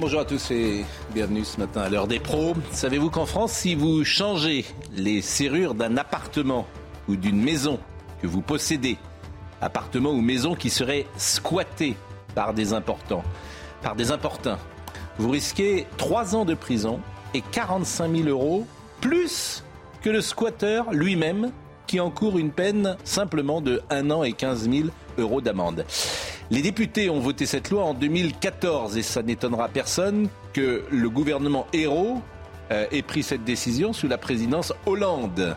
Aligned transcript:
Bonjour 0.00 0.20
à 0.20 0.24
tous 0.24 0.50
et 0.50 0.86
bienvenue 1.12 1.44
ce 1.44 1.60
matin 1.60 1.82
à 1.82 1.90
l'heure 1.90 2.06
des 2.06 2.20
pros. 2.20 2.54
Savez-vous 2.70 3.10
qu'en 3.10 3.26
France, 3.26 3.52
si 3.52 3.74
vous 3.74 4.02
changez 4.02 4.64
les 4.96 5.20
serrures 5.20 5.74
d'un 5.74 5.98
appartement 5.98 6.66
ou 7.06 7.16
d'une 7.16 7.38
maison 7.38 7.78
que 8.22 8.26
vous 8.26 8.40
possédez, 8.40 8.96
appartement 9.60 10.12
ou 10.12 10.22
maison 10.22 10.54
qui 10.54 10.70
serait 10.70 11.04
squatté 11.18 11.96
par 12.34 12.54
des 12.54 12.72
importants, 12.72 13.22
par 13.82 13.94
des 13.94 14.10
importuns, 14.10 14.58
vous 15.18 15.28
risquez 15.28 15.86
3 15.98 16.34
ans 16.34 16.46
de 16.46 16.54
prison 16.54 17.00
et 17.34 17.42
45 17.42 18.10
000 18.10 18.28
euros 18.30 18.66
plus 19.02 19.62
que 20.00 20.08
le 20.08 20.22
squatteur 20.22 20.94
lui-même 20.94 21.52
qui 21.86 22.00
encourt 22.00 22.38
une 22.38 22.52
peine 22.52 22.96
simplement 23.04 23.60
de 23.60 23.82
1 23.90 24.10
an 24.10 24.22
et 24.22 24.32
15 24.32 24.70
000 24.70 24.88
euros 25.18 25.42
d'amende. 25.42 25.84
Les 26.52 26.62
députés 26.62 27.08
ont 27.10 27.20
voté 27.20 27.46
cette 27.46 27.70
loi 27.70 27.84
en 27.84 27.94
2014 27.94 28.96
et 28.96 29.02
ça 29.02 29.22
n'étonnera 29.22 29.68
personne 29.68 30.28
que 30.52 30.82
le 30.90 31.08
gouvernement 31.08 31.68
héros 31.72 32.20
ait 32.70 33.02
pris 33.02 33.22
cette 33.22 33.44
décision 33.44 33.92
sous 33.92 34.08
la 34.08 34.18
présidence 34.18 34.72
Hollande. 34.86 35.56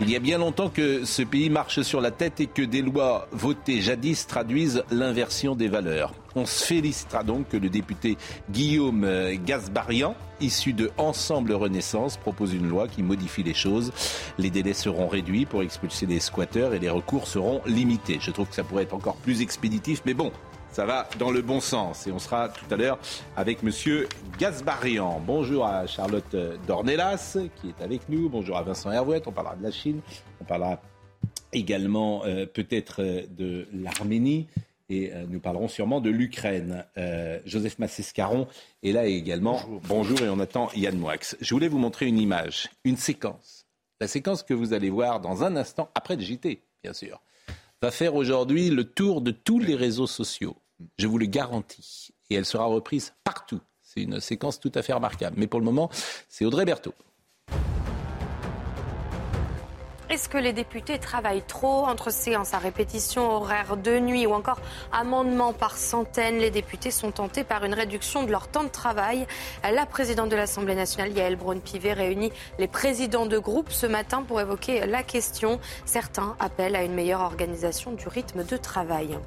Il 0.00 0.10
y 0.10 0.16
a 0.16 0.20
bien 0.20 0.38
longtemps 0.38 0.68
que 0.68 1.04
ce 1.04 1.22
pays 1.22 1.50
marche 1.50 1.82
sur 1.82 2.00
la 2.00 2.10
tête 2.10 2.40
et 2.40 2.46
que 2.46 2.62
des 2.62 2.82
lois 2.82 3.28
votées 3.32 3.80
jadis 3.80 4.26
traduisent 4.26 4.84
l'inversion 4.90 5.54
des 5.54 5.68
valeurs. 5.68 6.14
On 6.34 6.46
se 6.46 6.64
félicitera 6.64 7.24
donc 7.24 7.48
que 7.48 7.56
le 7.56 7.68
député 7.68 8.16
Guillaume 8.50 9.04
euh, 9.04 9.36
Gasbarian, 9.44 10.14
issu 10.40 10.72
de 10.72 10.90
Ensemble 10.96 11.52
Renaissance, 11.52 12.16
propose 12.16 12.54
une 12.54 12.68
loi 12.68 12.88
qui 12.88 13.02
modifie 13.02 13.42
les 13.42 13.54
choses. 13.54 13.92
Les 14.38 14.50
délais 14.50 14.72
seront 14.72 15.08
réduits 15.08 15.44
pour 15.44 15.62
expulser 15.62 16.06
les 16.06 16.20
squatteurs 16.20 16.72
et 16.72 16.78
les 16.78 16.88
recours 16.88 17.26
seront 17.26 17.60
limités. 17.66 18.18
Je 18.20 18.30
trouve 18.30 18.48
que 18.48 18.54
ça 18.54 18.64
pourrait 18.64 18.84
être 18.84 18.94
encore 18.94 19.16
plus 19.16 19.42
expéditif, 19.42 20.02
mais 20.06 20.14
bon, 20.14 20.32
ça 20.72 20.86
va 20.86 21.08
dans 21.18 21.30
le 21.30 21.42
bon 21.42 21.60
sens. 21.60 22.06
Et 22.06 22.12
on 22.12 22.18
sera 22.18 22.48
tout 22.48 22.64
à 22.70 22.76
l'heure 22.76 22.98
avec 23.36 23.62
Monsieur 23.62 24.08
Gasbarian. 24.38 25.22
Bonjour 25.24 25.66
à 25.66 25.86
Charlotte 25.86 26.34
Dornelas 26.66 27.36
qui 27.56 27.68
est 27.68 27.82
avec 27.82 28.08
nous. 28.08 28.28
Bonjour 28.28 28.56
à 28.56 28.62
Vincent 28.62 28.90
Hervouette. 28.90 29.26
On 29.26 29.32
parlera 29.32 29.54
de 29.54 29.62
la 29.62 29.70
Chine. 29.70 30.00
On 30.40 30.44
parlera 30.44 30.80
également 31.52 32.24
euh, 32.24 32.46
peut-être 32.46 33.02
euh, 33.02 33.22
de 33.28 33.68
l'Arménie. 33.72 34.48
Et 34.88 35.12
euh, 35.12 35.24
nous 35.28 35.40
parlerons 35.40 35.68
sûrement 35.68 36.00
de 36.00 36.10
l'Ukraine. 36.10 36.84
Euh, 36.96 37.38
Joseph 37.46 37.78
Massescaron 37.78 38.46
est 38.82 38.92
là 38.92 39.06
également. 39.06 39.60
Bonjour. 39.88 40.20
et 40.20 40.28
on 40.28 40.40
attend 40.40 40.70
Yann 40.74 40.96
Moix. 40.98 41.14
Je 41.40 41.54
voulais 41.54 41.68
vous 41.68 41.78
montrer 41.78 42.06
une 42.06 42.18
image, 42.18 42.68
une 42.84 42.96
séquence. 42.96 43.66
La 44.00 44.08
séquence 44.08 44.42
que 44.42 44.54
vous 44.54 44.72
allez 44.72 44.90
voir 44.90 45.20
dans 45.20 45.44
un 45.44 45.56
instant, 45.56 45.90
après 45.94 46.16
le 46.16 46.22
JT, 46.22 46.62
bien 46.82 46.92
sûr, 46.92 47.20
va 47.80 47.90
faire 47.90 48.14
aujourd'hui 48.14 48.70
le 48.70 48.84
tour 48.84 49.20
de 49.20 49.30
tous 49.30 49.58
les 49.58 49.74
réseaux 49.74 50.06
sociaux. 50.06 50.56
Je 50.98 51.06
vous 51.06 51.18
le 51.18 51.26
garantis. 51.26 52.10
Et 52.30 52.34
elle 52.34 52.46
sera 52.46 52.64
reprise 52.64 53.14
partout. 53.24 53.60
C'est 53.82 54.02
une 54.02 54.20
séquence 54.20 54.58
tout 54.58 54.72
à 54.74 54.82
fait 54.82 54.92
remarquable. 54.92 55.36
Mais 55.38 55.46
pour 55.46 55.60
le 55.60 55.66
moment, 55.66 55.90
c'est 56.28 56.44
Audrey 56.44 56.64
Berthaud. 56.64 56.94
Est-ce 60.12 60.28
que 60.28 60.36
les 60.36 60.52
députés 60.52 60.98
travaillent 60.98 61.40
trop 61.40 61.86
entre 61.86 62.12
séances 62.12 62.52
à 62.52 62.58
répétition, 62.58 63.30
horaires 63.30 63.78
de 63.78 63.98
nuit 63.98 64.26
ou 64.26 64.34
encore 64.34 64.60
amendements 64.92 65.54
par 65.54 65.78
centaines? 65.78 66.36
Les 66.36 66.50
députés 66.50 66.90
sont 66.90 67.12
tentés 67.12 67.44
par 67.44 67.64
une 67.64 67.72
réduction 67.72 68.22
de 68.22 68.30
leur 68.30 68.48
temps 68.48 68.62
de 68.62 68.68
travail. 68.68 69.26
La 69.64 69.86
présidente 69.86 70.28
de 70.28 70.36
l'Assemblée 70.36 70.74
nationale, 70.74 71.12
Yael 71.12 71.36
Braun-Pivet, 71.36 71.94
réunit 71.94 72.30
les 72.58 72.68
présidents 72.68 73.24
de 73.24 73.38
groupe 73.38 73.72
ce 73.72 73.86
matin 73.86 74.22
pour 74.22 74.38
évoquer 74.38 74.84
la 74.84 75.02
question. 75.02 75.58
Certains 75.86 76.36
appellent 76.40 76.76
à 76.76 76.82
une 76.82 76.92
meilleure 76.92 77.22
organisation 77.22 77.92
du 77.92 78.06
rythme 78.06 78.44
de 78.44 78.58
travail. 78.58 79.18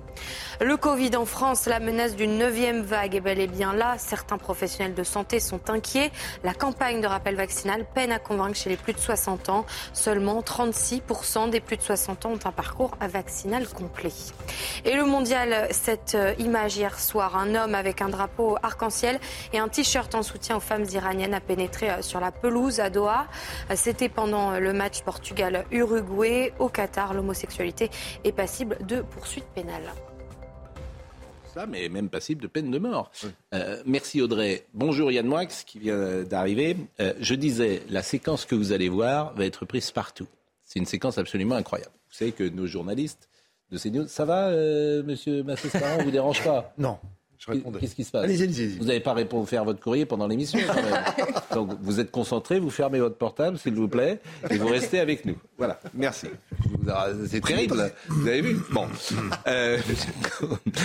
Le 0.62 0.78
Covid 0.78 1.16
en 1.16 1.26
France, 1.26 1.66
la 1.66 1.80
menace 1.80 2.16
d'une 2.16 2.38
neuvième 2.38 2.84
vague 2.84 3.16
est 3.16 3.22
bel 3.22 3.40
et 3.40 3.48
bien 3.48 3.74
là. 3.74 3.96
Certains 3.98 4.38
professionnels 4.38 4.94
de 4.94 5.04
santé 5.04 5.40
sont 5.40 5.72
inquiets. 5.72 6.12
La 6.44 6.54
campagne 6.54 7.02
de 7.02 7.08
rappel 7.08 7.36
vaccinal 7.36 7.88
peine 7.96 8.12
à 8.12 8.20
convaincre 8.20 8.56
chez 8.56 8.70
les 8.70 8.78
plus 8.78 8.94
de 8.94 9.00
60 9.00 9.50
ans. 9.50 9.66
Seulement 9.94 10.44
36% 10.76 11.50
des 11.50 11.62
plus 11.62 11.78
de 11.78 11.82
60 11.82 12.26
ans 12.26 12.32
ont 12.32 12.40
un 12.48 12.52
parcours 12.52 12.98
vaccinal 13.00 13.68
complet. 13.68 14.12
Et 14.84 14.96
le 14.96 15.06
mondial, 15.06 15.68
cette 15.72 16.16
euh, 16.16 16.34
image 16.38 16.76
hier 16.76 17.00
soir, 17.00 17.38
un 17.38 17.56
homme 17.56 17.76
avec 17.76 18.02
un 18.02 18.10
drapeau 18.10 18.58
arc-en-ciel 18.62 19.20
et 19.54 19.60
un 19.60 19.70
t-shirt 19.70 20.14
en 20.16 20.24
soutien 20.24 20.58
aux 20.58 20.62
femmes 20.62 20.86
iraniennes 20.92 21.34
a 21.34 21.40
pénétré 21.40 21.90
euh, 21.90 22.02
sur 22.02 22.20
la 22.20 22.32
pelouse 22.32 22.80
à 22.80 22.90
Doha. 22.90 23.28
Euh, 23.72 23.74
C'était 23.76 24.10
pendant 24.10 24.60
le 24.60 24.74
match 24.74 25.02
Portugal-Uruguay. 25.02 26.54
Au 26.60 26.68
Qatar, 26.70 27.14
l'homosexualité 27.14 27.90
est 28.24 28.32
passible 28.34 28.78
de 28.86 29.02
poursuites 29.02 29.48
pénales 29.56 29.94
ça, 31.56 31.66
mais 31.66 31.88
même 31.88 32.10
passible 32.10 32.42
de 32.42 32.48
peine 32.48 32.70
de 32.70 32.78
mort. 32.80 33.12
Euh, 33.54 33.82
merci 33.86 34.22
Audrey. 34.22 34.66
Bonjour 34.74 35.10
Yann 35.10 35.26
Moix 35.26 35.46
qui 35.46 35.80
vient 35.80 36.24
d'arriver. 36.24 36.76
Euh, 37.00 37.14
je 37.20 37.34
disais, 37.34 37.82
la 37.90 38.04
séquence 38.04 38.46
que 38.46 38.56
vous 38.56 38.74
allez 38.74 38.90
voir 38.90 39.34
va 39.36 39.46
être 39.46 39.66
prise 39.66 39.92
partout. 39.92 40.28
C'est 40.76 40.80
une 40.82 40.86
séquence 40.86 41.18
absolument 41.18 41.56
incroyable. 41.56 41.94
Vous 42.10 42.16
savez 42.16 42.34
que 42.34 42.44
nos 42.44 42.68
journalistes 42.68 43.30
de 43.72 43.78
CNews, 43.78 44.10
ça 44.10 44.26
va, 44.26 44.50
euh, 44.50 45.04
monsieur 45.04 45.42
Massescaron, 45.42 46.04
vous 46.04 46.12
dérange 46.12 46.44
pas? 46.44 46.74
Non. 46.78 47.00
Je 47.38 47.52
répondais. 47.52 47.80
Qu'est-ce 47.80 47.96
qui 47.96 48.04
se 48.04 48.12
passe. 48.12 48.30
Vous 48.32 48.86
n'avez 48.86 49.00
pas 49.00 49.14
répondu 49.14 49.48
faire 49.48 49.64
votre 49.66 49.80
courrier 49.80 50.06
pendant 50.06 50.28
l'émission. 50.28 50.60
Donc 51.54 51.72
vous 51.82 52.00
êtes 52.00 52.12
concentré, 52.12 52.60
vous 52.60 52.70
fermez 52.70 53.00
votre 53.00 53.18
portable, 53.18 53.58
s'il 53.58 53.74
vous 53.76 53.88
plaît, 53.88 54.20
et 54.50 54.58
vous 54.58 54.68
restez 54.68 55.00
avec 55.00 55.26
nous. 55.26 55.36
Voilà, 55.58 55.80
merci. 55.94 56.28
C'est 57.28 57.42
terrible. 57.42 57.92
Vous 58.08 58.28
avez 58.28 58.42
vu 58.42 58.58
Bon. 58.72 58.88
Euh, 59.48 59.78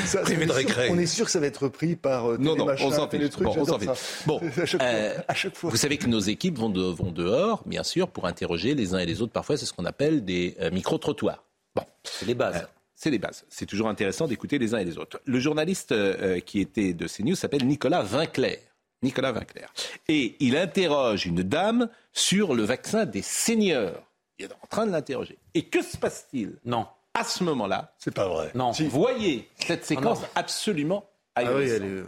Ça, 0.05 0.21
on, 0.23 0.29
de 0.29 0.33
est 0.33 0.45
sûr, 0.47 0.55
récré. 0.55 0.89
on 0.91 0.99
est 0.99 1.07
sûr 1.07 1.25
que 1.25 1.31
ça 1.31 1.41
va 1.41 1.47
être 1.47 1.65
repris 1.65 1.97
par 1.97 2.31
euh, 2.33 2.37
Non, 2.39 2.55
non, 2.57 2.67
on 2.81 2.91
s'en 2.91 3.09
fiche. 3.09 3.31
trucs, 3.31 3.45
Bon, 3.47 3.55
on 3.59 3.65
s'en 3.65 3.79
fiche. 3.79 3.89
Bon, 4.27 4.41
à 4.63 4.67
chaque, 4.67 4.83
euh, 4.83 5.15
fois, 5.15 5.25
à 5.29 5.35
chaque 5.35 5.57
fois. 5.57 5.71
Vous 5.71 5.77
savez 5.77 5.97
que 5.97 6.07
nos 6.07 6.21
équipes 6.21 6.59
vont, 6.59 6.69
de- 6.69 6.83
vont 6.83 7.11
dehors, 7.11 7.63
bien 7.67 7.83
sûr, 7.83 8.09
pour 8.09 8.27
interroger 8.27 8.75
les 8.75 8.95
uns 8.95 8.99
et 8.99 9.07
les 9.07 9.23
autres. 9.23 9.33
Parfois, 9.33 9.57
c'est 9.57 9.67
ce 9.67 9.73
qu'on 9.73 9.85
appelle 9.87 10.25
des 10.25 10.57
euh, 10.61 10.71
micro-trottoirs. 10.71 11.43
Bon. 11.75 11.83
C'est 12.05 12.27
les 12.27 12.35
bases. 12.35 12.67
Euh, 13.01 13.03
c'est 13.03 13.11
les 13.11 13.19
bases. 13.19 13.45
C'est 13.49 13.67
toujours 13.67 13.89
intéressant 13.89 14.27
d'écouter 14.27 14.59
les 14.59 14.75
uns 14.75 14.79
et 14.79 14.85
les 14.85 14.99
autres. 14.99 15.21
Le 15.25 15.41
journaliste 15.41 15.93
euh, 15.93 16.39
qui 16.41 16.61
était 16.61 16.93
de 16.93 17.07
CNews 17.09 17.35
s'appelle 17.35 17.67
Nicolas 17.67 18.03
Vinclair. 18.03 18.59
Nicolas 19.03 19.33
Vinclair. 19.33 19.73
Et 20.09 20.37
il 20.41 20.57
interroge 20.57 21.25
une 21.25 21.43
dame 21.43 21.89
sur 22.13 22.55
le 22.55 22.63
vaccin 22.65 23.07
des 23.07 23.23
seniors. 23.23 24.03
Il 24.39 24.45
est 24.47 24.53
en 24.53 24.67
train 24.69 24.87
de 24.87 24.93
l'interroger. 24.93 25.39
Et 25.55 25.63
que 25.63 25.83
se 25.83 25.97
passe-t-il 25.97 26.57
Non. 26.67 26.87
à 27.15 27.25
ce 27.25 27.43
moment-là 27.45 27.95
C'est 27.99 28.13
pas 28.15 28.29
vrai. 28.29 28.51
Non. 28.55 28.73
Si. 28.75 28.87
Voyez 28.87 29.49
cette 29.67 29.85
séquence 29.87 30.21
non. 30.21 30.29
absolument 30.35 31.05
Ah 31.35 31.43
oui, 31.45 31.49
ahurissante. 31.49 31.81
elle 31.83 31.99
est... 31.99 32.05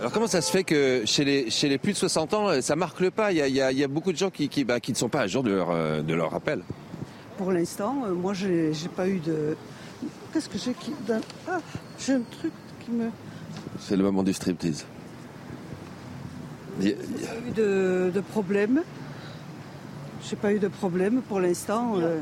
Alors 0.00 0.10
comment 0.12 0.26
ça 0.26 0.40
se 0.40 0.50
fait 0.50 0.64
que 0.64 1.02
chez 1.06 1.24
les, 1.24 1.48
chez 1.50 1.68
les 1.68 1.78
plus 1.78 1.92
de 1.92 1.96
60 1.98 2.34
ans, 2.34 2.48
euh, 2.48 2.60
ça 2.60 2.74
marque 2.74 2.98
le 2.98 3.12
pas? 3.12 3.30
Il 3.30 3.38
y, 3.38 3.42
a, 3.42 3.46
il 3.46 3.54
y 3.54 3.60
a- 3.60 3.70
il 3.70 3.78
y 3.78 3.84
a 3.84 3.88
beaucoup 3.88 4.10
de 4.12 4.16
gens 4.16 4.28
qui, 4.30 4.48
qui, 4.48 4.64
bah, 4.64 4.80
qui 4.80 4.90
ne 4.90 4.96
sont 4.96 5.08
pas 5.08 5.20
à 5.20 5.26
jour 5.28 5.44
de 5.44 5.52
leur, 5.52 5.70
euh, 5.70 6.02
de 6.02 6.14
leur 6.14 6.32
rappel. 6.32 6.62
Pour 7.42 7.50
l'instant, 7.50 8.04
euh, 8.06 8.12
moi, 8.14 8.34
j'ai 8.34 8.72
j'ai 8.72 8.86
pas 8.88 9.08
eu 9.08 9.18
de. 9.18 9.56
Qu'est-ce 10.32 10.48
que 10.48 10.58
j'ai 10.58 10.74
qui. 10.74 10.92
Ah, 11.48 11.58
j'ai 11.98 12.12
un 12.12 12.20
truc 12.38 12.52
qui 12.84 12.92
me. 12.92 13.10
C'est 13.80 13.96
le 13.96 14.04
moment 14.04 14.22
du 14.22 14.32
striptease. 14.32 14.84
A- 16.80 16.84
Pas 16.84 16.88
eu 16.88 17.50
de, 17.50 18.12
de 18.14 18.20
problème. 18.20 18.82
J'ai 20.22 20.36
pas 20.36 20.52
eu 20.52 20.60
de 20.60 20.68
problème 20.68 21.20
pour 21.22 21.40
l'instant. 21.40 21.94
euh. 21.98 22.20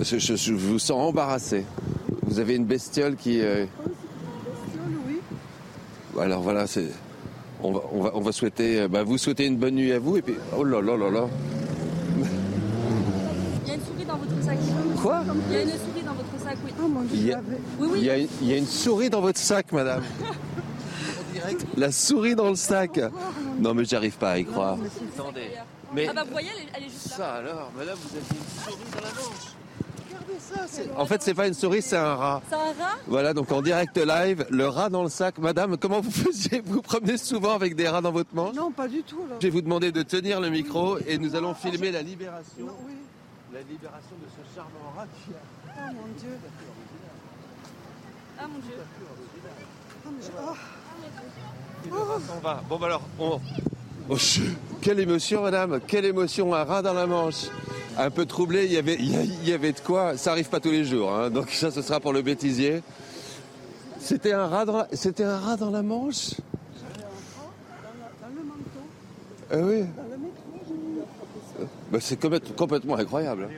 je, 0.00 0.18
je- 0.18 0.34
je 0.34 0.52
vous 0.54 0.80
sens 0.80 1.00
embarrassé. 1.10 1.64
Vous 2.26 2.40
avez 2.40 2.56
une 2.56 2.64
bestiole 2.64 3.14
qui... 3.14 3.40
euh, 3.40 3.64
Oui. 5.06 5.20
Alors 6.20 6.42
voilà, 6.42 6.66
c'est... 6.66 6.88
On 7.62 7.70
va, 7.72 7.80
on, 7.92 8.02
va, 8.02 8.10
on 8.14 8.20
va 8.22 8.32
souhaiter... 8.32 8.80
euh, 8.80 8.88
Bah, 8.88 9.04
vous 9.04 9.18
souhaitez 9.18 9.46
une 9.46 9.56
bonne 9.56 9.76
nuit 9.76 9.92
à 9.92 10.00
vous 10.00 10.16
et 10.16 10.22
puis... 10.22 10.34
Oh 10.56 10.64
là 10.64 10.82
là 10.82 10.96
là 10.96 11.10
là 11.10 11.26
Il 13.64 13.68
y 13.68 13.70
a 13.72 13.74
une 13.74 13.80
souris 13.80 14.04
dans 14.06 14.16
votre 14.16 14.42
sac. 14.44 14.58
Quoi 15.02 15.22
Il 15.50 15.54
y 15.54 15.58
a 15.58 15.62
une 15.62 15.68
souris 15.70 16.02
dans 16.04 16.12
votre 16.14 16.44
sac, 16.44 16.56
oui. 16.64 16.72
Oh 16.82 16.88
mon 16.88 17.00
Dieu. 17.02 17.10
Il 17.16 17.26
y 17.26 17.32
a- 17.32 17.36
j'avais- 17.36 17.60
Oui, 17.78 17.88
oui. 17.92 17.98
il 18.00 18.04
y, 18.04 18.10
a, 18.10 18.18
une- 18.18 18.28
il 18.42 18.48
y 18.48 18.52
a 18.52 18.56
une 18.56 18.66
souris 18.66 19.10
dans 19.10 19.20
votre 19.20 19.38
sac, 19.38 19.72
madame. 19.72 20.02
La 21.76 21.92
souris 21.92 22.34
dans 22.34 22.50
le 22.50 22.56
sac. 22.56 23.00
Non 23.60 23.72
mais 23.74 23.84
j'arrive 23.84 24.16
pas 24.18 24.32
à 24.32 24.38
y 24.38 24.44
croire. 24.44 24.76
Attendez. 25.16 25.50
Mais 25.94 26.06
Ah 26.10 26.12
bah 26.12 26.24
vous 26.24 26.32
voyez, 26.32 26.48
elle 26.54 26.62
est, 26.62 26.68
elle 26.74 26.82
est 26.84 26.92
juste 26.92 27.10
là. 27.10 27.16
ça 27.16 27.32
alors, 27.34 27.70
madame, 27.78 27.96
vous 27.96 28.16
avez 28.16 28.26
une 28.30 28.62
souris 28.62 28.84
dans 28.92 29.00
la 29.00 29.14
manche. 29.14 30.38
ça, 30.40 30.66
c'est 30.68 30.90
En 30.96 31.06
fait, 31.06 31.22
c'est 31.22 31.32
pas 31.34 31.46
une 31.46 31.54
souris, 31.54 31.80
c'est 31.80 31.96
un 31.96 32.14
rat. 32.14 32.42
C'est 32.48 32.54
un 32.56 32.58
rat? 32.58 32.96
Voilà, 33.06 33.32
donc 33.32 33.50
en 33.52 33.62
direct 33.62 33.96
live, 33.96 34.46
le 34.50 34.68
rat 34.68 34.90
dans 34.90 35.02
le 35.04 35.08
sac. 35.08 35.38
Madame, 35.38 35.76
comment 35.78 36.00
vous 36.00 36.10
faisiez 36.26 36.60
Vous 36.64 36.74
vous 36.74 36.82
promenez 36.82 37.16
souvent 37.16 37.54
avec 37.54 37.74
des 37.76 37.88
rats 37.88 38.02
dans 38.02 38.12
votre 38.12 38.34
manche? 38.34 38.54
Non, 38.56 38.70
pas 38.70 38.88
du 38.88 39.02
tout. 39.02 39.20
Là. 39.30 39.36
Je 39.40 39.46
vais 39.46 39.50
vous 39.50 39.62
demander 39.62 39.90
de 39.92 40.02
tenir 40.02 40.40
le 40.40 40.50
micro 40.50 40.98
et 41.06 41.16
nous 41.18 41.34
allons 41.36 41.54
filmer 41.54 41.90
la 41.92 42.02
libération. 42.02 42.66
Non, 42.66 42.74
oui. 42.86 42.92
La 43.52 43.60
libération 43.60 44.14
de 44.20 44.28
ce 44.28 44.54
charmant 44.54 44.92
rat 44.96 45.06
qui 45.24 45.32
a... 45.32 45.36
Oh 45.76 45.94
mon 45.94 46.08
Dieu. 46.20 46.38
Ah 48.38 48.46
mon 48.46 48.58
dieu. 48.58 48.74
Oh, 50.06 50.10
j'ai- 50.20 50.32
oh. 50.38 50.54
Et 51.86 51.90
le 51.90 51.96
rat 51.96 52.20
s'en 52.26 52.38
va. 52.40 52.62
Bon, 52.68 52.78
bah 52.78 52.86
alors, 52.86 53.02
on... 53.18 53.40
Oh. 54.10 54.16
Quelle 54.80 55.00
émotion, 55.00 55.42
madame 55.42 55.80
Quelle 55.86 56.04
émotion, 56.04 56.54
un 56.54 56.64
rat 56.64 56.82
dans 56.82 56.92
la 56.94 57.06
manche 57.06 57.46
Un 57.96 58.10
peu 58.10 58.26
troublé, 58.26 58.64
il 58.66 58.72
y 58.72 58.76
avait, 58.78 58.96
il 58.96 59.46
y 59.48 59.52
avait 59.52 59.72
de 59.72 59.80
quoi. 59.80 60.16
Ça 60.16 60.32
arrive 60.32 60.48
pas 60.48 60.60
tous 60.60 60.70
les 60.70 60.84
jours, 60.84 61.12
hein. 61.12 61.30
donc 61.30 61.50
ça, 61.50 61.70
ce 61.70 61.82
sera 61.82 62.00
pour 62.00 62.12
le 62.12 62.22
bêtisier. 62.22 62.82
C'était 63.98 64.32
un 64.32 64.46
rat 64.46 64.64
dans 64.64 64.78
la, 64.78 64.88
c'était 64.92 65.24
un 65.24 65.38
rat 65.38 65.56
dans 65.56 65.70
la 65.70 65.82
manche? 65.82 66.34
Dans 68.20 68.28
le 68.34 68.42
manteau, 68.44 68.84
Ah 69.50 69.56
oui 69.56 69.80
dans 69.96 70.02
le 70.10 70.16
métro, 70.16 70.44
j'ai 71.58 71.64
Bah, 71.90 71.98
C'est 72.00 72.20
complète- 72.20 72.54
complètement 72.54 72.96
incroyable. 72.96 73.48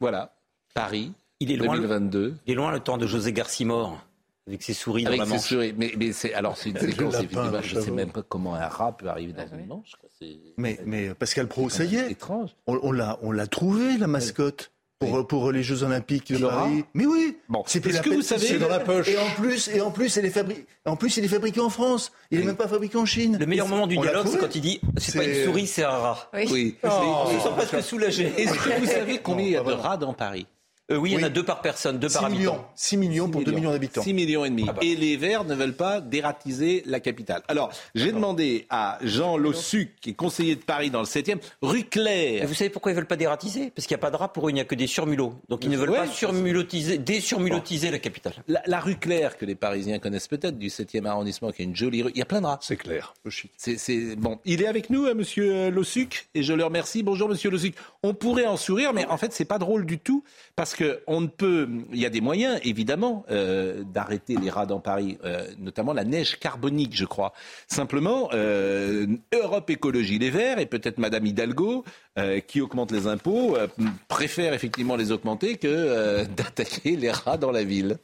Voilà, 0.00 0.34
Paris, 0.74 1.12
Il 1.40 1.52
est 1.52 1.56
loin, 1.56 1.74
le, 1.74 1.82
2022. 1.82 2.34
il 2.46 2.52
est 2.52 2.54
loin 2.56 2.72
le 2.72 2.80
temps 2.80 2.98
de 2.98 3.06
José 3.06 3.32
Garcimore, 3.32 4.04
avec 4.48 4.62
ses 4.64 4.74
souris 4.74 5.06
Avec 5.06 5.18
dans 5.20 5.24
la 5.24 5.28
ses 5.30 5.36
manche. 5.36 5.48
souris. 5.48 5.74
Mais, 5.76 5.92
mais 5.96 6.12
c'est 6.12 6.34
alors 6.34 6.56
c'est 6.56 6.70
une 6.70 6.74
le 6.78 6.80
séquence 6.90 7.14
le 7.22 7.62
Je 7.62 7.76
ne 7.76 7.80
sais 7.80 7.90
même 7.92 8.10
pas 8.10 8.22
comment 8.22 8.54
un 8.56 8.66
rat 8.66 8.96
peut 8.96 9.06
arriver 9.06 9.32
dans 9.32 9.46
une 9.46 9.66
manche. 9.66 9.92
quoi. 10.00 10.08
C'est 10.18 10.38
Mais, 10.56 10.80
mais 10.84 11.14
Pascal 11.14 11.46
Pro, 11.46 11.68
ça 11.68 11.84
y 11.84 11.90
c'est 11.90 11.96
est, 11.96 12.10
étrange. 12.12 12.50
on, 12.66 12.80
on 12.82 12.90
l'a, 12.90 13.18
on 13.22 13.30
l'a 13.30 13.46
trouvé 13.46 13.96
la 13.96 14.08
mascotte 14.08 14.71
pour, 15.10 15.26
pour 15.26 15.52
les 15.52 15.62
Jeux 15.62 15.82
Olympiques 15.82 16.32
de 16.32 16.38
Paris. 16.46 16.84
Mais 16.94 17.06
oui. 17.06 17.36
Bon, 17.48 17.62
C'était 17.66 17.92
la 17.92 18.00
que 18.00 18.10
vous 18.10 18.22
savez- 18.22 18.58
dans 18.58 18.68
la 18.68 18.80
poche. 18.80 19.08
Et 19.08 19.18
en 19.18 19.30
plus, 19.40 19.68
et 19.68 19.80
en 19.80 19.90
plus, 19.90 20.16
elle 20.16 20.26
est 20.26 20.30
fabri- 20.36 20.64
en 20.86 20.96
plus, 20.96 21.16
il 21.16 21.24
est 21.24 21.28
fabriqué 21.28 21.60
en 21.60 21.70
France. 21.70 22.12
Il 22.30 22.40
est 22.40 22.44
même 22.44 22.56
pas 22.56 22.68
fabriqué 22.68 22.96
en 22.98 23.06
Chine. 23.06 23.36
Le 23.38 23.46
meilleur 23.46 23.68
moment 23.68 23.86
du 23.86 23.96
dialogue, 23.96 24.26
c'est 24.28 24.38
quand 24.38 24.54
il 24.54 24.60
dit 24.60 24.80
c'est 24.96 25.16
pas 25.16 25.24
une 25.24 25.44
souris, 25.44 25.66
c'est 25.66 25.84
un 25.84 25.90
rat. 25.90 26.30
Oui. 26.34 26.76
On 26.82 27.26
se 27.26 27.38
sent 27.40 27.48
presque 27.56 27.82
soulagé. 27.82 28.32
Est-ce 28.36 28.52
que 28.54 28.80
vous 28.80 28.86
savez 28.86 29.18
combien 29.18 29.44
il 29.46 29.52
y 29.52 29.56
a 29.56 29.62
de 29.62 29.72
rats 29.72 29.96
dans 29.96 30.12
Paris? 30.14 30.46
Euh, 30.92 30.96
oui, 30.96 31.10
il 31.12 31.14
y 31.14 31.16
en 31.16 31.22
a 31.22 31.26
Oui. 31.26 31.32
deux 31.32 31.42
par 31.44 31.60
personne, 31.62 31.98
deux 31.98 32.08
par 32.08 32.20
6 32.22 32.26
habitant. 32.26 32.38
millions, 32.38 32.64
6 32.74 32.96
millions 32.96 33.28
pour 33.28 33.42
2 33.42 33.52
millions 33.52 33.70
d'habitants. 33.72 34.02
6 34.02 34.12
millions 34.14 34.44
et 34.44 34.50
demi. 34.50 34.64
Ah 34.68 34.72
bah. 34.72 34.80
Et 34.82 34.94
les 34.96 35.16
Verts 35.16 35.44
ne 35.44 35.54
veulent 35.54 35.74
pas 35.76 36.00
dératiser 36.00 36.82
la 36.86 37.00
capitale. 37.00 37.42
Alors, 37.48 37.70
j'ai 37.94 38.12
demandé 38.12 38.66
à 38.70 38.98
Jean 39.02 39.36
Lossuc, 39.36 39.90
qui 40.00 40.10
est 40.10 40.14
conseiller 40.14 40.54
de 40.56 40.60
Paris 40.62 40.90
dans 40.90 41.00
le 41.00 41.06
7e, 41.06 41.38
rue 41.62 41.80
Et 41.80 41.84
Claire. 41.84 42.46
vous 42.46 42.54
savez 42.54 42.70
pourquoi 42.70 42.92
ils 42.92 42.94
veulent 42.94 43.06
pas 43.06 43.16
dératiser? 43.16 43.70
Parce 43.74 43.86
qu'il 43.86 43.94
n'y 43.94 44.00
a 44.00 44.02
pas 44.02 44.10
de 44.10 44.16
rat 44.16 44.32
pour 44.32 44.46
eux, 44.46 44.50
il 44.50 44.54
n'y 44.54 44.60
a 44.60 44.64
que 44.64 44.74
des 44.74 44.86
surmulots. 44.86 45.34
Donc 45.48 45.64
ils 45.64 45.70
ne 45.70 45.76
veulent 45.76 45.90
Ouais. 45.90 45.98
pas 45.98 46.06
surmulotiser, 46.06 46.98
désurmulotiser 46.98 47.90
la 47.90 47.98
capitale. 47.98 48.34
La, 48.48 48.62
la 48.66 48.80
rue 48.80 48.96
Claire, 48.96 49.36
que 49.38 49.44
les 49.46 49.54
Parisiens 49.54 49.98
connaissent 49.98 50.28
peut-être, 50.28 50.58
du 50.58 50.68
7e 50.68 51.06
arrondissement, 51.06 51.50
qui 51.52 51.62
est 51.62 51.64
une 51.64 51.76
jolie 51.76 52.02
rue. 52.02 52.10
Il 52.14 52.18
y 52.18 52.22
a 52.22 52.26
plein 52.26 52.40
de 52.40 52.46
rats. 52.46 52.58
C'est 52.62 52.76
clair. 52.76 53.14
C'est, 53.56 54.16
bon. 54.16 54.38
Il 54.44 54.62
est 54.62 54.66
avec 54.66 54.90
nous, 54.90 55.06
euh, 55.06 55.14
Monsieur 55.14 55.52
euh, 55.52 55.70
Lossuc, 55.70 56.28
et 56.34 56.42
je 56.42 56.52
le 56.52 56.64
remercie. 56.64 57.02
Bonjour, 57.02 57.28
Monsieur 57.28 57.50
Lossuc. 57.50 57.74
On 58.02 58.14
pourrait 58.14 58.46
en 58.46 58.56
sourire, 58.56 58.92
mais 58.92 59.06
en 59.06 59.16
fait, 59.16 59.32
c'est 59.32 59.44
pas 59.44 59.58
drôle 59.58 59.86
du 59.86 59.98
tout, 59.98 60.24
parce 60.56 60.74
que 60.74 60.81
on 61.06 61.20
ne 61.20 61.26
peut. 61.26 61.68
Il 61.92 61.98
y 61.98 62.06
a 62.06 62.10
des 62.10 62.20
moyens, 62.20 62.60
évidemment, 62.64 63.24
euh, 63.30 63.82
d'arrêter 63.84 64.36
les 64.36 64.50
rats 64.50 64.66
dans 64.66 64.80
Paris, 64.80 65.18
euh, 65.24 65.46
notamment 65.58 65.92
la 65.92 66.04
neige 66.04 66.38
carbonique, 66.38 66.96
je 66.96 67.04
crois. 67.04 67.32
Simplement, 67.68 68.28
euh, 68.32 69.06
Europe 69.32 69.70
Écologie 69.70 70.18
Les 70.18 70.30
Verts 70.30 70.58
et 70.58 70.66
peut-être 70.66 70.98
Madame 70.98 71.26
Hidalgo, 71.26 71.84
euh, 72.18 72.40
qui 72.40 72.60
augmente 72.60 72.92
les 72.92 73.06
impôts, 73.06 73.56
euh, 73.56 73.66
préfèrent 74.08 74.54
effectivement 74.54 74.96
les 74.96 75.12
augmenter 75.12 75.56
que 75.56 75.68
euh, 75.68 76.24
d'attaquer 76.36 76.96
les 76.96 77.10
rats 77.10 77.38
dans 77.38 77.52
la 77.52 77.64
ville. 77.64 77.98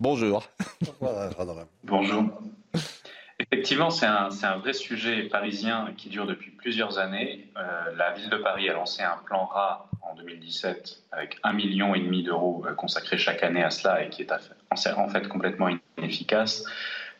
Bonjour. 0.00 0.48
Bonjour. 1.84 2.24
Effectivement, 3.40 3.90
c'est 3.90 4.06
un, 4.06 4.56
vrai 4.58 4.72
sujet 4.72 5.22
parisien 5.24 5.92
qui 5.96 6.08
dure 6.08 6.26
depuis 6.26 6.50
plusieurs 6.50 6.98
années. 6.98 7.48
Euh, 7.56 7.94
la 7.96 8.12
ville 8.12 8.28
de 8.30 8.36
Paris 8.36 8.68
a 8.68 8.72
lancé 8.72 9.02
un 9.02 9.16
plan 9.24 9.44
rat 9.46 9.88
en 10.02 10.16
2017 10.16 11.04
avec 11.12 11.38
un 11.44 11.52
million 11.52 11.94
et 11.94 12.00
demi 12.00 12.24
d'euros 12.24 12.64
euh, 12.66 12.74
consacrés 12.74 13.16
chaque 13.16 13.44
année 13.44 13.62
à 13.62 13.70
cela 13.70 14.02
et 14.02 14.08
qui 14.08 14.22
est 14.22 14.32
en 14.32 15.08
fait 15.08 15.28
complètement 15.28 15.68
inefficace 15.98 16.64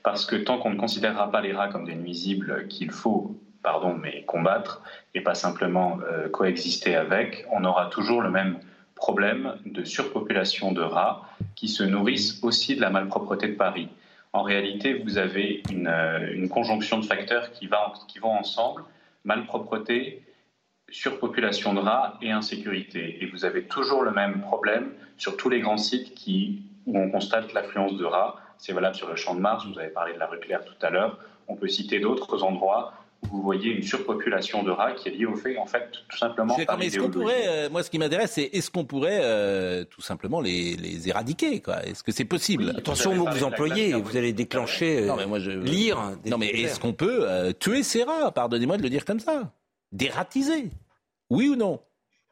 parce 0.02 0.26
que 0.26 0.34
tant 0.36 0.58
qu'on 0.58 0.70
ne 0.70 0.76
considérera 0.76 1.30
pas 1.30 1.40
les 1.40 1.52
rats 1.52 1.68
comme 1.68 1.84
des 1.84 1.94
nuisibles 1.94 2.66
qu'il 2.68 2.90
faut, 2.90 3.36
pardon, 3.62 3.94
mais 3.94 4.24
combattre 4.24 4.82
et 5.14 5.20
pas 5.20 5.34
simplement 5.34 5.98
euh, 6.02 6.28
coexister 6.28 6.96
avec, 6.96 7.46
on 7.52 7.64
aura 7.64 7.86
toujours 7.86 8.22
le 8.22 8.30
même 8.30 8.58
problème 8.96 9.54
de 9.64 9.84
surpopulation 9.84 10.72
de 10.72 10.80
rats 10.80 11.22
qui 11.54 11.68
se 11.68 11.84
nourrissent 11.84 12.42
aussi 12.42 12.74
de 12.74 12.80
la 12.80 12.90
malpropreté 12.90 13.48
de 13.48 13.54
Paris. 13.54 13.88
En 14.32 14.42
réalité, 14.42 14.94
vous 14.94 15.18
avez 15.18 15.62
une, 15.70 15.88
euh, 15.88 16.48
conjonction 16.48 16.98
de 16.98 17.04
facteurs 17.04 17.50
qui, 17.52 17.66
vont 17.66 18.30
ensemble, 18.30 18.84
malpropreté, 19.24 20.22
surpopulation 20.90 21.74
de 21.74 21.80
rats 21.80 22.18
et 22.22 22.30
insécurité. 22.30 23.22
Et 23.22 23.26
vous 23.26 23.44
avez 23.44 23.64
toujours 23.64 24.02
le 24.02 24.10
même 24.10 24.40
problème 24.40 24.92
sur 25.16 25.36
tous 25.36 25.48
les 25.48 25.60
grands 25.60 25.76
sites 25.76 26.14
où 26.86 26.98
on 26.98 27.10
constate 27.10 27.52
l'affluence 27.52 27.96
de 27.96 28.04
rats. 28.04 28.36
C'est 28.58 28.72
valable 28.72 28.96
sur 28.96 29.08
le 29.08 29.16
Champ 29.16 29.34
de 29.34 29.40
Mars, 29.40 29.66
vous 29.66 29.78
avez 29.78 29.90
parlé 29.90 30.14
de 30.14 30.18
la 30.18 30.26
rue 30.26 30.40
Claire 30.40 30.64
tout 30.64 30.86
à 30.86 30.90
l'heure. 30.90 31.18
On 31.46 31.56
peut 31.56 31.68
citer 31.68 32.00
d'autres 32.00 32.42
endroits 32.42 32.92
vous 33.30 33.42
voyez 33.42 33.70
une 33.72 33.82
surpopulation 33.82 34.62
de 34.62 34.70
rats 34.70 34.92
qui 34.92 35.08
est 35.08 35.12
liée 35.12 35.26
au 35.26 35.36
fait, 35.36 35.56
en 35.58 35.66
fait, 35.66 35.90
tout 36.08 36.16
simplement 36.16 36.56
par 36.66 36.80
est-ce 36.82 36.98
qu'on 36.98 37.10
pourrait, 37.10 37.44
euh, 37.48 37.70
moi 37.70 37.82
ce 37.82 37.90
qui 37.90 37.98
m'intéresse, 37.98 38.32
c'est 38.32 38.44
est-ce 38.52 38.70
qu'on 38.70 38.84
pourrait 38.84 39.20
euh, 39.22 39.84
tout 39.84 40.00
simplement 40.02 40.40
les, 40.40 40.76
les 40.76 41.08
éradiquer 41.08 41.60
quoi? 41.60 41.84
Est-ce 41.86 42.02
que 42.02 42.12
c'est 42.12 42.24
possible? 42.24 42.70
Attention 42.76 43.12
aux 43.12 43.14
mots 43.14 43.24
que 43.26 43.34
vous 43.34 43.44
employez, 43.44 43.92
vous 43.94 44.16
allez 44.16 44.32
déclencher, 44.32 45.02
euh, 45.02 45.06
Non 45.06 45.16
mais 45.16 45.26
moi 45.26 45.38
je 45.38 45.50
lire. 45.50 46.16
des 46.24 46.30
Non 46.30 46.38
mais 46.38 46.48
est-ce 46.48 46.80
qu'on 46.80 46.92
peut 46.92 47.20
euh, 47.28 47.52
tuer 47.52 47.82
ces 47.82 48.02
rats? 48.04 48.30
Pardonnez-moi 48.32 48.76
de 48.76 48.82
le 48.82 48.90
dire 48.90 49.04
comme 49.04 49.20
ça. 49.20 49.52
Dératiser 49.92 50.70
Oui 51.30 51.48
ou 51.48 51.56
non? 51.56 51.80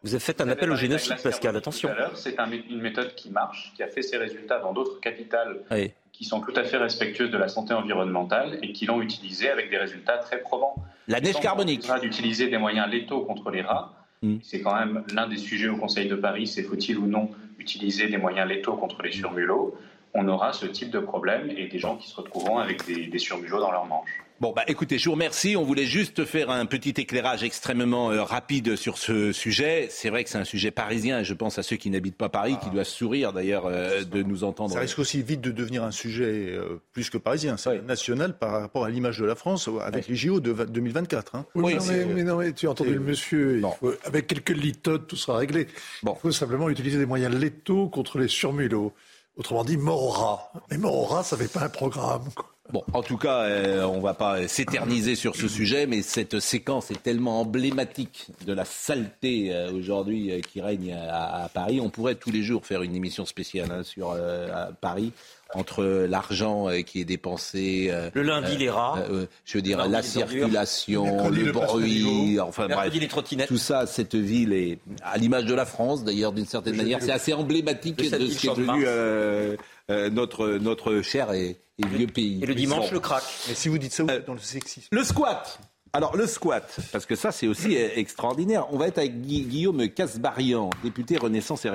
Vous 0.02 0.14
avez 0.14 0.20
fait 0.20 0.40
un 0.40 0.44
Vous 0.44 0.50
appel 0.52 0.70
au 0.70 0.76
génocide, 0.76 1.16
Pascal, 1.22 1.56
attention. 1.56 1.90
C'est 2.14 2.38
un- 2.38 2.50
une 2.52 2.80
méthode 2.80 3.14
qui 3.16 3.28
marche, 3.30 3.72
qui 3.74 3.82
a 3.82 3.88
fait 3.88 4.02
ses 4.02 4.16
résultats 4.18 4.60
dans 4.60 4.72
d'autres 4.72 5.00
capitales 5.00 5.62
Oui. 5.70 5.90
Qui 6.16 6.24
sont 6.24 6.40
tout 6.40 6.52
à 6.56 6.64
fait 6.64 6.78
respectueuses 6.78 7.30
de 7.30 7.36
la 7.36 7.48
santé 7.48 7.74
environnementale 7.74 8.58
et 8.62 8.72
qui 8.72 8.86
l'ont 8.86 9.02
utilisé 9.02 9.50
avec 9.50 9.68
des 9.68 9.76
résultats 9.76 10.16
très 10.16 10.40
probants. 10.40 10.76
La 11.08 11.20
neige 11.20 11.38
carbonique. 11.40 11.86
d'utiliser 12.00 12.48
des 12.48 12.56
moyens 12.56 12.88
létaux 12.90 13.20
contre 13.20 13.50
les 13.50 13.60
rats. 13.60 13.92
Mm. 14.22 14.36
C'est 14.42 14.62
quand 14.62 14.74
même 14.74 15.04
l'un 15.12 15.28
des 15.28 15.36
sujets 15.36 15.68
au 15.68 15.76
Conseil 15.76 16.08
de 16.08 16.16
Paris, 16.16 16.46
c'est 16.46 16.62
faut-il 16.62 16.96
ou 16.96 17.06
non 17.06 17.30
utiliser 17.58 18.08
des 18.08 18.16
moyens 18.16 18.48
létaux 18.48 18.76
contre 18.76 19.02
les 19.02 19.12
surmulots 19.12 19.76
On 20.14 20.26
aura 20.28 20.54
ce 20.54 20.64
type 20.64 20.90
de 20.90 21.00
problème 21.00 21.50
et 21.54 21.66
des 21.66 21.78
gens 21.78 21.96
qui 21.96 22.08
se 22.08 22.16
retrouveront 22.16 22.58
avec 22.58 22.86
des, 22.86 23.06
des 23.06 23.18
surmulots 23.18 23.60
dans 23.60 23.70
leurs 23.70 23.86
manches. 23.86 24.22
Bon, 24.38 24.52
bah 24.54 24.64
écoutez, 24.66 24.98
je 24.98 25.06
vous 25.06 25.12
remercie. 25.12 25.56
On 25.56 25.64
voulait 25.64 25.86
juste 25.86 26.26
faire 26.26 26.50
un 26.50 26.66
petit 26.66 26.90
éclairage 26.98 27.42
extrêmement 27.42 28.10
euh, 28.10 28.22
rapide 28.22 28.76
sur 28.76 28.98
ce 28.98 29.32
sujet. 29.32 29.88
C'est 29.90 30.10
vrai 30.10 30.24
que 30.24 30.30
c'est 30.30 30.36
un 30.36 30.44
sujet 30.44 30.70
parisien 30.70 31.20
et 31.20 31.24
je 31.24 31.32
pense 31.32 31.58
à 31.58 31.62
ceux 31.62 31.76
qui 31.76 31.88
n'habitent 31.88 32.18
pas 32.18 32.28
Paris, 32.28 32.56
qui 32.62 32.68
doivent 32.68 32.84
sourire 32.86 33.32
d'ailleurs 33.32 33.64
euh, 33.64 34.04
de 34.04 34.22
nous 34.22 34.44
entendre. 34.44 34.74
Ça 34.74 34.80
risque 34.80 34.98
aussi 34.98 35.22
vite 35.22 35.40
de 35.40 35.50
devenir 35.52 35.84
un 35.84 35.90
sujet 35.90 36.48
euh, 36.50 36.82
plus 36.92 37.08
que 37.08 37.16
parisien, 37.16 37.56
c'est 37.56 37.80
national 37.82 38.36
par 38.36 38.60
rapport 38.60 38.84
à 38.84 38.90
l'image 38.90 39.18
de 39.18 39.24
la 39.24 39.36
France 39.36 39.70
avec 39.82 40.06
les 40.06 40.14
JO 40.16 40.38
de 40.40 40.50
va- 40.50 40.66
2024. 40.66 41.34
hein. 41.34 41.46
Oui, 41.54 41.64
Oui, 41.64 41.74
non, 41.76 41.80
c'est- 41.80 42.04
mais, 42.04 42.14
mais 42.14 42.22
non, 42.24 42.36
mais 42.36 42.52
tu 42.52 42.66
as 42.66 42.70
entendu 42.72 42.92
le 42.92 43.00
monsieur. 43.00 43.54
il 43.56 43.60
Bon. 43.62 43.70
faut- 43.80 43.94
avec 44.04 44.26
quelques 44.26 44.50
litotes, 44.50 45.06
tout 45.06 45.16
sera 45.16 45.38
réglé. 45.38 45.66
Bon. 46.02 46.12
Il 46.18 46.20
faut 46.20 46.30
simplement 46.32 46.68
utiliser 46.68 46.98
des 46.98 47.06
moyens 47.06 47.34
létaux 47.34 47.88
contre 47.88 48.18
les 48.18 48.28
surmulots. 48.28 48.92
Autrement 49.38 49.64
dit, 49.64 49.76
mort 49.78 50.02
au 50.02 50.08
rat. 50.08 50.52
Mais 50.70 50.76
mort 50.78 50.94
au 50.94 51.04
rat, 51.04 51.22
ça 51.22 51.36
fait 51.38 51.50
pas 51.50 51.60
un 51.64 51.68
programme. 51.70 52.24
quoi. 52.34 52.50
Bon, 52.72 52.82
en 52.92 53.02
tout 53.02 53.16
cas, 53.16 53.42
euh, 53.42 53.84
on 53.84 54.00
va 54.00 54.14
pas 54.14 54.48
s'éterniser 54.48 55.14
sur 55.14 55.36
ce 55.36 55.46
sujet, 55.48 55.86
mais 55.86 56.02
cette 56.02 56.40
séquence 56.40 56.90
est 56.90 57.02
tellement 57.02 57.40
emblématique 57.40 58.26
de 58.44 58.52
la 58.52 58.64
saleté 58.64 59.52
euh, 59.52 59.70
aujourd'hui 59.72 60.32
euh, 60.32 60.40
qui 60.40 60.60
règne 60.60 60.92
à, 60.92 61.44
à 61.44 61.48
Paris. 61.48 61.80
On 61.80 61.90
pourrait 61.90 62.16
tous 62.16 62.30
les 62.32 62.42
jours 62.42 62.66
faire 62.66 62.82
une 62.82 62.96
émission 62.96 63.24
spéciale 63.24 63.68
hein, 63.70 63.82
sur 63.84 64.12
euh, 64.16 64.48
à 64.52 64.72
Paris 64.72 65.12
entre 65.54 65.84
l'argent 65.84 66.68
euh, 66.68 66.80
qui 66.80 67.00
est 67.00 67.04
dépensé. 67.04 67.86
euh, 67.92 68.10
Le 68.14 68.22
lundi, 68.22 68.56
les 68.56 68.68
rats. 68.68 68.98
euh, 69.10 69.26
je 69.44 69.58
veux 69.58 69.62
dire, 69.62 69.86
la 69.86 70.02
circulation, 70.02 71.30
le 71.30 71.42
le 71.44 71.52
bruit, 71.52 72.40
enfin 72.40 72.66
bref. 72.68 72.92
les 72.92 73.06
trottinettes. 73.08 73.46
Tout 73.48 73.56
ça, 73.58 73.86
cette 73.86 74.16
ville 74.16 74.52
est 74.52 74.78
à 75.04 75.18
l'image 75.18 75.44
de 75.44 75.54
la 75.54 75.64
France, 75.66 76.02
d'ailleurs, 76.02 76.32
d'une 76.32 76.46
certaine 76.46 76.74
manière. 76.76 76.98
C'est 77.00 77.12
assez 77.12 77.32
emblématique 77.32 77.96
de 77.96 78.04
ce 78.26 78.38
qui 78.38 78.48
est 78.48 78.56
devenu 78.56 78.84
euh, 78.86 79.56
euh, 79.90 80.10
notre, 80.10 80.48
notre 80.58 81.00
cher 81.02 81.32
et, 81.32 81.56
et 81.78 81.86
vieux 81.86 82.06
pays. 82.06 82.40
Et 82.42 82.46
le 82.46 82.54
dimanche, 82.54 82.90
le 82.90 83.00
crack. 83.00 83.22
Mais 83.48 83.54
si 83.54 83.68
vous 83.68 83.78
dites 83.78 83.92
ça, 83.92 84.02
vous 84.02 84.10
Euh, 84.10 84.18
êtes 84.18 84.26
dans 84.26 84.34
le 84.34 84.40
sexisme. 84.40 84.88
Le 84.90 85.04
squat. 85.04 85.58
Alors 85.92 86.14
le 86.16 86.26
squat, 86.26 86.76
parce 86.92 87.06
que 87.06 87.14
ça 87.16 87.32
c'est 87.32 87.46
aussi 87.46 87.74
euh, 87.76 87.88
extraordinaire. 87.96 88.66
On 88.72 88.76
va 88.76 88.88
être 88.88 88.98
avec 88.98 89.22
Gui- 89.22 89.44
Guillaume 89.44 89.88
Casbarian, 89.88 90.68
député 90.82 91.16
Renaissance 91.16 91.64
et 91.64 91.70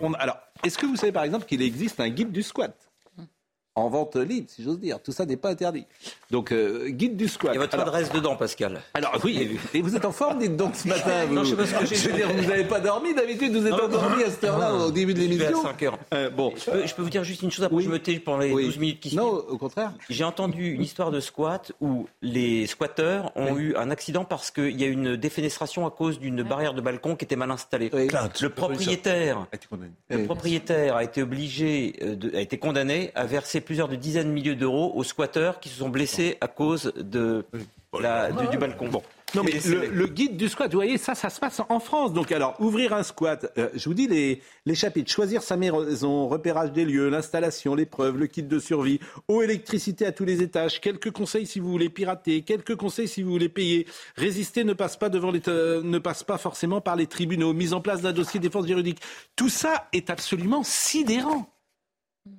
on- 0.00 0.14
alors, 0.14 0.38
est-ce 0.64 0.78
que 0.78 0.86
vous 0.86 0.96
savez 0.96 1.12
par 1.12 1.24
exemple 1.24 1.44
qu'il 1.44 1.60
existe 1.60 2.00
un 2.00 2.08
guide 2.08 2.32
du 2.32 2.42
squat? 2.42 2.74
En 3.74 3.88
vente 3.88 4.16
libre, 4.16 4.48
si 4.50 4.62
j'ose 4.62 4.78
dire. 4.78 5.00
Tout 5.02 5.12
ça 5.12 5.24
n'est 5.24 5.36
pas 5.36 5.50
interdit. 5.50 5.86
Donc, 6.30 6.52
euh, 6.52 6.88
guide 6.88 7.16
du 7.16 7.28
squat. 7.28 7.52
Il 7.52 7.56
y 7.56 7.58
a 7.58 7.60
votre 7.60 7.74
Alors- 7.74 7.88
adresse 7.88 8.12
dedans, 8.12 8.36
Pascal. 8.36 8.80
Alors 8.94 9.18
oui, 9.24 9.58
et 9.74 9.80
vous 9.82 9.96
êtes 9.96 10.04
en 10.04 10.12
forme, 10.12 10.38
dites 10.38 10.56
donc 10.56 10.74
ce 10.76 10.88
matin. 10.88 11.24
Vous. 11.26 11.34
Non, 11.34 11.44
je 11.44 11.50
sais 11.50 11.56
pas 11.56 11.66
ce 11.66 11.74
que 11.74 11.86
j'ai 11.86 11.96
Je 11.96 12.08
veux 12.10 12.16
dire, 12.16 12.28
vous 12.32 12.48
n'avez 12.48 12.64
pas 12.64 12.80
dormi 12.80 13.14
d'habitude, 13.14 13.52
vous 13.56 13.66
êtes 13.66 13.72
endormi 13.72 14.22
à 14.24 14.30
cette 14.30 14.44
heure-là 14.44 14.74
au 14.74 14.90
début 14.90 15.14
de 15.14 15.20
vais 15.20 15.26
à 15.26 15.28
l'émission. 15.28 15.62
5 15.62 15.82
heures. 15.84 15.98
Euh, 16.12 16.28
bon, 16.30 16.52
Je 16.56 16.70
peux, 16.70 16.86
je 16.86 16.94
peux 16.94 17.02
vous 17.02 17.10
dire 17.10 17.24
juste 17.24 17.42
une 17.42 17.50
chose 17.50 17.64
après 17.64 17.76
Oui. 17.76 17.84
je 17.84 17.88
me 17.90 17.98
tais 17.98 18.18
pendant 18.18 18.38
les 18.38 18.52
Oui. 18.52 18.64
12 18.66 18.78
minutes 18.78 19.00
qui 19.00 19.08
suivent. 19.08 19.20
non, 19.20 19.30
au 19.30 19.56
contraire. 19.58 19.92
J'ai 20.10 20.24
entendu 20.24 20.72
une 20.72 20.82
histoire 20.82 21.10
de 21.10 21.20
squat 21.20 21.72
où 21.80 22.06
les 22.20 22.66
squatteurs 22.66 23.32
ont 23.36 23.56
eu 23.56 23.74
un 23.76 23.90
accident 23.90 24.24
parce 24.24 24.50
qu'il 24.50 24.78
y 24.78 24.84
a 24.84 24.86
eu 24.86 24.92
une 24.92 25.16
défenestration 25.16 25.86
à 25.86 25.90
cause 25.90 26.18
d'une 26.20 26.42
barrière 26.42 26.74
de 26.74 26.80
balcon 26.82 27.16
qui 27.16 27.24
était 27.24 27.36
mal 27.36 27.50
installée. 27.50 27.90
Oui. 27.92 28.08
Le 28.40 28.48
propriétaire, 28.50 29.46
le 30.10 30.16
Oui. 30.18 30.24
propriétaire 30.24 30.96
a 30.96 31.04
été 31.04 31.22
obligé, 31.22 31.94
euh, 32.02 32.14
de- 32.16 32.36
a 32.36 32.40
été 32.40 32.58
condamné 32.58 33.12
à 33.14 33.24
verser 33.24 33.61
plusieurs 33.62 33.88
de 33.88 33.96
dizaines 33.96 34.28
de 34.28 34.32
milliers 34.32 34.54
d'euros 34.54 34.92
aux 34.94 35.04
squatteurs 35.04 35.60
qui 35.60 35.68
se 35.68 35.78
sont 35.78 35.88
blessés 35.88 36.36
à 36.40 36.48
cause 36.48 36.92
de 36.96 37.44
la- 38.00 38.30
du, 38.32 38.46
du 38.48 38.58
balcon. 38.58 38.90
Non, 39.34 39.42
mais 39.42 39.52
le, 39.66 39.86
le 39.88 40.06
guide 40.08 40.36
du 40.36 40.46
squat, 40.46 40.70
vous 40.70 40.76
voyez, 40.76 40.98
ça, 40.98 41.14
ça 41.14 41.30
se 41.30 41.40
passe 41.40 41.62
en 41.66 41.80
France. 41.80 42.12
Donc, 42.12 42.30
alors, 42.32 42.54
ouvrir 42.60 42.92
un 42.92 43.02
squat, 43.02 43.50
euh, 43.56 43.70
je 43.72 43.88
vous 43.88 43.94
dis 43.94 44.06
les, 44.06 44.42
les 44.66 44.74
chapitres. 44.74 45.10
Choisir 45.10 45.42
sa 45.42 45.56
maison, 45.56 46.28
repérage 46.28 46.70
des 46.72 46.84
lieux, 46.84 47.08
l'installation, 47.08 47.74
les 47.74 47.86
preuves, 47.86 48.18
le 48.18 48.26
kit 48.26 48.42
de 48.42 48.58
survie, 48.58 49.00
eau, 49.28 49.40
électricité 49.40 50.04
à 50.04 50.12
tous 50.12 50.26
les 50.26 50.42
étages. 50.42 50.82
Quelques 50.82 51.10
conseils 51.12 51.46
si 51.46 51.60
vous 51.60 51.70
voulez 51.70 51.88
pirater, 51.88 52.42
quelques 52.42 52.76
conseils 52.76 53.08
si 53.08 53.22
vous 53.22 53.30
voulez 53.30 53.48
payer. 53.48 53.86
Résister 54.16 54.64
ne 54.64 54.74
passe 54.74 54.98
pas 54.98 55.08
devant 55.08 55.30
les, 55.30 55.40
euh, 55.48 55.80
ne 55.82 55.98
passe 55.98 56.24
pas 56.24 56.36
forcément 56.36 56.82
par 56.82 56.96
les 56.96 57.06
tribunaux. 57.06 57.54
Mise 57.54 57.72
en 57.72 57.80
place 57.80 58.02
d'un 58.02 58.12
dossier 58.12 58.38
de 58.38 58.46
défense 58.46 58.66
juridique. 58.66 58.98
Tout 59.34 59.48
ça 59.48 59.88
est 59.94 60.10
absolument 60.10 60.62
sidérant. 60.62 61.48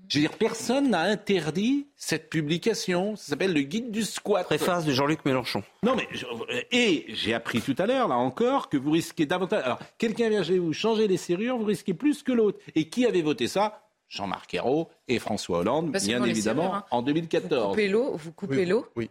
Je 0.08 0.20
veux 0.20 0.22
dire, 0.28 0.38
personne 0.38 0.92
n'a 0.92 1.02
interdit 1.02 1.88
cette 1.96 2.30
publication. 2.30 3.16
Ça 3.16 3.32
s'appelle 3.32 3.54
le 3.54 3.62
guide 3.62 3.92
du 3.92 4.04
squat. 4.04 4.46
Préface 4.46 4.86
de 4.86 4.94
Jean-Luc 4.94 5.26
Mélenchon. 5.26 5.62
Non, 5.84 5.96
mais 5.96 6.08
je- 6.12 6.26
et 6.72 7.06
j'ai 7.10 7.34
appris 7.34 7.62
tout 7.62 7.76
à 7.78 7.86
l'heure, 7.86 8.08
là 8.08 8.16
encore, 8.16 8.70
que 8.70 8.78
vous 8.78 8.92
risquez 8.92 9.26
davantage. 9.26 9.64
Alors, 9.66 9.80
quelqu'un 9.98 10.30
vient 10.30 10.44
chez 10.44 10.58
vous 10.60 10.72
changer 10.72 11.08
les 11.08 11.18
serrures, 11.18 11.58
vous 11.58 11.66
risquez 11.66 11.94
plus 11.94 12.24
que 12.24 12.32
l'autre. 12.32 12.60
Et 12.76 12.88
qui 12.90 13.06
avait 13.06 13.22
voté 13.22 13.48
ça? 13.48 13.82
Jean-Marc 14.08 14.54
Ayrault 14.54 14.90
et 15.08 15.18
François 15.20 15.60
Hollande, 15.60 15.92
Parce 15.92 16.06
bien 16.06 16.24
évidemment, 16.24 16.62
serrures, 16.64 16.76
hein. 16.76 16.86
en 16.92 17.00
Vous 17.00 17.06
2014. 17.08 17.70
coupez 17.72 17.88
l'eau, 17.90 18.12
vous 18.16 18.32
coupez 18.32 18.66
l'eau. 18.66 18.86
Oui. 18.96 19.10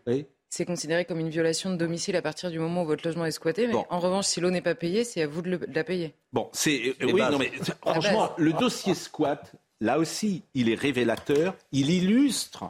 C'est 0.48 0.64
considéré 0.66 1.04
comme 1.06 1.18
une 1.18 1.30
violation 1.30 1.70
de 1.70 1.76
domicile 1.76 2.14
à 2.14 2.22
partir 2.22 2.50
du 2.50 2.58
moment 2.58 2.82
où 2.82 2.86
votre 2.86 3.06
logement 3.06 3.24
est 3.24 3.30
squatté. 3.32 3.66
Mais 3.66 3.72
Bon. 3.72 3.86
en 3.90 3.98
revanche, 3.98 4.26
si 4.26 4.40
l'eau 4.40 4.50
n'est 4.50 4.60
pas 4.60 4.74
payée, 4.74 5.02
c'est 5.02 5.22
à 5.22 5.26
vous 5.26 5.40
de, 5.42 5.48
le- 5.50 5.58
de 5.58 5.74
la 5.74 5.82
payer. 5.82 6.12
Bon, 6.32 6.50
c'est 6.52 6.94
euh, 7.00 7.06
Les 7.06 7.12
oui, 7.12 7.20
bases. 7.20 7.32
non 7.32 7.38
mais 7.38 7.50
franchement, 7.80 8.30
le 8.36 8.52
dossier 8.52 8.94
squat, 8.94 9.52
là 9.82 9.98
aussi, 9.98 10.42
il 10.54 10.70
est 10.70 10.74
révélateur. 10.74 11.54
Il 11.72 11.90
illustre 11.90 12.64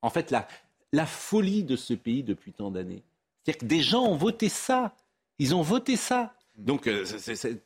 en 0.00 0.10
fait 0.10 0.32
la 0.92 1.06
folie 1.06 1.64
de 1.64 1.76
ce 1.76 1.92
pays 1.94 2.22
depuis 2.22 2.52
tant 2.52 2.70
d'années. 2.70 3.02
C'est-à-dire 3.44 3.60
que 3.60 3.66
des 3.66 3.82
gens 3.82 4.04
ont 4.04 4.16
voté 4.16 4.48
ça. 4.48 4.94
Ils 5.38 5.54
ont 5.54 5.62
voté 5.62 5.96
ça. 5.96 6.34
Donc 6.56 6.86
euh, 6.86 7.04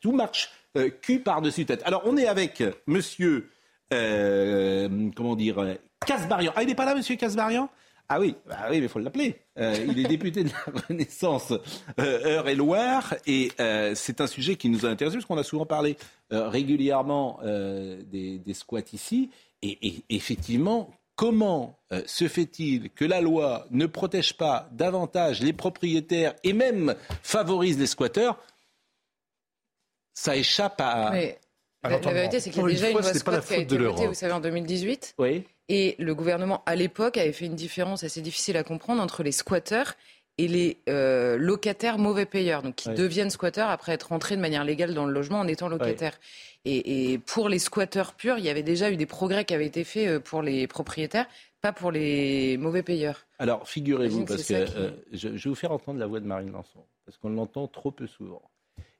tout 0.01 0.13
marche 0.13 0.51
euh, 0.77 0.91
cul 0.91 1.21
par-dessus 1.21 1.67
tête. 1.67 1.83
Alors 1.85 2.03
on 2.07 2.17
est 2.17 2.27
avec 2.27 2.61
euh, 2.61 2.73
Monsieur 2.87 3.51
comment 3.91 5.37
dire 5.37 5.77
Casbarian. 6.05 6.53
Ah 6.57 6.63
il 6.63 6.69
n'est 6.69 6.75
pas 6.75 6.85
là, 6.85 6.95
Monsieur 6.95 7.17
Casbarian? 7.17 7.69
Ah 8.09 8.21
oui, 8.21 8.37
bah 8.47 8.57
oui, 8.71 8.79
mais 8.79 8.85
il 8.85 8.89
faut 8.89 8.99
l'appeler. 9.01 9.37
Euh, 9.59 9.75
il 9.89 9.99
est 9.99 10.09
député 10.09 10.45
de 10.45 10.51
la 10.51 10.81
Renaissance 10.89 11.53
euh, 11.99 12.37
Eure-et-Loire 12.37 13.15
et 13.27 13.51
euh, 13.59 13.95
c'est 13.95 14.21
un 14.21 14.27
sujet 14.27 14.57
qui 14.57 14.69
nous 14.69 14.87
a 14.87 14.89
intéressé 14.89 15.17
parce 15.17 15.27
qu'on 15.27 15.39
a 15.39 15.43
souvent 15.43 15.67
parlé 15.67 15.97
euh, 16.33 16.49
régulièrement 16.49 17.41
des, 17.43 18.55
squats 18.55 18.93
ici 18.93 19.31
et, 19.63 20.05
effectivement, 20.11 20.91
comment 21.17 21.79
se 22.07 22.29
fait-il 22.29 22.91
que 22.91 23.05
la 23.05 23.21
loi 23.21 23.67
ne 23.71 23.87
protège 23.87 24.37
pas 24.37 24.69
davantage 24.73 25.41
les 25.41 25.53
propriétaires 25.53 26.35
et 26.45 26.53
même 26.53 26.95
favorise 27.23 27.79
les 27.79 27.87
squatteurs? 27.87 28.39
Ça 30.15 30.37
échappe 30.37 30.81
à... 30.81 31.13
À 31.83 31.91
la, 31.91 32.01
la 32.01 32.13
vérité, 32.13 32.41
c'est 32.41 32.51
qu'il 32.51 32.63
y 32.63 32.65
a 32.65 32.69
déjà 32.69 32.87
une 32.89 32.95
loi 32.95 33.03
c'est 33.13 33.25
pas 33.25 33.31
la 33.33 33.41
squat 33.43 33.47
qui 33.49 33.55
a 33.55 33.63
été 33.63 33.77
votée, 33.79 34.07
vous 34.09 34.15
savez, 34.15 34.33
en 34.33 34.41
2018. 34.41 35.15
Oui. 35.19 35.45
Et 35.69 35.95
le 35.99 36.15
gouvernement, 36.15 36.63
à 36.67 36.75
l'époque, 36.75 37.17
avait 37.17 37.33
fait 37.33 37.47
une 37.47 37.55
différence 37.55 38.03
assez 38.05 38.21
difficile 38.21 38.57
à 38.57 38.65
comprendre 38.65 39.03
entre 39.03 39.23
les 39.23 39.33
squatteurs 39.33 39.95
et 40.39 40.49
les 40.49 40.79
euh, 40.89 41.37
locataires 41.39 41.97
mauvais 41.99 42.27
payeurs, 42.27 42.63
donc 42.63 42.75
qui 42.75 42.89
deviennent 42.91 43.31
squatteurs 43.31 43.71
après 43.71 43.93
être 43.93 44.09
rentrés 44.09 44.37
de 44.37 44.41
manière 44.41 44.65
légale 44.65 44.93
dans 44.95 45.07
le 45.07 45.13
logement 45.13 45.39
en 45.41 45.49
étant 45.49 45.69
locataires. 45.69 46.19
Et, 46.65 47.13
et 47.13 47.19
pour 47.19 47.49
les 47.49 47.59
squatteurs 47.59 48.13
purs, 48.15 48.37
il 48.39 48.45
y 48.45 48.49
avait 48.51 48.63
déjà 48.63 48.91
eu 48.91 48.97
des 48.97 49.07
progrès 49.07 49.45
qui 49.45 49.55
avaient 49.55 49.67
été 49.67 49.83
faits 49.85 50.09
euh, 50.09 50.21
pour 50.21 50.43
les 50.43 50.67
propriétaires, 50.67 51.27
pas 51.63 51.73
pour 51.73 51.91
les 51.91 52.57
mauvais 52.59 52.83
payeurs. 52.83 53.27
Alors, 53.39 53.67
figurez-vous, 53.69 54.25
que 54.25 54.29
parce 54.35 54.43
que 54.43 54.47
qui- 54.47 54.55
euh, 54.77 54.91
je, 55.13 55.29
je 55.37 55.45
vais 55.45 55.49
vous 55.51 55.55
faire 55.55 55.73
entendre 55.73 55.99
la 56.01 56.07
voix 56.07 56.21
de 56.21 56.27
Marine 56.27 56.53
Lançon, 56.53 56.81
parce 57.07 57.17
qu'on 57.19 57.31
l'entend 57.31 57.67
trop 57.69 57.91
peu 57.91 58.07
souvent. 58.07 58.43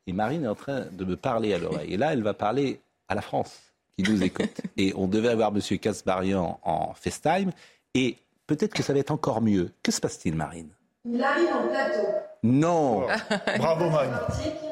Et 0.07 0.13
Marine 0.13 0.45
est 0.45 0.49
en 0.49 0.55
train 0.55 0.85
de 0.93 1.05
me 1.05 1.17
parler 1.17 1.53
à 1.53 1.59
l'oreille. 1.59 1.93
Et 1.93 1.97
là, 1.97 2.13
elle 2.13 2.23
va 2.23 2.35
parler 2.35 2.81
à 3.09 3.15
la 3.15 3.23
France, 3.23 3.59
qui 3.97 4.09
nous 4.11 4.23
écoute. 4.23 4.61
Et 4.77 4.93
on 4.97 5.09
devait 5.09 5.29
avoir 5.29 5.53
M. 5.55 5.79
Casbarian 5.79 6.61
en 6.63 6.95
FaceTime. 6.95 7.51
Et 7.95 8.17
peut-être 8.47 8.73
que 8.75 8.83
ça 8.83 8.93
va 8.93 9.01
être 9.01 9.11
encore 9.11 9.41
mieux. 9.41 9.73
Que 9.83 9.91
se 9.91 10.01
passe-t-il, 10.01 10.37
Marine? 10.37 10.69
Il 11.05 11.23
arrive 11.23 11.49
en 11.53 11.69
plateau. 11.69 12.07
Non 12.43 13.07
Bravo, 13.59 13.91
Marine. 13.91 14.13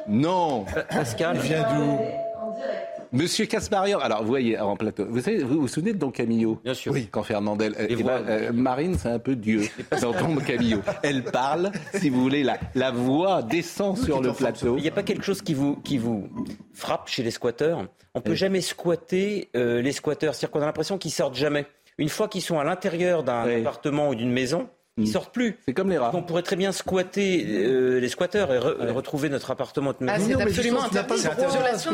Non 0.06 0.64
Pascal, 0.88 1.36
Il 1.36 1.42
vient 1.42 1.62
d'où? 1.62 1.98
En 2.40 2.50
direct. 2.52 2.93
Monsieur 3.14 3.46
Casbarian, 3.46 4.00
alors 4.00 4.22
vous 4.22 4.28
voyez 4.28 4.58
en 4.58 4.76
plateau, 4.76 5.06
vous 5.08 5.20
savez, 5.20 5.38
vous 5.44 5.60
vous 5.60 5.68
souvenez 5.68 5.92
de 5.92 5.98
Don 5.98 6.10
Camillo? 6.10 6.60
Bien 6.64 6.74
sûr. 6.74 6.92
Oui. 6.92 7.08
Quand 7.12 7.22
Fernandel. 7.22 7.74
euh, 7.78 7.86
Les 7.86 7.96
eh 8.00 8.02
ben, 8.02 8.24
euh, 8.28 8.52
Marine, 8.52 8.96
c'est 8.98 9.08
un 9.08 9.20
peu 9.20 9.36
Dieu 9.36 9.62
dans 10.02 10.10
Don 10.10 10.34
Camillo. 10.36 10.80
Elle 11.04 11.22
parle, 11.22 11.70
si 11.94 12.08
vous 12.10 12.20
voulez, 12.20 12.42
la, 12.42 12.58
la 12.74 12.90
voix 12.90 13.42
descend 13.42 13.96
sur 13.96 14.20
le 14.20 14.32
plateau. 14.32 14.76
Il 14.78 14.82
n'y 14.82 14.88
a 14.88 14.92
pas 14.92 15.04
quelque 15.04 15.22
chose 15.24 15.42
qui 15.42 15.54
vous, 15.54 15.76
qui 15.76 15.96
vous 15.96 16.28
frappe 16.72 17.08
chez 17.08 17.22
les 17.22 17.30
squatteurs? 17.30 17.86
On 18.14 18.20
peut 18.20 18.34
jamais 18.34 18.60
squatter 18.60 19.48
euh, 19.54 19.80
les 19.80 19.92
squatteurs. 19.92 20.34
C'est-à-dire 20.34 20.50
qu'on 20.52 20.62
a 20.62 20.66
l'impression 20.66 20.98
qu'ils 20.98 21.12
sortent 21.12 21.36
jamais. 21.36 21.66
Une 21.98 22.08
fois 22.08 22.26
qu'ils 22.26 22.42
sont 22.42 22.58
à 22.58 22.64
l'intérieur 22.64 23.22
d'un 23.22 23.46
Oui. 23.46 23.60
appartement 23.60 24.08
ou 24.08 24.16
d'une 24.16 24.32
maison. 24.32 24.68
Ils 24.96 25.08
sortent 25.08 25.34
plus. 25.34 25.58
C'est 25.66 25.72
comme 25.74 25.90
les 25.90 25.98
rats. 25.98 26.12
On 26.14 26.22
pourrait 26.22 26.42
très 26.42 26.56
bien 26.56 26.70
squatter 26.72 27.44
euh, 27.48 27.98
les 28.00 28.08
squatteurs 28.08 28.52
et 28.52 28.58
re- 28.58 28.92
retrouver 28.92 29.28
notre 29.28 29.50
appartement. 29.50 29.90
de 29.90 29.96
Ah, 30.08 30.18
c'est 30.20 30.36
mais 30.36 30.42
absolument 30.42 30.84
interdit. 30.84 31.14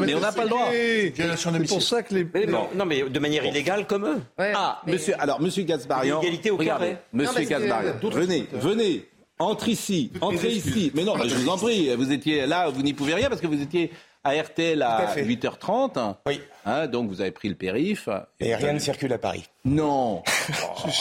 Mais 0.01 0.15
on 0.15 0.21
n'a 0.21 0.33
pas 0.33 0.43
le 0.45 0.49
droit. 0.51 0.69
C'est 0.71 1.69
pour 1.69 1.83
ça 1.83 2.03
que 2.03 2.15
les. 2.15 2.27
Mais 2.35 2.47
non, 2.47 2.69
non, 2.75 2.85
mais 2.85 3.03
de 3.03 3.19
manière 3.19 3.45
illégale 3.45 3.87
comme 3.87 4.07
eux. 4.07 4.21
Ouais, 4.39 4.53
Ah, 4.55 4.83
mais- 4.87 4.93
monsieur, 4.93 5.15
alors, 5.19 5.41
monsieur 5.41 5.63
Gasparian. 5.65 6.21
L'égalité 6.21 6.51
au 6.51 6.57
regardez, 6.57 6.87
carré. 6.87 6.99
Monsieur 7.13 7.45
Gasparian, 7.45 7.93
venez, 8.03 8.47
venez. 8.53 9.07
Entre 9.39 9.69
ici, 9.71 10.13
entrez 10.21 10.49
ici. 10.51 10.93
Mais 10.95 11.03
non, 11.03 11.15
je 11.25 11.35
vous 11.35 11.49
en 11.49 11.57
prie, 11.57 11.95
vous 11.97 12.13
étiez 12.13 12.45
là, 12.47 12.69
vous 12.69 12.83
n'y 12.83 12.93
pouvez 12.93 13.15
rien 13.15 13.31
parce 13.31 13.41
que 13.41 13.47
vous 13.47 13.63
étiez 13.63 13.91
à 14.23 14.35
RTL 14.35 14.83
à, 14.83 14.97
à 14.97 15.07
fait. 15.07 15.25
8h30. 15.25 16.17
Oui. 16.27 16.41
Hein, 16.65 16.87
donc 16.87 17.09
vous 17.09 17.21
avez 17.21 17.31
pris 17.31 17.49
le 17.49 17.55
périph. 17.55 18.09
Et 18.39 18.55
rien 18.55 18.73
ne 18.73 18.79
circule 18.79 19.13
à 19.13 19.19
Paris. 19.19 19.45
Non. 19.65 20.23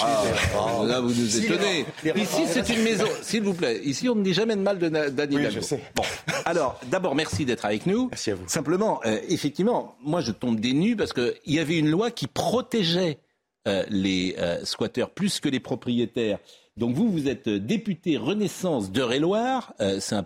Ah, 0.01 0.83
là, 0.85 0.99
vous 0.99 1.13
nous 1.13 1.37
étonnez. 1.37 1.85
Ici, 2.15 2.43
c'est 2.47 2.69
une 2.69 2.83
maison. 2.83 3.05
S'il 3.21 3.41
vous 3.41 3.53
plaît, 3.53 3.79
ici, 3.83 4.07
on 4.09 4.15
ne 4.15 4.23
dit 4.23 4.33
jamais 4.33 4.55
de 4.55 4.61
mal 4.61 4.77
d'Anne 4.77 5.29
Oui, 5.31 5.45
je 5.49 5.59
sais. 5.59 5.81
Bon, 5.95 6.03
alors, 6.45 6.79
d'abord, 6.87 7.15
merci 7.15 7.45
d'être 7.45 7.65
avec 7.65 7.85
nous. 7.85 8.07
Merci 8.09 8.31
à 8.31 8.35
vous. 8.35 8.47
Simplement, 8.47 8.99
euh, 9.05 9.19
effectivement, 9.27 9.95
moi, 10.01 10.21
je 10.21 10.31
tombe 10.31 10.59
des 10.59 10.73
nues 10.73 10.95
parce 10.95 11.13
qu'il 11.13 11.33
y 11.47 11.59
avait 11.59 11.77
une 11.77 11.89
loi 11.89 12.11
qui 12.11 12.27
protégeait 12.27 13.19
euh, 13.67 13.83
les 13.89 14.35
euh, 14.39 14.63
squatteurs 14.63 15.09
plus 15.09 15.39
que 15.39 15.49
les 15.49 15.59
propriétaires. 15.59 16.39
Donc 16.79 16.95
vous, 16.95 17.11
vous 17.11 17.27
êtes 17.27 17.49
député 17.49 18.15
Renaissance 18.15 18.89
d'Eure-et-Loire. 18.89 19.73
Euh, 19.81 19.99
c'est 19.99 20.15
un, 20.15 20.23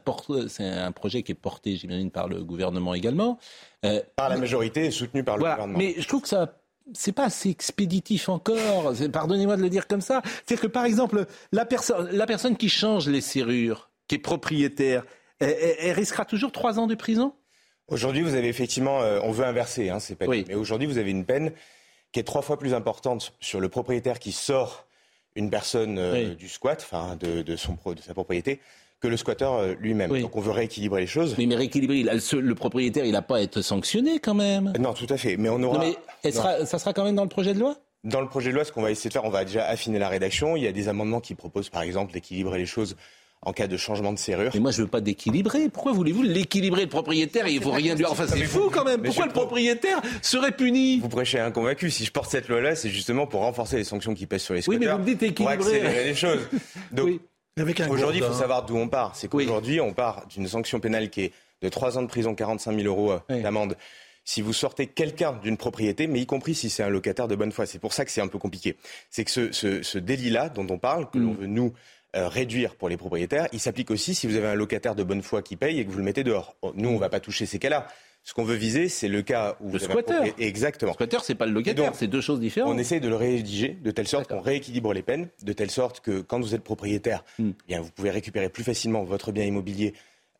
projet 0.91 1.23
qui 1.23 1.31
est 1.31 1.35
porté, 1.35 1.75
j'imagine, 1.75 2.11
par 2.11 2.27
le 2.27 2.43
gouvernement 2.43 2.93
également. 2.93 3.39
Euh, 3.83 4.01
Par 4.15 4.29
la 4.29 4.37
majorité 4.37 4.85
et 4.85 4.91
soutenu 4.91 5.23
par 5.23 5.35
le 5.37 5.39
voilà. 5.41 5.55
gouvernement. 5.55 5.79
Mais 5.79 5.95
je 5.97 6.07
trouve 6.07 6.21
que 6.21 6.27
ça. 6.27 6.59
C'est 6.93 7.13
pas 7.13 7.25
assez 7.25 7.49
expéditif 7.49 8.29
encore. 8.29 8.93
Pardonnez-moi 9.11 9.57
de 9.57 9.61
le 9.63 9.69
dire 9.69 9.87
comme 9.87 10.01
ça. 10.01 10.21
C'est 10.45 10.59
que 10.59 10.67
par 10.67 10.85
exemple, 10.85 11.25
la 11.51 11.65
personne, 11.65 12.09
la 12.11 12.25
personne 12.27 12.55
qui 12.55 12.69
change 12.69 13.07
les 13.09 13.21
serrures, 13.21 13.89
qui 14.07 14.15
est 14.15 14.19
propriétaire, 14.19 15.05
elle, 15.39 15.55
elle- 15.59 15.75
elle 15.79 15.91
risquera 15.93 16.25
toujours 16.25 16.51
trois 16.51 16.77
ans 16.79 16.85
de 16.87 16.93
prison? 16.95 17.33
Aujourd'hui, 17.87 18.21
vous 18.21 18.35
avez 18.35 18.47
effectivement, 18.49 19.01
euh, 19.01 19.19
on 19.23 19.31
veut 19.31 19.45
inverser 19.45 19.89
hein, 19.89 19.99
ces 19.99 20.15
peines. 20.15 20.29
Oui. 20.29 20.45
Mais 20.47 20.55
aujourd'hui, 20.55 20.87
vous 20.87 20.97
avez 20.99 21.09
une 21.11 21.25
peine 21.25 21.51
qui 22.11 22.19
est 22.19 22.23
trois 22.23 22.41
fois 22.43 22.59
plus 22.59 22.73
importante 22.75 23.33
sur 23.39 23.59
le 23.59 23.69
propriétaire 23.69 24.19
qui 24.19 24.31
sort 24.33 24.85
une 25.35 25.49
personne 25.49 25.97
euh, 25.97 26.13
Oui. 26.29 26.35
du 26.35 26.47
squat, 26.49 26.79
enfin 26.83 27.15
de, 27.19 27.41
de 27.41 27.55
son 27.55 27.77
de 27.85 28.01
sa 28.01 28.13
propriété, 28.13 28.59
que 28.99 29.07
le 29.07 29.17
squatteur 29.17 29.53
euh, 29.55 29.73
lui-même. 29.79 30.11
Oui. 30.11 30.21
Donc 30.21 30.35
on 30.35 30.41
veut 30.41 30.51
rééquilibrer 30.51 31.01
les 31.01 31.07
choses. 31.07 31.35
Mais, 31.37 31.45
mais 31.45 31.55
rééquilibrer, 31.55 31.97
il 31.99 32.09
a- 32.09 32.13
le, 32.15 32.39
le 32.39 32.55
propriétaire, 32.55 33.05
il 33.05 33.11
n'a 33.13 33.21
pas 33.21 33.37
à 33.37 33.41
être 33.41 33.61
sanctionné 33.61 34.19
quand 34.19 34.33
même. 34.35 34.73
Non, 34.79 34.93
tout 34.93 35.07
à 35.09 35.17
fait. 35.17 35.35
Mais 35.37 35.49
on 35.49 35.61
aura. 35.63 35.79
Non, 35.85 35.93
mais 36.23 36.31
sera- 36.31 36.65
ça 36.65 36.79
sera 36.79 36.93
quand 36.93 37.03
même 37.03 37.15
dans 37.15 37.23
le 37.23 37.29
projet 37.29 37.53
de 37.53 37.59
loi? 37.59 37.77
Dans 38.03 38.21
le 38.21 38.27
projet 38.27 38.49
de 38.49 38.55
loi, 38.55 38.65
ce 38.65 38.71
qu'on 38.71 38.81
va 38.81 38.91
essayer 38.91 39.07
de 39.09 39.13
faire, 39.13 39.23
on 39.25 39.29
va 39.29 39.45
déjà 39.45 39.65
affiner 39.65 39.97
la 39.97 40.09
rédaction. 40.09 40.55
Il 40.57 40.63
y 40.63 40.67
a 40.67 40.71
des 40.73 40.87
amendements 40.89 41.21
qui 41.21 41.35
proposent, 41.35 41.69
par 41.69 41.83
exemple, 41.83 42.11
d'équilibrer 42.13 42.57
les 42.59 42.65
choses 42.65 42.95
en 43.45 43.53
cas 43.53 43.67
de 43.67 43.77
changement 43.77 44.13
de 44.13 44.19
serrure. 44.19 44.51
Mais 44.53 44.59
moi, 44.59 44.71
je 44.71 44.81
veux 44.81 44.87
pas 44.87 45.01
d'équilibrer. 45.01 45.69
Pourquoi 45.69 45.91
voulez-vous 45.91 46.23
l'équilibrer, 46.23 46.83
le 46.83 46.89
propriétaire? 46.89 47.47
Il 47.47 47.61
faut 47.61 47.71
rien 47.71 47.95
lui. 47.95 48.05
Enfin, 48.05 48.25
c'est 48.27 48.43
fou 48.45 48.69
quand 48.71 48.85
même. 48.85 49.01
Pourquoi 49.01 49.25
le 49.25 49.31
propriétaire 49.33 50.01
serait 50.21 50.51
puni? 50.51 50.99
Vous 50.99 51.09
prêchez 51.09 51.39
un 51.39 51.51
convaincu. 51.51 51.89
Si 51.91 52.05
je 52.05 52.11
porte 52.11 52.31
cette 52.31 52.47
loi-là, 52.47 52.75
c'est 52.75 52.89
justement 52.89 53.27
pour 53.27 53.41
renforcer 53.41 53.77
les 53.77 53.83
sanctions 53.83 54.13
qui 54.13 54.25
pèsent 54.25 54.43
sur 54.43 54.53
les 54.53 54.59
Oui, 54.67 54.75
squatteurs. 54.77 54.97
mais 54.99 55.03
vous 55.03 55.09
me 55.09 55.15
dites 55.15 55.35
Pour 55.35 55.51
équilibrer. 55.51 55.75
accélérer 55.81 56.03
les 56.05 56.15
choses. 56.15 56.47
Donc, 56.91 57.19
aujourd'hui, 57.89 58.19
il 58.21 58.25
faut 58.25 58.33
savoir 58.33 58.65
d'où 58.65 58.77
on 58.77 58.87
part. 58.87 59.15
C'est 59.15 59.27
qu'aujourd'hui, 59.27 59.79
on 59.81 59.93
part 59.93 60.25
d'une 60.27 60.47
sanction 60.47 60.79
pénale 60.79 61.09
qui 61.09 61.21
est 61.21 61.31
de 61.61 61.69
3 61.69 61.97
ans 61.97 62.01
de 62.01 62.07
prison, 62.07 62.35
45 62.35 62.75
000 62.75 62.87
euros 62.87 63.13
euh, 63.29 63.41
d'amende. 63.41 63.77
Si 64.25 64.41
vous 64.41 64.53
sortez 64.53 64.87
quelqu'un 64.87 65.33
d'une 65.43 65.57
propriété, 65.57 66.07
mais 66.07 66.21
y 66.21 66.25
compris 66.25 66.55
si 66.55 66.69
c'est 66.69 66.83
un 66.83 66.89
locataire 66.89 67.27
de 67.27 67.35
bonne 67.35 67.51
foi, 67.51 67.65
c'est 67.65 67.79
pour 67.79 67.91
ça 67.93 68.05
que 68.05 68.11
c'est 68.11 68.21
un 68.21 68.27
peu 68.29 68.37
compliqué. 68.39 68.77
C'est 69.09 69.25
que 69.25 69.31
ce, 69.31 69.51
ce- 69.51 69.83
ce 69.83 69.97
délit-là 69.97 70.47
dont 70.49 70.65
on 70.69 70.77
parle, 70.77 71.09
que 71.11 71.17
Mm. 71.17 71.23
l'on 71.25 71.33
veut 71.33 71.47
nous 71.47 71.73
réduire 72.13 72.75
pour 72.75 72.89
les 72.89 72.97
propriétaires, 72.97 73.47
il 73.53 73.59
s'applique 73.59 73.91
aussi 73.91 74.13
si 74.15 74.27
vous 74.27 74.35
avez 74.35 74.47
un 74.47 74.55
locataire 74.55 74.95
de 74.95 75.03
bonne 75.03 75.21
foi 75.21 75.41
qui 75.41 75.55
paye 75.55 75.79
et 75.79 75.85
que 75.85 75.91
vous 75.91 75.97
le 75.97 76.03
mettez 76.03 76.23
dehors. 76.23 76.55
Bon, 76.61 76.71
Nous, 76.75 76.89
on 76.89 76.97
va 76.97 77.09
pas 77.09 77.19
toucher 77.19 77.45
ces 77.45 77.59
cas-là. 77.59 77.87
Ce 78.25 78.33
qu'on 78.33 78.45
veut 78.45 78.55
viser, 78.55 78.87
c'est 78.87 79.09
le 79.09 79.21
cas 79.21 79.57
où 79.59 79.65
Le 79.65 79.71
vous 79.71 79.75
avez 79.77 79.85
un 79.85 79.89
squatteur. 79.89 80.15
propriétaire- 80.21 80.47
Exactement. 80.47 80.91
Le 80.91 80.93
squatteur, 80.93 81.23
c'est 81.25 81.35
pas 81.35 81.45
le 81.45 81.51
locataire, 81.51 81.93
c'est 81.93 82.07
deux 82.07 82.21
choses 82.21 82.39
différentes. 82.39 82.73
On 82.73 82.77
essaye 82.77 83.01
de 83.01 83.09
le 83.09 83.15
rédiger 83.17 83.77
de 83.83 83.91
telle 83.91 84.07
sorte 84.07 84.29
qu'on 84.29 84.39
rééquilibre 84.39 84.93
les 84.93 85.01
peines, 85.01 85.27
de 85.41 85.51
telle 85.53 85.71
sorte 85.71 85.99
que 85.99 86.21
quand 86.21 86.39
vous 86.39 86.55
êtes 86.55 86.63
propriétaire, 86.63 87.25
Hmm. 87.37 87.49
eh 87.49 87.67
bien, 87.67 87.81
vous 87.81 87.91
pouvez 87.91 88.11
récupérer 88.11 88.47
plus 88.47 88.63
facilement 88.63 89.03
votre 89.03 89.31
bien 89.33 89.43
immobilier. 89.43 89.93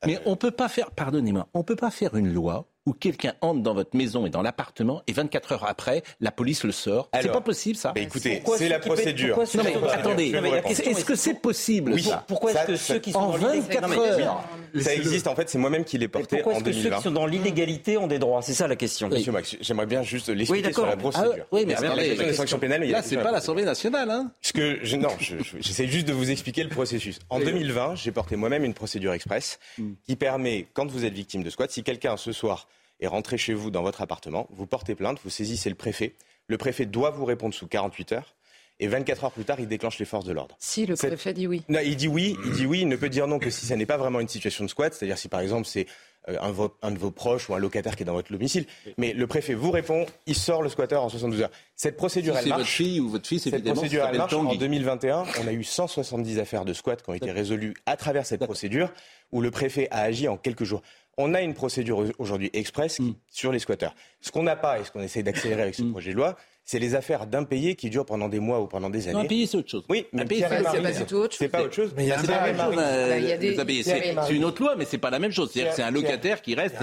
Mais 0.05 0.19
on 0.25 0.35
peut 0.37 0.51
pas 0.51 0.69
faire, 0.69 0.91
pardonnez-moi, 0.91 1.47
on 1.53 1.63
peut 1.63 1.75
pas 1.75 1.89
faire 1.91 2.15
une 2.15 2.31
loi 2.33 2.67
où 2.85 2.93
quelqu'un 2.93 3.33
entre 3.41 3.61
dans 3.61 3.73
votre 3.73 3.95
maison 3.95 4.25
et 4.25 4.29
dans 4.29 4.41
l'appartement 4.41 5.01
et 5.07 5.13
24 5.13 5.53
heures 5.53 5.65
après, 5.67 6.03
la 6.19 6.31
police 6.31 6.63
le 6.63 6.71
sort. 6.71 7.09
C'est 7.13 7.31
pas 7.31 7.41
possible 7.41 7.75
ça. 7.77 7.93
bah, 7.93 8.01
écoutez, 8.01 8.37
Pourquoi 8.37 8.57
c'est 8.57 8.69
la 8.69 8.79
procédure. 8.79 9.35
pourquoi 9.35 9.63
Non, 9.63 9.69
mais 9.81 9.87
attendez, 9.93 10.33
est-ce 10.67 11.05
que 11.05 11.15
c'est 11.15 11.35
possible 11.35 11.93
Oui. 11.93 12.03
ça 12.03 12.23
Pourquoi 12.27 12.51
est-ce 12.51 12.67
que 12.67 12.75
ça- 12.75 12.93
ceux 12.95 12.99
qui 12.99 13.11
sont 13.11 13.19
en 13.19 13.29
dans 13.31 13.37
l'illégalité- 13.37 13.75
24 13.75 13.81
Non, 13.81 13.87
mais 13.89 13.95
bien 13.95 14.15
sûr. 14.17 14.25
heures 14.25 14.43
Ça 14.83 14.93
existe, 14.95 15.27
en 15.27 15.35
fait, 15.35 15.49
c'est 15.49 15.57
moi-même 15.57 15.83
qui 15.85 15.97
l'ai 15.97 16.07
porté 16.07 16.37
Pourquoi 16.37 16.53
en 16.53 16.55
est-ce 16.57 16.63
que 16.65 16.71
ceux 16.71 16.77
2020. 16.81 16.97
qui 16.97 17.03
sont 17.03 17.11
dans 17.11 17.25
l'illégalité 17.25 17.97
ont 17.97 18.07
des 18.07 18.19
droits? 18.19 18.41
C'est 18.41 18.53
ça 18.53 18.67
la 18.67 18.75
question. 18.75 19.07
Monsieur 19.09 19.31
Max, 19.31 19.55
j'aimerais 19.61 19.85
bien 19.85 20.03
juste 20.03 20.29
l'expliquer 20.29 20.63
d'accord. 20.69 20.83
sur 20.85 20.89
la 20.89 20.97
procédure. 20.97 21.33
Ah, 21.39 21.45
oui, 21.51 21.63
mais 21.65 21.75
que 21.75 21.81
la 21.83 21.95
question 21.95 22.43
a 22.57 22.77
Là, 22.91 23.01
c'est 23.01 23.17
pas 23.17 23.31
l'Assemblée 23.31 23.65
nationale. 23.65 24.09
Hein. 24.09 24.31
Ce 24.41 24.51
que 24.53 24.79
je, 24.83 24.95
non, 24.97 25.09
je- 25.19 25.37
je- 25.37 25.57
j'essaie 25.61 25.87
juste 25.87 26.07
de 26.07 26.13
vous 26.13 26.29
expliquer 26.31 26.63
le 26.63 26.69
processus. 26.69 27.19
En 27.29 27.39
2020, 27.39 27.95
j'ai 27.95 28.11
porté 28.11 28.35
moi-même 28.35 28.63
une 28.65 28.73
procédure 28.73 29.13
express 29.13 29.59
qui 30.05 30.15
permet, 30.15 30.67
quand 30.73 30.89
vous 30.89 31.05
êtes 31.05 31.13
victime 31.13 31.43
de 31.43 31.49
squat, 31.49 31.71
si 31.71 31.83
quelqu'un 31.83 32.17
ce 32.17 32.31
soir 32.31 32.67
est 32.99 33.07
rentré 33.07 33.37
chez 33.37 33.53
vous 33.53 33.71
dans 33.71 33.81
votre 33.83 34.01
appartement, 34.01 34.47
vous 34.51 34.65
portez 34.65 34.95
plainte, 34.95 35.19
vous 35.23 35.29
saisissez 35.29 35.69
le 35.69 35.75
préfet. 35.75 36.15
Le 36.47 36.57
préfet 36.57 36.85
doit 36.85 37.09
vous 37.11 37.25
répondre 37.25 37.53
sous 37.53 37.67
48 37.67 38.11
heures. 38.13 38.35
Et 38.79 38.87
24 38.87 39.25
heures 39.25 39.31
plus 39.31 39.45
tard, 39.45 39.59
il 39.59 39.67
déclenche 39.67 39.99
les 39.99 40.05
forces 40.05 40.25
de 40.25 40.33
l'ordre. 40.33 40.55
Si 40.59 40.85
le 40.85 40.95
Cette- 40.95 41.11
préfet 41.11 41.31
dit 41.33 41.45
oui. 41.47 41.61
Non, 41.69 41.79
il 41.85 41.95
dit 41.95 42.07
oui, 42.07 42.35
il 42.45 42.51
dit 42.53 42.65
oui, 42.65 42.81
il 42.81 42.87
ne 42.87 42.95
peut 42.95 43.07
dire 43.09 43.27
non 43.27 43.37
que 43.39 43.49
si 43.51 43.65
ça 43.67 43.75
n'est 43.75 43.85
pas 43.85 43.97
vraiment 43.97 44.19
une 44.19 44.27
situation 44.27 44.63
de 44.65 44.69
squat, 44.69 44.93
c'est-à-dire 44.93 45.17
si 45.17 45.27
par 45.29 45.41
exemple 45.41 45.67
c'est 45.67 45.85
euh, 46.27 46.37
un, 46.41 46.47
de 46.49 46.53
vos- 46.53 46.73
un 46.81 46.89
de 46.91 46.97
vos 46.97 47.11
proches 47.11 47.49
ou 47.49 47.53
un 47.53 47.59
locataire 47.59 47.95
qui 47.95 48.01
est 48.03 48.05
dans 48.05 48.13
votre 48.13 48.31
domicile. 48.31 48.65
Mais 48.97 49.13
le 49.13 49.27
préfet 49.27 49.53
vous 49.53 49.69
répond, 49.71 50.05
il 50.25 50.35
sort 50.35 50.63
le 50.63 50.69
squatteur 50.69 51.03
en 51.03 51.09
72 51.09 51.41
heures. 51.41 51.51
Cette 51.75 51.97
procédure, 51.97 52.33
Si 52.33 52.37
elle 52.39 52.43
c'est 52.45 52.49
marche. 52.49 52.61
votre 52.61 52.71
fille 52.71 52.99
ou 52.99 53.09
votre 53.09 53.27
fils, 53.27 53.43
Cette 53.43 53.63
procédure, 53.63 54.05
elle 54.09 54.17
marche. 54.17 54.33
En 54.33 54.43
Tanguy. 54.43 54.57
2021, 54.57 55.23
on 55.43 55.47
a 55.47 55.51
eu 55.53 55.63
170 55.63 56.39
affaires 56.39 56.65
de 56.65 56.73
squat 56.73 57.01
qui 57.03 57.09
ont 57.09 57.13
été 57.13 57.31
résolues 57.31 57.75
à 57.85 57.95
travers 57.95 58.25
cette 58.25 58.43
procédure 58.43 58.91
où 59.31 59.39
le 59.41 59.51
préfet 59.51 59.87
a 59.91 60.01
agi 60.01 60.27
en 60.27 60.37
quelques 60.37 60.63
jours. 60.63 60.81
On 61.17 61.33
a 61.33 61.41
une 61.41 61.53
procédure 61.53 62.03
aujourd'hui 62.17 62.49
express 62.53 62.99
Hmm. 62.99 63.13
sur 63.29 63.51
les 63.51 63.59
squatteurs. 63.59 63.93
Ce 64.21 64.31
qu'on 64.31 64.43
n'a 64.43 64.55
pas 64.55 64.79
et 64.79 64.83
ce 64.83 64.91
qu'on 64.91 65.01
essaie 65.01 65.21
d'accélérer 65.23 65.61
avec 65.61 65.75
ce 65.75 65.83
projet 65.83 66.11
de 66.11 66.15
loi, 66.15 66.35
c'est 66.65 66.79
les 66.79 66.95
affaires 66.95 67.27
d'impayés 67.27 67.75
qui 67.75 67.89
durent 67.89 68.05
pendant 68.05 68.29
des 68.29 68.39
mois 68.39 68.61
ou 68.61 68.67
pendant 68.67 68.89
des 68.89 69.09
années. 69.09 69.13
Non, 69.17 69.19
impayé, 69.25 69.45
c'est 69.45 69.57
autre 69.57 69.69
chose. 69.69 69.83
Oui, 69.89 70.07
mais 70.13 70.23
c'est 70.29 70.47
pas- 70.47 70.91
du 70.93 71.05
tout 71.05 71.15
autre 71.17 71.35
C'est 71.37 71.49
pas 71.49 71.61
autre 71.61 71.73
chose. 71.75 71.93
Mais 71.97 72.05
il 72.05 72.07
y 72.07 72.11
a 72.13 72.17
un 72.17 72.21
C'est 72.21 72.27
pas 72.27 72.33
la 72.33 72.39
bail. 72.39 72.53
même 72.53 72.65
chose. 72.65 72.75
euh, 72.79 73.09
Bah, 73.09 73.17
il 73.17 73.25
y 73.25 73.31
a 73.33 73.37
des- 73.37 73.59
impayés. 73.59 73.83
C'est 73.83 74.33
une 74.33 74.45
autre 74.45 74.61
loi, 74.61 74.75
mais 74.77 74.85
c'est 74.85 74.97
pas 74.97 75.09
la 75.09 75.19
même 75.19 75.31
chose. 75.33 75.51
C'est-à-dire 75.51 75.71
que 75.71 75.75
c'est 75.75 75.83
un 75.83 75.91
locataire 75.91 76.41
qui 76.41 76.55
reste. 76.55 76.75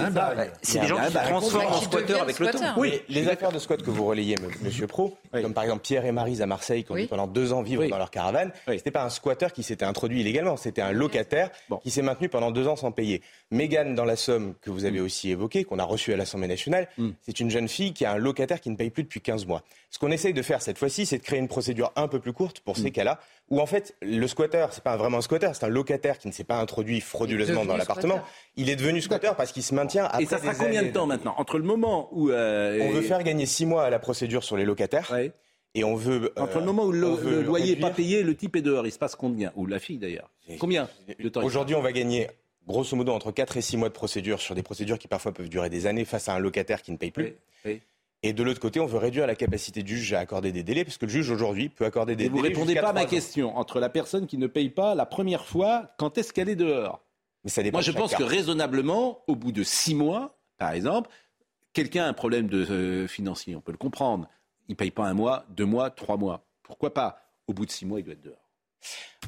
C'est 0.61 0.79
des 0.81 0.87
gens 0.87 0.97
qui 0.97 1.11
se 1.11 1.17
transforment 1.17 1.65
en 1.65 1.79
Qui 1.79 1.85
squatteurs 1.85 2.21
avec 2.21 2.37
le 2.39 2.47
temps. 2.51 2.59
Oui, 2.77 3.01
les 3.09 3.27
affaires 3.27 3.51
de 3.51 3.57
squat 3.59 3.81
que 3.81 3.89
vous 3.89 4.05
relayez, 4.05 4.35
m- 4.35 4.49
Monsieur 4.61 4.85
Pro, 4.85 5.17
comme 5.31 5.53
par 5.55 5.63
exemple 5.63 5.81
Pierre 5.81 6.05
et 6.05 6.11
Marise 6.11 6.43
à 6.43 6.45
Marseille, 6.45 6.83
qui 6.83 6.91
ont 6.91 6.95
dû 6.95 7.07
pendant 7.07 7.25
deux 7.27 7.51
ans 7.51 7.63
vivre 7.63 7.85
dans 7.87 7.97
leur 7.97 8.11
caravane, 8.11 8.51
c'était 8.67 8.91
pas 8.91 9.03
un 9.03 9.09
squatteur 9.09 9.51
qui 9.51 9.63
s'était 9.63 9.85
introduit 9.85 10.21
illégalement, 10.21 10.57
c'était 10.57 10.81
un 10.83 10.91
locataire 10.91 11.49
qui 11.81 11.89
s'est 11.89 12.03
maintenu 12.03 12.29
pendant 12.29 12.51
deux 12.51 12.67
ans 12.67 12.75
sans 12.75 12.91
payer. 12.91 13.21
Mégane, 13.51 13.95
dans 13.95 14.05
la 14.05 14.15
somme 14.15 14.53
que 14.61 14.69
vous 14.69 14.85
avez 14.85 14.99
Mm. 15.01 15.03
aussi 15.05 15.29
évoquée, 15.31 15.63
qu'on 15.65 15.77
a 15.77 15.83
reçue 15.83 16.13
à 16.13 16.17
l'Assemblée 16.17 16.47
nationale, 16.47 16.87
c'est 17.21 17.39
une 17.41 17.49
jeune 17.51 17.67
fille 17.67 17.93
qui 17.93 18.05
a 18.05 18.13
un 18.13 18.17
locataire 18.17 18.61
qui 18.61 18.69
ne 18.69 18.75
paye 18.77 18.89
plus 18.89 19.03
depuis 19.03 19.19
15 19.21 19.45
mois. 19.45 19.61
Ce 19.89 19.99
qu'on 19.99 20.09
essaye 20.11 20.33
de 20.33 20.41
faire 20.41 20.61
cette 20.61 20.77
fois-ci, 20.77 21.05
c'est 21.05 21.17
de 21.17 21.23
créer 21.23 21.39
une 21.39 21.49
procédure 21.49 21.91
un 21.97 22.07
peu 22.07 22.19
plus 22.19 22.31
courte 22.33 22.61
pour 22.61 22.77
Mm. 22.77 22.81
ces 22.83 22.91
cas-là, 22.91 23.19
où 23.49 23.59
en 23.59 23.65
fait, 23.65 23.95
le 24.01 24.25
squatteur, 24.27 24.71
c'est 24.71 24.83
pas 24.83 24.95
vraiment 24.95 25.17
un 25.17 25.21
squatteur, 25.21 25.53
c'est 25.55 25.65
un 25.65 25.69
locataire 25.69 26.17
qui 26.17 26.27
ne 26.29 26.33
s'est 26.33 26.45
pas 26.45 26.55
introduit 26.59 27.01
frauduleusement 27.01 27.65
dans 27.65 27.75
l'appartement. 27.77 28.21
Il 28.55 28.69
est 28.69 28.75
devenu 28.77 29.01
squatteur 29.01 29.35
parce 29.35 29.51
qu'il 29.51 29.63
se 29.63 29.75
maintient 29.75 30.05
après 30.05 30.23
Et 30.23 30.25
ça 30.25 30.37
sera 30.37 30.53
des 30.53 30.57
combien 30.57 30.83
de 30.83 30.89
temps 30.89 31.05
maintenant? 31.05 31.35
Entre 31.37 31.57
le 31.57 31.65
moment 31.65 32.07
où. 32.13 32.29
euh, 32.31 32.79
on 32.81 32.91
veut 32.91 33.01
faire 33.01 33.21
gagner 33.23 33.45
six 33.45 33.65
mois 33.65 33.83
à 33.83 33.89
la 33.89 33.99
procédure 33.99 34.43
sur 34.43 34.55
les 34.55 34.63
locataires. 34.65 35.09
Ouais. 35.11 35.31
Et 35.73 35.83
on 35.85 35.95
veut. 35.95 36.33
Entre 36.35 36.57
euh, 36.57 36.59
le 36.59 36.65
moment 36.65 36.83
où 36.83 36.91
le, 36.91 37.15
le 37.23 37.41
loyer 37.43 37.75
n'est 37.75 37.81
pas 37.81 37.91
payé, 37.91 38.23
le 38.23 38.35
type 38.35 38.57
est 38.57 38.61
dehors, 38.61 38.85
il 38.85 38.91
se 38.91 38.99
passe 38.99 39.15
combien? 39.15 39.53
Ou 39.55 39.65
la 39.65 39.79
fille 39.79 39.97
d'ailleurs. 39.97 40.29
Combien 40.59 40.89
de 41.19 41.29
temps 41.29 41.43
Aujourd'hui, 41.43 41.75
on 41.75 41.81
va 41.81 41.91
gagner 41.93 42.27
grosso 42.67 42.95
modo 42.95 43.11
entre 43.13 43.31
4 43.31 43.57
et 43.57 43.61
6 43.61 43.77
mois 43.77 43.89
de 43.89 43.93
procédure 43.93 44.39
sur 44.39 44.55
des 44.55 44.63
procédures 44.63 44.99
qui 44.99 45.07
parfois 45.07 45.31
peuvent 45.33 45.49
durer 45.49 45.69
des 45.69 45.87
années 45.87 46.05
face 46.05 46.29
à 46.29 46.35
un 46.35 46.39
locataire 46.39 46.81
qui 46.81 46.91
ne 46.91 46.97
paye 46.97 47.11
plus. 47.11 47.23
Oui, 47.25 47.33
oui. 47.65 47.81
Et 48.23 48.33
de 48.33 48.43
l'autre 48.43 48.59
côté, 48.59 48.79
on 48.79 48.85
veut 48.85 48.99
réduire 48.99 49.25
la 49.25 49.33
capacité 49.35 49.81
du 49.81 49.97
juge 49.97 50.13
à 50.13 50.19
accorder 50.19 50.51
des 50.51 50.61
délais, 50.61 50.85
parce 50.85 50.99
que 50.99 51.07
le 51.07 51.11
juge 51.11 51.31
aujourd'hui 51.31 51.69
peut 51.69 51.85
accorder 51.85 52.15
des 52.15 52.25
Et 52.25 52.29
vous 52.29 52.35
délais. 52.37 52.49
répondez 52.49 52.75
pas 52.75 52.89
à 52.89 52.93
ma 52.93 53.01
ans. 53.03 53.05
question. 53.07 53.57
Entre 53.57 53.79
la 53.79 53.89
personne 53.89 54.27
qui 54.27 54.37
ne 54.37 54.45
paye 54.45 54.69
pas 54.69 54.93
la 54.93 55.07
première 55.07 55.45
fois, 55.45 55.91
quand 55.97 56.19
est-ce 56.19 56.31
qu'elle 56.31 56.47
est 56.49 56.55
dehors? 56.55 57.01
Mais 57.43 57.49
ça 57.49 57.63
dépend 57.63 57.77
Moi, 57.77 57.81
je 57.81 57.91
pense 57.91 58.13
que 58.13 58.21
raisonnablement, 58.21 59.23
au 59.25 59.35
bout 59.35 59.51
de 59.51 59.63
six 59.63 59.95
mois, 59.95 60.37
par 60.59 60.71
exemple, 60.73 61.09
quelqu'un 61.73 62.03
a 62.03 62.07
un 62.09 62.13
problème 62.13 62.45
de, 62.47 62.63
euh, 62.69 63.07
financier, 63.07 63.55
on 63.55 63.61
peut 63.61 63.71
le 63.71 63.79
comprendre. 63.79 64.29
Il 64.67 64.73
ne 64.73 64.75
paye 64.75 64.91
pas 64.91 65.05
un 65.07 65.15
mois, 65.15 65.45
deux 65.49 65.65
mois, 65.65 65.89
trois 65.89 66.17
mois. 66.17 66.45
Pourquoi 66.61 66.93
pas? 66.93 67.23
Au 67.47 67.53
bout 67.53 67.65
de 67.65 67.71
six 67.71 67.87
mois, 67.87 67.99
il 67.99 68.03
doit 68.03 68.13
être 68.13 68.21
dehors. 68.21 68.40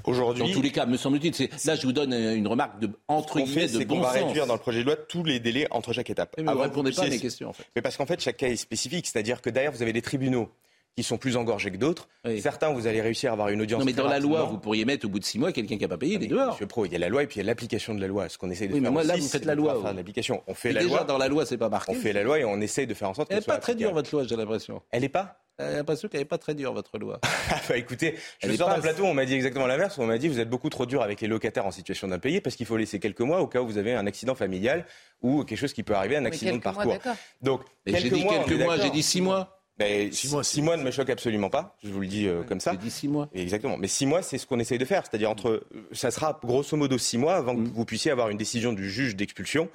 Aujourd'hui, 0.06 0.44
Dans 0.44 0.52
tous 0.52 0.62
les 0.62 0.72
cas, 0.72 0.86
me 0.86 0.98
semble-t-il, 0.98 1.34
c'est- 1.34 1.66
là, 1.66 1.76
je 1.76 1.84
vous 1.86 1.94
donne 1.94 2.12
euh, 2.14 2.36
une 2.36 2.48
remarque 2.48 2.80
de, 2.80 2.90
entre 3.08 3.40
guillemets 3.40 3.68
fait, 3.68 3.78
de 3.80 3.86
bon 3.86 4.02
va 4.02 4.14
sens. 4.14 4.24
réduire 4.24 4.48
dans 4.48 4.54
le 4.54 4.60
projet 4.60 4.80
de 4.82 4.86
loi 4.86 4.96
tous 4.98 5.24
les 5.24 5.40
délais 5.40 5.68
entre 5.72 5.94
chaque 5.94 6.10
étape. 6.10 6.34
Mais 6.38 6.44
vous 6.44 6.50
ne 6.58 6.64
répondez 6.64 6.92
pas 6.92 7.04
à 7.04 7.08
mes 7.08 7.20
questions, 7.20 7.50
en 7.50 7.54
fait. 7.54 7.64
Mais 7.76 7.82
parce 7.82 7.96
qu'en 7.96 8.06
fait, 8.06 8.20
chaque 8.20 8.38
cas 8.38 8.48
est 8.48 8.56
spécifique, 8.58 9.08
c'est-à-dire 9.08 9.42
que 9.42 9.50
derrière, 9.50 9.72
vous 9.72 9.82
avez 9.82 9.94
des 9.94 10.02
tribunaux 10.02 10.50
qui 10.96 11.02
sont 11.04 11.18
plus 11.18 11.38
engorgés 11.38 11.72
que 11.72 11.78
d'autres. 11.78 12.08
Oui. 12.26 12.40
Certains, 12.42 12.70
vous 12.72 12.86
allez 12.86 13.02
réussir 13.02 13.30
à 13.32 13.34
avoir 13.34 13.50
une 13.50 13.62
audience. 13.62 13.80
Non, 13.80 13.86
mais 13.86 13.94
dans 13.94 14.08
la 14.08 14.20
loi, 14.20 14.44
vous 14.44 14.60
pourriez 14.60 14.86
mettre 14.86 15.06
au 15.08 15.10
bout 15.10 15.20
de 15.20 15.24
six 15.26 15.40
mois 15.40 15.52
quelqu'un 15.52 15.76
qui 15.78 15.82
n'a 15.82 15.88
pas 15.88 15.98
payé, 15.98 16.16
il 16.16 16.18
est 16.18 16.20
Mais, 16.20 16.28
dehors. 16.28 16.52
Monsieur 16.52 16.68
Pro, 16.68 16.86
il 16.86 16.92
y 16.92 16.96
a 16.96 17.00
la 17.00 17.10
loi 17.10 17.24
et 17.24 17.28
puis 17.28 17.38
il 17.38 17.44
y 17.44 17.46
a 17.46 17.46
l'application 17.48 17.96
de 17.96 18.02
la 18.02 18.08
loi. 18.08 18.30
Ce 18.30 18.38
qu'on 18.38 18.52
essaye 18.52 18.68
de 18.68 18.74
Oui, 18.74 18.80
mais 18.80 18.86
faire 18.88 18.92
moi, 18.92 19.04
là, 19.04 19.16
vous 19.16 19.28
faites 19.28 19.46
la 19.46 19.56
loi, 19.56 19.80
faire 19.82 19.94
l'application. 19.94 20.44
On 20.48 20.54
fait 20.54 20.70
Et 20.70 20.74
la 20.74 20.82
déjà, 20.84 20.96
loi. 20.98 21.04
dans 21.06 21.18
la 21.18 21.28
loi, 21.30 21.46
c'est 21.48 21.58
pas 21.58 21.70
marqué. 21.70 21.92
On 21.92 21.96
fait 21.96 22.14
la 22.14 22.22
loi 22.24 22.40
et 22.40 22.46
on 22.46 22.60
essaye 22.62 22.86
de 22.86 22.94
faire 22.94 23.10
en 23.10 23.14
sorte 23.16 23.30
Elle 23.32 23.38
n'est 23.40 23.44
pas 23.44 23.58
très 23.58 23.74
dure, 23.74 23.92
votre 23.94 24.14
loi, 24.14 24.24
j'ai 24.26 24.36
l'impression. 24.36 24.82
Elle 24.92 25.04
est 25.04 25.10
pas 25.10 25.40
J'ai 25.60 25.76
l'impression 25.76 26.08
qu'elle 26.08 26.22
n'est 26.22 26.26
pas 26.26 26.38
très 26.38 26.56
dure, 26.56 26.74
votre 26.74 26.98
loi. 26.98 27.20
Ah 27.52 27.60
bah 27.70 27.78
écoutez, 27.78 28.16
je 28.42 28.48
Elle 28.48 28.58
sors 28.58 28.68
pas- 28.70 28.76
d'un 28.76 28.82
plateau, 28.82 29.04
on 29.06 29.14
m'a 29.14 29.26
dit 29.26 29.36
exactement 29.36 29.68
l'inverse. 29.68 29.98
On 30.00 30.06
m'a 30.08 30.18
dit 30.18 30.28
vous 30.28 30.40
êtes 30.40 30.50
beaucoup 30.50 30.70
trop 30.70 30.86
dur 30.86 31.02
avec 31.04 31.22
les 31.22 31.28
locataires 31.28 31.66
en 31.66 31.72
situation 31.72 32.08
d'impayé 32.08 32.42
parce 32.42 32.56
qu'il 32.56 32.66
faut 32.66 32.78
laisser 32.78 33.00
quelques 33.00 33.20
mois 33.22 33.42
au 33.42 33.48
cas 33.48 33.62
où 33.62 33.68
vous 33.68 33.78
avez 33.78 33.94
un 33.94 34.08
accident 34.08 34.34
familial 34.34 34.86
ou 35.22 35.44
quelque 35.44 35.60
chose 35.60 35.74
qui 35.74 35.84
peut 35.84 35.94
arriver, 35.94 36.16
un 36.18 36.26
accident 36.26 36.52
de 36.58 36.64
mois, 36.64 36.74
parcours. 36.74 36.98
Donc 37.42 37.62
Mais 37.86 38.00
j'ai 38.00 38.10
dit 38.10 38.24
mois, 38.24 38.44
quelques 38.44 38.60
mois, 38.64 38.78
j'ai 38.78 38.90
dit 38.90 39.04
six 39.04 39.22
mois. 39.22 39.60
Ben, 39.78 40.12
six, 40.12 40.32
mois, 40.32 40.44
six 40.44 40.62
mois 40.62 40.78
ne 40.78 40.84
me 40.84 40.92
choque 40.92 41.10
absolument 41.10 41.50
pas. 41.50 41.76
Je 41.84 41.90
vous 41.90 42.00
le 42.00 42.06
dis 42.08 42.28
euh, 42.28 42.44
comme 42.44 42.60
ça. 42.60 42.72
J'ai 42.74 42.78
dit 42.78 42.92
six 42.92 43.08
mois. 43.08 43.28
Exactement. 43.34 43.76
Mais 43.78 43.88
six 43.88 44.06
mois, 44.06 44.22
c'est 44.22 44.38
ce 44.38 44.46
qu'on 44.46 44.60
essaye 44.60 44.78
de 44.78 44.86
faire. 44.86 45.04
C'est-à-dire 45.06 45.32
entre, 45.32 45.64
ça 45.92 46.12
sera 46.12 46.40
grosso 46.44 46.78
modo 46.78 46.98
six 47.00 47.18
mois 47.18 47.36
avant 47.36 47.54
Mm. 47.56 47.70
que 47.70 47.76
vous 47.76 47.86
puissiez 47.86 48.12
avoir 48.12 48.30
une 48.30 48.38
décision 48.38 48.72
du 48.74 48.90
juge 48.90 49.16
d'expulsion. 49.16 49.70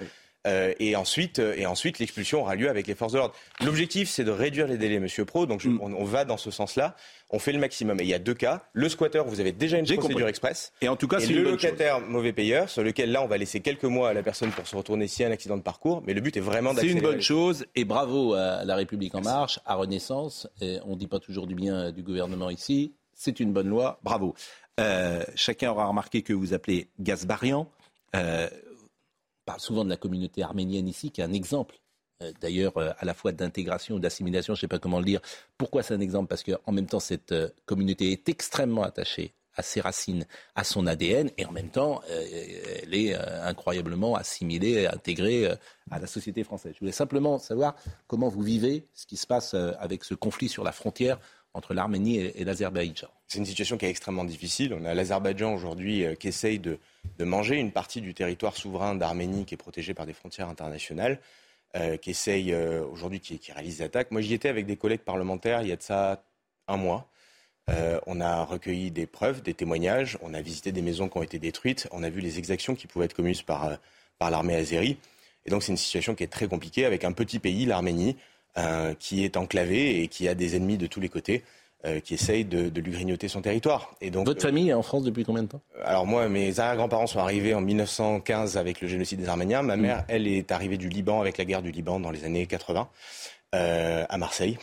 Euh, 0.46 0.72
et 0.78 0.94
ensuite, 0.94 1.40
euh, 1.40 1.54
et 1.56 1.66
ensuite 1.66 1.98
l'expulsion 1.98 2.40
aura 2.42 2.54
lieu 2.54 2.70
avec 2.70 2.86
les 2.86 2.94
forces 2.94 3.12
de 3.12 3.18
l'ordre. 3.18 3.34
L'objectif, 3.62 4.08
c'est 4.08 4.22
de 4.24 4.30
réduire 4.30 4.68
les 4.68 4.78
délais, 4.78 5.00
Monsieur 5.00 5.24
Pro. 5.24 5.46
Donc, 5.46 5.60
je- 5.60 5.68
Mm. 5.68 5.80
on, 5.82 5.92
on 5.92 6.04
va 6.04 6.24
dans 6.24 6.36
ce 6.36 6.50
sens-là. 6.52 6.94
On 7.30 7.38
fait 7.40 7.52
le 7.52 7.58
maximum. 7.58 7.98
Et 8.00 8.04
il 8.04 8.08
y 8.08 8.14
a 8.14 8.18
deux 8.20 8.34
cas. 8.34 8.62
Le 8.72 8.88
squatteur, 8.88 9.26
vous 9.26 9.40
avez 9.40 9.52
déjà 9.52 9.78
une 9.78 9.84
procédure 9.84 10.08
compris. 10.10 10.24
express. 10.30 10.72
Et 10.80 10.88
en 10.88 10.94
tout 10.96 11.08
cas, 11.08 11.18
c'est 11.20 11.32
le 11.32 11.42
chose. 11.42 11.52
locataire 11.52 12.00
mauvais 12.00 12.32
payeur, 12.32 12.70
sur 12.70 12.82
lequel 12.84 13.10
là, 13.10 13.22
on 13.22 13.26
va 13.26 13.36
laisser 13.36 13.60
quelques 13.60 13.84
mois 13.84 14.10
à 14.10 14.12
la 14.14 14.22
personne 14.22 14.50
pour 14.50 14.66
se 14.66 14.76
retourner 14.76 15.08
s'il 15.08 15.22
y 15.22 15.26
a 15.26 15.28
un 15.28 15.32
accident 15.32 15.56
de 15.56 15.62
parcours. 15.62 16.02
Mais 16.06 16.14
le 16.14 16.20
but 16.20 16.36
est 16.36 16.40
vraiment 16.40 16.70
C'est 16.70 16.76
d'accélérer. 16.76 16.98
une 17.00 17.04
bonne 17.12 17.20
chose 17.20 17.66
et 17.74 17.84
bravo 17.84 18.34
à 18.34 18.64
La 18.64 18.76
République 18.76 19.14
En 19.16 19.20
Marche, 19.20 19.58
à 19.66 19.74
Renaissance. 19.74 20.48
Et 20.62 20.78
on 20.86 20.90
ne 20.92 20.96
dit 20.98 21.08
pas 21.08 21.18
toujours 21.18 21.46
du 21.48 21.56
bien 21.56 21.90
du 21.90 22.02
gouvernement 22.02 22.48
ici. 22.48 22.92
C'est 23.12 23.40
une 23.40 23.52
bonne 23.52 23.68
loi, 23.68 23.98
bravo. 24.04 24.34
Euh, 24.78 25.24
chacun 25.34 25.72
aura 25.72 25.86
remarqué 25.86 26.22
que 26.22 26.32
vous 26.32 26.54
appelez 26.54 26.88
Gazbarian. 27.00 27.68
Euh, 28.14 28.48
on 28.48 28.67
parle 29.48 29.60
souvent 29.60 29.82
de 29.82 29.88
la 29.88 29.96
communauté 29.96 30.42
arménienne 30.42 30.86
ici, 30.86 31.10
qui 31.10 31.22
est 31.22 31.24
un 31.24 31.32
exemple. 31.32 31.80
euh, 32.22 32.32
D'ailleurs, 32.42 32.76
euh, 32.76 32.92
à 32.98 33.06
la 33.06 33.14
fois 33.14 33.32
d'intégration 33.32 33.94
ou 33.96 33.98
d'assimilation, 33.98 34.54
je 34.54 34.58
ne 34.58 34.60
sais 34.60 34.68
pas 34.68 34.78
comment 34.78 34.98
le 34.98 35.06
dire. 35.06 35.22
Pourquoi 35.56 35.82
c'est 35.82 35.94
un 35.94 36.00
exemple? 36.00 36.28
Parce 36.28 36.44
qu'en 36.44 36.70
même 36.72 36.84
temps, 36.84 37.00
cette 37.00 37.32
euh, 37.32 37.48
communauté 37.64 38.12
est 38.12 38.28
extrêmement 38.28 38.82
attachée 38.82 39.32
à 39.56 39.62
ses 39.62 39.80
racines, 39.80 40.26
à 40.54 40.64
son 40.64 40.86
ADN, 40.86 41.30
et 41.38 41.46
en 41.46 41.50
même 41.50 41.70
temps, 41.70 42.00
elle 42.08 42.94
est 42.94 43.12
incroyablement 43.52 44.14
assimilée, 44.14 44.86
intégrée 44.86 45.50
à 45.90 45.98
la 45.98 46.06
société 46.06 46.44
française. 46.44 46.74
Je 46.74 46.78
voulais 46.78 46.92
simplement 46.92 47.38
savoir 47.38 47.74
comment 48.06 48.28
vous 48.28 48.42
vivez 48.42 48.86
ce 48.94 49.04
qui 49.04 49.16
se 49.16 49.26
passe 49.26 49.54
avec 49.54 50.04
ce 50.04 50.14
conflit 50.14 50.48
sur 50.48 50.62
la 50.62 50.70
frontière 50.70 51.18
entre 51.54 51.74
l'Arménie 51.74 52.18
et, 52.18 52.44
l'Azerbaïdjan. 52.44 53.08
C'est 53.26 53.38
une 53.38 53.46
situation 53.46 53.76
qui 53.78 53.86
est 53.86 53.90
extrêmement 53.90 54.24
difficile. 54.24 54.74
On 54.74 54.84
a 54.84 54.94
l'Azerbaïdjan 54.94 55.54
aujourd'hui 55.54 56.04
euh, 56.04 56.14
qui 56.14 56.28
essaye 56.28 56.58
de, 56.58 56.78
manger 57.20 57.56
une 57.56 57.72
partie 57.72 58.00
du 58.00 58.14
territoire 58.14 58.56
souverain 58.56 58.94
d'Arménie 58.94 59.44
qui 59.44 59.54
est 59.54 59.58
protégé 59.58 59.94
par 59.94 60.06
des 60.06 60.12
frontières 60.12 60.48
internationales, 60.48 61.18
euh, 61.76 61.96
qui 61.96 62.10
essaye 62.10 62.52
euh, 62.52 62.84
aujourd'hui, 62.84 63.20
qui, 63.20 63.40
réalise 63.52 63.78
des 63.78 63.84
attaques. 63.84 64.10
Moi, 64.10 64.20
j'y 64.20 64.34
étais 64.34 64.48
avec 64.48 64.66
des 64.66 64.76
collègues 64.76 65.00
parlementaires 65.00 65.62
il 65.62 65.68
y 65.68 65.72
a 65.72 65.76
de 65.76 65.82
ça 65.82 66.22
un 66.68 66.76
mois. 66.76 67.08
on 68.06 68.20
a 68.20 68.44
recueilli 68.44 68.90
des 68.90 69.06
preuves, 69.06 69.42
des 69.42 69.54
témoignages, 69.54 70.18
on 70.22 70.32
a 70.34 70.40
visité 70.40 70.72
des 70.72 70.82
maisons 70.82 71.08
qui 71.08 71.18
ont 71.18 71.22
été 71.22 71.38
détruites, 71.38 71.88
on 71.92 72.02
a 72.02 72.10
vu 72.10 72.20
les 72.20 72.38
exactions 72.38 72.74
qui 72.74 72.86
pouvaient 72.86 73.06
être 73.06 73.14
commises 73.14 73.42
par, 73.42 73.78
par 74.18 74.30
l'armée 74.30 74.54
azérie. 74.54 74.98
Et 75.44 75.50
donc 75.50 75.62
c'est 75.62 75.72
une 75.72 75.78
situation 75.78 76.14
qui 76.14 76.24
est 76.24 76.32
très 76.32 76.46
compliquée 76.46 76.84
avec 76.84 77.04
un 77.04 77.12
petit 77.12 77.38
pays, 77.38 77.64
l'Arménie, 77.64 78.16
qui 78.98 79.24
est 79.24 79.36
enclavé 79.36 80.02
et 80.02 80.08
qui 80.08 80.26
a 80.26 80.34
des 80.34 80.56
ennemis 80.56 80.78
de 80.78 80.86
tous 80.86 81.00
les 81.00 81.08
côtés. 81.08 81.44
Euh, 81.86 82.00
qui 82.00 82.14
essayent 82.14 82.44
de, 82.44 82.80
lui 82.80 82.90
grignoter 82.90 83.28
son 83.28 83.40
territoire. 83.40 83.94
Et 84.00 84.10
donc, 84.10 84.26
Votre 84.26 84.42
famille 84.42 84.68
est 84.68 84.74
en 84.74 84.82
France 84.82 85.04
depuis 85.04 85.22
combien 85.22 85.44
de 85.44 85.48
temps? 85.48 85.60
Alors 85.84 86.08
moi, 86.08 86.28
mes 86.28 86.58
arrière-grands-parents 86.58 87.06
sont 87.06 87.20
arrivés 87.20 87.54
en 87.54 87.60
1915 87.60 88.56
avec 88.56 88.80
le 88.80 88.88
génocide 88.88 89.20
des 89.20 89.28
Arméniens. 89.28 89.62
Ma 89.62 89.76
mère, 89.76 89.98
mm. 89.98 90.04
elle, 90.08 90.26
est 90.26 90.50
arrivée 90.50 90.76
du 90.76 90.88
Liban 90.88 91.20
avec 91.20 91.38
la 91.38 91.44
guerre 91.44 91.62
du 91.62 91.70
Liban 91.70 92.00
dans 92.00 92.10
les 92.10 92.24
années 92.24 92.46
80. 92.46 92.88
Euh, 93.54 94.04
à 94.08 94.18
Marseille. 94.18 94.58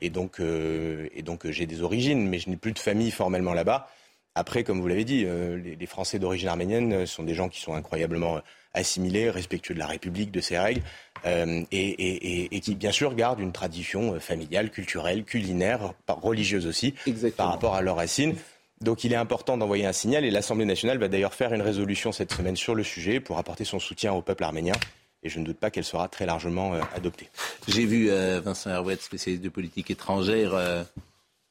et 0.00 0.10
donc, 0.10 0.40
et 0.40 1.22
donc 1.22 1.50
j'ai 1.50 1.66
des 1.66 1.82
origines, 1.82 2.28
mais 2.28 2.38
je 2.38 2.48
n'ai 2.48 2.56
plus 2.56 2.72
de 2.72 2.78
famille 2.78 3.10
formellement 3.10 3.52
là-bas. 3.52 3.88
Après, 4.36 4.62
comme 4.62 4.80
vous 4.80 4.86
l'avez 4.86 5.04
dit, 5.04 5.24
les, 5.24 5.74
les, 5.74 5.86
Français 5.86 6.20
d'origine 6.20 6.48
arménienne 6.48 7.04
sont 7.04 7.24
des 7.24 7.34
gens 7.34 7.48
qui 7.48 7.60
sont 7.60 7.74
incroyablement 7.74 8.40
assimilés, 8.74 9.30
respectueux 9.30 9.74
de 9.74 9.78
la 9.78 9.86
République, 9.86 10.30
de 10.30 10.40
ses 10.40 10.58
règles, 10.58 10.82
euh, 11.26 11.62
et, 11.72 12.60
qui 12.60 12.74
bien 12.74 12.92
sûr 12.92 13.14
gardent 13.14 13.40
une 13.40 13.52
tradition 13.52 14.14
euh, 14.14 14.18
familiale, 14.18 14.70
culturelle, 14.70 15.24
culinaire, 15.24 15.94
religieuse 16.08 16.66
aussi, 16.66 16.94
par 17.36 17.48
rapport 17.48 17.74
à 17.74 17.82
leurs 17.82 17.96
racines. 17.96 18.34
Donc 18.80 19.04
il 19.04 19.12
est 19.12 19.16
important 19.16 19.56
d'envoyer 19.56 19.86
un 19.86 19.92
signal 19.92 20.24
et 20.24 20.30
l'Assemblée 20.30 20.66
nationale 20.66 20.98
va 20.98 21.08
d'ailleurs 21.08 21.32
faire 21.32 21.54
une 21.54 21.62
résolution 21.62 22.12
cette 22.12 22.32
semaine 22.32 22.56
sur 22.56 22.74
le 22.74 22.82
sujet 22.82 23.20
pour 23.20 23.38
apporter 23.38 23.64
son 23.64 23.78
soutien 23.78 24.12
au 24.12 24.20
peuple 24.20 24.44
arménien. 24.44 24.74
Et 25.22 25.30
je 25.30 25.38
ne 25.38 25.44
doute 25.46 25.56
pas 25.56 25.70
qu'elle 25.70 25.84
sera 25.84 26.08
très 26.08 26.26
largement 26.26 26.74
euh, 26.74 26.80
adoptée. 26.94 27.30
J'ai 27.66 27.86
vu 27.86 28.10
Vincent 28.10 28.70
Herouet, 28.70 28.96
spécialiste 28.96 29.42
de 29.42 29.48
politique 29.48 29.90
étrangère, 29.90 30.52
euh, 30.52 30.82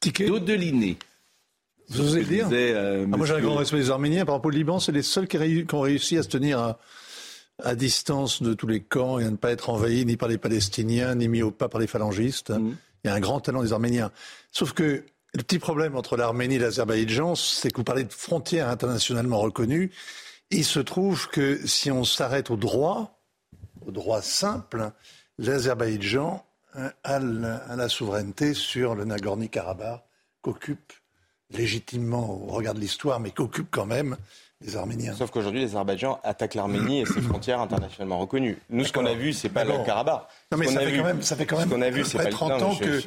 Dodeliné. 0.04 0.98
Vous 1.90 2.02
osez 2.02 2.20
le 2.20 2.26
dire? 2.26 2.48
Ah, 2.52 3.18
Moi 3.18 3.26
j'ai 3.26 3.34
un 3.34 3.40
grand 3.40 3.56
respect 3.56 3.78
des 3.78 3.90
Arméniens. 3.90 4.26
Par 4.26 4.36
rapport 4.36 4.50
au 4.50 4.56
Liban, 4.56 4.80
c'est 4.80 4.92
les 4.92 5.02
seuls 5.02 5.28
qui, 5.28 5.66
qui, 5.66 5.76
ont 5.76 5.82
réussi 5.82 6.18
à 6.18 6.24
se 6.24 6.30
tenir 6.30 6.60
à, 6.60 6.80
à 7.62 7.76
distance 7.76 8.42
de 8.42 8.54
tous 8.54 8.68
les 8.68 8.82
camps 8.82 9.20
et 9.20 9.26
à 9.26 9.30
ne 9.30 9.36
pas 9.36 9.52
être 9.52 9.70
envahi 9.70 10.06
ni 10.06 10.18
par 10.18 10.30
les 10.30 10.38
Palestiniens, 10.38 11.16
ni 11.16 11.28
mis 11.28 11.42
au 11.42 11.52
pas 11.52 11.70
par 11.70 11.80
les 11.80 11.88
phalangistes. 11.88 12.50
Mm. 12.50 12.76
Il 13.04 13.08
y 13.08 13.12
a 13.12 13.14
un 13.14 13.20
grand 13.20 13.40
talent 13.40 13.62
des 13.62 13.74
Arméniens. 13.74 14.12
Sauf 14.52 14.74
que 14.74 15.04
le 15.36 15.44
petit 15.44 15.60
problème 15.60 15.96
entre 15.96 16.16
l'Arménie 16.16 16.56
et 16.56 16.60
l'Azerbaïdjan, 16.60 17.36
c'est 17.36 17.72
que 17.72 17.78
vous 17.78 17.84
parlez 17.84 18.04
de 18.04 18.14
frontières 18.14 18.70
internationalement 18.70 19.40
reconnues. 19.40 19.92
Il 20.52 20.64
se 20.64 20.80
trouve 20.80 21.28
que 21.30 21.66
si 21.66 21.90
on 21.92 22.04
s'arrête 22.04 22.52
au 22.52 22.56
droit, 22.56 23.20
au 23.86 23.92
droit 23.92 24.22
simple, 24.22 24.92
l'Azerbaïdjan 25.40 26.46
a 27.04 27.20
la, 27.20 27.90
souveraineté 27.90 28.54
sur 28.54 28.96
le 28.96 29.06
Nagorno-Karabakh 29.06 30.04
qu'occupe 30.42 30.94
légitimement 31.52 32.32
au 32.32 32.48
regard 32.48 32.74
de 32.74 32.80
l'histoire, 32.80 33.20
mais 33.20 33.32
qu'occupe 33.32 33.68
quand 33.70 33.86
même 33.86 34.18
Arméniens. 34.76 35.14
Sauf 35.14 35.32
qu'aujourd'hui, 35.32 35.62
l'Azerbaïdjan 35.62 36.20
attaque 36.24 36.56
l'Arménie 36.56 37.02
et 37.02 37.06
ses 37.06 37.22
frontières 37.30 37.60
internationalement 37.60 38.20
reconnues. 38.20 38.58
Nous, 38.70 38.86
ce 38.86 38.94
qu'on 38.94 39.06
a 39.06 39.14
vu, 39.14 39.34
c'est 39.34 39.50
pas 39.50 39.64
le 39.64 39.74
Karabakh. 39.86 40.28
Non, 40.52 40.58
mais 40.58 40.68
ça 40.68 40.80
fait, 40.80 40.98
quand 40.98 41.04
même, 41.04 41.22
ça 41.22 41.36
fait 41.36 41.46
quand 41.46 41.58
même. 41.58 41.70
Ce 41.70 41.74
qu'on 41.74 41.82
a 41.82 41.90
vu, 41.90 42.06
c'est 42.06 42.18
pas 42.18 42.26
30 42.26 42.62
ans 42.62 42.76
que 42.76 43.02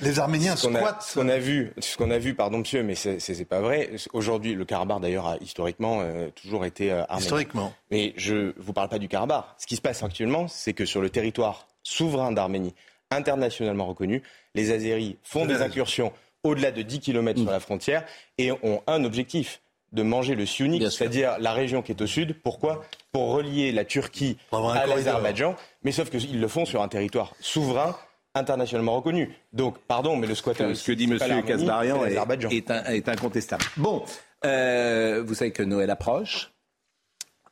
les 0.00 0.18
Arméniens 0.18 0.56
squattent. 0.56 1.02
Ce 1.02 1.14
qu'on 1.18 1.28
a 1.28 1.38
vu, 1.38 1.72
ce 1.78 1.96
qu'on 1.96 2.10
a 2.10 2.18
vu, 2.18 2.34
pardon, 2.34 2.58
monsieur, 2.58 2.82
mais 2.82 2.94
c'est 2.94 3.44
pas 3.44 3.60
vrai. 3.60 3.90
Aujourd'hui, 4.12 4.54
le 4.54 4.64
Karabakh, 4.64 5.00
d'ailleurs, 5.00 5.26
a 5.26 5.36
historiquement 5.40 6.00
euh, 6.00 6.28
toujours 6.30 6.64
été 6.64 6.92
euh, 6.92 7.02
arménien. 7.02 7.18
Historiquement. 7.18 7.72
Mais 7.90 8.12
je 8.16 8.52
vous 8.58 8.72
parle 8.72 8.88
pas 8.88 8.98
du 8.98 9.08
Karabakh. 9.08 9.44
Ce 9.58 9.66
qui 9.66 9.76
se 9.76 9.80
passe 9.80 10.02
actuellement, 10.02 10.48
c'est 10.48 10.72
que 10.72 10.84
sur 10.84 11.00
le 11.00 11.10
territoire 11.10 11.66
souverain 11.82 12.32
d'Arménie, 12.32 12.74
internationalement 13.10 13.86
reconnu, 13.86 14.22
les 14.54 14.70
Azéris 14.70 15.16
font 15.22 15.46
des 15.46 15.62
incursions 15.62 16.12
au-delà 16.44 16.72
de 16.72 16.82
10 16.82 17.00
km 17.00 17.40
sur 17.40 17.50
la 17.50 17.60
frontière 17.60 18.04
et 18.38 18.52
ont 18.52 18.82
un 18.86 19.04
objectif 19.04 19.61
de 19.92 20.02
manger 20.02 20.34
le 20.34 20.46
Siounik, 20.46 20.90
c'est-à-dire 20.90 21.36
la 21.38 21.52
région 21.52 21.82
qui 21.82 21.92
est 21.92 22.02
au 22.02 22.06
sud. 22.06 22.34
Pourquoi? 22.42 22.84
Pour 23.12 23.32
relier 23.32 23.72
la 23.72 23.84
Turquie 23.84 24.38
à 24.52 24.86
l'Azerbaïdjan. 24.86 25.54
Mais 25.82 25.92
sauf 25.92 26.10
qu'ils 26.10 26.40
le 26.40 26.48
font 26.48 26.64
sur 26.64 26.82
un 26.82 26.88
territoire 26.88 27.34
souverain 27.40 27.96
internationalement 28.34 28.96
reconnu. 28.96 29.36
Donc, 29.52 29.78
pardon, 29.86 30.16
mais 30.16 30.26
le 30.26 30.34
squatter... 30.34 30.74
Ce 30.74 30.84
que 30.84 30.92
dit 30.92 31.04
M. 31.04 31.18
Kasbarian 31.46 32.04
est, 32.06 32.70
est, 32.70 33.08
incontestable. 33.08 33.64
Bon, 33.76 34.04
euh, 34.44 35.22
vous 35.24 35.34
savez 35.34 35.52
que 35.52 35.62
Noël 35.62 35.90
approche. 35.90 36.50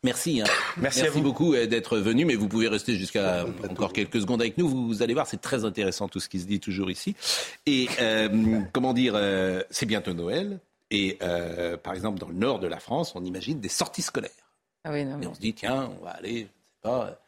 Merci. 0.02 0.40
Hein. 0.40 0.44
Merci, 0.78 1.02
à 1.02 1.10
vous. 1.10 1.20
beaucoup 1.20 1.54
euh, 1.54 1.66
d'être 1.66 1.98
venu, 1.98 2.24
mais 2.24 2.34
vous 2.34 2.48
pouvez 2.48 2.68
rester 2.68 2.94
jusqu'à 2.94 3.44
encore 3.68 3.92
quelques 3.92 4.22
secondes 4.22 4.40
avec 4.40 4.56
nous. 4.56 4.68
Vous, 4.68 5.02
allez 5.02 5.12
voir, 5.12 5.26
c'est 5.26 5.42
très 5.42 5.66
intéressant 5.66 6.08
tout 6.08 6.20
ce 6.20 6.28
qui 6.30 6.40
se 6.40 6.46
dit 6.46 6.60
toujours 6.60 6.90
ici. 6.90 7.14
Et 7.66 7.88
euh, 8.00 8.60
comment 8.72 8.94
dire, 8.94 9.20
c'est 9.70 9.86
bientôt 9.86 10.14
Noël. 10.14 10.60
Et 10.90 11.18
euh, 11.22 11.76
par 11.76 11.94
exemple, 11.94 12.18
dans 12.18 12.28
le 12.28 12.34
nord 12.34 12.58
de 12.58 12.66
la 12.66 12.80
France, 12.80 13.12
on 13.14 13.24
imagine 13.24 13.60
des 13.60 13.68
sorties 13.68 14.02
scolaires. 14.02 14.30
Ah 14.84 14.90
oui, 14.92 15.00
et 15.00 15.26
on 15.26 15.34
se 15.34 15.40
dit, 15.40 15.54
tiens, 15.54 15.90
on 16.00 16.04
va 16.04 16.10
aller, 16.10 16.40
je 16.40 16.44
sais 16.44 16.80
pas, 16.82 17.18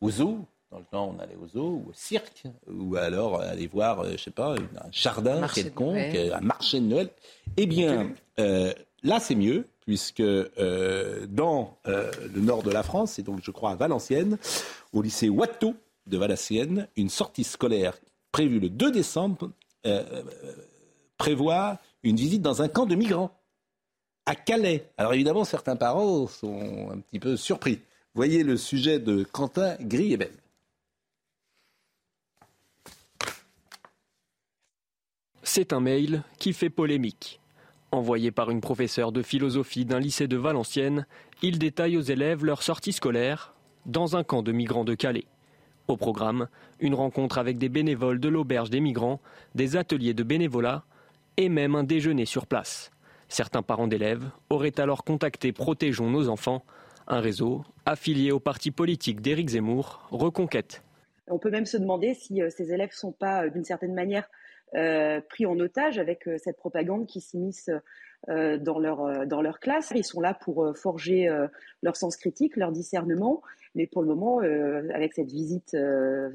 au 0.00 0.10
zoo. 0.10 0.44
Dans 0.70 0.78
le 0.78 0.84
temps, 0.84 1.14
on 1.14 1.20
allait 1.20 1.36
au 1.36 1.46
zoo 1.46 1.82
ou 1.84 1.90
au 1.90 1.92
cirque, 1.92 2.44
ou 2.66 2.96
alors 2.96 3.40
aller 3.40 3.66
voir, 3.66 4.00
euh, 4.00 4.12
je 4.12 4.24
sais 4.24 4.30
pas, 4.30 4.54
un 4.54 4.90
jardin 4.90 5.46
quelconque, 5.46 5.96
un 5.96 6.40
marché 6.40 6.80
de 6.80 6.86
Noël. 6.86 7.10
Eh 7.56 7.66
bien, 7.66 8.10
euh, 8.38 8.72
là, 9.02 9.20
c'est 9.20 9.34
mieux, 9.34 9.66
puisque 9.80 10.22
dans 10.22 11.76
le 11.84 12.40
nord 12.40 12.62
de 12.62 12.70
la 12.70 12.82
France, 12.82 13.18
et 13.18 13.22
donc, 13.22 13.40
je 13.42 13.50
crois, 13.50 13.72
à 13.72 13.74
Valenciennes, 13.76 14.38
au 14.92 15.02
lycée 15.02 15.28
Watteau 15.28 15.74
de 16.06 16.16
Valenciennes, 16.16 16.88
une 16.96 17.10
sortie 17.10 17.44
scolaire 17.44 17.94
prévue 18.32 18.58
le 18.58 18.70
2 18.70 18.90
décembre 18.92 19.50
prévoit 21.18 21.78
une 22.02 22.16
visite 22.16 22.42
dans 22.42 22.62
un 22.62 22.68
camp 22.68 22.86
de 22.86 22.94
migrants 22.94 23.38
à 24.26 24.34
Calais. 24.34 24.90
Alors 24.98 25.14
évidemment, 25.14 25.44
certains 25.44 25.76
parents 25.76 26.26
sont 26.26 26.90
un 26.90 26.98
petit 26.98 27.18
peu 27.18 27.36
surpris. 27.36 27.80
Voyez 28.14 28.44
le 28.44 28.56
sujet 28.56 28.98
de 28.98 29.24
Quentin 29.24 29.76
Griebel. 29.80 30.32
C'est 35.42 35.72
un 35.72 35.80
mail 35.80 36.22
qui 36.38 36.52
fait 36.52 36.70
polémique. 36.70 37.40
Envoyé 37.90 38.30
par 38.30 38.50
une 38.50 38.60
professeure 38.60 39.12
de 39.12 39.22
philosophie 39.22 39.84
d'un 39.84 39.98
lycée 39.98 40.28
de 40.28 40.36
Valenciennes, 40.36 41.06
il 41.42 41.58
détaille 41.58 41.96
aux 41.96 42.02
élèves 42.02 42.44
leur 42.44 42.62
sortie 42.62 42.92
scolaire 42.92 43.54
dans 43.84 44.16
un 44.16 44.24
camp 44.24 44.42
de 44.42 44.52
migrants 44.52 44.84
de 44.84 44.94
Calais. 44.94 45.26
Au 45.88 45.96
programme, 45.96 46.48
une 46.78 46.94
rencontre 46.94 47.38
avec 47.38 47.58
des 47.58 47.68
bénévoles 47.68 48.20
de 48.20 48.28
l'auberge 48.28 48.70
des 48.70 48.80
migrants, 48.80 49.20
des 49.54 49.76
ateliers 49.76 50.14
de 50.14 50.22
bénévolat 50.22 50.84
et 51.36 51.48
même 51.48 51.74
un 51.74 51.84
déjeuner 51.84 52.24
sur 52.24 52.46
place. 52.46 52.90
Certains 53.28 53.62
parents 53.62 53.86
d'élèves 53.86 54.24
auraient 54.50 54.78
alors 54.78 55.04
contacté 55.04 55.52
Protégeons 55.52 56.10
nos 56.10 56.28
enfants, 56.28 56.62
un 57.06 57.20
réseau 57.20 57.64
affilié 57.86 58.30
au 58.30 58.40
parti 58.40 58.70
politique 58.70 59.20
d'Éric 59.20 59.50
Zemmour, 59.50 60.06
Reconquête. 60.10 60.82
On 61.28 61.38
peut 61.38 61.50
même 61.50 61.66
se 61.66 61.76
demander 61.76 62.14
si 62.14 62.42
euh, 62.42 62.50
ces 62.50 62.72
élèves 62.72 62.90
ne 62.90 62.94
sont 62.94 63.12
pas, 63.12 63.44
euh, 63.44 63.50
d'une 63.50 63.64
certaine 63.64 63.94
manière, 63.94 64.28
euh, 64.74 65.20
pris 65.28 65.46
en 65.46 65.58
otage 65.58 65.98
avec 65.98 66.28
cette 66.38 66.56
propagande 66.56 67.06
qui 67.06 67.20
s'immisce 67.20 67.70
dans, 68.26 68.78
leur, 68.78 69.26
dans 69.26 69.42
leur 69.42 69.60
classe. 69.60 69.92
Ils 69.94 70.04
sont 70.04 70.22
là 70.22 70.32
pour 70.32 70.74
forger 70.78 71.28
leur 71.82 71.96
sens 71.96 72.16
critique, 72.16 72.56
leur 72.56 72.72
discernement, 72.72 73.42
mais 73.74 73.86
pour 73.86 74.00
le 74.00 74.08
moment, 74.08 74.38
avec 74.94 75.12
cette 75.12 75.30
visite 75.30 75.76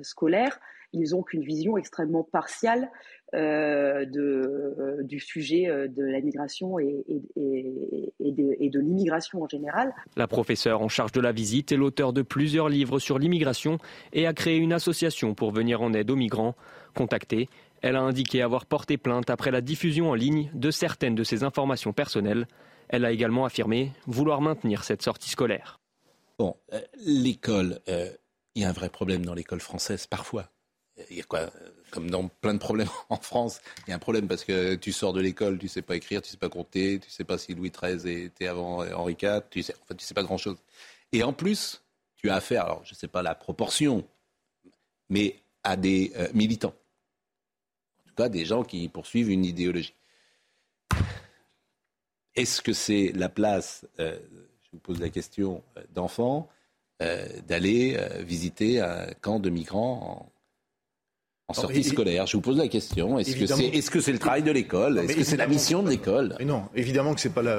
scolaire, 0.03 0.59
ils 0.93 1.11
n'ont 1.11 1.23
qu'une 1.23 1.43
vision 1.43 1.77
extrêmement 1.77 2.23
partiale 2.23 2.91
de, 3.33 4.75
euh, 4.79 5.03
du 5.03 5.19
sujet 5.19 5.67
euh, 5.67 5.87
de 5.87 6.03
la 6.03 6.21
migration 6.21 6.79
et, 6.79 7.03
et, 7.35 8.13
et 8.19 8.31
de, 8.31 8.69
de 8.69 8.79
l'immigration 8.79 9.43
en 9.43 9.47
général. 9.47 9.93
La 10.15 10.27
professeure 10.27 10.81
en 10.81 10.87
charge 10.87 11.11
de 11.11 11.21
la 11.21 11.31
visite 11.31 11.71
est 11.71 11.77
l'auteur 11.77 12.13
de 12.13 12.21
plusieurs 12.21 12.69
livres 12.69 12.99
sur 12.99 13.19
l'immigration 13.19 13.79
et 14.13 14.27
a 14.27 14.33
créé 14.33 14.57
une 14.57 14.73
association 14.73 15.33
pour 15.33 15.51
venir 15.51 15.81
en 15.81 15.93
aide 15.93 16.09
aux 16.09 16.15
migrants. 16.15 16.55
Contactée, 16.95 17.49
elle 17.81 17.95
a 17.95 18.01
indiqué 18.01 18.41
avoir 18.41 18.65
porté 18.65 18.97
plainte 18.97 19.29
après 19.29 19.51
la 19.51 19.61
diffusion 19.61 20.09
en 20.09 20.15
ligne 20.15 20.49
de 20.53 20.71
certaines 20.71 21.15
de 21.15 21.23
ses 21.23 21.43
informations 21.43 21.93
personnelles. 21.93 22.47
Elle 22.89 23.05
a 23.05 23.11
également 23.11 23.45
affirmé 23.45 23.91
vouloir 24.05 24.41
maintenir 24.41 24.83
cette 24.83 25.01
sortie 25.01 25.29
scolaire. 25.29 25.79
Bon, 26.39 26.55
l'école, 27.05 27.79
il 28.55 28.61
y 28.61 28.65
a 28.65 28.69
un 28.69 28.73
vrai 28.73 28.89
problème 28.89 29.25
dans 29.25 29.33
l'école 29.33 29.59
française 29.59 30.07
parfois 30.07 30.49
il 31.09 31.17
y 31.17 31.21
a 31.21 31.23
quoi 31.23 31.49
Comme 31.91 32.09
dans 32.09 32.27
plein 32.27 32.53
de 32.53 32.59
problèmes 32.59 32.89
en 33.09 33.17
France, 33.17 33.61
il 33.85 33.91
y 33.91 33.93
a 33.93 33.95
un 33.95 33.99
problème 33.99 34.27
parce 34.27 34.43
que 34.43 34.75
tu 34.75 34.91
sors 34.91 35.13
de 35.13 35.21
l'école, 35.21 35.57
tu 35.57 35.67
sais 35.67 35.81
pas 35.81 35.95
écrire, 35.95 36.21
tu 36.21 36.29
sais 36.29 36.37
pas 36.37 36.49
compter, 36.49 36.99
tu 36.99 37.09
sais 37.09 37.23
pas 37.23 37.37
si 37.37 37.53
Louis 37.53 37.71
XIII 37.71 38.23
était 38.23 38.47
avant 38.47 38.85
Henri 38.93 39.15
IV, 39.21 39.43
tu 39.49 39.61
en 39.61 39.85
fait, 39.85 39.95
tu 39.95 40.05
sais 40.05 40.13
pas 40.13 40.23
grand-chose. 40.23 40.57
Et 41.11 41.23
en 41.23 41.33
plus, 41.33 41.81
tu 42.17 42.29
as 42.29 42.35
affaire, 42.35 42.65
alors 42.65 42.81
je 42.83 42.93
sais 42.93 43.07
pas 43.07 43.21
la 43.21 43.35
proportion, 43.35 44.05
mais 45.09 45.41
à 45.63 45.75
des 45.75 46.11
euh, 46.15 46.27
militants. 46.33 46.73
cas 48.15 48.29
des 48.29 48.45
gens 48.45 48.63
qui 48.63 48.87
poursuivent 48.89 49.29
une 49.29 49.45
idéologie. 49.45 49.93
Est-ce 52.35 52.61
que 52.61 52.73
c'est 52.73 53.11
la 53.13 53.29
place, 53.29 53.85
euh, 53.99 54.17
je 54.61 54.69
vous 54.71 54.79
pose 54.79 54.99
la 54.99 55.09
question, 55.09 55.63
euh, 55.77 55.83
d'enfants, 55.93 56.49
d'aller 57.45 57.95
visiter 58.21 58.81
un 58.81 59.13
camp 59.21 59.39
de 59.39 59.51
migrants 59.51 60.25
en, 60.25 60.31
sortie 61.53 61.83
scolaire 61.83 62.27
Je 62.27 62.37
vous 62.37 62.41
pose 62.41 62.57
la 62.57 62.67
question. 62.67 63.19
Est-ce 63.19 63.35
que 63.35 63.45
c'est 63.45 63.65
est 63.65 63.89
-ce 63.89 64.11
le 64.11 64.19
travail 64.19 64.43
de 64.43 64.51
l'école 64.51 64.99
Est-ce 64.99 65.15
que 65.15 65.23
c'est 65.23 65.37
la 65.37 65.47
mission 65.47 65.83
de 65.83 65.89
l'école 65.89 66.35
Non, 66.43 66.63
évidemment 66.75 67.13
que 67.13 67.21
c'est 67.21 67.33
pas 67.33 67.41
la, 67.41 67.57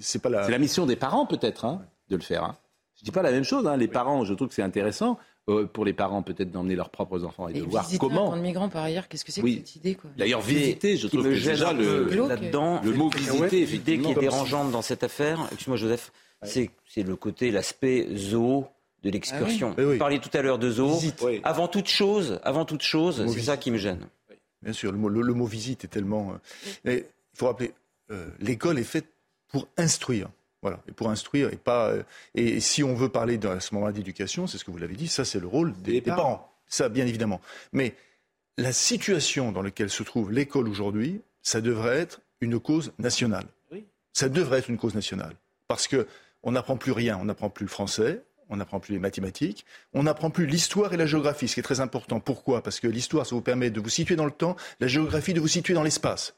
c'est 0.00 0.20
pas 0.20 0.28
la. 0.28 0.44
C'est 0.44 0.52
la 0.52 0.58
mission 0.58 0.86
des 0.86 0.96
parents 0.96 1.26
peut-être 1.26 1.64
hein, 1.64 1.82
de 2.10 2.16
le 2.16 2.22
faire. 2.22 2.44
Hein. 2.44 2.56
Je 2.96 3.04
dis 3.04 3.10
pas 3.10 3.22
la 3.22 3.30
même 3.30 3.44
chose. 3.44 3.66
Hein. 3.66 3.76
Les 3.76 3.88
parents, 3.88 4.24
je 4.24 4.34
trouve 4.34 4.48
que 4.48 4.54
c'est 4.54 4.62
intéressant. 4.62 5.18
Euh, 5.48 5.64
pour 5.64 5.86
les 5.86 5.94
parents 5.94 6.22
peut-être 6.22 6.50
d'emmener 6.50 6.76
leurs 6.76 6.90
propres 6.90 7.24
enfants 7.24 7.48
et, 7.48 7.54
de 7.54 7.62
voir 7.62 7.88
comment. 7.98 8.34
Un 8.34 8.36
de 8.36 8.42
migrants 8.42 8.68
par 8.68 8.84
ailleurs, 8.84 9.08
qu'est-ce 9.08 9.24
que 9.24 9.32
c'est 9.32 9.40
que 9.40 9.48
cette 9.48 9.76
idée 9.76 9.96
D'ailleurs, 10.18 10.42
visiter, 10.42 10.98
je 10.98 11.06
trouve 11.08 11.24
que 11.24 11.28
déjà 11.28 11.72
le, 11.72 12.04
là-dedans, 12.28 12.82
le 12.84 12.92
mot 12.92 13.08
visiter, 13.08 13.64
l'idée 13.64 13.98
qui 13.98 14.10
est 14.10 14.20
dérangeante 14.20 14.70
dans 14.70 14.82
cette 14.82 15.04
affaire, 15.04 15.40
excuse-moi 15.50 15.78
Joseph, 15.78 16.12
c'est 16.42 16.70
le 16.96 17.16
côté, 17.16 17.50
l'aspect 17.50 18.08
zoo 18.14 18.66
de 19.02 19.10
l'excursion. 19.10 19.74
Ah 19.78 19.82
Vous 19.82 19.98
parliez 19.98 20.18
tout 20.18 20.30
à 20.32 20.42
l'heure 20.42 20.58
de 20.58 20.70
zoo. 20.70 20.98
Avant 21.44 21.68
toute 21.68 21.88
chose, 21.88 22.40
avant 22.42 22.64
toute 22.64 22.82
chose, 22.82 23.24
c'est 23.32 23.42
ça 23.42 23.56
qui 23.56 23.70
me 23.70 23.78
gêne. 23.78 24.00
Bien 24.62 24.72
sûr, 24.72 24.90
le 24.90 24.98
mot, 24.98 25.08
le, 25.08 25.34
mot 25.34 25.46
visite 25.46 25.84
est 25.84 25.88
tellement. 25.88 26.36
Euh, 26.86 27.00
il 27.00 27.04
faut 27.38 27.46
rappeler, 27.46 27.72
euh, 28.10 28.28
l'école 28.40 28.78
est 28.78 28.84
faite 28.84 29.06
pour 29.48 29.68
instruire. 29.76 30.28
Voilà, 30.62 30.80
et 30.88 30.92
pour 30.92 31.08
instruire 31.08 31.52
et 31.52 31.56
pas. 31.56 31.90
Euh, 31.90 32.02
et 32.34 32.58
si 32.58 32.82
on 32.82 32.94
veut 32.94 33.08
parler 33.08 33.38
à 33.46 33.60
ce 33.60 33.72
moment 33.74 33.90
d'éducation, 33.92 34.48
c'est 34.48 34.58
ce 34.58 34.64
que 34.64 34.72
vous 34.72 34.78
l'avez 34.78 34.96
dit, 34.96 35.06
ça 35.06 35.24
c'est 35.24 35.38
le 35.38 35.46
rôle 35.46 35.72
des, 35.82 36.00
parents. 36.00 36.52
Ça, 36.66 36.88
bien 36.88 37.06
évidemment. 37.06 37.40
Mais 37.72 37.94
la 38.56 38.72
situation 38.72 39.52
dans 39.52 39.62
laquelle 39.62 39.90
se 39.90 40.02
trouve 40.02 40.32
l'école 40.32 40.68
aujourd'hui, 40.68 41.20
ça 41.42 41.60
devrait 41.60 41.98
être 41.98 42.20
une 42.40 42.58
cause 42.58 42.92
nationale. 42.98 43.46
Oui. 43.70 43.84
Ça 44.12 44.28
devrait 44.28 44.58
être 44.58 44.68
une 44.68 44.78
cause 44.78 44.96
nationale. 44.96 45.36
Parce 45.68 45.86
que 45.86 46.08
on 46.42 46.52
n'apprend 46.52 46.76
plus 46.76 46.92
rien, 46.92 47.18
on 47.20 47.26
n'apprend 47.26 47.50
plus 47.50 47.64
le 47.64 47.70
français, 47.70 48.22
on 48.48 48.56
n'apprend 48.56 48.80
plus 48.80 48.94
les 48.94 48.98
mathématiques, 48.98 49.64
on 49.92 50.04
n'apprend 50.04 50.30
plus 50.30 50.46
l'histoire 50.46 50.92
et 50.92 50.96
la 50.96 51.06
géographie, 51.06 51.48
ce 51.48 51.54
qui 51.54 51.60
est 51.60 51.62
très 51.62 51.80
important. 51.80 52.20
Pourquoi? 52.20 52.62
Parce 52.62 52.80
que 52.80 52.86
l'histoire, 52.86 53.26
ça 53.26 53.34
vous 53.34 53.42
permet 53.42 53.70
de 53.70 53.80
vous 53.80 53.88
situer 53.88 54.16
dans 54.16 54.24
le 54.24 54.30
temps, 54.30 54.56
la 54.80 54.86
géographie 54.86 55.34
de 55.34 55.40
vous 55.40 55.48
situer 55.48 55.74
dans 55.74 55.82
l'espace. 55.82 56.34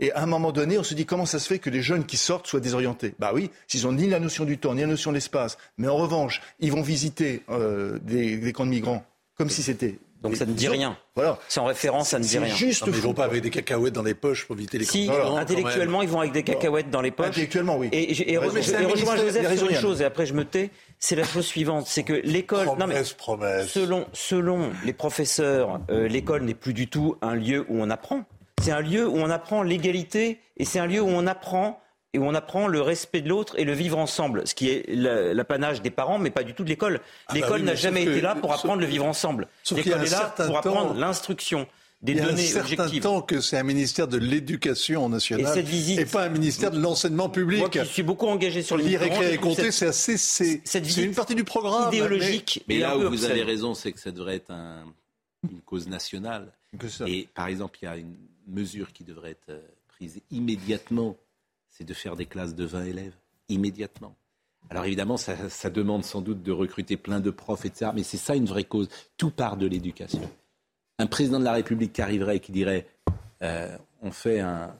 Et 0.00 0.12
à 0.12 0.22
un 0.22 0.26
moment 0.26 0.50
donné, 0.50 0.78
on 0.78 0.82
se 0.82 0.94
dit 0.94 1.04
comment 1.04 1.26
ça 1.26 1.38
se 1.38 1.46
fait 1.46 1.58
que 1.58 1.68
les 1.68 1.82
jeunes 1.82 2.06
qui 2.06 2.16
sortent 2.16 2.46
soient 2.46 2.60
désorientés? 2.60 3.14
Bah 3.18 3.32
oui, 3.34 3.50
s'ils 3.68 3.86
ont 3.86 3.92
ni 3.92 4.08
la 4.08 4.18
notion 4.18 4.46
du 4.46 4.56
temps, 4.56 4.74
ni 4.74 4.80
la 4.80 4.86
notion 4.86 5.10
de 5.10 5.16
l'espace, 5.16 5.58
mais 5.76 5.88
en 5.88 5.96
revanche, 5.96 6.40
ils 6.58 6.72
vont 6.72 6.80
visiter 6.80 7.42
euh, 7.50 7.98
des, 8.02 8.52
camps 8.52 8.64
de 8.64 8.70
migrants 8.70 9.04
comme 9.34 9.50
si 9.50 9.62
c'était 9.62 9.98
donc 10.22 10.36
ça 10.36 10.44
ne 10.46 10.52
dit 10.52 10.68
rien. 10.68 10.96
Voilà. 11.14 11.38
Sans 11.48 11.64
référence, 11.64 12.10
ça 12.10 12.18
ne 12.18 12.24
dit 12.24 12.38
rien. 12.38 12.54
Juste 12.54 12.84
ils 12.86 12.92
vont 12.92 13.14
pas 13.14 13.24
avec 13.24 13.42
des 13.42 13.50
cacahuètes 13.50 13.94
dans 13.94 14.02
les 14.02 14.14
poches 14.14 14.46
pour 14.46 14.56
éviter 14.56 14.78
les 14.78 14.84
Si, 14.84 15.08
intellectuellement, 15.36 16.02
ils 16.02 16.08
vont 16.08 16.20
avec 16.20 16.32
des 16.32 16.42
cacahuètes 16.42 16.90
dans 16.90 17.00
les 17.00 17.10
poches. 17.10 17.28
Intellectuellement, 17.28 17.76
oui. 17.76 17.88
Et, 17.92 18.32
et, 18.32 18.36
rejoins 18.36 19.16
Joseph 19.16 19.56
sur 19.56 19.70
une 19.70 19.76
chose, 19.76 20.00
et 20.02 20.04
après 20.04 20.26
je 20.26 20.34
me 20.34 20.44
tais. 20.44 20.70
C'est 20.98 21.16
la 21.16 21.24
chose 21.24 21.46
suivante, 21.46 21.86
c'est 21.86 22.02
que 22.02 22.12
l'école. 22.12 22.66
Promesse, 22.66 23.14
promesse. 23.14 23.68
Selon, 23.68 24.06
selon 24.12 24.70
les 24.84 24.92
professeurs, 24.92 25.80
euh, 25.90 26.06
l'école 26.08 26.42
n'est 26.42 26.54
plus 26.54 26.74
du 26.74 26.88
tout 26.88 27.16
un 27.22 27.34
lieu 27.34 27.64
où 27.70 27.80
on 27.80 27.88
apprend. 27.88 28.24
C'est 28.60 28.72
un 28.72 28.80
lieu 28.80 29.08
où 29.08 29.16
on 29.16 29.30
apprend 29.30 29.62
l'égalité 29.62 30.40
et 30.58 30.66
c'est 30.66 30.78
un 30.78 30.86
lieu 30.86 31.00
où 31.00 31.08
on 31.08 31.26
apprend 31.26 31.80
et 32.12 32.18
où 32.18 32.24
on 32.24 32.34
apprend 32.34 32.66
le 32.66 32.80
respect 32.80 33.20
de 33.20 33.28
l'autre 33.28 33.58
et 33.58 33.64
le 33.64 33.72
vivre 33.72 33.98
ensemble, 33.98 34.46
ce 34.46 34.54
qui 34.54 34.68
est 34.68 34.84
l'apanage 34.88 35.80
des 35.82 35.90
parents, 35.90 36.18
mais 36.18 36.30
pas 36.30 36.42
du 36.42 36.54
tout 36.54 36.64
de 36.64 36.68
l'école. 36.68 37.00
Ah 37.02 37.32
bah 37.32 37.34
l'école 37.34 37.62
n'a 37.62 37.74
jamais 37.74 38.02
été 38.02 38.20
là 38.20 38.34
pour 38.34 38.52
apprendre 38.52 38.80
le 38.80 38.86
vivre 38.86 39.04
ensemble. 39.04 39.48
L'école 39.70 40.04
est 40.04 40.10
là 40.10 40.34
pour 40.36 40.58
apprendre 40.58 40.94
l'instruction. 40.94 41.66
Des 42.02 42.12
il 42.12 42.18
y 42.18 42.20
a 42.22 42.26
données 42.28 42.42
un 42.42 42.64
certain 42.64 42.88
temps 43.00 43.20
que 43.20 43.42
c'est 43.42 43.58
un 43.58 43.62
ministère 43.62 44.08
de 44.08 44.16
l'éducation 44.16 45.06
nationale 45.10 45.58
et, 45.58 45.60
visite, 45.60 46.10
pas 46.10 46.24
un 46.24 46.28
ministère 46.30 46.70
de 46.70 46.80
l'enseignement 46.80 47.28
public. 47.28 47.60
Moi 47.60 47.68
qui 47.68 47.84
suis 47.84 48.02
beaucoup 48.02 48.26
engagé 48.26 48.62
sur 48.62 48.78
les 48.78 48.94
écrire 48.94 49.30
et 49.30 49.36
compter, 49.36 49.70
c'est 49.70 49.88
assez, 49.88 50.16
c'est 50.16 50.62
une 50.96 51.14
partie 51.14 51.34
du 51.34 51.44
programme. 51.44 51.92
Idéologique. 51.92 52.64
Mais, 52.68 52.78
là 52.78 52.96
où 52.96 53.08
vous 53.08 53.24
avez 53.26 53.42
raison, 53.42 53.74
c'est 53.74 53.92
que 53.92 54.00
ça 54.00 54.12
devrait 54.12 54.36
être 54.36 54.50
une 54.50 55.60
cause 55.60 55.88
nationale. 55.88 56.50
Et 57.06 57.28
par 57.34 57.48
exemple, 57.48 57.78
il 57.82 57.84
y 57.84 57.88
a 57.88 57.96
une 57.96 58.16
mesure 58.46 58.92
qui 58.92 59.04
devrait 59.04 59.32
être 59.32 59.50
euh, 59.50 59.60
prise 59.88 60.20
immédiatement, 60.30 61.16
c'est 61.80 61.86
de 61.86 61.94
faire 61.94 62.14
des 62.14 62.26
classes 62.26 62.54
de 62.54 62.64
20 62.66 62.84
élèves, 62.84 63.14
immédiatement. 63.48 64.14
Alors 64.68 64.84
évidemment, 64.84 65.16
ça, 65.16 65.70
demande 65.70 66.04
sans 66.04 66.20
doute 66.20 66.42
de 66.42 66.52
recruter 66.52 66.98
plein 66.98 67.20
de 67.20 67.30
profs, 67.30 67.64
etc. 67.64 67.92
Mais 67.94 68.02
c'est 68.02 68.18
ça 68.18 68.36
une 68.36 68.44
vraie 68.44 68.64
cause. 68.64 68.88
Tout 69.16 69.30
part 69.30 69.56
de 69.56 69.66
l'éducation. 69.66 70.30
Un 70.98 71.06
président 71.06 71.40
de 71.40 71.44
la 71.44 71.52
République 71.52 71.94
qui 71.94 72.02
arriverait 72.02 72.36
et 72.36 72.40
qui 72.40 72.52
dirait 72.52 72.86
euh, 73.42 73.74
on 74.02 74.10
fait 74.10 74.40
un, 74.40 74.74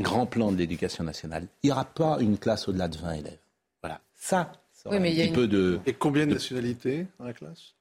grand 0.00 0.24
plan 0.24 0.50
de 0.50 0.56
l'éducation 0.56 1.04
nationale, 1.04 1.46
il 1.62 1.66
n'y 1.66 1.72
aura 1.72 1.84
pas 1.84 2.16
une 2.20 2.38
classe 2.38 2.68
au-delà 2.68 2.88
de 2.88 2.96
20 2.96 3.12
élèves. 3.12 3.38
Voilà. 3.82 4.00
Ça, 4.14 4.50
ça 4.72 4.90
un 4.90 5.00
petit 5.00 5.30
peu 5.30 5.46
de... 5.46 5.78
Et 5.84 5.92
combien 5.92 6.26
de 6.26 6.32
nationalités 6.32 7.06
dans 7.18 7.26
la 7.26 7.34
classe? 7.34 7.74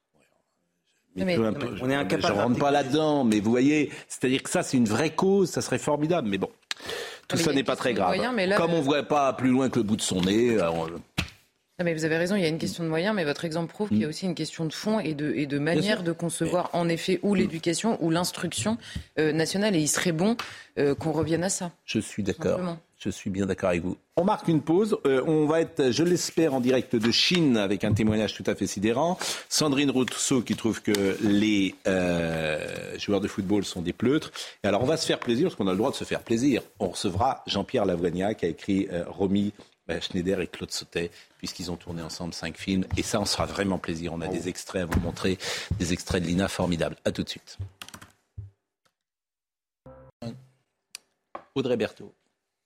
On 1.16 1.90
est 1.90 1.96
incapable. 1.96 2.36
Je 2.36 2.42
rentre 2.42 2.60
pas 2.60 2.72
là-dedans, 2.72 3.24
mais 3.24 3.40
vous 3.40 3.50
voyez, 3.50 3.90
c'est-à-dire 4.10 4.44
que 4.44 4.50
ça, 4.50 4.64
c'est 4.64 4.76
une 4.76 4.86
vraie 4.86 5.16
cause, 5.16 5.50
ça 5.50 5.62
serait 5.62 5.80
formidable. 5.80 6.28
Mais 6.28 6.38
bon, 6.38 6.52
tout 7.28 7.38
ça 7.38 7.54
n'est 7.54 7.64
pas 7.64 7.76
très 7.76 7.94
grave. 7.94 8.18
Comme 8.56 8.74
on 8.74 8.78
ne 8.78 8.82
voit 8.82 9.04
pas 9.04 9.34
plus 9.34 9.50
loin 9.50 9.70
que 9.70 9.80
le 9.80 9.84
bout 9.84 9.96
de 9.96 10.02
son 10.02 10.22
nez. 10.22 10.58
mais 11.84 11.94
vous 11.94 12.06
avez 12.06 12.18
raison, 12.18 12.36
il 12.36 12.42
y 12.42 12.46
a 12.46 12.50
une 12.50 12.58
question 12.58 12.84
de 12.84 12.90
moyens, 12.90 13.16
mais 13.16 13.24
votre 13.24 13.46
exemple 13.46 13.72
prouve 13.72 13.90
qu'il 13.90 14.00
y 14.00 14.04
a 14.04 14.08
mm. 14.08 14.10
aussi 14.10 14.26
une 14.26 14.36
question 14.36 14.66
de 14.66 14.74
fond 14.74 15.00
et 15.00 15.14
de, 15.14 15.34
et 15.34 15.46
de 15.46 15.60
manière 15.60 16.04
de 16.04 16.12
concevoir, 16.12 16.70
en 16.74 16.90
effet, 16.90 17.20
ou 17.24 17.36
l'éducation 17.36 17.98
ou 18.02 18.10
l'instruction 18.10 18.78
euh, 19.20 19.32
nationale. 19.32 19.76
Et 19.76 19.80
il 19.80 19.88
serait 19.88 20.12
bon 20.12 20.38
euh, 20.80 20.96
qu'on 20.96 21.12
revienne 21.12 21.44
à 21.44 21.50
ça. 21.50 21.72
Je 21.86 22.00
suis 22.00 22.24
d'accord. 22.24 22.60
Je 23.00 23.12
suis 23.12 23.30
bien 23.30 23.46
d'accord 23.46 23.70
avec 23.70 23.84
vous. 23.84 23.96
On 24.16 24.24
marque 24.24 24.48
une 24.48 24.62
pause. 24.62 24.98
Euh, 25.06 25.24
on 25.28 25.46
va 25.46 25.62
être, 25.62 25.92
je 25.92 26.04
l'espère, 26.04 26.56
en 26.56 26.60
direct 26.60 26.96
de 26.96 27.12
Chine 27.12 27.56
avec 27.56 27.84
un 27.84 27.94
témoignage 27.94 28.34
tout 28.34 28.44
à 28.48 28.56
fait 28.56 28.66
sidérant. 28.66 29.20
Sandrine 29.50 29.92
Rousseau 29.92 30.42
qui 30.42 30.56
trouve 30.56 30.82
que 30.82 31.16
les 31.22 31.76
euh, 31.86 32.98
joueurs 32.98 33.22
de 33.22 33.28
football 33.28 33.66
sont 33.66 33.84
des 33.84 33.94
pleutres. 33.94 34.32
Et 34.64 34.68
alors 34.68 34.82
on 34.82 34.88
va 34.88 34.98
se 34.98 35.06
faire 35.06 35.20
plaisir 35.20 35.48
parce 35.48 35.56
qu'on 35.56 35.68
a 35.68 35.74
le 35.74 35.78
droit 35.78 35.92
de 35.92 35.96
se 35.96 36.06
faire 36.06 36.22
plaisir. 36.22 36.64
On 36.80 36.88
recevra 36.88 37.44
Jean-Pierre 37.46 37.86
Lavoigna 37.86 38.34
qui 38.34 38.46
a 38.46 38.50
écrit 38.50 38.88
euh, 38.92 39.04
Romy 39.08 39.54
Schneider 40.02 40.42
et 40.42 40.48
Claude 40.48 40.72
Sautet, 40.72 41.12
puisqu'ils 41.38 41.72
ont 41.72 41.78
tourné 41.78 42.02
ensemble 42.02 42.34
cinq 42.34 42.58
films. 42.58 42.84
Et 42.98 43.04
ça, 43.04 43.22
on 43.22 43.26
sera 43.26 43.46
vraiment 43.46 43.78
plaisir. 43.78 44.12
On 44.12 44.20
a 44.20 44.28
des 44.28 44.50
extraits 44.50 44.82
à 44.82 44.86
vous 44.86 45.00
montrer, 45.00 45.38
des 45.80 45.94
extraits 45.94 46.22
de 46.22 46.28
Lina 46.28 46.50
formidables. 46.50 46.98
À 47.06 47.14
tout 47.14 47.24
de 47.24 47.30
suite. 47.30 47.58
Audrey 51.56 51.78
Berthaud. 51.78 52.12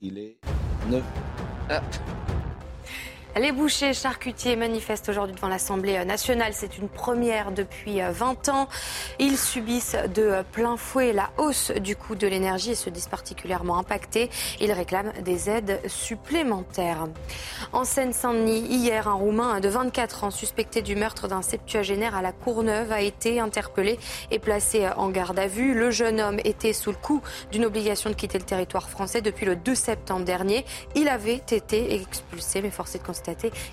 Il 0.04 0.18
est 0.18 0.36
9. 0.90 1.04
Ah. 1.70 1.80
Les 3.40 3.54
bouchers 3.54 3.94
charcutiers 3.94 4.58
manifestent 4.58 5.08
aujourd'hui 5.08 5.34
devant 5.34 5.48
l'Assemblée 5.48 6.04
nationale. 6.04 6.52
C'est 6.54 6.78
une 6.78 6.90
première 6.90 7.54
depuis 7.54 8.02
20 8.02 8.50
ans. 8.50 8.68
Ils 9.20 9.38
subissent 9.38 9.96
de 10.14 10.44
plein 10.52 10.76
fouet 10.76 11.14
la 11.14 11.30
hausse 11.38 11.72
du 11.72 11.96
coût 11.96 12.16
de 12.16 12.28
l'énergie 12.28 12.72
et 12.72 12.76
se 12.76 12.90
disent 12.90 13.08
particulièrement 13.08 13.78
impactés. 13.78 14.30
Ils 14.60 14.74
réclament 14.74 15.14
des 15.22 15.50
aides 15.50 15.80
supplémentaires. 15.88 17.08
En 17.72 17.86
Seine-Saint-Denis, 17.86 18.66
hier, 18.68 19.08
un 19.08 19.14
Roumain 19.14 19.62
de 19.62 19.70
24 19.70 20.26
ans 20.26 20.32
suspecté 20.32 20.82
du 20.82 20.98
meurtre 20.98 21.30
d'un 21.30 21.42
septuagénaire 21.42 22.18
à 22.18 22.22
la 22.22 22.34
Courneuve 22.34 22.92
a 22.92 23.00
été 23.00 23.40
interpellé 23.40 23.98
et 24.30 24.40
placé 24.40 24.90
en 24.98 25.10
garde 25.10 25.40
à 25.40 25.48
vue. 25.48 25.74
Le 25.74 25.90
jeune 25.90 26.20
homme 26.20 26.40
était 26.44 26.74
sous 26.74 26.92
le 26.92 26.98
coup 26.98 27.22
d'une 27.50 27.64
obligation 27.64 28.10
de 28.10 28.16
quitter 28.16 28.40
le 28.40 28.46
territoire 28.46 28.90
français 28.90 29.22
depuis 29.22 29.46
le 29.46 29.56
2 29.56 29.74
septembre 29.74 30.26
dernier. 30.26 30.66
Il 30.96 31.08
avait 31.08 31.36
été 31.36 31.94
expulsé, 31.96 32.62
mais 32.62 32.72
forcé 32.72 32.98
de 33.00 33.04
constater 33.04 33.21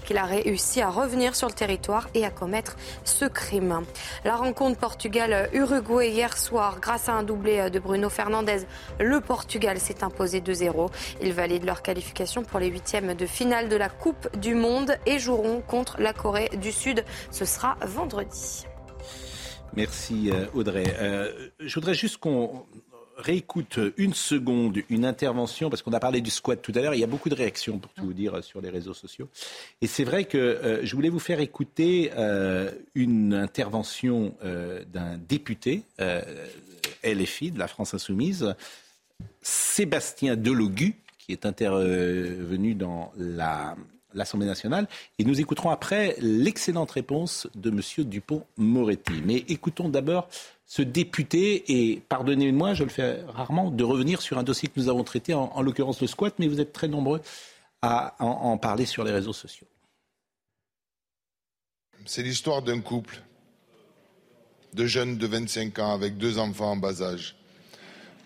qu'il 0.05 0.19
a 0.19 0.25
réussi 0.25 0.81
à 0.81 0.91
revenir 0.91 1.35
sur 1.35 1.49
le 1.49 1.55
territoire 1.55 2.09
et 2.15 2.25
à 2.25 2.31
commettre 2.31 2.77
ce 3.05 3.25
crime. 3.25 3.83
La 4.25 4.37
rencontre 4.37 4.79
Portugal-Uruguay 4.79 6.11
hier 6.11 6.37
soir, 6.37 6.79
grâce 6.81 7.09
à 7.09 7.15
un 7.15 7.23
doublé 7.23 7.71
de 7.71 7.79
Bruno 7.79 8.09
Fernandez, 8.09 8.63
le 9.01 9.21
Portugal 9.21 9.79
s'est 9.79 10.05
imposé 10.05 10.41
2-0. 10.41 10.91
Ils 11.23 11.33
valident 11.33 11.65
leur 11.65 11.83
qualification 11.83 12.43
pour 12.43 12.61
les 12.61 12.69
huitièmes 12.69 13.15
de 13.15 13.27
finale 13.27 13.69
de 13.69 13.77
la 13.77 13.89
Coupe 13.89 14.29
du 14.37 14.55
Monde 14.55 14.97
et 15.07 15.19
joueront 15.19 15.61
contre 15.61 16.01
la 16.01 16.13
Corée 16.13 16.51
du 16.61 16.73
Sud. 16.73 17.05
Ce 17.31 17.45
sera 17.45 17.77
vendredi. 17.87 18.67
Merci 19.75 20.31
euh, 20.31 20.47
Audrey. 20.55 20.95
Euh, 20.99 21.51
je 21.61 21.75
voudrais 21.75 21.95
juste 21.95 22.19
qu'on 22.19 22.67
réécoute 23.19 23.81
une 23.97 24.15
seconde 24.15 24.79
une 24.89 25.05
intervention, 25.05 25.69
parce 25.69 25.83
qu'on 25.83 25.93
a 25.93 26.01
parlé 26.01 26.21
du 26.21 26.31
squat 26.31 26.63
tout 26.63 26.73
à 26.75 26.81
l'heure, 26.81 26.95
il 26.95 27.01
y 27.01 27.05
a 27.05 27.09
beaucoup 27.09 27.29
de 27.29 27.35
réactions, 27.35 27.79
pour 27.79 27.93
tout 27.93 28.05
vous 28.05 28.13
dire, 28.13 28.43
sur 28.43 28.61
les 28.61 28.71
réseaux 28.71 28.95
sociaux. 28.95 29.29
Et 29.83 29.87
c'est 29.87 30.05
vrai 30.05 30.25
que 30.25 30.39
euh, 30.39 30.81
je 30.85 30.95
voulais 30.95 31.09
vous 31.09 31.19
faire 31.19 31.41
écouter 31.41 32.13
euh, 32.17 32.71
une 32.95 33.35
intervention 33.35 34.35
euh, 34.45 34.85
d'un 34.93 35.19
député 35.19 35.83
LFI 37.05 37.51
de 37.51 37.59
la 37.59 37.69
France 37.69 37.95
Insoumise, 37.95 38.55
Sébastien 39.43 40.37
Delogu, 40.37 40.95
qui 41.19 41.33
est 41.33 41.45
intervenu 41.45 42.75
dans 42.75 43.13
l'Assemblée 44.15 44.47
nationale. 44.47 44.87
Et 45.19 45.25
nous 45.25 45.41
écouterons 45.41 45.71
après 45.71 46.17
l'excellente 46.21 46.93
réponse 46.93 47.49
de 47.55 47.71
M. 47.71 47.81
Dupont-Moretti. 48.05 49.23
Mais 49.25 49.45
écoutons 49.49 49.89
d'abord 49.89 50.29
ce 50.69 50.83
député, 50.83 51.65
et 51.73 52.01
pardonnez-moi, 52.09 52.75
je 52.75 52.85
le 52.85 52.91
fais 52.91 53.23
rarement, 53.27 53.71
de 53.71 53.83
revenir 53.83 54.21
sur 54.21 54.39
un 54.39 54.43
dossier 54.43 54.69
que 54.69 54.79
nous 54.79 54.89
avons 54.89 55.03
traité, 55.03 55.33
en, 55.33 55.63
l'occurrence 55.63 56.01
le 56.01 56.07
squat, 56.07 56.35
mais 56.39 56.47
vous 56.47 56.61
êtes 56.61 56.75
très 56.75 56.89
nombreux 56.89 57.23
à 57.81 58.15
en 58.23 58.59
parler 58.59 58.85
sur 58.85 59.03
les 59.03 59.13
réseaux 59.13 59.33
sociaux. 59.33 59.67
C'est 62.05 62.23
l'histoire 62.23 62.63
d'un 62.63 62.81
couple 62.81 63.23
de 64.75 64.87
jeunes 64.87 65.17
de 65.17 65.27
25 65.27 65.79
ans 65.79 65.95
avec 65.95 66.19
deux 66.19 66.39
enfants 66.39 66.73
en 66.73 66.77
bas 66.77 67.03
âge. 67.03 67.37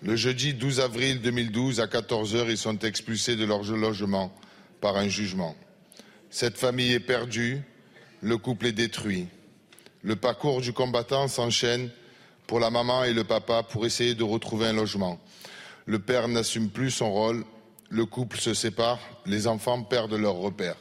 Le 0.02 0.16
jeudi 0.16 0.52
12 0.52 0.80
avril 0.80 1.20
2012, 1.20 1.78
à 1.78 1.86
14 1.86 2.34
heures, 2.34 2.50
ils 2.50 2.58
sont 2.58 2.78
expulsés 2.80 3.36
de 3.36 3.44
leur 3.44 3.62
logement 3.62 4.34
par 4.80 4.96
un 4.96 5.06
jugement. 5.06 5.54
Cette 6.28 6.58
famille 6.58 6.92
est 6.92 7.00
perdue, 7.00 7.62
le 8.20 8.36
couple 8.36 8.66
est 8.66 8.72
détruit. 8.72 9.28
Le 10.02 10.16
parcours 10.16 10.60
du 10.60 10.72
combattant 10.72 11.28
s'enchaîne 11.28 11.90
pour 12.46 12.60
la 12.60 12.70
maman 12.70 13.04
et 13.04 13.12
le 13.12 13.24
papa 13.24 13.62
pour 13.62 13.86
essayer 13.86 14.14
de 14.14 14.24
retrouver 14.24 14.66
un 14.66 14.72
logement. 14.72 15.18
Le 15.86 15.98
père 15.98 16.28
n'assume 16.28 16.70
plus 16.70 16.90
son 16.90 17.12
rôle, 17.12 17.44
le 17.90 18.06
couple 18.06 18.38
se 18.38 18.54
sépare, 18.54 18.98
les 19.26 19.46
enfants 19.46 19.82
perdent 19.82 20.14
leur 20.14 20.34
repère. 20.34 20.76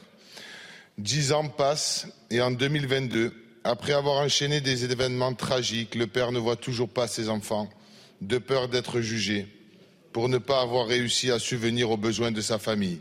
Dix 0.98 1.32
ans 1.32 1.48
passent 1.48 2.06
et 2.30 2.40
en 2.40 2.50
2022, 2.50 3.32
après 3.64 3.92
avoir 3.92 4.16
enchaîné 4.16 4.60
des 4.60 4.84
événements 4.84 5.34
tragiques, 5.34 5.94
le 5.94 6.06
père 6.06 6.32
ne 6.32 6.38
voit 6.38 6.56
toujours 6.56 6.88
pas 6.88 7.06
ses 7.06 7.28
enfants, 7.28 7.68
de 8.20 8.38
peur 8.38 8.68
d'être 8.68 9.00
jugé, 9.00 9.46
pour 10.12 10.28
ne 10.28 10.38
pas 10.38 10.60
avoir 10.60 10.86
réussi 10.86 11.30
à 11.30 11.38
subvenir 11.38 11.90
aux 11.90 11.96
besoins 11.96 12.32
de 12.32 12.40
sa 12.40 12.58
famille. 12.58 13.00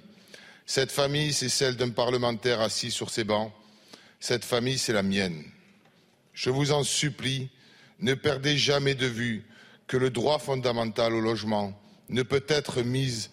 Cette 0.66 0.92
famille, 0.92 1.34
c'est 1.34 1.50
celle 1.50 1.76
d'un 1.76 1.90
parlementaire 1.90 2.62
assis 2.62 2.92
sur 2.92 3.10
ses 3.10 3.24
bancs. 3.24 3.52
Cette 4.20 4.46
famille, 4.46 4.78
c'est 4.78 4.94
la 4.94 5.04
mienne. 5.04 5.44
Je 6.34 6.50
vous 6.50 6.72
en 6.72 6.84
supplie, 6.84 7.50
ne 8.02 8.14
perdez 8.14 8.58
jamais 8.58 8.96
de 8.96 9.06
vue 9.06 9.46
que 9.88 9.98
le 9.98 10.10
droit 10.10 10.40
fondamental 10.40 11.14
au 11.14 11.22
logement 11.22 11.74
ne 12.10 12.24
peut 12.24 12.44
être 12.48 12.82
mis 12.82 13.30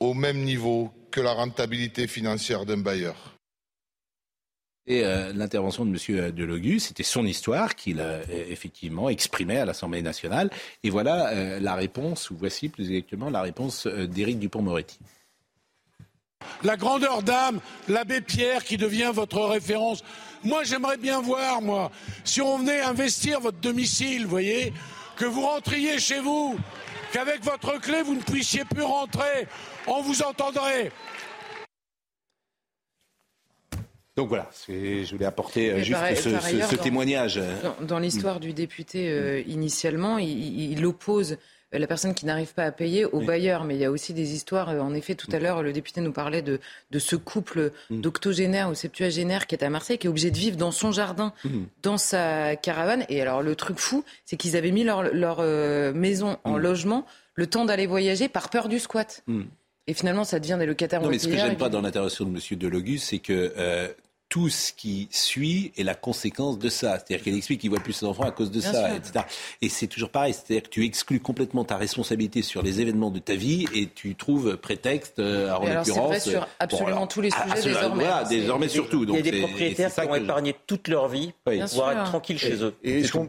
au 0.00 0.14
même 0.14 0.42
niveau 0.42 0.92
que 1.10 1.20
la 1.20 1.32
rentabilité 1.32 2.06
financière 2.06 2.64
d'un 2.64 2.78
bailleur. 2.78 3.38
Et 4.86 5.04
euh, 5.04 5.32
l'intervention 5.34 5.84
de 5.84 5.90
M. 5.90 6.30
Delogu, 6.30 6.80
c'était 6.80 7.02
son 7.02 7.26
histoire 7.26 7.76
qu'il 7.76 8.00
a 8.00 8.22
effectivement 8.30 9.10
exprimait 9.10 9.58
à 9.58 9.66
l'Assemblée 9.66 10.00
nationale. 10.00 10.48
Et 10.82 10.88
voilà 10.88 11.28
euh, 11.28 11.60
la 11.60 11.74
réponse, 11.74 12.30
ou 12.30 12.36
voici 12.38 12.70
plus 12.70 12.90
exactement 12.90 13.28
la 13.28 13.42
réponse 13.42 13.86
euh, 13.86 14.06
d'Éric 14.06 14.38
Dupont-Moretti. 14.38 14.98
La 16.62 16.76
grandeur 16.78 17.22
d'âme, 17.22 17.60
l'abbé 17.88 18.22
Pierre 18.22 18.64
qui 18.64 18.78
devient 18.78 19.10
votre 19.12 19.40
référence. 19.42 20.02
Moi, 20.44 20.64
j'aimerais 20.64 20.96
bien 20.96 21.20
voir, 21.20 21.60
moi, 21.60 21.90
si 22.24 22.40
on 22.40 22.58
venait 22.58 22.80
investir 22.80 23.40
votre 23.40 23.58
domicile, 23.58 24.24
vous 24.24 24.30
voyez, 24.30 24.72
que 25.16 25.24
vous 25.24 25.42
rentriez 25.42 25.98
chez 25.98 26.20
vous, 26.20 26.56
qu'avec 27.12 27.42
votre 27.42 27.80
clé, 27.80 28.02
vous 28.02 28.14
ne 28.14 28.22
puissiez 28.22 28.64
plus 28.64 28.82
rentrer, 28.82 29.46
on 29.86 30.00
vous 30.02 30.22
entendrait. 30.22 30.92
Donc 34.16 34.28
voilà, 34.28 34.50
je 34.66 35.12
voulais 35.12 35.26
apporter 35.26 35.70
euh, 35.70 35.82
juste 35.84 36.00
ce, 36.16 36.74
témoignage. 36.74 37.40
Dans, 37.80 38.00
l'histoire 38.00 38.40
du 38.40 38.52
député, 38.52 39.08
euh, 39.10 39.42
initialement, 39.46 40.18
il, 40.18 40.84
oppose 40.84 41.38
la 41.72 41.86
personne 41.86 42.14
qui 42.14 42.24
n'arrive 42.24 42.54
pas 42.54 42.64
à 42.64 42.72
payer 42.72 43.04
au 43.04 43.20
bailleur. 43.20 43.64
Mais 43.64 43.74
il 43.74 43.80
y 43.80 43.84
a 43.84 43.90
aussi 43.90 44.14
des 44.14 44.34
histoires. 44.34 44.70
Euh, 44.70 44.80
en 44.80 44.94
effet, 44.94 45.14
tout 45.14 45.28
à 45.32 45.38
l'heure, 45.38 45.62
le 45.62 45.72
député 45.72 46.00
nous 46.00 46.12
parlait 46.12 46.42
de, 46.42 46.58
ce 46.98 47.16
couple 47.16 47.72
mm. 47.90 48.00
d'octogénaires 48.00 48.70
ou 48.70 48.74
septuagénaires 48.74 49.46
qui 49.46 49.54
est 49.54 49.64
à 49.64 49.70
Marseille, 49.70 49.98
qui 49.98 50.06
est 50.06 50.10
obligé 50.10 50.30
de 50.30 50.38
vivre 50.38 50.56
dans 50.56 50.70
son 50.70 50.92
jardin, 50.92 51.32
mm. 51.44 51.64
dans 51.82 51.98
sa 51.98 52.56
caravane. 52.56 53.04
Et 53.08 53.20
alors, 53.20 53.42
le 53.42 53.54
truc 53.54 53.78
fou, 53.78 54.04
c'est 54.24 54.36
qu'ils 54.36 54.56
avaient 54.56 54.70
mis 54.70 54.84
leur, 54.84 55.02
maison 55.94 56.38
en 56.44 56.56
mm. 56.56 56.60
logement 56.60 57.06
le 57.34 57.46
temps 57.46 57.64
d'aller 57.64 57.86
voyager 57.86 58.28
par 58.28 58.50
peur 58.50 58.68
du 58.68 58.78
squat. 58.78 59.24
Et 59.86 59.94
finalement, 59.94 60.24
ça 60.24 60.38
devient 60.38 60.56
des 60.58 60.66
locataires. 60.66 61.00
Non, 61.00 61.08
mais 61.08 61.18
ce 61.18 61.28
que 61.28 61.36
j'aime 61.36 61.56
pas 61.56 61.68
dans 61.68 61.80
l'intervention 61.80 62.24
de 62.26 62.30
M. 62.30 62.58
Delogus, 62.58 63.04
c'est 63.04 63.20
que 63.20 63.52
tout 64.28 64.50
ce 64.50 64.72
qui 64.72 65.08
suit 65.10 65.72
est 65.78 65.82
la 65.82 65.94
conséquence 65.94 66.58
de 66.58 66.68
ça. 66.68 66.98
C'est-à-dire 66.98 67.24
qu'elle 67.24 67.34
explique 67.34 67.60
qu'il 67.60 67.70
voit 67.70 67.80
plus 67.80 67.94
ses 67.94 68.06
enfants 68.06 68.24
à 68.24 68.30
cause 68.30 68.50
de 68.50 68.60
ça, 68.60 68.94
etc. 68.94 69.24
Et 69.62 69.68
c'est 69.68 69.86
toujours 69.86 70.10
pareil, 70.10 70.34
c'est-à-dire 70.34 70.64
que 70.64 70.68
tu 70.68 70.84
exclus 70.84 71.20
complètement 71.20 71.64
ta 71.64 71.76
responsabilité 71.76 72.42
sur 72.42 72.62
les 72.62 72.80
événements 72.80 73.10
de 73.10 73.20
ta 73.20 73.34
vie 73.34 73.66
et 73.74 73.88
tu 73.94 74.14
trouves 74.14 74.56
prétexte, 74.56 75.18
euh, 75.18 75.50
en 75.52 75.64
l'occurrence. 75.64 75.84
C'est 75.86 75.96
vrai 75.96 76.20
sur 76.20 76.48
absolument 76.58 77.06
tous 77.06 77.22
les 77.22 77.30
sujets 77.30 77.62
désormais. 77.62 78.04
Voilà, 78.04 78.24
désormais 78.24 78.68
surtout. 78.68 79.04
il 79.04 79.14
y 79.14 79.18
a 79.18 79.22
des 79.22 79.40
propriétaires 79.40 79.94
qui 79.94 80.00
ont 80.00 80.14
épargné 80.14 80.54
toute 80.66 80.88
leur 80.88 81.08
vie 81.08 81.32
pour 81.44 81.54
pouvoir 81.54 81.92
être 81.92 82.04
tranquilles 82.04 82.38
chez 82.38 82.62
eux. 82.62 82.74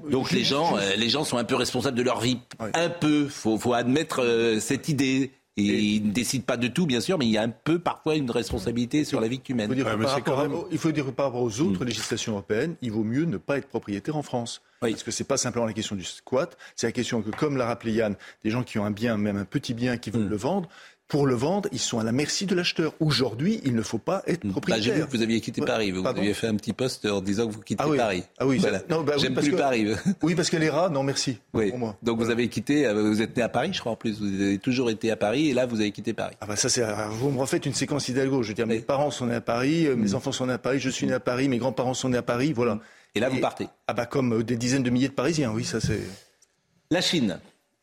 donc 0.09 0.31
les 0.31 0.43
gens, 0.43 0.77
euh, 0.77 0.95
les 0.97 1.09
gens 1.09 1.23
sont 1.23 1.37
un 1.37 1.43
peu 1.43 1.55
responsables 1.55 1.97
de 1.97 2.03
leur 2.03 2.19
vie. 2.19 2.39
Un 2.73 2.89
peu, 2.89 3.27
faut, 3.27 3.57
faut 3.57 3.73
admettre 3.73 4.21
euh, 4.21 4.59
cette 4.59 4.89
idée. 4.89 5.31
Et, 5.59 5.81
il 5.81 6.07
ne 6.07 6.11
décide 6.11 6.43
pas 6.43 6.57
de 6.57 6.67
tout, 6.67 6.85
bien 6.85 7.01
sûr, 7.01 7.17
mais 7.17 7.25
il 7.25 7.31
y 7.31 7.37
a 7.37 7.43
un 7.43 7.49
peu 7.49 7.79
parfois 7.79 8.15
une 8.15 8.31
responsabilité 8.31 9.03
sur 9.03 9.21
la 9.21 9.27
vie 9.27 9.41
humaine. 9.47 9.71
Il 9.75 9.83
faut 9.83 9.97
dire, 9.97 10.23
par, 10.23 10.37
rapport, 10.37 10.67
il 10.71 10.77
faut 10.77 10.91
dire 10.91 11.11
par 11.13 11.27
rapport 11.27 11.41
aux 11.41 11.61
autres 11.61 11.83
mm. 11.83 11.87
législations 11.87 12.31
européennes, 12.33 12.75
il 12.81 12.91
vaut 12.91 13.03
mieux 13.03 13.25
ne 13.25 13.37
pas 13.37 13.57
être 13.57 13.67
propriétaire 13.67 14.15
en 14.15 14.23
France. 14.23 14.61
Parce 14.79 15.03
que 15.03 15.11
ce 15.11 15.23
n'est 15.23 15.27
pas 15.27 15.37
simplement 15.37 15.65
la 15.65 15.73
question 15.73 15.95
du 15.95 16.05
squat, 16.05 16.57
c'est 16.75 16.87
la 16.87 16.93
question 16.93 17.21
que, 17.21 17.31
comme 17.31 17.57
l'a 17.57 17.65
rappelé 17.65 17.93
Yann, 17.93 18.15
des 18.43 18.49
gens 18.49 18.63
qui 18.63 18.79
ont 18.79 18.85
un 18.85 18.91
bien, 18.91 19.17
même 19.17 19.35
un 19.35 19.43
petit 19.43 19.73
bien, 19.73 19.97
qui 19.97 20.09
veulent 20.09 20.23
mm. 20.25 20.29
le 20.29 20.37
vendre, 20.37 20.69
pour 21.09 21.25
le 21.25 21.33
vendre, 21.33 21.67
ils 21.71 21.79
sont 21.79 21.99
à 21.99 22.03
la 22.03 22.11
merci 22.11 22.45
de 22.45 22.53
l'acheteur. 22.53 22.93
Aujourd'hui, 22.99 23.59
il 23.65 23.73
ne 23.73 23.81
faut 23.81 23.97
pas 23.97 24.21
être 24.27 24.45
hmm. 24.45 24.51
propriétaire. 24.51 24.79
Bah, 24.79 24.95
J'ai 24.95 25.01
vu 25.01 25.07
que 25.07 25.17
vous 25.17 25.23
aviez 25.23 25.41
quitté 25.41 25.59
Paris. 25.59 25.89
Vous, 25.91 26.05
aviez 26.05 26.35
fait 26.35 26.45
un 26.45 26.55
petit 26.55 26.71
post 26.71 27.05
en 27.07 27.19
disant 27.19 27.47
que 27.47 27.53
vous 27.53 27.61
quittez 27.61 27.83
ah 27.83 27.97
Paris. 27.97 28.23
Ah 28.37 28.45
oui, 28.45 28.61
non, 28.89 29.01
bah, 29.01 29.13
j'aime 29.17 29.33
plus 29.33 29.51
Paris. 29.51 29.87
Oui, 30.21 30.35
parce 30.35 30.51
que 30.51 30.57
les 30.57 30.69
rats, 30.69 30.89
non 30.89 31.01
merci. 31.01 31.39
Oui. 31.53 31.71
Pour 31.71 31.79
moi. 31.79 31.97
Donc 32.03 32.19
vous 32.19 32.29
avez 32.29 32.47
quitté, 32.47 32.85
euh, 32.85 33.09
vous 33.09 33.21
êtes 33.23 33.35
né 33.35 33.41
à 33.41 33.49
Paris, 33.49 33.71
je 33.73 33.79
crois 33.79 33.93
en 33.93 33.95
plus. 33.95 34.19
Vous 34.19 34.41
avez 34.41 34.59
toujours 34.59 34.91
été 34.91 35.09
à 35.09 35.15
Paris 35.15 35.49
et 35.49 35.53
là 35.53 35.65
vous 35.65 35.81
avez 35.81 35.91
quitté 35.91 36.13
Paris. 36.13 36.35
Ah 36.41 36.45
bah 36.45 36.55
ça 36.55 36.69
c'est, 36.69 36.85
vous 37.09 37.31
me 37.31 37.39
refaites 37.39 37.65
une 37.65 37.73
séquence 37.73 38.07
Hidalgo. 38.07 38.43
Je 38.43 38.49
veux 38.49 38.53
dire, 38.53 38.67
mes 38.67 38.79
parents 38.79 39.09
sont 39.09 39.25
nés 39.25 39.35
à 39.35 39.41
Paris, 39.41 39.87
euh, 39.87 39.95
mes 39.95 40.11
hmm. 40.11 40.15
enfants 40.15 40.31
sont 40.31 40.45
nés 40.45 40.53
à 40.53 40.59
Paris, 40.59 40.79
je 40.79 40.89
suis 40.89 41.07
né 41.07 41.13
à 41.13 41.19
Paris, 41.19 41.49
mes 41.49 41.57
grands-parents 41.57 41.95
sont 41.95 42.09
nés 42.09 42.17
à 42.17 42.23
Paris, 42.23 42.53
voilà. 42.53 42.79
Et 43.15 43.19
là 43.19 43.29
vous 43.29 43.39
partez. 43.39 43.67
Ah 43.87 43.93
bah 43.93 44.05
comme 44.05 44.33
euh, 44.33 44.43
des 44.43 44.57
dizaines 44.57 44.83
de 44.83 44.91
milliers 44.91 45.09
de 45.09 45.13
Parisiens, 45.13 45.51
oui, 45.51 45.63
ça 45.63 45.79
c'est. 45.79 46.01
La 46.91 47.01
Chine. 47.01 47.39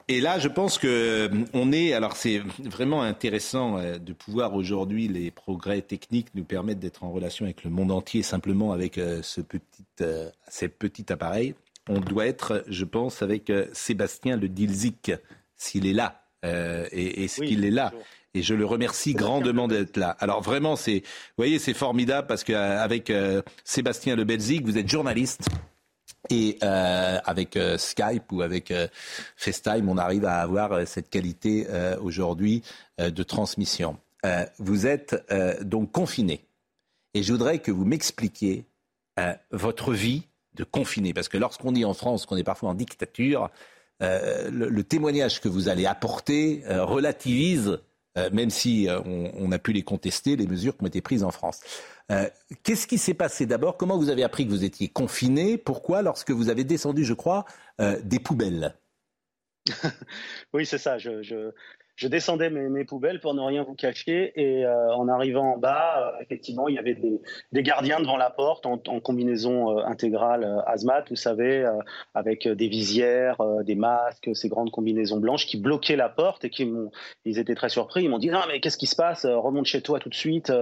Et 0.08 0.20
là, 0.20 0.38
je 0.38 0.46
pense 0.46 0.78
que 0.78 0.86
euh, 0.86 1.44
on 1.52 1.72
est. 1.72 1.92
Alors, 1.92 2.16
c'est 2.16 2.40
vraiment 2.60 3.02
intéressant 3.02 3.78
euh, 3.78 3.98
de 3.98 4.12
pouvoir 4.12 4.54
aujourd'hui 4.54 5.08
les 5.08 5.32
progrès 5.32 5.82
techniques 5.82 6.28
nous 6.34 6.44
permettent 6.44 6.78
d'être 6.78 7.02
en 7.02 7.10
relation 7.10 7.44
avec 7.44 7.64
le 7.64 7.70
monde 7.70 7.90
entier 7.90 8.22
simplement 8.22 8.72
avec 8.72 8.98
euh, 8.98 9.20
ce 9.22 9.40
petit, 9.40 9.84
ces 10.48 10.68
petits 10.68 11.06
appareils. 11.12 11.54
On 11.88 11.98
doit 11.98 12.26
être, 12.26 12.64
je 12.68 12.84
pense, 12.84 13.22
avec 13.22 13.52
Sébastien 13.72 14.36
Le 14.36 14.48
Dilzik, 14.48 15.12
s'il 15.56 15.86
est 15.86 15.92
là. 15.92 16.24
et 16.42 17.24
est-ce 17.24 17.40
qu'il 17.42 17.64
est 17.64 17.70
là 17.70 17.92
et 18.34 18.42
je 18.42 18.54
le 18.54 18.66
remercie 18.66 19.14
grandement 19.14 19.66
d'être 19.66 19.96
là. 19.96 20.10
Alors 20.18 20.42
vraiment, 20.42 20.76
c'est, 20.76 20.98
vous 20.98 21.38
voyez, 21.38 21.58
c'est 21.58 21.72
formidable 21.72 22.26
parce 22.26 22.44
qu'avec 22.44 23.10
Sébastien 23.64 24.14
Le 24.14 24.24
Belzik, 24.24 24.64
vous 24.66 24.76
êtes 24.76 24.90
journaliste. 24.90 25.48
Et 26.30 26.58
euh, 26.62 27.18
avec 27.24 27.56
euh, 27.56 27.78
Skype 27.78 28.32
ou 28.32 28.42
avec 28.42 28.70
euh, 28.70 28.88
FaceTime, 29.36 29.88
on 29.88 29.98
arrive 29.98 30.24
à 30.24 30.40
avoir 30.40 30.86
cette 30.86 31.10
qualité 31.10 31.66
aujourd'hui 32.00 32.62
de 32.98 33.22
transmission. 33.22 33.98
vous 34.58 34.86
êtes 34.86 35.14
donc 35.62 35.92
confiné. 35.92 36.44
Et 37.14 37.22
je 37.22 37.32
voudrais 37.32 37.58
que 37.58 37.70
vous 37.70 37.84
m'expliquiez 37.84 38.64
votre 39.50 39.92
vie 39.92 40.26
de 40.54 40.64
confiné. 40.64 41.12
Parce 41.12 41.28
que 41.28 41.38
lorsqu'on 41.38 41.72
dit 41.72 41.84
en 41.84 41.94
France 41.94 42.26
qu'on 42.26 42.36
est 42.36 42.44
parfois 42.44 42.70
en 42.70 42.74
dictature, 42.74 43.50
le, 44.00 44.82
témoignage 44.82 45.40
que 45.40 45.48
vous 45.48 45.68
allez 45.68 45.86
apporter 45.86 46.62
relativise, 46.66 47.78
même 48.32 48.50
si 48.50 48.88
on, 49.04 49.30
on, 49.36 49.52
a 49.52 49.58
pu 49.58 49.72
les 49.72 49.82
contester, 49.82 50.36
les 50.36 50.46
mesures 50.46 50.76
qui 50.76 50.84
ont 50.84 50.86
été 50.86 51.00
prises 51.00 51.22
en 51.22 51.30
France. 51.30 51.60
Euh, 52.12 52.28
qu'est-ce 52.62 52.86
qui 52.86 52.98
s'est 52.98 53.14
passé 53.14 53.46
d'abord? 53.46 53.76
Comment 53.76 53.98
vous 53.98 54.10
avez 54.10 54.22
appris 54.22 54.46
que 54.46 54.50
vous 54.50 54.64
étiez 54.64 54.88
confiné? 54.88 55.58
Pourquoi 55.58 56.02
Lorsque 56.02 56.30
vous 56.30 56.48
avez 56.48 56.64
descendu, 56.64 57.04
je 57.04 57.14
crois, 57.14 57.44
euh, 57.80 58.00
des 58.02 58.18
poubelles? 58.20 58.74
Oui, 60.52 60.64
c'est 60.64 60.78
ça. 60.78 60.98
Je 60.98 61.50
descendais 62.08 62.50
mes, 62.50 62.84
poubelles 62.84 63.20
pour 63.20 63.32
ne 63.34 63.40
rien 63.40 63.62
vous 63.62 63.74
cacher 63.74 64.32
et 64.36 64.66
euh, 64.66 64.94
en 64.94 65.08
arrivant 65.08 65.54
en 65.54 65.58
bas, 65.58 66.12
euh, 66.14 66.22
effectivement, 66.22 66.68
il 66.68 66.74
y 66.74 66.78
avait 66.78 66.94
des, 66.94 67.62
gardiens 67.62 68.00
devant 68.00 68.18
la 68.18 68.28
porte 68.28 68.66
en, 68.66 68.78
combinaison 69.00 69.78
euh, 69.78 69.84
intégrale 69.84 70.62
hazmat, 70.66 71.04
vous 71.08 71.16
savez, 71.16 71.66
avec 72.14 72.46
des 72.46 72.68
visières, 72.68 73.40
des 73.64 73.74
masques, 73.74 74.28
ces 74.34 74.48
grandes 74.48 74.70
combinaisons 74.70 75.18
blanches 75.18 75.46
qui 75.46 75.56
bloquaient 75.56 75.96
la 75.96 76.10
porte 76.10 76.44
et 76.44 76.50
qui 76.50 76.66
m'ont, 76.66 76.90
ils 77.24 77.38
étaient 77.38 77.54
très 77.54 77.70
surpris. 77.70 78.04
Ils 78.04 78.10
m'ont 78.10 78.18
dit 78.18 78.30
non 78.30 78.40
mais 78.48 78.60
qu'est-ce 78.60 78.76
qui 78.76 78.86
se 78.86 78.96
passe? 78.96 79.24
Remonte 79.24 79.64
chez 79.64 79.80
toi 79.80 79.98
tout 79.98 80.10
de 80.10 80.14
suite. 80.14 80.52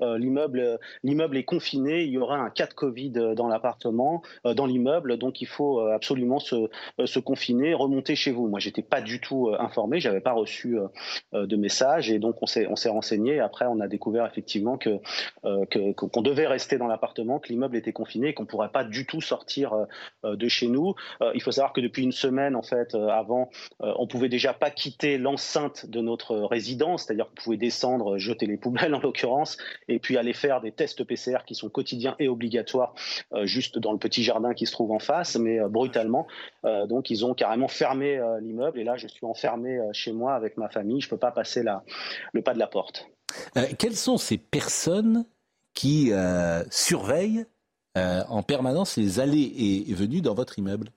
l'immeuble, 0.00 0.78
l'immeuble 1.02 1.36
est 1.36 1.44
confiné. 1.44 2.04
Il 2.04 2.10
y 2.10 2.18
aura 2.18 2.36
un 2.38 2.50
cas 2.50 2.66
de 2.66 2.74
Covid 2.74 3.10
dans 3.34 3.48
l'appartement, 3.48 4.22
dans 4.44 4.66
l'immeuble, 4.66 5.18
donc 5.18 5.40
il 5.40 5.48
faut 5.48 5.80
absolument 5.80 6.38
se, 6.38 6.68
se 7.04 7.18
confiner, 7.18 7.74
remonter 7.74 8.14
chez 8.14 8.30
vous. 8.30 8.48
Moi, 8.48 8.60
j'étais 8.60 8.82
pas 8.82 9.00
du 9.00 9.20
tout 9.20 9.50
informé, 9.58 10.00
j'avais 10.00 10.20
pas 10.20 10.32
reçu 10.32 10.75
eu 10.76 11.46
de 11.46 11.56
messages 11.56 12.10
et 12.10 12.18
donc 12.18 12.36
on 12.42 12.46
s'est 12.46 12.88
renseigné. 12.88 13.40
Après, 13.40 13.66
on 13.66 13.80
a 13.80 13.88
découvert 13.88 14.26
effectivement 14.26 14.78
que 14.78 14.98
qu'on 15.42 16.22
devait 16.22 16.46
rester 16.46 16.78
dans 16.78 16.86
l'appartement, 16.86 17.38
que 17.38 17.48
l'immeuble 17.48 17.76
était 17.76 17.92
confiné, 17.92 18.34
qu'on 18.34 18.46
pourrait 18.46 18.70
pas 18.70 18.84
du 18.84 19.06
tout 19.06 19.20
sortir 19.20 19.86
de 20.24 20.48
chez 20.48 20.68
nous. 20.68 20.94
il 21.34 21.42
faut 21.42 21.52
savoir 21.52 21.72
que 21.72 21.80
depuis 21.80 22.02
une 22.02 22.12
semaine, 22.12 22.56
en 22.56 22.62
fait, 22.62 22.94
avant, 22.94 23.50
on 23.80 24.06
pouvait 24.06 24.28
déjà 24.28 24.52
pas 24.52 24.70
quitter 24.70 25.18
l'enceinte 25.18 25.86
de 25.86 26.00
notre 26.00 26.36
résidence, 26.36 27.04
c'est-à-dire 27.04 27.26
qu'on 27.26 27.42
pouvait 27.42 27.56
descendre, 27.56 28.18
jeter 28.18 28.46
les 28.46 28.56
poubelles 28.56 28.94
en 28.94 29.00
l'occurrence, 29.00 29.56
et 29.88 29.98
puis 29.98 30.16
aller 30.16 30.32
faire 30.32 30.60
des 30.60 30.72
tests 30.72 31.04
PCR 31.04 31.38
qui 31.46 31.54
sont 31.54 31.68
quotidiens 31.68 32.16
et 32.18 32.28
obligatoires 32.28 32.94
juste 33.44 33.78
dans 33.78 33.92
le 33.92 33.98
petit 33.98 34.22
jardin 34.22 34.54
qui 34.54 34.66
se 34.66 34.72
trouve 34.72 34.92
en 34.92 34.98
face, 34.98 35.36
mais 35.36 35.60
brutalement. 35.68 36.26
donc 36.64 37.10
ils 37.10 37.24
ont 37.24 37.34
carrément 37.34 37.68
fermé 37.68 38.20
l'immeuble 38.40 38.78
et 38.78 38.84
là 38.84 38.96
je 38.96 39.06
suis 39.06 39.26
enfermé 39.26 39.80
chez 39.92 40.12
moi 40.12 40.34
avec 40.34 40.56
ma 40.56 40.65
famille, 40.68 41.00
je 41.00 41.08
peux 41.08 41.18
pas 41.18 41.30
passer 41.30 41.62
la, 41.62 41.84
le 42.32 42.42
pas 42.42 42.54
de 42.54 42.58
la 42.58 42.66
porte. 42.66 43.08
quelles 43.78 43.96
sont 43.96 44.18
ces 44.18 44.38
personnes 44.38 45.24
qui 45.74 46.12
surveillent 46.70 47.46
en 47.94 48.42
permanence 48.42 48.96
les 48.96 49.20
allées 49.20 49.86
et 49.88 49.94
venues 49.94 50.20
dans 50.20 50.34
votre 50.34 50.58
immeuble? 50.58 50.90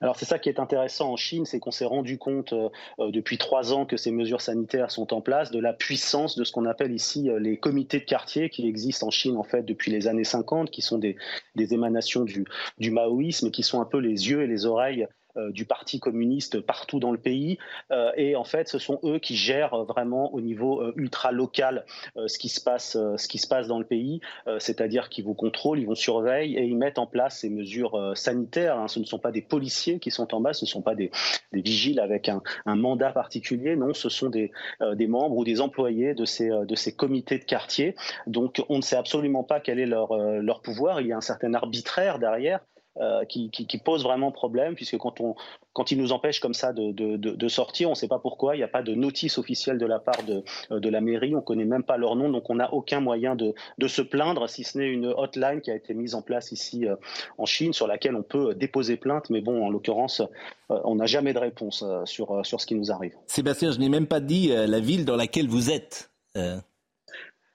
Alors 0.00 0.16
c'est 0.16 0.24
ça 0.24 0.38
qui 0.38 0.48
est 0.48 0.60
intéressant 0.60 1.12
en 1.12 1.16
Chine, 1.16 1.44
c'est 1.44 1.58
qu'on 1.58 1.70
s'est 1.70 1.84
rendu 1.84 2.18
compte 2.18 2.52
euh, 2.52 2.68
euh, 2.98 3.10
depuis 3.10 3.38
trois 3.38 3.72
ans 3.72 3.86
que 3.86 3.96
ces 3.96 4.10
mesures 4.10 4.40
sanitaires 4.40 4.90
sont 4.90 5.12
en 5.12 5.20
place, 5.20 5.50
de 5.50 5.58
la 5.58 5.72
puissance 5.72 6.36
de 6.36 6.44
ce 6.44 6.52
qu'on 6.52 6.66
appelle 6.66 6.92
ici 6.92 7.30
euh, 7.30 7.38
les 7.38 7.58
comités 7.58 8.00
de 8.00 8.04
quartier 8.04 8.50
qui 8.50 8.66
existent 8.66 9.06
en 9.06 9.10
Chine 9.10 9.36
en 9.36 9.42
fait 9.42 9.62
depuis 9.62 9.90
les 9.90 10.06
années 10.06 10.24
50, 10.24 10.70
qui 10.70 10.82
sont 10.82 10.98
des, 10.98 11.16
émanations 11.56 12.24
du, 12.24 12.44
du 12.78 12.90
maoïsme 12.90 13.48
et 13.48 13.50
qui 13.50 13.62
sont 13.62 13.80
un 13.80 13.86
peu 13.86 13.98
les 13.98 14.28
yeux 14.28 14.42
et 14.42 14.46
les 14.46 14.66
oreilles 14.66 15.04
euh, 15.04 15.06
du 15.36 15.64
Parti 15.64 16.00
communiste 16.00 16.60
partout 16.60 17.00
dans 17.00 17.12
le 17.12 17.18
pays. 17.18 17.58
Euh, 17.90 18.10
et 18.16 18.36
en 18.36 18.44
fait, 18.44 18.68
ce 18.68 18.78
sont 18.78 19.00
eux 19.04 19.18
qui 19.18 19.36
gèrent 19.36 19.84
vraiment 19.84 20.32
au 20.34 20.40
niveau 20.40 20.80
euh, 20.80 20.92
ultra 20.96 21.32
local 21.32 21.84
ce 22.26 22.38
qui 22.38 22.48
se 22.48 22.60
passe, 22.60 22.92
ce 22.92 23.28
qui 23.28 23.38
se 23.38 23.46
passe 23.46 23.66
dans 23.66 23.78
le 23.78 23.84
pays. 23.84 24.20
C'est-à-dire 24.58 25.08
qu'ils 25.08 25.24
vous 25.24 25.34
contrôlent, 25.34 25.78
ils 25.78 25.86
vous 25.86 25.94
surveillent 25.94 26.56
et 26.56 26.64
ils 26.64 26.76
mettent 26.76 26.98
en 26.98 27.06
place 27.06 27.38
ces 27.40 27.50
mesures 27.50 28.12
sanitaires. 28.14 28.78
Hein. 28.78 28.88
Ce 28.88 28.98
ne 28.98 29.04
sont 29.04 29.18
pas 29.18 29.32
des 29.32 29.42
policiers 29.42 29.98
qui 29.98 30.10
sont 30.10 30.34
en 30.34 30.40
bas, 30.40 30.52
ce 30.52 30.64
ne 30.64 30.68
sont 30.68 30.82
pas 30.82 30.94
des, 30.94 31.10
vigiles 31.52 32.00
avec 32.00 32.28
un, 32.28 32.42
mandat 32.66 33.10
particulier. 33.10 33.76
Non, 33.76 33.94
ce 33.94 34.08
sont 34.08 34.28
des, 34.28 34.52
des 34.94 35.06
membres 35.06 35.36
ou 35.36 35.44
des 35.44 35.60
employés 35.60 36.14
de 36.14 36.24
ces, 36.24 36.48
de 36.48 36.74
ces 36.74 36.94
comités 36.94 37.38
de 37.38 37.44
quartier. 37.44 37.94
Donc, 38.26 38.62
on 38.68 38.76
ne 38.76 38.82
sait 38.82 38.96
absolument 38.96 39.44
pas 39.44 39.60
quel 39.60 39.78
est 39.78 39.86
leur, 39.86 40.16
leur 40.16 40.60
pouvoir. 40.60 41.00
Il 41.00 41.08
y 41.08 41.12
a 41.12 41.16
un 41.16 41.22
certain 41.22 41.54
arbitraire 41.54 42.18
derrière. 42.18 42.60
Euh, 43.00 43.24
qui, 43.24 43.50
pose 43.84 44.04
vraiment 44.04 44.30
problème, 44.30 44.76
puisque 44.76 44.96
quand, 44.98 45.20
on, 45.20 45.34
quand 45.72 45.90
ils 45.90 45.98
nous 45.98 46.12
empêchent 46.12 46.38
comme 46.38 46.54
ça 46.54 46.72
de, 46.72 47.48
sortir, 47.48 47.88
on 47.88 47.92
ne 47.92 47.96
sait 47.96 48.06
pas 48.06 48.20
pourquoi, 48.20 48.54
il 48.54 48.58
n'y 48.58 48.64
a 48.64 48.68
pas 48.68 48.84
de 48.84 48.94
notice 48.94 49.36
officielle 49.36 49.78
de 49.78 49.86
la 49.86 49.98
part 49.98 50.22
de, 50.22 50.44
euh, 50.70 50.78
de 50.78 50.88
la 50.88 51.00
mairie, 51.00 51.34
on 51.34 51.38
ne 51.38 51.42
connaît 51.42 51.64
même 51.64 51.82
pas 51.82 51.96
leur 51.96 52.14
nom, 52.14 52.28
donc 52.28 52.48
on 52.50 52.54
n'a 52.54 52.72
aucun 52.72 53.00
moyen 53.00 53.34
de, 53.34 53.52
se 53.88 54.00
plaindre, 54.00 54.48
si 54.48 54.62
ce 54.62 54.78
n'est 54.78 54.86
une 54.86 55.06
hotline 55.06 55.60
qui 55.60 55.72
a 55.72 55.74
été 55.74 55.92
mise 55.92 56.14
en 56.14 56.22
place 56.22 56.52
ici 56.52 56.86
euh, 56.86 56.94
en 57.36 57.46
Chine, 57.46 57.72
sur 57.72 57.88
laquelle 57.88 58.14
on 58.14 58.22
peut 58.22 58.54
déposer 58.54 58.96
plainte, 58.96 59.28
mais 59.28 59.40
bon, 59.40 59.66
en 59.66 59.70
l'occurrence, 59.70 60.22
on 60.68 60.94
n'a 60.94 61.06
jamais 61.06 61.32
de 61.32 61.40
réponse 61.40 61.84
sur, 62.04 62.46
sur 62.46 62.60
ce 62.60 62.66
qui 62.66 62.76
nous 62.76 62.92
arrive. 62.92 63.16
Sébastien, 63.26 63.72
je 63.72 63.80
n'ai 63.80 63.88
même 63.88 64.06
pas 64.06 64.20
dit 64.20 64.52
la 64.54 64.78
ville 64.78 65.04
dans 65.04 65.16
laquelle 65.16 65.48
vous 65.48 65.70
êtes. 65.72 66.12
Je 66.36 66.60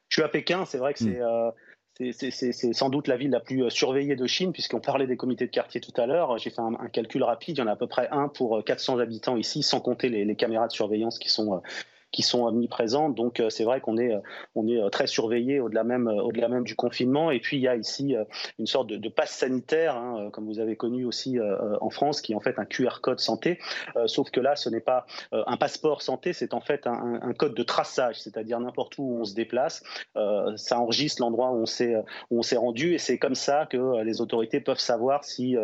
suis 0.09 0.21
à 0.21 0.27
Pékin, 0.27 0.65
c'est 0.65 0.79
vrai 0.79 0.93
que 0.93 0.99
c'est... 0.99 1.21
Hmm 1.21 1.51
c'est 2.11 2.73
sans 2.73 2.89
doute 2.89 3.07
la 3.07 3.17
ville 3.17 3.31
la 3.31 3.39
plus 3.39 3.63
euh, 3.63 3.69
surveillée 3.69 4.15
de 4.15 4.25
Chine, 4.25 4.53
puisqu'on 4.53 4.79
parlait 4.79 5.07
des 5.07 5.17
comités 5.17 5.45
de 5.45 5.51
quartier 5.51 5.81
tout 5.81 5.93
à 5.99 6.05
l'heure. 6.05 6.37
J'ai 6.37 6.49
fait 6.49 6.61
un, 6.61 6.87
calcul 6.91 7.23
rapide, 7.23 7.57
il 7.57 7.59
y 7.59 7.63
en 7.63 7.67
a 7.67 7.71
à 7.71 7.75
peu 7.75 7.87
près 7.87 8.07
un 8.11 8.29
pour 8.29 8.63
400 8.63 8.97
euh, 8.97 9.01
habitants 9.01 9.35
ici, 9.35 9.63
sans 9.63 9.81
compter 9.81 10.07
les, 10.09 10.35
caméras 10.35 10.67
de 10.67 10.71
surveillance 10.71 11.19
qui 11.19 11.29
sont 11.29 11.55
euh, 11.55 11.59
qui 12.11 12.23
sont 12.23 12.43
omniprésentes. 12.43 13.15
Donc 13.15 13.39
euh, 13.39 13.49
c'est 13.49 13.63
vrai 13.63 13.81
qu'on 13.81 13.97
est, 13.97 14.13
on 14.55 14.67
est 14.67 14.81
euh, 14.81 14.89
très 14.89 15.07
surveillé 15.07 15.59
au-delà 15.59 15.83
même, 15.83 16.07
euh, 16.07 16.21
au-delà 16.21 16.47
même 16.47 16.63
du 16.63 16.75
confinement. 16.75 17.31
Et 17.31 17.39
puis 17.39 17.57
il 17.57 17.61
y 17.61 17.67
a 17.67 17.75
ici 17.75 18.15
une 18.57 18.65
sorte 18.65 18.87
de, 18.87 19.09
passe 19.09 19.31
sanitaire, 19.31 19.97
hein, 19.97 20.29
comme 20.31 20.45
vous 20.45 20.59
avez 20.59 20.75
connu 20.75 21.05
aussi 21.05 21.37
en 21.81 21.89
France, 21.89 22.21
qui 22.21 22.33
est 22.33 22.35
en 22.35 22.39
fait 22.39 22.59
un 22.59 22.65
QR 22.65 22.99
code 23.01 23.19
santé. 23.19 23.59
sauf 24.05 24.29
que 24.29 24.39
là, 24.39 24.55
ce 24.55 24.69
n'est 24.69 24.79
pas 24.79 25.05
un 25.31 25.57
passeport 25.57 26.01
santé, 26.01 26.31
c'est 26.31 26.53
en 26.53 26.61
fait 26.61 26.85
un, 26.85 27.19
un, 27.21 27.33
code 27.33 27.55
de 27.55 27.63
traçage, 27.63 28.21
c'est-à-dire 28.21 28.59
n'importe 28.59 28.97
où 28.97 29.17
on 29.19 29.25
se 29.25 29.33
déplace, 29.33 29.83
ça 30.55 30.79
enregistre 30.79 31.21
l'endroit 31.21 31.51
où 31.51 31.61
on 31.61 31.65
s'est 31.65 31.95
où 32.29 32.39
on 32.39 32.41
s'est 32.43 32.57
rendu, 32.57 32.93
et 32.93 32.97
c'est 32.97 33.17
comme 33.17 33.35
ça 33.35 33.65
que 33.65 34.03
les 34.03 34.21
autorités 34.21 34.59
peuvent 34.59 34.79
savoir 34.79 35.23
si 35.23 35.55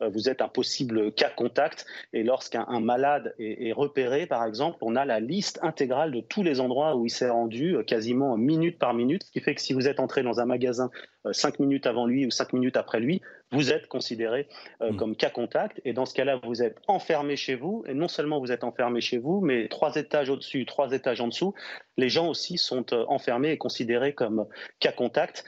vous 0.00 0.28
êtes 0.28 0.40
un 0.40 0.48
possible 0.48 1.12
cas 1.12 1.30
contact. 1.30 1.86
Et 2.12 2.22
lorsqu'un 2.22 2.66
malade 2.80 3.34
est, 3.38 3.68
est 3.68 3.72
repéré, 3.72 4.26
par 4.26 4.44
exemple, 4.44 4.78
on 4.80 4.96
a 4.96 5.04
la 5.04 5.20
liste 5.20 5.58
intégrale 5.62 5.91
de 5.92 6.20
tous 6.20 6.42
les 6.42 6.60
endroits 6.60 6.96
où 6.96 7.06
il 7.06 7.10
s'est 7.10 7.28
rendu, 7.28 7.76
euh, 7.76 7.82
quasiment 7.82 8.36
minute 8.36 8.78
par 8.78 8.94
minute, 8.94 9.24
ce 9.24 9.30
qui 9.30 9.40
fait 9.40 9.54
que 9.54 9.60
si 9.60 9.74
vous 9.74 9.88
êtes 9.88 10.00
entré 10.00 10.22
dans 10.22 10.40
un 10.40 10.46
magasin 10.46 10.90
euh, 11.26 11.32
cinq 11.32 11.58
minutes 11.58 11.86
avant 11.86 12.06
lui 12.06 12.24
ou 12.26 12.30
cinq 12.30 12.52
minutes 12.52 12.76
après 12.76 12.98
lui, 12.98 13.20
vous 13.50 13.72
êtes 13.72 13.88
considéré 13.88 14.48
euh, 14.80 14.92
mm. 14.92 14.96
comme 14.96 15.16
cas 15.16 15.28
contact. 15.28 15.80
Et 15.84 15.92
dans 15.92 16.06
ce 16.06 16.14
cas-là, 16.14 16.40
vous 16.44 16.62
êtes 16.62 16.78
enfermé 16.88 17.36
chez 17.36 17.56
vous. 17.56 17.84
Et 17.86 17.94
non 17.94 18.08
seulement 18.08 18.40
vous 18.40 18.52
êtes 18.52 18.64
enfermé 18.64 19.00
chez 19.00 19.18
vous, 19.18 19.40
mais 19.42 19.68
trois 19.68 19.94
étages 19.96 20.30
au-dessus, 20.30 20.64
trois 20.64 20.92
étages 20.92 21.20
en 21.20 21.28
dessous, 21.28 21.54
les 21.98 22.08
gens 22.08 22.28
aussi 22.28 22.56
sont 22.56 22.94
enfermés 23.08 23.50
et 23.50 23.58
considérés 23.58 24.14
comme 24.14 24.46
cas 24.80 24.92
contact. 24.92 25.44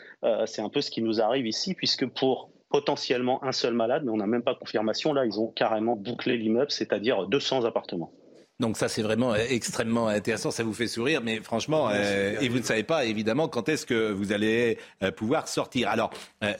C'est 0.47 0.63
un 0.63 0.69
peu 0.69 0.81
ce 0.81 0.91
qui 0.91 1.03
nous 1.03 1.21
arrive 1.21 1.47
ici, 1.47 1.75
puisque 1.75 2.07
pour 2.07 2.51
potentiellement 2.71 3.43
un 3.45 3.53
seul 3.53 3.75
malade, 3.75 4.03
mais 4.05 4.11
on 4.11 4.17
n'a 4.17 4.27
même 4.27 4.43
pas 4.43 4.55
confirmation, 4.55 5.13
là, 5.13 5.25
ils 5.25 5.39
ont 5.39 5.49
carrément 5.49 5.97
bouclé 5.97 6.37
l'immeuble, 6.37 6.71
c'est-à-dire 6.71 7.27
200 7.29 7.65
appartements. 7.65 8.13
Donc 8.61 8.77
ça, 8.77 8.89
c'est 8.89 9.03
vraiment 9.03 9.33
euh, 9.33 9.45
extrêmement 9.49 10.09
intéressant. 10.09 10.51
Ça 10.51 10.63
vous 10.63 10.75
fait 10.75 10.87
sourire, 10.87 11.21
mais 11.23 11.41
franchement, 11.41 11.89
euh, 11.91 12.39
et 12.41 12.49
vous 12.49 12.59
ne 12.59 12.63
savez 12.65 12.85
pas 12.85 13.05
évidemment 13.05 13.49
quand 13.49 13.69
est-ce 13.69 13.85
que 13.85 14.13
vous 14.13 14.33
allez 14.33 14.79
euh, 15.03 15.11
pouvoir 15.11 15.49
sortir. 15.49 15.89
Alors, 15.89 16.11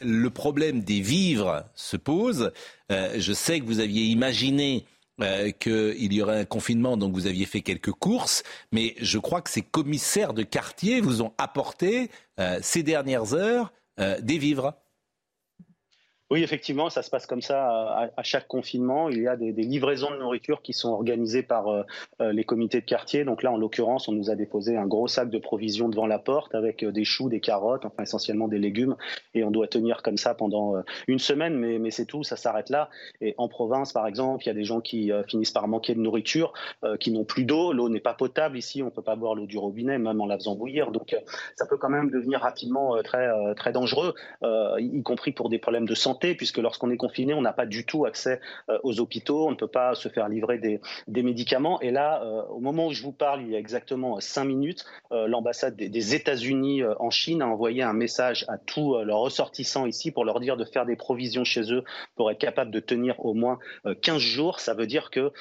le 0.01 0.29
problème 0.29 0.81
des 0.81 1.01
vivres 1.01 1.65
se 1.75 1.97
pose. 1.97 2.53
je 2.91 3.33
sais 3.33 3.61
que 3.61 3.65
vous 3.65 3.81
aviez 3.81 4.05
imaginé 4.05 4.87
qu'il 5.61 6.13
y 6.13 6.23
aurait 6.23 6.41
un 6.41 6.45
confinement, 6.45 6.97
donc 6.97 7.13
vous 7.13 7.27
aviez 7.27 7.47
fait 7.47 7.61
quelques 7.61 7.93
courses, 7.93 8.43
mais 8.73 8.95
je 9.01 9.19
crois 9.19 9.43
que 9.43 9.51
ces 9.51 9.63
commissaires 9.63 10.33
de 10.33 10.43
quartier 10.43 11.01
vous 11.01 11.23
ont 11.23 11.33
apporté 11.39 12.11
ces 12.63 12.83
dernières 12.83 13.35
heures 13.35 13.73
des 13.99 14.39
vivres. 14.39 14.75
Oui, 16.31 16.43
effectivement, 16.43 16.89
ça 16.89 17.03
se 17.03 17.11
passe 17.11 17.27
comme 17.27 17.43
ça 17.43 18.11
à, 18.17 18.23
chaque 18.23 18.49
confinement. 18.49 19.11
Il 19.11 19.21
y 19.21 19.29
a 19.29 19.37
des, 19.37 19.53
livraisons 19.53 20.11
de 20.11 20.17
nourriture 20.17 20.63
qui 20.63 20.73
sont 20.73 20.89
organisées 20.89 21.43
par 21.43 21.69
euh, 21.69 21.83
euh, 22.23 22.33
les 22.33 22.45
comités 22.45 22.81
de 22.81 22.87
quartier. 22.87 23.25
Donc 23.25 23.43
là, 23.43 23.53
en 23.53 23.59
l'occurrence, 23.59 24.09
on 24.09 24.13
nous 24.13 24.31
a 24.31 24.35
déposé 24.35 24.79
un 24.79 24.87
gros 24.87 25.07
sac 25.07 25.29
de 25.29 25.39
provisions 25.39 25.91
devant 25.91 26.07
la 26.07 26.19
porte 26.19 26.55
avec 26.55 26.83
euh, 26.83 26.93
des 26.93 27.05
choux, 27.05 27.29
des 27.29 27.41
carottes, 27.41 27.85
enfin 27.85 28.05
essentiellement 28.05 28.49
des 28.49 28.59
légumes. 28.59 28.97
Et 29.35 29.45
on 29.45 29.51
doit 29.51 29.69
tenir 29.69 30.03
comme 30.03 30.17
ça 30.17 30.35
pendant 30.35 30.83
une 31.09 31.19
semaine, 31.19 31.59
mais, 31.59 31.79
mais 31.79 31.91
c'est 31.91 32.07
tout, 32.07 32.25
ça 32.25 32.37
s'arrête 32.37 32.71
là. 32.71 32.89
Et 33.21 33.35
en 33.37 33.49
province, 33.49 33.93
par 33.93 34.07
exemple, 34.07 34.45
il 34.45 34.47
y 34.47 34.51
a 34.51 34.55
des 34.55 34.65
gens 34.65 34.81
qui 34.81 35.13
finissent 35.29 35.51
par 35.51 35.69
manquer 35.69 35.95
de 35.95 36.01
nourriture, 36.01 36.53
qui 37.01 37.11
n'ont 37.11 37.25
plus 37.25 37.45
d'eau. 37.45 37.73
L'eau 37.73 37.89
n'est 37.89 38.01
pas 38.01 38.15
potable 38.15 38.57
ici, 38.57 38.83
on 38.83 38.87
ne 38.87 38.91
peut 38.91 39.03
pas 39.03 39.17
boire 39.17 39.35
l'eau 39.35 39.47
du 39.47 39.59
robinet, 39.59 39.99
même 39.99 40.21
en 40.21 40.27
la 40.27 40.37
faisant 40.39 40.55
bouillir. 40.55 40.91
Donc 40.91 41.17
ça 41.57 41.67
peut 41.67 41.77
quand 41.77 41.91
même 41.91 42.11
devenir 42.11 42.41
rapidement 42.41 42.97
très, 43.03 43.29
très 43.57 43.73
dangereux, 43.73 44.15
y 44.79 45.03
compris 45.03 45.33
pour 45.33 45.49
des 45.49 45.59
problèmes 45.59 45.87
de 45.87 45.95
santé 45.95 46.14
puisque 46.21 46.59
lorsqu'on 46.59 46.91
est 46.91 46.97
confiné, 46.97 47.35
on 47.35 47.43
n'a 47.43 47.53
pas 47.53 47.67
du 47.67 47.85
tout 47.85 48.05
accès 48.05 48.41
euh, 48.69 48.79
aux 48.83 49.01
hôpitaux, 49.01 49.47
on 49.47 49.51
ne 49.51 49.57
peut 49.57 49.69
pas 49.69 49.95
se 49.95 50.09
faire 50.09 50.29
livrer 50.29 50.59
des, 50.59 51.23
médicaments. 51.23 51.81
Et 51.81 51.91
là, 51.91 52.23
euh, 52.23 52.43
au 52.51 52.61
moment 52.61 52.89
où 52.89 52.93
je 52.93 53.03
vous 53.03 53.13
parle, 53.13 53.43
il 53.43 53.51
y 53.51 53.57
a 53.57 53.59
exactement 53.59 54.21
cinq 54.21 54.45
minutes, 54.45 54.85
euh, 55.13 55.27
l'ambassade 55.27 55.77
des, 55.77 56.15
États-Unis 56.15 56.83
en 56.99 57.11
Chine 57.11 57.41
a 57.43 57.47
envoyé 57.47 57.83
un 57.83 57.95
message 57.95 58.45
à 58.49 58.59
tous 58.59 59.03
leurs 59.03 59.19
ressortissants 59.19 59.87
ici 59.87 60.11
pour 60.11 60.25
leur 60.25 60.39
dire 60.39 60.57
de 60.57 60.65
faire 60.65 60.85
des 60.85 60.97
provisions 60.97 61.45
chez 61.45 61.73
eux 61.73 61.83
pour 62.15 62.31
être 62.31 62.39
capable 62.39 62.71
de 62.71 62.79
tenir 62.79 63.25
au 63.25 63.33
moins 63.33 63.59
15 64.03 64.19
jours. 64.19 64.61
Ça 64.61 64.75
veut 64.75 64.87
dire 64.87 65.11
que 65.11 65.33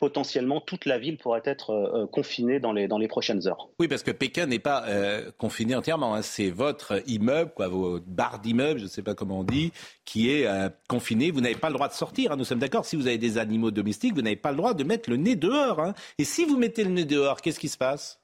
potentiellement 0.00 0.60
toute 0.60 0.86
la 0.86 0.98
ville 0.98 1.18
pourrait 1.18 1.42
être 1.44 1.70
euh, 1.70 2.02
euh, 2.02 2.06
confinée 2.06 2.58
dans 2.58 2.72
les, 2.72 2.88
dans 2.88 2.98
les 2.98 3.06
prochaines 3.06 3.46
heures. 3.46 3.68
Oui, 3.78 3.86
parce 3.86 4.02
que 4.02 4.10
Pékin 4.10 4.46
n'est 4.46 4.58
pas 4.58 4.84
euh, 4.88 5.30
confiné 5.38 5.76
entièrement. 5.76 6.14
Hein. 6.14 6.22
C'est 6.22 6.50
votre 6.50 7.02
immeuble, 7.06 7.52
quoi, 7.54 7.68
vos 7.68 8.00
barres 8.00 8.40
d'immeubles, 8.40 8.80
je 8.80 8.84
ne 8.84 8.88
sais 8.88 9.02
pas 9.02 9.14
comment 9.14 9.40
on 9.40 9.44
dit, 9.44 9.72
qui 10.06 10.30
est 10.30 10.48
confiné. 10.88 11.30
Vous 11.30 11.42
n'avez 11.42 11.54
pas 11.54 11.68
le 11.68 11.74
droit 11.74 11.86
de 11.86 11.92
sortir. 11.92 12.32
Hein. 12.32 12.36
Nous 12.36 12.44
sommes 12.44 12.58
d'accord. 12.58 12.86
Si 12.86 12.96
vous 12.96 13.06
avez 13.06 13.18
des 13.18 13.36
animaux 13.38 13.70
domestiques, 13.70 14.14
vous 14.14 14.22
n'avez 14.22 14.36
pas 14.36 14.50
le 14.50 14.56
droit 14.56 14.74
de 14.74 14.82
mettre 14.82 15.10
le 15.10 15.16
nez 15.16 15.36
dehors. 15.36 15.80
Hein. 15.80 15.94
Et 16.18 16.24
si 16.24 16.44
vous 16.44 16.56
mettez 16.56 16.82
le 16.82 16.90
nez 16.90 17.04
dehors, 17.04 17.42
qu'est-ce 17.42 17.60
qui 17.60 17.68
se 17.68 17.78
passe? 17.78 18.18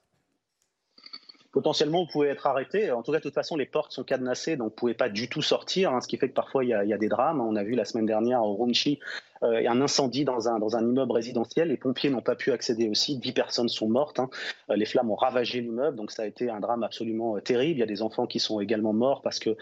Potentiellement 1.51 2.01
vous 2.01 2.11
pouvez 2.11 2.27
être 2.27 2.45
arrêté. 2.45 2.91
En 2.91 3.03
tout 3.03 3.11
cas, 3.11 3.19
de 3.19 3.23
toute 3.23 3.33
façon, 3.33 3.55
les 3.55 3.65
portes 3.65 3.91
sont 3.91 4.03
cadenassées, 4.03 4.57
donc 4.57 4.69
vous 4.69 4.75
pouvez 4.75 4.93
pas 4.93 5.09
du 5.09 5.29
tout 5.29 5.41
sortir, 5.41 5.91
ce 6.01 6.07
qui 6.07 6.17
fait 6.17 6.29
que 6.29 6.33
parfois 6.33 6.63
il 6.63 6.69
y, 6.69 6.73
a, 6.73 6.97
des 6.97 7.07
drames. 7.07 7.41
On 7.41 7.55
a 7.55 7.63
vu 7.63 7.73
la 7.73 7.85
semaine 7.85 8.05
dernière 8.05 8.43
au 8.43 8.55
Runchi 8.55 8.99
un 9.41 9.81
incendie 9.81 10.25
dans 10.25 10.49
un, 10.49 10.59
dans 10.59 10.75
un 10.75 10.81
immeuble 10.81 11.11
résidentiel. 11.11 11.69
Les 11.69 11.77
pompiers 11.77 12.09
n'ont 12.09 12.21
pas 12.21 12.35
pu 12.35 12.51
accéder 12.51 12.89
aussi. 12.89 13.17
Dix 13.17 13.31
personnes 13.31 13.69
sont 13.69 13.87
mortes. 13.87 14.19
Hein. 14.19 14.29
Les 14.69 14.85
flammes 14.85 15.11
ont 15.11 15.15
ravagé 15.15 15.61
l'immeuble, 15.61 15.97
donc 15.97 16.11
ça 16.11 16.23
a 16.23 16.25
été 16.25 16.49
un 16.49 16.59
drame 16.59 16.83
absolument 16.83 17.39
terrible. 17.39 17.77
Il 17.77 17.79
y 17.79 17.83
a 17.83 17.87
des 17.87 18.01
enfants 18.01 18.27
qui 18.27 18.39
sont 18.39 18.59
également 18.59 18.93
morts 18.93 19.21
parce 19.21 19.39
que 19.39 19.55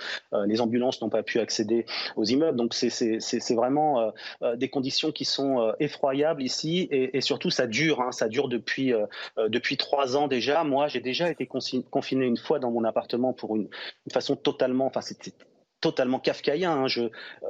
les 0.45 0.61
ambulances 0.61 1.01
n'ont 1.01 1.09
pas 1.09 1.23
pu 1.23 1.39
accéder 1.39 1.85
aux 2.15 2.23
immeubles. 2.23 2.57
Donc 2.57 2.73
c'est 2.73 3.55
vraiment 3.55 4.11
des 4.55 4.69
conditions 4.69 5.11
qui 5.11 5.25
sont 5.25 5.73
effroyables 5.79 6.41
ici 6.41 6.87
et, 6.91 7.21
surtout 7.21 7.49
ça 7.49 7.67
dure. 7.67 8.01
Hein. 8.01 8.11
Ça 8.11 8.27
dure 8.27 8.47
depuis, 8.47 8.93
depuis 9.37 9.77
trois 9.77 10.17
ans 10.17 10.27
déjà. 10.27 10.63
Moi, 10.63 10.87
j'ai 10.87 11.01
déjà 11.01 11.29
été 11.29 11.47
confiné 11.47 12.25
une 12.25 12.37
fois 12.37 12.59
dans 12.59 12.71
mon 12.71 12.83
appartement 12.83 13.33
pour 13.33 13.55
une, 13.55 13.69
façon 14.11 14.35
totalement, 14.35 14.89
totalement 15.81 16.19
kafkaïen. 16.19 16.71
Hein. 16.71 16.87
Je, 16.87 17.03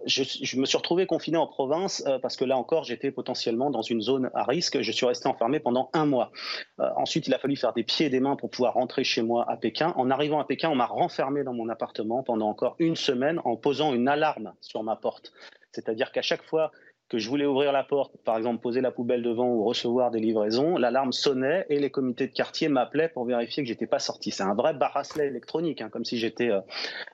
je, 0.06 0.60
me 0.60 0.66
suis 0.66 0.78
retrouvé 0.78 1.06
confiné 1.06 1.38
en 1.38 1.48
province 1.48 2.04
euh, 2.08 2.20
parce 2.20 2.36
que 2.36 2.46
là 2.46 2.58
encore, 2.58 2.84
j'étais 2.84 3.12
potentiellement 3.12 3.70
dans 3.70 3.82
une 3.82 4.02
zone 4.02 4.30
à 4.34 4.44
risque. 4.44 4.82
Je 4.82 4.92
suis 4.92 5.06
resté 5.06 5.28
enfermé 5.28 5.60
pendant 5.60 5.90
un 5.94 6.06
mois. 6.06 6.32
Euh, 6.80 6.90
ensuite, 6.98 7.28
il 7.28 7.34
a 7.34 7.40
fallu 7.40 7.56
faire 7.56 7.74
des 7.74 7.84
pieds 7.84 8.08
et 8.08 8.10
des 8.10 8.20
mains 8.20 8.36
pour 8.36 8.50
pouvoir 8.50 8.74
rentrer 8.74 9.04
chez 9.04 9.22
moi 9.22 9.50
à 9.50 9.58
Pékin. 9.58 9.94
En 9.96 10.10
arrivant 10.10 10.40
à 10.40 10.46
Pékin, 10.46 10.70
on 10.70 10.76
m'a 10.76 10.86
renfermé 10.86 11.44
dans 11.44 11.54
mon 11.54 11.70
appartement 11.70 12.24
pendant 12.24 12.50
encore 12.50 12.76
une 12.80 12.96
semaine 12.96 13.40
en 13.46 13.56
posant 13.56 13.94
une 13.94 14.08
alarme 14.08 14.54
sur 14.62 14.84
ma 14.84 14.96
porte. 14.96 15.32
C'est-à-dire 15.72 16.12
qu'à 16.12 16.22
chaque 16.22 16.44
fois 16.44 16.72
que 17.10 17.20
je 17.20 17.30
voulais 17.30 17.46
ouvrir 17.46 17.72
la 17.72 17.84
porte, 17.84 18.18
par 18.24 18.38
exemple 18.38 18.62
poser 18.62 18.82
la 18.82 18.92
poubelle 18.92 19.22
devant 19.22 19.48
ou 19.48 19.64
recevoir 19.64 20.10
des 20.10 20.20
livraisons, 20.20 20.78
l'alarme 20.78 21.12
sonnait 21.12 21.66
et 21.70 21.80
les 21.80 21.92
comités 21.92 22.28
de 22.28 22.34
quartier 22.34 22.68
m'appelaient 22.68 23.10
pour 23.10 23.26
vérifier 23.26 23.62
que 23.64 23.70
j'étais 23.70 23.86
pas 23.86 24.00
sorti. 24.00 24.32
C'est 24.32 24.44
un 24.44 24.56
vrai 24.56 24.74
bracelet 24.74 25.28
électronique, 25.28 25.82
hein, 25.82 25.90
comme 25.90 26.04
si 26.04 26.18
j'étais 26.18 26.50
euh, 26.50 26.62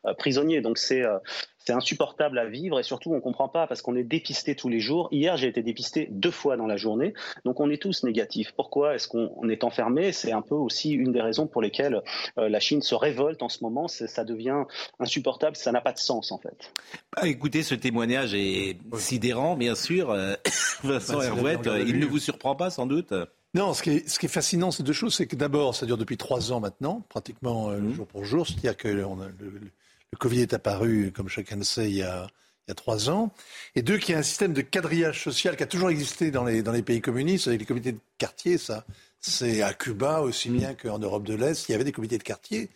euh, 0.05 0.13
prisonnier. 0.13 0.61
Donc 0.61 0.77
c'est 0.77 1.03
euh, 1.03 1.17
c'est 1.65 1.73
insupportable 1.73 2.37
à 2.39 2.45
vivre 2.45 2.79
et 2.79 2.83
surtout 2.83 3.11
on 3.11 3.15
ne 3.15 3.19
comprend 3.19 3.47
pas 3.47 3.67
parce 3.67 3.81
qu'on 3.81 3.95
est 3.95 4.03
dépisté 4.03 4.55
tous 4.55 4.69
les 4.69 4.79
jours. 4.79 5.07
Hier 5.11 5.37
j'ai 5.37 5.47
été 5.47 5.61
dépisté 5.63 6.07
deux 6.11 6.31
fois 6.31 6.57
dans 6.57 6.67
la 6.67 6.77
journée, 6.77 7.13
donc 7.45 7.59
on 7.59 7.69
est 7.69 7.81
tous 7.81 8.03
négatifs. 8.03 8.53
Pourquoi 8.55 8.95
est-ce 8.95 9.07
qu'on 9.07 9.49
est 9.49 9.63
enfermé? 9.63 10.11
C'est 10.11 10.31
un 10.31 10.41
peu 10.41 10.55
aussi 10.55 10.91
une 10.91 11.11
des 11.11 11.21
raisons 11.21 11.47
pour 11.47 11.61
lesquelles 11.61 12.01
euh, 12.37 12.49
la 12.49 12.59
Chine 12.59 12.81
se 12.81 12.95
révolte 12.95 13.41
en 13.43 13.49
ce 13.49 13.63
moment. 13.63 13.87
Ça 13.87 14.23
devient 14.23 14.63
insupportable, 14.99 15.55
ça 15.55 15.71
n'a 15.71 15.81
pas 15.81 15.93
de 15.93 15.99
sens 15.99 16.31
en 16.31 16.37
fait. 16.37 16.73
Bah, 17.15 17.27
écoutez, 17.27 17.63
ce 17.63 17.75
témoignage 17.75 18.33
est 18.33 18.77
sidérant, 18.97 19.55
bien 19.55 19.75
sûr. 19.75 20.11
Euh, 20.11 20.35
Vincent 20.83 21.17
bah, 21.17 21.25
Herouette, 21.25 21.69
il 21.85 21.99
ne 21.99 22.05
vous 22.05 22.19
surprend 22.19 22.55
pas 22.55 22.69
sans 22.69 22.85
doute 22.85 23.13
non, 23.53 23.73
ce 23.73 23.83
qui 23.83 23.89
est, 23.89 24.09
ce 24.09 24.17
qui 24.17 24.27
est 24.27 24.29
fascinant, 24.29 24.71
c'est 24.71 24.83
deux 24.83 24.93
choses. 24.93 25.13
C'est 25.13 25.27
que 25.27 25.35
d'abord, 25.35 25.75
ça 25.75 25.85
dure 25.85 25.97
depuis 25.97 26.15
trois 26.15 26.53
ans 26.53 26.61
maintenant, 26.61 27.05
pratiquement 27.09 27.69
euh, 27.69 27.79
mmh. 27.79 27.93
jour 27.93 28.07
pour 28.07 28.23
jour. 28.23 28.47
C'est-à-dire 28.47 28.77
que 28.77 28.87
le, 28.87 29.03
le 29.39 29.71
Covid 30.19 30.41
est 30.41 30.53
apparu, 30.53 31.11
comme 31.15 31.29
chacun 31.29 31.55
le 31.57 31.63
sait, 31.63 31.89
il 31.89 31.97
y 31.97 32.03
a, 32.03 32.27
trois 32.75 33.09
ans. 33.09 33.33
Et 33.75 33.81
deux, 33.81 33.97
qu'il 33.97 34.13
y 34.13 34.15
a 34.15 34.19
un 34.19 34.23
système 34.23 34.53
de 34.53 34.61
quadrillage 34.61 35.21
social 35.21 35.57
qui 35.57 35.63
a 35.63 35.65
toujours 35.65 35.89
existé 35.89 36.31
dans 36.31 36.45
les, 36.45 36.63
dans 36.63 36.71
les 36.71 36.83
pays 36.83 37.01
communistes, 37.01 37.47
avec 37.47 37.59
les 37.59 37.65
comités 37.65 37.91
de 37.91 37.99
quartier, 38.17 38.57
ça. 38.57 38.85
C'est 39.19 39.61
à 39.61 39.73
Cuba 39.73 40.21
aussi 40.21 40.49
bien 40.49 40.73
qu'en 40.73 40.97
Europe 40.97 41.23
de 41.23 41.35
l'Est, 41.35 41.67
il 41.67 41.73
y 41.73 41.75
avait 41.75 41.83
des 41.83 41.91
comités 41.91 42.17
de 42.17 42.23
quartier. 42.23 42.69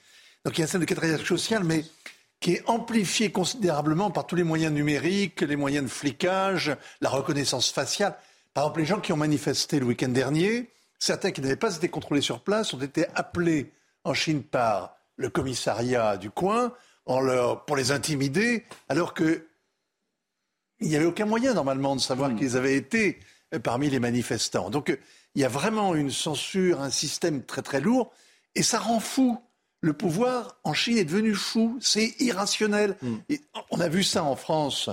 Donc 0.44 0.58
il 0.58 0.60
y 0.60 0.62
a 0.62 0.66
un 0.66 0.68
système 0.68 0.82
de 0.82 0.86
quadrillage 0.86 1.24
social, 1.24 1.64
mais 1.64 1.86
qui 2.42 2.54
est 2.54 2.64
amplifié 2.68 3.32
considérablement 3.32 4.12
par 4.12 4.28
tous 4.28 4.36
les 4.36 4.44
moyens 4.44 4.74
numériques, 4.74 5.42
les 5.42 5.56
moyens 5.56 5.86
de 5.86 5.90
flicage, 5.90 6.76
la 7.00 7.10
reconnaissance 7.10 7.72
faciale. 7.72 8.18
Par 8.54 8.66
exemple, 8.66 8.80
les 8.82 8.86
gens 8.86 9.00
qui 9.00 9.14
ont 9.14 9.18
manifesté 9.18 9.80
le 9.80 9.86
week-end 9.86 10.10
dernier, 10.10 10.70
certains 11.00 11.32
qui 11.32 11.42
n'avaient 11.42 11.56
pas 11.56 11.76
été 11.76 11.88
contrôlés 11.90 12.22
sur 12.22 12.42
place 12.42 12.74
ont 12.74 12.82
été 12.82 13.06
appelés 13.16 13.72
en 14.04 14.14
Chine 14.14 14.44
par 14.44 14.98
le 15.16 15.30
commissariat 15.30 16.18
du 16.18 16.30
coin 16.30 16.74
pour 17.06 17.76
les 17.76 17.92
intimider, 17.92 18.66
alors 18.90 19.14
qu'il 19.14 19.42
n'y 20.82 20.96
avait 20.96 21.06
aucun 21.06 21.26
moyen 21.26 21.54
normalement 21.54 21.96
de 21.96 22.02
savoir 22.02 22.32
hmm. 22.32 22.38
qu'ils 22.38 22.58
avaient 22.58 22.76
été 22.76 23.20
parmi 23.64 23.90
les 23.90 24.00
manifestants. 24.00 24.70
Donc 24.70 24.98
il 25.36 25.42
y 25.42 25.46
a 25.46 25.50
vraiment 25.50 25.96
une 25.96 26.12
censure, 26.12 26.82
un 26.82 26.90
système 26.90 27.44
très 27.44 27.62
très 27.62 27.80
lourd, 27.82 28.12
et 28.56 28.64
ça 28.64 28.80
rend 28.80 29.00
fou. 29.00 29.40
Le 29.82 29.94
pouvoir 29.94 30.58
en 30.64 30.74
Chine 30.74 30.98
est 30.98 31.06
devenu 31.06 31.36
fou, 31.36 31.78
c'est 31.80 32.16
irrationnel. 32.20 32.98
Hmm. 33.04 33.18
Et 33.30 33.42
on 33.70 33.80
a 33.80 33.88
vu 33.88 34.04
ça 34.04 34.24
en 34.24 34.36
France. 34.36 34.90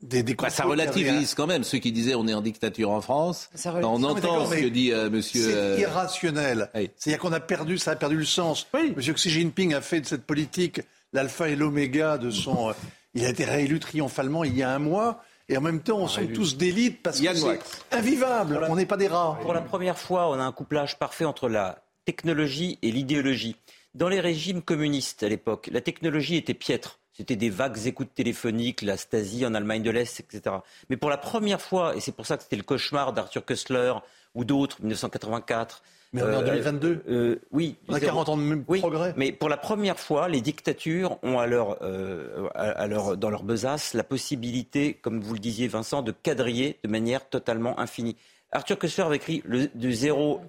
Des, 0.00 0.22
bah, 0.22 0.50
ça 0.50 0.64
relativise 0.64 1.34
quand 1.34 1.46
même 1.46 1.64
ceux 1.64 1.78
qui 1.78 1.90
disaient 1.90 2.14
on 2.14 2.28
est 2.28 2.34
en 2.34 2.42
dictature 2.42 2.90
en 2.90 3.00
France. 3.00 3.48
on 3.64 4.02
entend 4.04 4.46
ce 4.46 4.54
que 4.56 4.66
dit 4.66 4.92
euh, 4.92 5.08
Monsieur. 5.08 5.42
C'est 5.42 5.54
euh, 5.54 5.78
irrationnel. 5.78 6.70
C'est-à-dire 6.74 7.18
qu'on 7.18 7.32
a 7.32 7.40
perdu, 7.40 7.78
ça 7.78 7.92
a 7.92 7.96
perdu 7.96 8.16
le 8.16 8.24
sens. 8.24 8.66
Monsieur 8.96 9.14
Xi 9.14 9.30
Jinping 9.30 9.72
a 9.72 9.80
fait 9.80 10.02
de 10.02 10.06
cette 10.06 10.24
politique 10.24 10.82
l'alpha 11.14 11.48
et 11.48 11.56
l'oméga 11.56 12.18
de 12.18 12.30
son. 12.30 12.68
Euh, 12.70 12.72
il 13.14 13.24
a 13.24 13.30
été 13.30 13.44
réélu 13.44 13.80
triomphalement 13.80 14.44
il 14.44 14.54
y 14.54 14.62
a 14.62 14.74
un 14.74 14.78
mois. 14.78 15.22
Et 15.48 15.56
en 15.56 15.60
même 15.60 15.80
temps, 15.80 15.98
on 15.98 16.08
sont 16.08 16.26
tous 16.26 16.56
d'élite 16.56 17.02
parce 17.02 17.20
que 17.20 17.34
c'est 17.34 17.60
invivable. 17.92 18.66
on 18.68 18.76
n'est 18.76 18.86
pas 18.86 18.96
des 18.96 19.08
rats. 19.08 19.38
Pour 19.42 19.52
la 19.52 19.60
première 19.60 19.98
fois, 19.98 20.30
on 20.30 20.34
a 20.34 20.42
un 20.42 20.52
couplage 20.52 20.98
parfait 20.98 21.26
entre 21.26 21.48
la 21.48 21.82
technologie 22.06 22.78
et 22.82 22.90
l'idéologie. 22.90 23.56
Dans 23.94 24.08
les 24.08 24.20
régimes 24.20 24.62
communistes 24.62 25.22
à 25.22 25.28
l'époque, 25.28 25.68
la 25.70 25.82
technologie 25.82 26.36
était 26.36 26.54
piètre. 26.54 26.98
C'était 27.12 27.36
des 27.36 27.50
vagues 27.50 27.86
écoutes 27.86 28.12
téléphoniques, 28.14 28.82
la 28.82 28.96
Stasi 28.96 29.46
en 29.46 29.54
Allemagne 29.54 29.82
de 29.82 29.90
l'Est, 29.90 30.18
etc. 30.18 30.56
Mais 30.88 30.96
pour 30.96 31.10
la 31.10 31.18
première 31.18 31.60
fois, 31.60 31.94
et 31.94 32.00
c'est 32.00 32.10
pour 32.10 32.26
ça 32.26 32.36
que 32.36 32.42
c'était 32.42 32.56
le 32.56 32.64
cauchemar 32.64 33.12
d'Arthur 33.12 33.44
Kessler 33.44 33.92
ou 34.34 34.44
d'autres, 34.44 34.78
1984, 34.80 35.82
mais 36.14 36.22
on 36.22 36.30
est 36.30 36.36
en 36.36 36.42
2022 36.42 36.88
euh, 36.88 37.00
euh, 37.08 37.40
Oui. 37.50 37.76
On 37.88 37.94
a 37.94 38.00
40 38.00 38.28
ans 38.28 38.36
de 38.36 38.78
progrès. 38.78 39.14
Mais 39.16 39.32
pour 39.32 39.48
la 39.48 39.56
première 39.56 39.98
fois, 39.98 40.28
les 40.28 40.40
dictatures 40.40 41.18
ont 41.24 41.40
à 41.40 41.46
leur, 41.46 41.78
euh, 41.82 42.48
à 42.54 42.86
leur, 42.86 43.16
dans 43.16 43.30
leur 43.30 43.42
besace 43.42 43.94
la 43.94 44.04
possibilité, 44.04 44.94
comme 44.94 45.20
vous 45.20 45.34
le 45.34 45.40
disiez 45.40 45.66
Vincent, 45.66 46.02
de 46.02 46.12
quadriller 46.12 46.78
de 46.84 46.88
manière 46.88 47.28
totalement 47.28 47.78
infinie. 47.80 48.16
Arthur 48.52 48.78
Kessler 48.78 49.04
avait 49.04 49.16
écrit 49.16 49.42
le, 49.44 49.68
du 49.74 49.92
zéro 49.92 50.40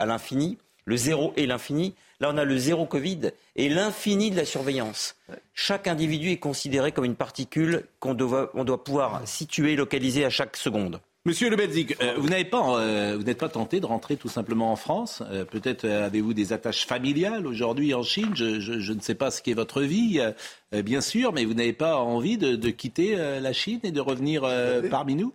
à 0.00 0.06
l'infini, 0.06 0.58
le 0.86 0.96
zéro 0.96 1.32
et 1.36 1.46
l'infini. 1.46 1.94
Là, 2.18 2.30
on 2.34 2.36
a 2.36 2.44
le 2.44 2.56
zéro 2.56 2.84
Covid 2.86 3.30
et 3.54 3.68
l'infini 3.68 4.32
de 4.32 4.36
la 4.36 4.44
surveillance. 4.44 5.14
Chaque 5.54 5.86
individu 5.86 6.30
est 6.30 6.38
considéré 6.38 6.90
comme 6.90 7.04
une 7.04 7.14
particule 7.14 7.84
qu'on 8.00 8.14
doit, 8.14 8.50
on 8.54 8.64
doit 8.64 8.82
pouvoir 8.82 9.22
situer, 9.26 9.76
localiser 9.76 10.24
à 10.24 10.30
chaque 10.30 10.56
seconde. 10.56 11.00
Monsieur 11.24 11.50
Le 11.50 11.56
euh, 11.56 12.14
vous 12.18 12.28
n'avez 12.28 12.44
pas, 12.44 12.80
euh, 12.80 13.16
vous 13.16 13.22
n'êtes 13.22 13.38
pas 13.38 13.48
tenté 13.48 13.78
de 13.78 13.86
rentrer 13.86 14.16
tout 14.16 14.28
simplement 14.28 14.72
en 14.72 14.76
France? 14.76 15.22
Euh, 15.30 15.44
peut-être 15.44 15.86
avez-vous 15.88 16.34
des 16.34 16.52
attaches 16.52 16.84
familiales 16.84 17.46
aujourd'hui 17.46 17.94
en 17.94 18.02
Chine? 18.02 18.34
Je, 18.34 18.92
ne 18.92 19.00
sais 19.00 19.14
pas 19.14 19.30
ce 19.30 19.40
qu'est 19.40 19.54
votre 19.54 19.82
vie, 19.82 20.20
bien 20.72 21.00
sûr, 21.00 21.32
mais 21.32 21.44
vous 21.44 21.54
n'avez 21.54 21.74
pas 21.74 21.98
envie 21.98 22.38
de, 22.38 22.56
de 22.56 22.70
quitter 22.70 23.14
la 23.14 23.52
Chine 23.52 23.78
et 23.84 23.92
de 23.92 24.00
revenir 24.00 24.42
parmi 24.90 25.14
nous? 25.14 25.32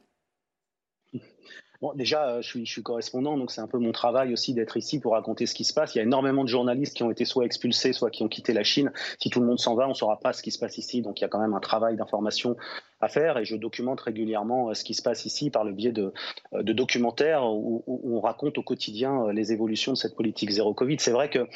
Bon, 1.80 1.94
déjà, 1.94 2.42
je 2.42 2.48
suis, 2.48 2.66
je 2.66 2.72
suis 2.72 2.82
correspondant, 2.82 3.38
donc 3.38 3.52
c'est 3.52 3.62
un 3.62 3.68
peu 3.68 3.78
mon 3.78 3.92
travail 3.92 4.34
aussi 4.34 4.56
d'être 4.56 4.78
ici 4.78 5.00
pour 5.00 5.14
raconter 5.14 5.46
ce 5.46 5.54
qui 5.54 5.64
se 5.64 5.74
passe. 5.74 5.94
Il 5.94 6.00
y 6.00 6.02
a 6.02 6.04
énormément 6.04 6.44
de 6.44 6.50
journalistes 6.50 6.96
qui 6.96 7.04
ont 7.04 7.12
été 7.12 7.24
soit 7.24 7.46
expulsés, 7.46 7.94
soit 7.94 8.10
qui 8.10 8.24
ont 8.24 8.28
quitté 8.28 8.52
la 8.52 8.64
Chine. 8.64 8.92
Si 9.22 9.30
tout 9.30 9.40
le 9.40 9.46
monde 9.46 9.60
s'en 9.60 9.76
va, 9.76 9.86
on 9.86 9.90
ne 9.90 9.94
saura 9.94 10.20
pas 10.20 10.34
ce 10.34 10.42
qui 10.42 10.50
se 10.50 10.58
passe 10.58 10.80
ici. 10.80 11.04
Donc 11.04 11.20
il 11.20 11.22
y 11.22 11.26
a 11.26 11.28
quand 11.28 11.40
même 11.40 11.54
un 11.54 11.60
travail 11.60 11.96
d'information 11.96 12.58
à 13.02 13.08
faire 13.08 13.38
et 13.38 13.46
je 13.46 13.56
documente 13.56 14.02
régulièrement 14.02 14.70
euh, 14.70 14.74
ce 14.74 14.84
qui 14.84 14.94
se 14.94 15.02
passe 15.02 15.26
ici 15.26 15.50
par 15.50 15.64
le 15.64 15.72
biais 15.72 15.92
de, 15.92 16.14
euh, 16.54 16.64
documentaires 16.64 17.46
où, 17.46 17.84
on 17.88 18.20
raconte 18.20 18.58
au 18.58 18.64
quotidien 18.64 19.32
les 19.32 19.52
évolutions 19.52 19.94
de 19.94 19.98
cette 19.98 20.16
politique 20.16 20.50
zéro 20.50 20.74
Covid. 20.74 20.98
C'est 21.00 21.12
vrai 21.12 21.30
que 21.30 21.48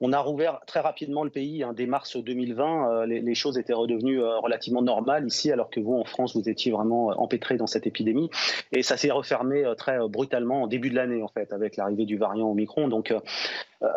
on 0.00 0.12
a 0.12 0.18
rouvert 0.18 0.60
très 0.66 0.80
rapidement 0.80 1.24
le 1.24 1.30
pays. 1.30 1.62
Hein. 1.62 1.72
Dès 1.74 1.86
mars 1.86 2.16
2020, 2.16 2.90
euh, 2.90 3.06
les, 3.06 3.34
choses 3.34 3.58
étaient 3.58 3.72
redevenues 3.72 4.22
euh, 4.22 4.38
relativement 4.38 4.82
normales 4.82 5.26
ici, 5.26 5.50
alors 5.50 5.70
que 5.70 5.80
vous, 5.80 5.94
en 5.94 6.04
France, 6.04 6.36
vous 6.36 6.48
étiez 6.48 6.70
vraiment 6.72 7.10
euh, 7.10 7.14
empêtrés 7.14 7.56
dans 7.56 7.66
cette 7.66 7.86
épidémie. 7.86 8.30
Et 8.72 8.82
ça 8.82 8.96
s'est 8.96 9.10
refermé 9.10 9.64
très 9.76 9.98
brutalement 10.08 10.62
en 10.62 10.66
début 10.66 10.90
de 10.90 10.96
l'année, 10.96 11.22
en 11.22 11.28
fait, 11.28 11.52
avec 11.52 11.76
l'arrivée 11.76 12.04
du 12.04 12.18
variant 12.18 12.50
Omicron. 12.50 12.88
Donc, 12.88 13.12
euh, 13.82 13.88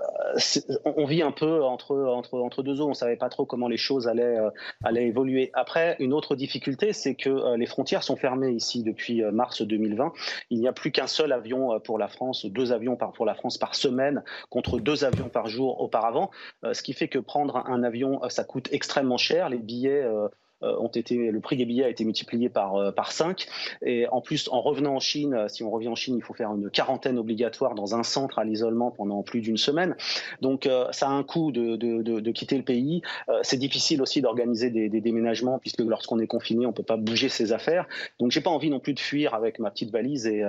on 0.86 1.06
vit 1.06 1.22
un 1.22 1.32
peu 1.32 1.64
entre, 1.64 1.96
entre, 1.96 2.40
entre 2.40 2.64
deux 2.64 2.82
eaux. 2.82 2.88
On 2.88 2.90
ne 2.90 2.94
savait 2.94 3.16
pas 3.16 3.30
trop 3.30 3.46
comment 3.46 3.68
les 3.68 3.78
choses 3.78 4.08
allaient, 4.08 4.38
euh, 4.38 4.50
allaient 4.84 5.08
évoluer. 5.08 5.52
Après, 5.54 5.96
une 6.00 6.14
autre 6.14 6.36
difficulté, 6.36 6.89
c'est 6.94 7.16
que 7.16 7.30
euh, 7.30 7.58
les 7.58 7.66
frontières 7.66 8.04
sont 8.04 8.16
fermées 8.16 8.52
ici 8.52 8.84
depuis 8.84 9.22
mars 9.32 9.62
2020. 9.62 10.14
Il 10.50 10.60
n'y 10.60 10.68
a 10.68 10.74
plus 10.74 10.92
qu'un 10.92 11.08
seul 11.08 11.32
avion 11.32 11.80
pour 11.80 11.98
la 11.98 12.08
France, 12.08 12.46
deux 12.46 12.72
avions 12.72 12.96
pour 12.96 13.26
la 13.26 13.36
France 13.36 13.58
par 13.58 13.76
semaine 13.76 14.24
contre 14.50 14.80
deux 14.80 15.04
avions 15.04 15.30
par 15.30 15.48
jour 15.48 15.82
auparavant. 15.82 16.32
ce 16.72 16.82
qui 16.82 16.94
fait 16.94 17.08
que 17.08 17.20
prendre 17.20 17.58
un 17.68 17.84
avion, 17.84 18.22
ça 18.30 18.44
coûte 18.44 18.70
extrêmement 18.72 19.18
cher. 19.18 19.50
Les 19.50 19.58
billets 19.58 20.04
euh, 20.04 20.28
ont 20.62 20.88
été, 20.88 21.32
le 21.32 21.40
prix 21.40 21.58
des 21.58 21.66
billets 21.66 21.86
a 21.86 21.90
été 21.90 22.04
multiplié 22.06 22.50
par, 22.50 22.76
euh, 22.76 22.92
par 22.92 23.12
5. 23.12 23.48
Et 23.86 24.08
en 24.08 24.22
plus, 24.22 24.50
en 24.52 24.62
revenant 24.62 24.96
en 24.96 25.00
Chine, 25.00 25.34
euh, 25.34 25.48
si 25.48 25.64
on 25.64 25.72
revient 25.72 25.88
en 25.88 25.96
Chine, 25.96 26.16
il 26.18 26.24
faut 26.24 26.34
faire 26.34 26.52
une 26.52 26.70
quarantaine 26.70 27.18
obligatoire 27.18 27.76
dans 27.76 27.96
un 27.96 28.04
centre 28.04 28.40
à 28.40 28.44
l'isolement 28.44 28.92
pendant 28.92 29.24
plus 29.24 29.42
d'une 29.42 29.58
semaine. 29.58 29.96
Donc 30.42 30.68
ça 30.92 31.08
a 31.08 31.12
un 31.12 31.24
coût 31.24 31.52
de, 31.52 31.76
de, 31.76 32.02
de, 32.02 32.32
quitter 32.32 32.58
le 32.58 32.64
pays. 32.64 33.02
c'est 33.42 33.58
difficile 33.58 34.02
aussi 34.02 34.22
d'organiser 34.22 34.70
des, 34.70 34.90
déménagements 35.02 35.60
puisque 35.60 35.80
lorsqu'on 35.80 36.20
est 36.20 36.28
confiné, 36.28 36.66
on 36.66 36.74
peut 36.74 36.84
pas 36.84 36.98
bouger 36.98 37.30
ses 37.30 37.52
affaires. 37.52 37.88
Donc 38.20 38.32
j'ai 38.32 38.42
pas 38.42 38.50
envie 38.50 38.70
non 38.70 38.80
plus 38.80 38.94
de 38.94 39.00
fuir 39.00 39.34
avec 39.34 39.60
ma 39.60 39.72
petite 39.72 39.92
valise 39.92 40.28
et, 40.28 40.44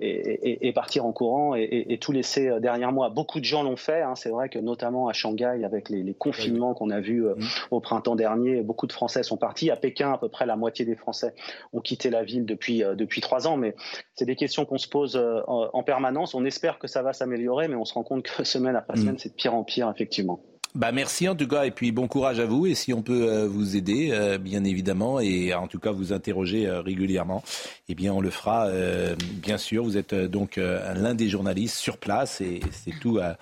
et, 0.00 0.72
partir 0.72 1.06
en 1.06 1.12
courant 1.12 1.54
et, 1.54 1.98
tout 2.00 2.12
laisser 2.12 2.48
euh, 2.48 2.60
derrière 2.60 2.92
moi. 2.92 3.10
Beaucoup 3.10 3.38
de 3.38 3.44
gens 3.44 3.62
l'ont 3.62 3.76
fait. 3.76 4.02
Hein. 4.02 4.14
C'est 4.16 4.30
vrai 4.30 4.48
que 4.48 4.58
notamment 4.58 5.08
à 5.08 5.12
Shanghai, 5.12 5.64
avec 5.64 5.88
les, 5.88 6.14
confinements 6.14 6.74
qu'on 6.74 6.90
a 6.90 7.00
vus 7.00 7.26
euh, 7.26 7.34
au 7.70 7.80
printemps 7.80 8.16
dernier, 8.16 8.62
beaucoup 8.62 8.86
de 8.86 8.92
Français 8.92 9.22
sont, 9.22 9.36
partis. 9.36 9.70
À 9.70 9.76
Pékin, 9.76 10.12
à 10.12 10.18
peu 10.18 10.28
près 10.28 10.46
la 10.46 10.56
moitié 10.56 10.84
des 10.84 10.96
Français 10.96 11.34
ont 11.72 11.80
quitté 11.80 12.10
la 12.10 12.24
ville 12.24 12.44
depuis, 12.44 12.82
depuis 12.96 13.20
trois 13.20 13.46
ans. 13.46 13.56
Mais 13.56 13.74
c'est 14.14 14.24
des 14.24 14.36
questions 14.36 14.64
qu'on 14.64 14.78
se 14.78 14.88
pose 14.88 15.20
en, 15.46 15.82
permanence. 15.82 16.34
On 16.34 16.44
espère 16.44 16.78
que 16.78 16.86
ça 16.86 17.02
va 17.02 17.12
s'améliorer, 17.12 17.68
mais 17.68 17.74
on 17.74 17.84
se 17.84 17.94
rend 17.94 18.04
compte 18.04 18.22
que 18.22 18.44
semaine 18.44 18.76
après 18.76 18.96
semaine, 18.96 19.14
mm. 19.14 19.18
c'est 19.18 19.28
de 19.30 19.34
pire 19.34 19.54
en 19.54 19.64
pire, 19.64 19.90
effectivement. 19.94 20.40
Bah 20.74 20.90
merci 20.90 21.28
en 21.28 21.36
tout 21.36 21.46
cas 21.46 21.66
et 21.66 21.70
puis 21.70 21.92
bon 21.92 22.08
courage 22.08 22.40
à 22.40 22.46
vous 22.46 22.66
et 22.66 22.74
si 22.74 22.92
on 22.92 23.00
peut 23.00 23.28
euh, 23.28 23.46
vous 23.46 23.76
aider 23.76 24.08
euh, 24.10 24.38
bien 24.38 24.64
évidemment 24.64 25.20
et 25.20 25.54
en 25.54 25.68
tout 25.68 25.78
cas 25.78 25.92
vous 25.92 26.12
interroger 26.12 26.66
euh, 26.66 26.80
régulièrement 26.80 27.44
eh 27.88 27.94
bien 27.94 28.12
on 28.12 28.20
le 28.20 28.30
fera 28.30 28.68
bien 29.16 29.56
sûr 29.56 29.84
vous 29.84 29.96
êtes 29.96 30.14
donc 30.14 30.56
l'un 30.56 31.14
des 31.14 31.28
journalistes 31.28 31.76
sur 31.76 31.96
place 31.98 32.40
et 32.40 32.60
c'est 32.72 32.98
tout 33.00 33.18
à, 33.18 33.36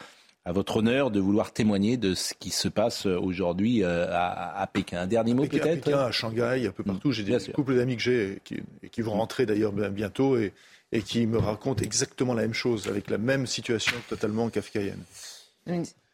votre 0.53 0.78
honneur 0.78 1.11
de 1.11 1.20
vouloir 1.20 1.53
témoigner 1.53 1.97
de 1.97 2.12
ce 2.14 2.35
qui 2.39 2.51
se 2.51 2.68
passe 2.68 3.07
aujourd'hui 3.07 3.85
à, 3.85 4.68
Pékin. 4.72 5.03
Un 5.03 5.07
dernier 5.07 5.35
mot 5.35 5.47
peut-être 5.47 5.66
À 5.66 5.76
Pékin, 5.76 5.99
à 6.01 6.11
Shanghai, 6.11 6.66
un 6.66 6.72
peu 6.72 6.83
partout. 6.83 7.12
J'ai 7.12 7.22
des 7.22 7.39
couples 7.53 7.76
d'amis 7.76 7.97
que 7.97 8.03
j'ai 8.03 8.41
qui, 8.43 8.57
qui, 8.91 9.03
vont 9.03 9.12
rentrer 9.12 9.47
d'ailleurs 9.47 9.72
bientôt 9.72 10.37
et, 10.37 10.53
et 10.91 11.03
qui 11.03 11.26
me 11.28 11.39
racontent 11.39 11.83
exactement 11.83 12.35
la 12.35 12.43
même 12.43 12.55
chose 12.55 12.89
avec 12.89 13.09
la 13.09 13.18
même 13.18 13.47
situation 13.47 13.95
totalement 14.09 14.51
kafkaïenne. 14.51 15.05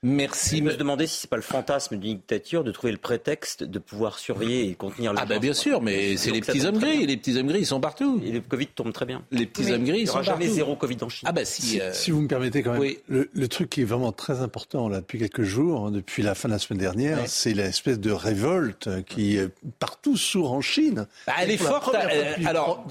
Merci. 0.04 0.58
Je 0.58 0.62
me 0.62 0.76
demander 0.76 1.08
si 1.08 1.22
c'est 1.22 1.30
pas 1.30 1.36
le 1.36 1.42
fantasme 1.42 1.96
d'une 1.96 2.18
dictature 2.18 2.62
de 2.62 2.70
trouver 2.70 2.92
le 2.92 2.98
prétexte 2.98 3.64
de 3.64 3.78
pouvoir 3.80 4.20
surveiller 4.20 4.68
et 4.68 4.74
contenir 4.74 5.12
le. 5.12 5.18
Ah 5.20 5.26
bah 5.26 5.40
bien 5.40 5.54
sûr, 5.54 5.82
mais 5.82 6.16
c'est 6.16 6.30
les 6.30 6.40
petits 6.40 6.64
hommes 6.64 6.78
gris. 6.78 7.04
Les 7.04 7.16
petits 7.16 7.36
hommes 7.36 7.48
gris, 7.48 7.60
ils 7.60 7.66
sont 7.66 7.80
partout. 7.80 8.20
Et 8.24 8.30
le 8.30 8.40
Covid 8.40 8.68
tombe 8.68 8.92
très 8.92 9.06
bien. 9.06 9.24
Les 9.32 9.46
petits 9.46 9.72
hommes 9.72 9.84
gris, 9.84 10.02
ils 10.02 10.08
sont 10.08 10.22
jamais 10.22 10.46
zéro 10.46 10.76
Covid 10.76 10.98
en 11.00 11.08
Chine. 11.08 11.28
Ah 11.28 11.32
bah 11.32 11.44
si. 11.44 11.80
Euh, 11.80 11.90
si, 11.92 12.12
vous 12.12 12.20
me 12.20 12.28
permettez 12.28 12.62
quand 12.62 12.78
même. 12.78 12.94
Le, 13.08 13.48
truc 13.48 13.70
qui 13.70 13.80
est 13.80 13.84
vraiment 13.84 14.12
très 14.12 14.40
important 14.40 14.88
là 14.88 15.00
depuis 15.00 15.18
quelques 15.18 15.42
jours, 15.42 15.86
hein, 15.86 15.90
depuis 15.90 16.22
la 16.22 16.34
fin 16.34 16.48
de 16.48 16.52
la 16.52 16.58
semaine 16.58 16.78
dernière, 16.78 17.18
c'est 17.26 17.54
l'espèce 17.54 17.98
de 17.98 18.12
révolte 18.12 19.04
qui 19.06 19.38
partout 19.80 20.16
sourd 20.16 20.52
en 20.52 20.60
Chine. 20.60 21.06
Bah, 21.26 21.32
elle 21.40 21.50
est 21.50 21.56
forte. 21.56 21.94
Euh, 21.94 22.34
alors, 22.46 22.86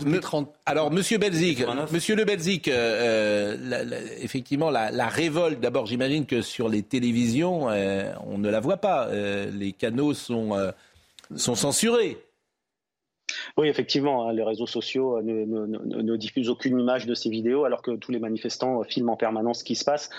alors, 0.65 0.91
Monsieur 0.91 1.19
Belzik, 1.19 1.63
Monsieur 1.91 2.15
Le 2.15 2.25
Belzik, 2.25 2.67
euh, 2.67 3.55
effectivement, 4.19 4.69
la, 4.71 4.91
la 4.91 5.07
révolte. 5.07 5.61
D'abord, 5.61 5.85
j'imagine 5.85 6.25
que 6.25 6.41
sur 6.41 6.67
les 6.67 6.81
télévision, 6.99 7.69
euh, 7.69 8.11
on 8.25 8.39
ne 8.39 8.49
la 8.49 8.59
voit 8.59 8.77
pas. 8.77 9.07
Euh, 9.07 9.51
les 9.51 9.71
canaux 9.71 10.15
sont, 10.15 10.55
euh, 10.55 10.71
sont 11.35 11.53
censurés. 11.53 12.17
Oui, 13.55 13.67
effectivement, 13.67 14.27
hein, 14.27 14.33
les 14.33 14.43
réseaux 14.43 14.65
sociaux 14.65 15.21
ne, 15.21 16.15
diffusent 16.15 16.49
aucune 16.49 16.79
image 16.79 17.05
de 17.05 17.13
ces 17.13 17.29
vidéos 17.29 17.65
alors 17.65 17.83
que 17.83 17.91
tous 17.91 18.11
les 18.11 18.19
manifestants 18.19 18.83
filment 18.83 19.09
en 19.09 19.17
permanence 19.17 19.59
ce 19.59 19.63
qui 19.63 19.75
se 19.75 19.83
passe. 19.83 20.09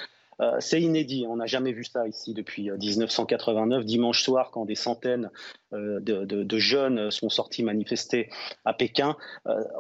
c'est 0.61 0.81
inédit, 0.81 1.25
on 1.27 1.37
n'a 1.37 1.47
jamais 1.47 1.73
vu 1.73 1.85
ça 1.85 2.07
ici 2.07 2.33
depuis 2.35 2.71
1989, 2.71 3.85
dimanche 3.85 4.23
soir, 4.23 4.51
quand 4.53 4.67
des 4.67 4.77
centaines 4.77 5.31
de, 5.73 6.59
jeunes 6.59 7.11
sont 7.11 7.31
sortis 7.31 7.63
manifester 7.65 8.29
à 8.67 8.75
Pékin. 8.75 9.17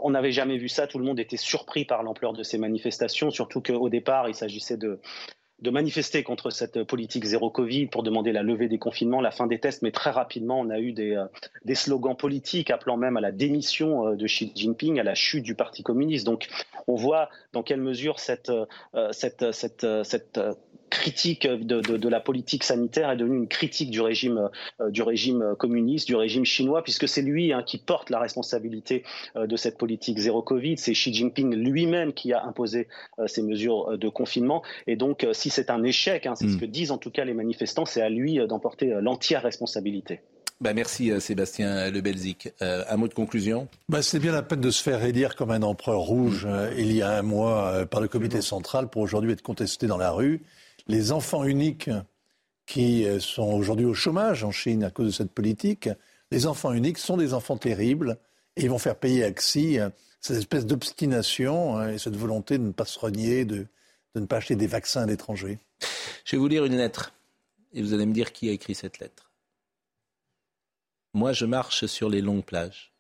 on 0.02 0.10
n'avait 0.10 0.32
jamais 0.32 0.56
vu 0.56 0.68
ça, 0.68 0.86
tout 0.86 0.98
le 0.98 1.04
monde 1.04 1.20
était 1.20 1.36
surpris 1.36 1.84
par 1.84 2.02
l'ampleur 2.02 2.32
de 2.32 2.42
ces 2.42 2.56
manifestations, 2.56 3.30
surtout 3.30 3.60
qu'au 3.60 3.90
départ, 3.90 4.26
il 4.28 4.34
s'agissait 4.34 4.78
de, 4.78 5.00
de 5.60 5.70
manifester 5.70 6.22
contre 6.22 6.50
cette 6.50 6.84
politique 6.84 7.24
zéro 7.24 7.50
Covid 7.50 7.86
pour 7.86 8.02
demander 8.02 8.32
la 8.32 8.42
levée 8.42 8.68
des 8.68 8.78
confinements, 8.78 9.20
la 9.20 9.32
fin 9.32 9.46
des 9.46 9.58
tests, 9.58 9.82
mais 9.82 9.90
très 9.90 10.10
rapidement, 10.10 10.60
on 10.60 10.70
a 10.70 10.78
eu 10.78 10.92
des, 10.92 11.16
euh, 11.16 11.74
slogans 11.74 12.16
politiques 12.16 12.70
appelant 12.70 12.96
même 12.96 13.16
à 13.16 13.20
la 13.20 13.32
démission 13.32 14.08
euh, 14.08 14.16
de 14.16 14.26
Xi 14.26 14.52
Jinping, 14.54 15.00
à 15.00 15.02
la 15.02 15.14
chute 15.14 15.42
du 15.42 15.54
Parti 15.54 15.82
communiste. 15.82 16.26
Donc, 16.26 16.48
on 16.86 16.94
voit 16.94 17.28
dans 17.52 17.62
quelle 17.62 17.80
mesure 17.80 18.20
cette, 18.20 18.50
euh, 18.50 19.12
cette, 19.12 19.52
cette, 19.52 19.86
cette 20.04 20.40
critique 20.88 21.46
de, 21.46 21.80
de, 21.80 22.08
la 22.08 22.20
politique 22.20 22.64
sanitaire 22.64 23.10
est 23.10 23.16
devenue 23.16 23.38
une 23.38 23.48
critique 23.48 23.90
du 23.90 24.00
régime, 24.00 24.50
du 24.88 25.02
régime 25.02 25.54
communiste, 25.58 26.06
du 26.06 26.16
régime 26.16 26.44
chinois, 26.44 26.82
puisque 26.82 27.08
c'est 27.08 27.22
lui 27.22 27.52
hein, 27.52 27.62
qui 27.64 27.78
porte 27.78 28.10
la 28.10 28.18
responsabilité 28.18 29.04
de 29.36 29.56
cette 29.56 29.78
politique 29.78 30.18
zéro 30.18 30.42
Covid. 30.42 30.78
C'est 30.78 30.92
Xi 30.92 31.12
Jinping 31.12 31.54
lui-même 31.54 32.12
qui 32.12 32.32
a 32.32 32.44
imposé 32.44 32.88
ces 33.26 33.42
mesures 33.42 33.98
de 33.98 34.08
confinement. 34.08 34.62
Et 34.86 34.96
donc, 34.96 35.26
si 35.32 35.50
c'est 35.50 35.70
un 35.70 35.82
échec, 35.82 36.26
hein, 36.26 36.34
c'est 36.34 36.48
ce 36.48 36.56
hmm. 36.56 36.60
que 36.60 36.66
disent 36.66 36.90
en 36.90 36.98
tout 36.98 37.10
cas 37.10 37.24
les 37.24 37.34
manifestants, 37.34 37.84
c'est 37.84 38.02
à 38.02 38.08
lui 38.08 38.38
euh, 38.38 38.46
d'emporter 38.46 38.92
euh, 38.92 39.00
l'entière 39.00 39.42
responsabilité. 39.42 40.20
Bah 40.60 40.74
merci 40.74 41.12
euh, 41.12 41.20
Sébastien 41.20 41.88
Le 41.90 42.00
Belzic. 42.00 42.48
un 42.60 42.96
mot 42.96 43.06
de 43.06 43.14
conclusion? 43.14 43.68
Bah, 43.88 44.02
C'est 44.02 44.18
bien 44.18 44.32
la 44.32 44.42
peine 44.42 44.60
de 44.60 44.70
se 44.70 44.82
faire 44.82 45.04
élire 45.04 45.36
comme 45.36 45.52
un 45.52 45.62
empereur 45.62 46.00
rouge 46.00 46.48
il 46.76 46.92
y 46.92 47.00
a 47.00 47.16
un 47.16 47.22
mois 47.22 47.86
par 47.86 48.00
le 48.00 48.08
comité 48.08 48.40
central 48.40 48.88
pour 48.88 49.02
aujourd'hui 49.02 49.32
être 49.32 49.42
contesté 49.42 49.86
dans 49.86 49.98
la 49.98 50.10
rue. 50.10 50.42
Les 50.88 51.12
enfants 51.12 51.44
uniques 51.44 51.90
qui 52.66 53.06
sont 53.20 53.52
aujourd'hui 53.52 53.86
au 53.86 53.94
chômage 53.94 54.44
en 54.44 54.50
Chine 54.50 54.84
à 54.84 54.90
cause 54.90 55.06
de 55.06 55.12
cette 55.12 55.32
politique, 55.32 55.88
les 56.30 56.46
enfants 56.46 56.72
uniques 56.72 56.98
sont 56.98 57.16
des 57.16 57.34
enfants 57.34 57.56
terribles 57.56 58.18
et 58.56 58.64
ils 58.64 58.70
vont 58.70 58.78
faire 58.78 58.96
payer 58.96 59.24
à 59.24 59.30
Xi 59.30 59.78
cette 60.20 60.36
espèce 60.36 60.66
d'obstination 60.66 61.78
hein, 61.78 61.92
et 61.92 61.98
cette 61.98 62.16
volonté 62.16 62.58
de 62.58 62.64
ne 62.64 62.72
pas 62.72 62.84
se 62.84 62.98
renier, 62.98 63.44
de, 63.44 63.66
ne 64.14 64.26
pas 64.26 64.36
acheter 64.36 64.56
des 64.56 64.66
vaccins 64.66 65.02
à 65.02 65.06
l'étranger 65.06 65.58
Je 66.24 66.36
vais 66.36 66.38
vous 66.38 66.48
lire 66.48 66.64
une 66.64 66.76
lettre 66.76 67.14
et 67.72 67.82
vous 67.82 67.94
allez 67.94 68.06
me 68.06 68.12
dire 68.12 68.32
qui 68.32 68.48
a 68.48 68.52
écrit 68.52 68.74
cette 68.74 68.98
lettre. 68.98 69.30
Moi, 71.14 71.32
je 71.32 71.46
marche 71.46 71.86
sur 71.86 72.08
les 72.08 72.20
longues 72.20 72.44
plages. 72.44 72.92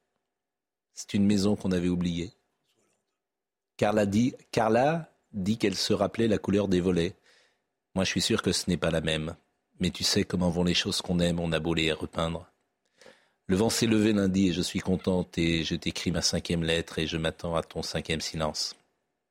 C'est 0.94 1.14
une 1.14 1.26
maison 1.26 1.56
qu'on 1.56 1.72
avait 1.72 1.88
oubliée. 1.88 2.32
Carla 3.76 4.06
dit 4.06 5.58
qu'elle 5.58 5.76
se 5.76 5.92
rappelait 5.92 6.28
la 6.28 6.38
couleur 6.38 6.68
des 6.68 6.80
volets. 6.80 7.14
Moi, 7.94 8.04
je 8.04 8.10
suis 8.10 8.20
sûr 8.20 8.42
que 8.42 8.52
ce 8.52 8.68
n'est 8.68 8.76
pas 8.76 8.90
la 8.90 9.00
même. 9.00 9.36
Mais 9.80 9.90
tu 9.90 10.04
sais 10.04 10.24
comment 10.24 10.50
vont 10.50 10.64
les 10.64 10.74
choses 10.74 11.00
qu'on 11.02 11.20
aime, 11.20 11.40
on 11.40 11.52
a 11.52 11.60
beau 11.60 11.74
les 11.74 11.92
repeindre. 11.92 12.50
Le 13.46 13.56
vent 13.56 13.70
s'est 13.70 13.86
levé 13.86 14.12
lundi 14.12 14.48
et 14.48 14.52
je 14.52 14.60
suis 14.60 14.80
contente 14.80 15.38
et 15.38 15.64
je 15.64 15.74
t'écris 15.74 16.10
ma 16.10 16.20
cinquième 16.20 16.64
lettre 16.64 16.98
et 16.98 17.06
je 17.06 17.16
m'attends 17.16 17.56
à 17.56 17.62
ton 17.62 17.82
cinquième 17.82 18.20
silence. 18.20 18.76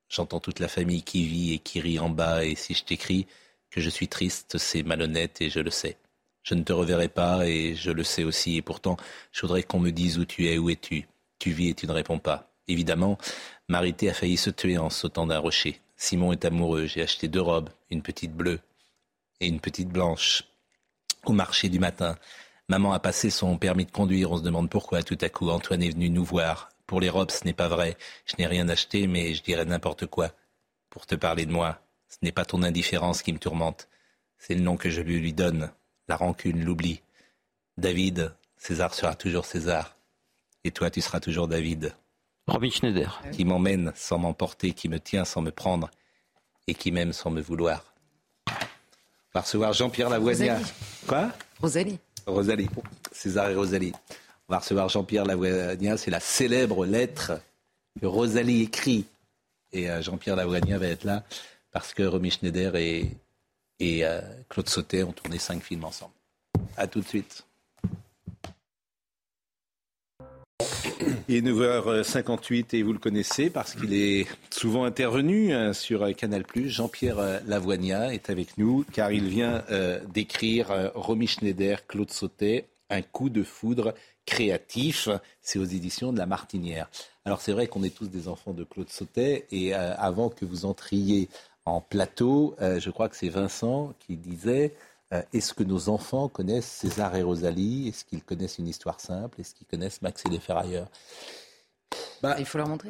J'entends 0.10 0.40
toute 0.40 0.60
la 0.60 0.68
famille 0.68 1.04
qui 1.04 1.26
vit 1.26 1.54
et 1.54 1.60
qui 1.60 1.82
rit 1.82 2.00
en 2.00 2.10
bas, 2.10 2.46
et 2.46 2.56
si 2.56 2.74
je 2.74 2.84
t'écris 2.84 3.28
que 3.70 3.82
je 3.82 3.90
suis 3.90 4.08
triste, 4.08 4.58
c'est 4.58 4.84
malhonnête 4.84 5.42
et 5.42 5.50
je 5.50 5.60
le 5.60 5.70
sais. 5.70 5.98
Je 6.44 6.56
ne 6.56 6.64
te 6.64 6.72
reverrai 6.72 7.10
pas 7.10 7.46
et 7.46 7.76
je 7.76 7.92
le 7.92 8.04
sais 8.04 8.24
aussi, 8.24 8.56
et 8.56 8.62
pourtant, 8.62 8.96
je 9.34 9.42
voudrais 9.42 9.64
qu'on 9.64 9.80
me 9.80 9.92
dise 9.92 10.18
où 10.18 10.26
tu 10.26 10.48
es, 10.48 10.58
où 10.58 10.70
es-tu. 10.70 11.08
Tu 11.40 11.52
vis 11.52 11.70
et 11.70 11.74
tu 11.74 11.88
ne 11.88 11.92
réponds 11.92 12.20
pas. 12.20 12.50
Évidemment, 12.70 13.18
Marité 13.68 14.10
a 14.10 14.14
failli 14.14 14.38
se 14.38 14.50
tuer 14.50 14.78
en 14.78 14.90
sautant 14.90 15.28
d'un 15.28 15.40
rocher. 15.40 15.82
Simon 15.98 16.32
est 16.32 16.46
amoureux, 16.46 16.86
j'ai 16.86 17.02
acheté 17.02 17.28
deux 17.28 17.42
robes, 17.42 17.70
une 17.90 18.04
petite 18.04 18.34
bleue 18.34 18.60
et 19.40 19.48
une 19.48 19.60
petite 19.60 19.90
blanche. 19.90 20.44
Au 21.26 21.32
marché 21.32 21.70
du 21.70 21.80
matin, 21.80 22.18
maman 22.70 22.94
a 22.94 23.00
passé 23.00 23.32
son 23.32 23.58
permis 23.58 23.86
de 23.86 23.92
conduire, 23.92 24.32
on 24.32 24.38
se 24.38 24.44
demande 24.44 24.70
pourquoi 24.70 25.02
tout 25.02 25.18
à 25.22 25.30
coup 25.30 25.50
Antoine 25.50 25.82
est 25.82 25.90
venu 25.90 26.10
nous 26.10 26.24
voir. 26.24 26.70
Pour 26.86 27.02
les 27.02 27.10
robes, 27.10 27.32
ce 27.32 27.44
n'est 27.44 27.54
pas 27.54 27.68
vrai. 27.68 27.98
Je 28.26 28.36
n'ai 28.38 28.48
rien 28.48 28.70
acheté, 28.70 29.08
mais 29.08 29.34
je 29.34 29.44
dirais 29.44 29.66
n'importe 29.66 30.06
quoi. 30.06 30.32
Pour 30.90 31.06
te 31.06 31.16
parler 31.16 31.46
de 31.46 31.52
moi, 31.52 31.82
ce 32.08 32.18
n'est 32.22 32.32
pas 32.32 32.46
ton 32.46 32.64
indifférence 32.64 33.22
qui 33.22 33.34
me 33.34 33.40
tourmente. 33.40 33.90
C'est 34.38 34.56
le 34.56 34.62
nom 34.62 34.78
que 34.78 34.90
je 34.90 35.02
lui 35.02 35.34
donne. 35.34 35.72
La 36.08 36.16
rancune, 36.16 36.64
l'oubli. 36.64 37.02
David, 37.78 38.34
César 38.56 38.94
sera 38.94 39.16
toujours 39.16 39.46
César. 39.46 39.98
Et 40.64 40.72
toi, 40.72 40.90
tu 40.90 41.02
seras 41.02 41.20
toujours 41.20 41.48
David. 41.50 41.94
Robin 42.48 42.70
Schneider. 42.70 43.22
Qui 43.32 43.46
m'emmène 43.46 43.92
sans 43.96 44.18
m'emporter, 44.18 44.72
qui 44.72 44.90
me 44.90 45.00
tient 45.00 45.26
sans 45.26 45.42
me 45.42 45.52
prendre, 45.52 45.92
et 46.68 46.74
qui 46.74 46.92
m'aime 46.92 47.14
sans 47.14 47.30
me 47.30 47.42
vouloir. 47.42 47.84
On 48.48 48.54
va 49.34 49.42
recevoir 49.42 49.74
Jean-Pierre 49.74 50.10
Lavoignat. 50.10 50.60
Quoi? 51.08 51.32
Rosalie. 51.60 52.00
Rosalie. 52.26 52.70
César 53.12 53.50
et 53.50 53.56
Rosalie. 53.56 53.94
On 54.48 54.54
va 54.54 54.60
recevoir 54.60 54.90
Jean-Pierre 54.90 55.26
Lavoignat. 55.26 55.98
C'est 55.98 56.12
la 56.12 56.20
célèbre 56.20 56.86
lettre 56.86 57.34
que 58.00 58.06
Rosalie 58.06 58.64
écrit. 58.64 59.06
Et 59.74 59.90
euh, 59.90 60.02
Jean-Pierre 60.02 60.36
Lavoignat 60.36 60.78
va 60.78 60.88
être 60.88 61.04
là 61.04 61.24
parce 61.72 61.94
que 61.94 62.04
Romy 62.04 62.32
Schneider 62.32 62.76
et, 62.76 63.12
euh, 63.82 64.22
Claude 64.50 64.70
Sautet 64.70 65.04
ont 65.04 65.12
tourné 65.12 65.38
cinq 65.38 65.62
films 65.62 65.84
ensemble. 65.84 66.14
A 66.78 66.88
tout 66.88 67.02
de 67.02 67.08
suite. 67.08 67.46
Est 71.30 71.42
9h58 71.42 72.68
et 72.72 72.84
vous 72.84 72.94
le 72.94 73.00
connaissez 73.00 73.50
parce 73.50 73.76
qu'il 73.76 73.94
est 73.94 74.28
souvent 74.50 74.86
intervenu 74.86 75.54
hein, 75.54 75.74
sur 75.74 76.16
Canal+. 76.16 76.44
Jean-Pierre 76.56 77.42
Lavoignat 77.46 78.14
est 78.14 78.30
avec 78.30 78.58
nous 78.58 78.86
car 78.94 79.12
il 79.12 79.28
vient 79.28 79.62
euh, 79.70 80.00
d'écrire 80.14 80.92
Romy 80.96 81.28
Schneider, 81.28 81.86
Claude 81.86 82.12
Sautet, 82.12 82.68
Un 82.90 83.02
coup 83.02 83.30
de 83.30 83.44
foudre 83.44 83.94
créatif. 84.26 85.10
C'est 85.42 85.60
aux 85.60 85.66
éditions 85.66 86.14
de 86.14 86.18
La 86.18 86.28
Martinière. 86.28 86.90
Alors 87.26 87.42
c'est 87.42 87.52
vrai 87.52 87.68
qu'on 87.68 87.84
est 87.84 87.94
tous 87.94 88.10
des 88.10 88.30
enfants 88.30 88.54
de 88.54 88.64
Claude 88.64 88.90
Sautet 88.90 89.48
et 89.52 89.76
euh, 89.76 89.96
avant 89.98 90.30
que 90.30 90.46
vous 90.46 90.64
entriez 90.64 91.28
en 91.66 91.82
plateau, 91.82 92.56
euh, 92.62 92.80
je 92.80 92.90
crois 92.90 93.10
que 93.10 93.18
c'est 93.18 93.28
Vincent 93.28 93.94
qui 94.00 94.16
disait 94.16 94.72
euh, 94.74 94.97
est-ce 95.34 95.54
que 95.54 95.64
nos 95.64 95.90
enfants 95.90 96.28
connaissent 96.28 96.70
César 96.70 97.16
et 97.16 97.24
Rosalie? 97.24 97.88
Est-ce 97.88 98.06
qu'ils 98.06 98.24
connaissent 98.24 98.58
une 98.58 98.68
histoire 98.68 99.00
simple? 99.00 99.42
Est-ce 99.42 99.56
qu'ils 99.56 99.68
connaissent 99.68 100.02
Max 100.02 100.24
et 100.26 100.30
les 100.30 100.40
ferrailleurs? 100.40 100.90
Bah, 102.22 102.36
Il 102.40 102.46
faut 102.46 102.58
leur 102.58 102.68
montrer. 102.68 102.90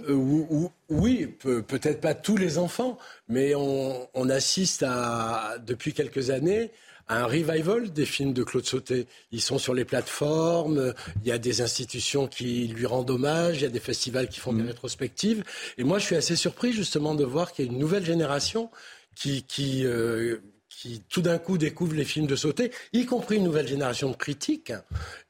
oui, 0.90 1.28
peut-être 1.28 2.02
pas 2.02 2.16
tous 2.16 2.38
les 2.38 2.58
enfants, 2.58 2.98
mais 3.28 3.54
on, 3.56 4.08
on 4.14 4.30
assiste 4.30 4.84
à, 4.88 5.58
depuis 5.66 5.94
quelques 5.94 6.30
années 6.30 6.72
un 7.10 7.26
revival 7.26 7.92
des 7.92 8.06
films 8.06 8.34
de 8.34 8.44
Claude 8.44 8.66
Sauté. 8.66 9.08
Ils 9.32 9.42
sont 9.42 9.60
sur 9.60 9.74
les 9.74 9.86
plateformes, 9.86 10.94
il 11.24 11.28
y 11.28 11.32
a 11.32 11.38
des 11.38 11.62
institutions 11.62 12.28
qui 12.28 12.68
lui 12.68 12.86
rendent 12.86 13.10
hommage, 13.10 13.58
il 13.58 13.62
y 13.64 13.66
a 13.66 13.70
des 13.70 13.80
festivals 13.80 14.28
qui 14.28 14.40
font 14.40 14.54
des 14.54 14.64
mm. 14.64 14.68
rétrospectives. 14.68 15.44
Et 15.78 15.84
moi, 15.84 16.00
je 16.00 16.06
suis 16.06 16.16
assez 16.16 16.36
surpris 16.36 16.74
justement 16.74 17.16
de 17.16 17.24
voir 17.24 17.54
qu'il 17.54 17.66
y 17.66 17.70
a 17.70 17.72
une 17.72 17.80
nouvelle 17.80 18.06
génération 18.06 18.70
qui, 19.16 19.44
qui, 19.44 19.86
euh, 19.86 20.38
qui 20.78 21.02
tout 21.10 21.24
d'un 21.24 21.40
coup 21.40 21.58
découvrent 21.58 21.96
les 21.96 22.06
films 22.06 22.28
de 22.28 22.36
Sauté, 22.36 22.72
y 22.94 23.06
compris 23.06 23.38
une 23.38 23.46
nouvelle 23.46 23.68
génération 23.68 24.12
de 24.12 24.16
critiques, 24.16 24.74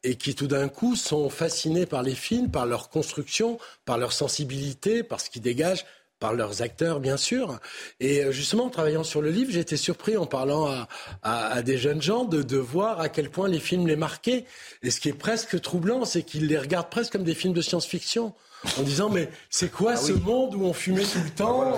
et 0.04 0.16
qui 0.16 0.36
tout 0.36 0.48
d'un 0.48 0.68
coup 0.68 0.98
sont 0.98 1.30
fascinés 1.30 1.86
par 1.86 2.04
les 2.04 2.16
films, 2.16 2.52
par 2.52 2.66
leur 2.66 2.90
construction, 2.90 3.58
par 3.86 3.98
leur 3.98 4.12
sensibilité, 4.12 5.04
par 5.04 5.22
ce 5.22 5.30
qu'ils 5.30 5.42
dégagent 5.42 5.86
par 6.20 6.34
leurs 6.34 6.64
acteurs, 6.64 7.00
bien 7.00 7.16
sûr. 7.16 7.60
Et 8.00 8.24
euh, 8.24 8.32
justement, 8.32 8.66
en 8.66 8.70
travaillant 8.72 9.04
sur 9.04 9.22
le 9.22 9.30
livre, 9.30 9.52
j'ai 9.52 9.60
été 9.60 9.78
surpris 9.78 10.18
en 10.18 10.26
parlant 10.26 10.66
à, 10.66 10.88
à, 11.22 11.62
des 11.62 11.78
jeunes 11.78 12.02
gens 12.02 12.26
de, 12.26 12.42
de, 12.42 12.58
voir 12.58 13.00
à 13.00 13.08
quel 13.08 13.30
point 13.30 13.48
les 13.48 13.60
films 13.60 13.88
les 13.88 13.96
marquaient. 13.96 14.46
Et 14.82 14.90
ce 14.90 15.00
qui 15.00 15.10
est 15.10 15.14
presque 15.14 15.62
troublant, 15.62 16.06
c'est 16.06 16.24
qu'ils 16.24 16.48
les 16.48 16.58
regardent 16.58 16.90
presque 16.90 17.12
comme 17.12 17.24
des 17.24 17.36
films 17.36 17.54
de 17.54 17.62
science-fiction 17.62 18.34
en 18.78 18.82
disant 18.82 19.10
mais 19.10 19.30
c'est 19.50 19.72
quoi 19.72 19.94
ah 19.94 19.98
ce 19.98 20.12
monde 20.12 20.56
où 20.56 20.64
on 20.64 20.74
fumait 20.74 21.04
tout 21.04 21.20
le 21.24 21.30
temps, 21.30 21.74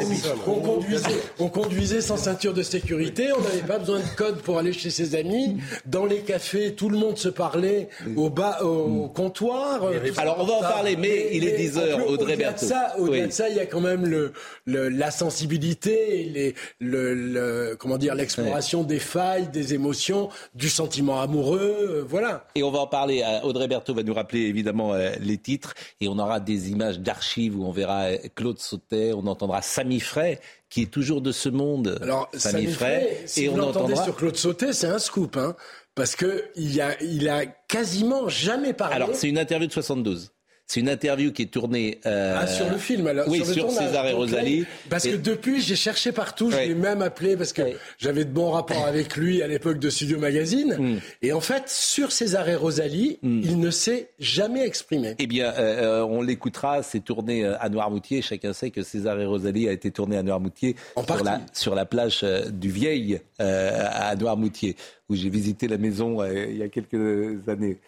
on, 0.47 0.59
conduisait, 0.59 1.21
on 1.39 1.49
conduisait 1.49 2.01
sans 2.01 2.17
ceinture 2.17 2.53
de 2.53 2.63
sécurité, 2.63 3.32
on 3.38 3.41
n'avait 3.41 3.67
pas 3.67 3.80
besoin 3.80 3.99
de 3.99 4.15
code 4.15 4.41
pour 4.41 4.57
aller 4.57 4.73
chez 4.73 4.89
ses 4.89 5.15
amis, 5.15 5.57
dans 5.86 6.05
les 6.05 6.19
cafés 6.19 6.73
tout 6.75 6.89
le 6.89 6.97
monde 6.97 7.17
se 7.17 7.30
parlait 7.30 7.89
au 8.15 8.30
bas 8.30 8.63
au 8.63 9.07
mm. 9.07 9.13
comptoir. 9.13 9.82
Alors 10.17 10.38
on 10.39 10.45
va 10.45 10.53
en 10.53 10.61
parler, 10.61 10.95
mais, 10.95 11.30
il 11.34 11.47
est 11.47 11.57
10 11.57 11.77
heures, 11.77 12.07
Audrey 12.07 12.34
Au-delà 12.34 12.53
de 12.53 12.59
ça, 12.59 12.95
au-delà 12.97 13.27
de 13.27 13.32
ça, 13.32 13.49
il 13.49 13.55
y 13.55 13.59
a 13.59 13.65
quand 13.65 13.82
même 13.82 14.05
le, 14.05 14.34
la 14.65 15.11
sensibilité, 15.11 16.30
les, 16.34 16.55
le, 16.80 17.75
comment 17.77 17.97
dire 17.97 18.15
l'exploration 18.15 18.84
des 18.84 18.99
failles, 18.99 19.49
des 19.49 19.73
émotions, 19.73 20.30
du 20.55 20.69
sentiment 20.69 21.21
amoureux, 21.21 21.75
euh, 21.80 22.05
voilà. 22.07 22.45
Et 22.55 22.63
on 22.63 22.71
va 22.71 22.80
en 22.80 22.88
parler. 22.88 23.23
Euh, 23.25 23.41
Audrey 23.41 23.67
Berthaud 23.67 23.93
va 23.93 24.03
nous 24.03 24.13
rappeler 24.13 24.41
évidemment 24.41 24.93
euh, 24.93 25.11
les 25.19 25.38
titres 25.38 25.73
et 26.01 26.07
on 26.07 26.17
aura 26.19 26.39
des 26.39 26.68
images 26.70 26.99
d'archives 26.99 27.57
où 27.57 27.65
on 27.65 27.72
verra 27.72 28.17
Claude 28.36 28.59
Sautet, 28.59 29.13
on 29.13 29.28
entendra 29.28 29.61
Samy 29.61 29.99
Frey, 29.99 30.39
qui 30.70 30.84
est 30.84 30.91
toujours 30.91 31.22
de 31.22 31.32
ce 31.32 31.49
monde. 31.49 31.99
Alors, 32.01 32.30
Samy, 32.34 32.67
Frey, 32.67 33.24
si 33.26 33.45
et 33.45 33.47
vous 33.47 33.59
on 33.59 33.70
entendra... 33.70 34.03
sur 34.03 34.15
Claude 34.15 34.38
Sautet, 34.38 34.74
c'est 34.74 34.88
un 34.88 34.99
scoop, 34.99 35.38
hein, 35.38 35.55
parce 35.95 36.15
que 36.15 36.45
il 36.55 36.80
a, 36.82 37.01
il 37.01 37.28
a 37.30 37.45
quasiment 37.45 38.30
jamais 38.30 38.74
parlé. 38.74 38.95
Alors, 38.95 39.09
c'est 39.13 39.30
une 39.30 39.38
interview 39.38 39.67
de 39.67 39.74
72. 39.74 40.32
C'est 40.70 40.82
une 40.82 40.89
interview 40.89 41.32
qui 41.32 41.41
est 41.41 41.51
tournée. 41.51 41.99
Euh, 42.05 42.38
ah, 42.39 42.45
sur 42.45 42.70
le 42.70 42.78
film, 42.78 43.07
alors 43.07 43.28
Oui, 43.28 43.43
sur, 43.43 43.72
César 43.72 44.05
et 44.05 44.13
Rosalie. 44.13 44.67
Parce 44.88 45.07
que 45.07 45.15
depuis, 45.15 45.61
j'ai 45.61 45.76
cherché 45.76 46.11
partout, 46.11 46.51
je 46.51 46.57
l'ai 46.57 46.76
même 46.76 47.01
appelé 47.01 47.36
parce 47.36 47.53
que 47.53 47.63
j'avais 47.97 48.24
de 48.24 48.30
bons 48.30 48.51
rapports 48.51 48.86
avec 48.86 49.17
lui 49.17 49.41
à 49.41 49.47
l'époque 49.47 49.80
de 49.80 49.89
Studio 49.89 50.20
Magazine. 50.20 50.78
Hmm. 50.78 50.99
Et 51.24 51.34
en 51.34 51.41
fait, 51.41 51.63
sur 51.70 52.11
César 52.11 52.47
et 52.49 52.55
Rosalie, 52.55 53.17
hmm. 53.24 53.41
il 53.43 53.59
ne 53.59 53.72
s'est 53.72 54.11
jamais 54.20 54.63
exprimé. 54.63 55.15
Eh 55.17 55.26
bien, 55.26 55.51
euh, 55.57 56.01
euh, 56.01 56.03
on 56.03 56.22
l'écoutera. 56.22 56.84
C'est 56.84 56.99
tourné 56.99 57.45
à 57.45 57.67
Noirmoutier. 57.67 58.22
Chacun 58.22 58.53
sait 58.53 58.70
que 58.70 58.84
César 58.84 59.20
et 59.20 59.26
Rosalie 59.26 59.67
a 59.67 59.72
été 59.72 59.89
tourné 59.89 60.17
à 60.17 60.22
Noirmoutier 60.22 60.76
sur 61.03 61.24
la, 61.24 61.41
sur 61.51 61.74
la 61.74 61.86
plage 61.86 62.24
du 62.51 62.70
Vieil 62.70 63.22
à 63.39 64.15
Noirmoutier, 64.15 64.76
où 65.09 65.15
j'ai 65.15 65.32
visité 65.32 65.67
la 65.67 65.80
maison 65.80 66.24
il 66.24 66.57
y 66.57 66.61
a 66.61 66.70
quelques 66.70 67.49
années. 67.49 67.80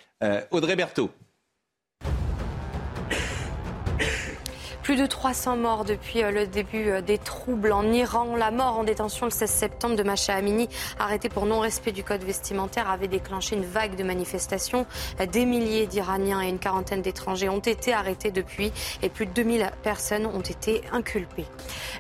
Audrey 0.50 0.76
Berthaud. 0.76 1.12
Plus 4.84 4.96
de 4.96 5.06
300 5.06 5.58
morts 5.58 5.86
depuis 5.86 6.24
euh, 6.24 6.32
le 6.32 6.48
début 6.48 6.90
euh, 6.90 7.02
des 7.02 7.20
troubles 7.20 7.72
en 7.72 7.84
Iran. 7.94 8.36
La 8.36 8.50
mort 8.50 8.80
en 8.80 8.84
détention 8.84 9.28
le 9.28 9.32
16 9.32 9.48
septembre 9.48 9.96
de 9.96 10.02
Macha 10.02 10.34
Amini, 10.34 10.70
arrêtée 10.98 11.30
pour 11.30 11.46
non-respect 11.46 11.92
du 11.92 12.04
code 12.04 12.24
vestimentaire, 12.24 12.90
avait 12.90 13.08
déclenché 13.08 13.56
une 13.56 13.64
vague 13.64 13.96
de 13.96 14.04
manifestations. 14.04 14.88
Des 15.32 15.46
milliers 15.46 15.86
d'Iraniens 15.86 16.42
et 16.42 16.50
une 16.50 16.58
quarantaine 16.58 17.04
d'étrangers 17.04 17.48
ont 17.48 17.60
été 17.60 17.94
arrêtés 17.94 18.32
depuis 18.32 18.74
et 19.04 19.10
plus 19.10 19.28
de 19.28 19.34
2000 19.34 19.70
personnes 19.84 20.26
ont 20.26 20.42
été 20.42 20.82
inculpées. 20.92 21.46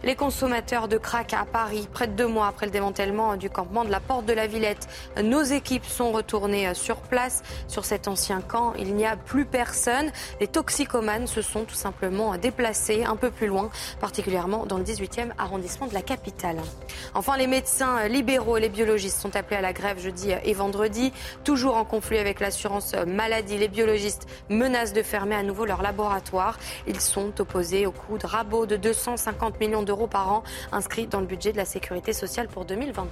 Les 0.03 0.15
consommateurs 0.15 0.87
de 0.87 0.97
crack 0.97 1.33
à 1.33 1.45
Paris, 1.45 1.87
près 1.93 2.07
de 2.07 2.13
deux 2.13 2.27
mois 2.27 2.47
après 2.47 2.65
le 2.65 2.71
démantèlement 2.71 3.35
du 3.35 3.51
campement 3.51 3.85
de 3.85 3.91
la 3.91 3.99
Porte 3.99 4.25
de 4.25 4.33
la 4.33 4.47
Villette, 4.47 4.87
nos 5.21 5.43
équipes 5.43 5.85
sont 5.85 6.11
retournées 6.11 6.67
euh, 6.67 6.73
sur 6.73 6.97
place. 6.97 7.43
Sur 7.67 7.85
cet 7.85 8.07
ancien 8.07 8.41
camp, 8.41 8.73
il 8.79 8.95
n'y 8.95 9.05
a 9.05 9.17
plus 9.17 9.45
personne. 9.45 10.11
Les 10.39 10.47
toxicomanes 10.47 11.27
se 11.27 11.43
sont 11.43 11.63
tout 11.63 11.75
simplement 11.75 12.35
déplacés 12.37 12.70
un 13.05 13.15
peu 13.15 13.31
plus 13.31 13.47
loin, 13.47 13.69
particulièrement 13.99 14.65
dans 14.65 14.77
le 14.77 14.83
18e 14.83 15.31
arrondissement 15.37 15.87
de 15.87 15.93
la 15.93 16.01
capitale. 16.01 16.57
Enfin, 17.13 17.37
les 17.37 17.47
médecins 17.47 18.07
libéraux 18.07 18.57
et 18.57 18.61
les 18.61 18.69
biologistes 18.69 19.19
sont 19.19 19.35
appelés 19.35 19.57
à 19.57 19.61
la 19.61 19.73
grève 19.73 19.99
jeudi 19.99 20.31
et 20.43 20.53
vendredi, 20.53 21.11
toujours 21.43 21.75
en 21.75 21.85
conflit 21.85 22.17
avec 22.17 22.39
l'assurance 22.39 22.93
maladie. 23.07 23.57
Les 23.57 23.67
biologistes 23.67 24.27
menacent 24.49 24.93
de 24.93 25.03
fermer 25.03 25.35
à 25.35 25.43
nouveau 25.43 25.65
leur 25.65 25.81
laboratoire. 25.81 26.59
Ils 26.87 26.99
sont 26.99 27.39
opposés 27.39 27.85
au 27.85 27.91
coût 27.91 28.17
de 28.17 28.25
rabot 28.25 28.65
de 28.65 28.75
250 28.75 29.59
millions 29.59 29.83
d'euros 29.83 30.07
par 30.07 30.31
an 30.31 30.43
inscrit 30.71 31.07
dans 31.07 31.19
le 31.19 31.27
budget 31.27 31.51
de 31.51 31.57
la 31.57 31.65
sécurité 31.65 32.13
sociale 32.13 32.47
pour 32.47 32.65
2023. 32.65 33.07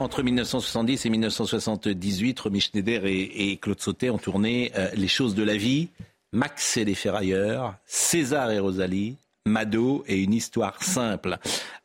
Entre 0.00 0.22
1970 0.22 1.06
et 1.06 1.10
1978, 1.10 2.40
Romy 2.40 2.60
Schneider 2.60 3.02
et, 3.06 3.58
Claude 3.62 3.80
Sautet 3.80 4.10
ont 4.10 4.18
tourné 4.18 4.72
euh, 4.76 4.88
Les 4.96 5.06
choses 5.06 5.36
de 5.36 5.44
la 5.44 5.56
vie. 5.56 5.88
Max 6.34 6.76
et 6.76 6.84
les 6.84 6.96
ferrailleurs, 6.96 7.76
César 7.86 8.50
et 8.50 8.58
Rosalie, 8.58 9.16
Mado 9.46 10.04
et 10.08 10.20
une 10.20 10.34
histoire 10.34 10.82
simple. 10.82 11.38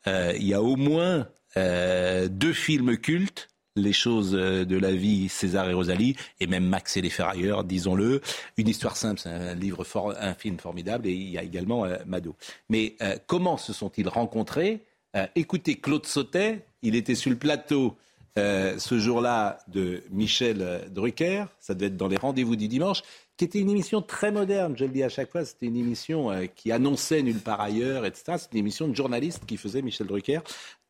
Euh, 0.08 0.32
il 0.36 0.48
y 0.48 0.54
a 0.54 0.60
au 0.60 0.74
moins 0.74 1.28
euh, 1.56 2.26
deux 2.28 2.52
films 2.52 2.96
cultes 2.98 3.48
les 3.76 3.92
choses 3.92 4.34
euh, 4.34 4.64
de 4.64 4.76
la 4.76 4.90
vie, 4.90 5.28
César 5.28 5.70
et 5.70 5.72
Rosalie, 5.72 6.16
et 6.40 6.48
même 6.48 6.66
Max 6.66 6.96
et 6.96 7.00
les 7.00 7.10
ferrailleurs, 7.10 7.62
disons-le. 7.62 8.20
Une 8.56 8.66
histoire 8.66 8.96
simple, 8.96 9.20
c'est 9.20 9.28
un 9.28 9.54
livre, 9.54 9.86
un 10.18 10.34
film 10.34 10.58
formidable, 10.58 11.06
et 11.06 11.12
il 11.12 11.30
y 11.30 11.38
a 11.38 11.44
également 11.44 11.86
Mado. 12.04 12.34
Mais 12.68 12.96
comment 13.28 13.56
se 13.56 13.72
sont-ils 13.72 14.08
rencontrés? 14.08 14.82
Écoutez, 15.36 15.76
Claude 15.76 16.04
Sautet, 16.04 16.64
il 16.82 16.96
était 16.96 17.14
sur 17.14 17.30
le 17.30 17.38
plateau 17.38 17.96
ce 18.36 18.98
jour-là 18.98 19.58
de 19.68 20.02
Michel 20.10 20.88
Drucker, 20.90 21.44
ça 21.60 21.74
devait 21.74 21.86
être 21.86 21.96
dans 21.96 22.08
les 22.08 22.16
rendez-vous 22.16 22.56
du 22.56 22.68
dimanche, 22.68 23.02
qui 23.40 23.46
était 23.46 23.60
une 23.60 23.70
émission 23.70 24.02
très 24.02 24.30
moderne, 24.30 24.76
je 24.76 24.84
le 24.84 24.90
dis 24.90 25.02
à 25.02 25.08
chaque 25.08 25.30
fois, 25.30 25.46
c'était 25.46 25.64
une 25.64 25.78
émission 25.78 26.30
euh, 26.30 26.44
qui 26.44 26.72
annonçait 26.72 27.22
nulle 27.22 27.40
part 27.40 27.62
ailleurs, 27.62 28.04
etc. 28.04 28.34
C'était 28.36 28.58
une 28.58 28.64
émission 28.66 28.86
de 28.86 28.94
journaliste 28.94 29.46
qui 29.46 29.56
faisait 29.56 29.80
Michel 29.80 30.08
Drucker 30.08 30.40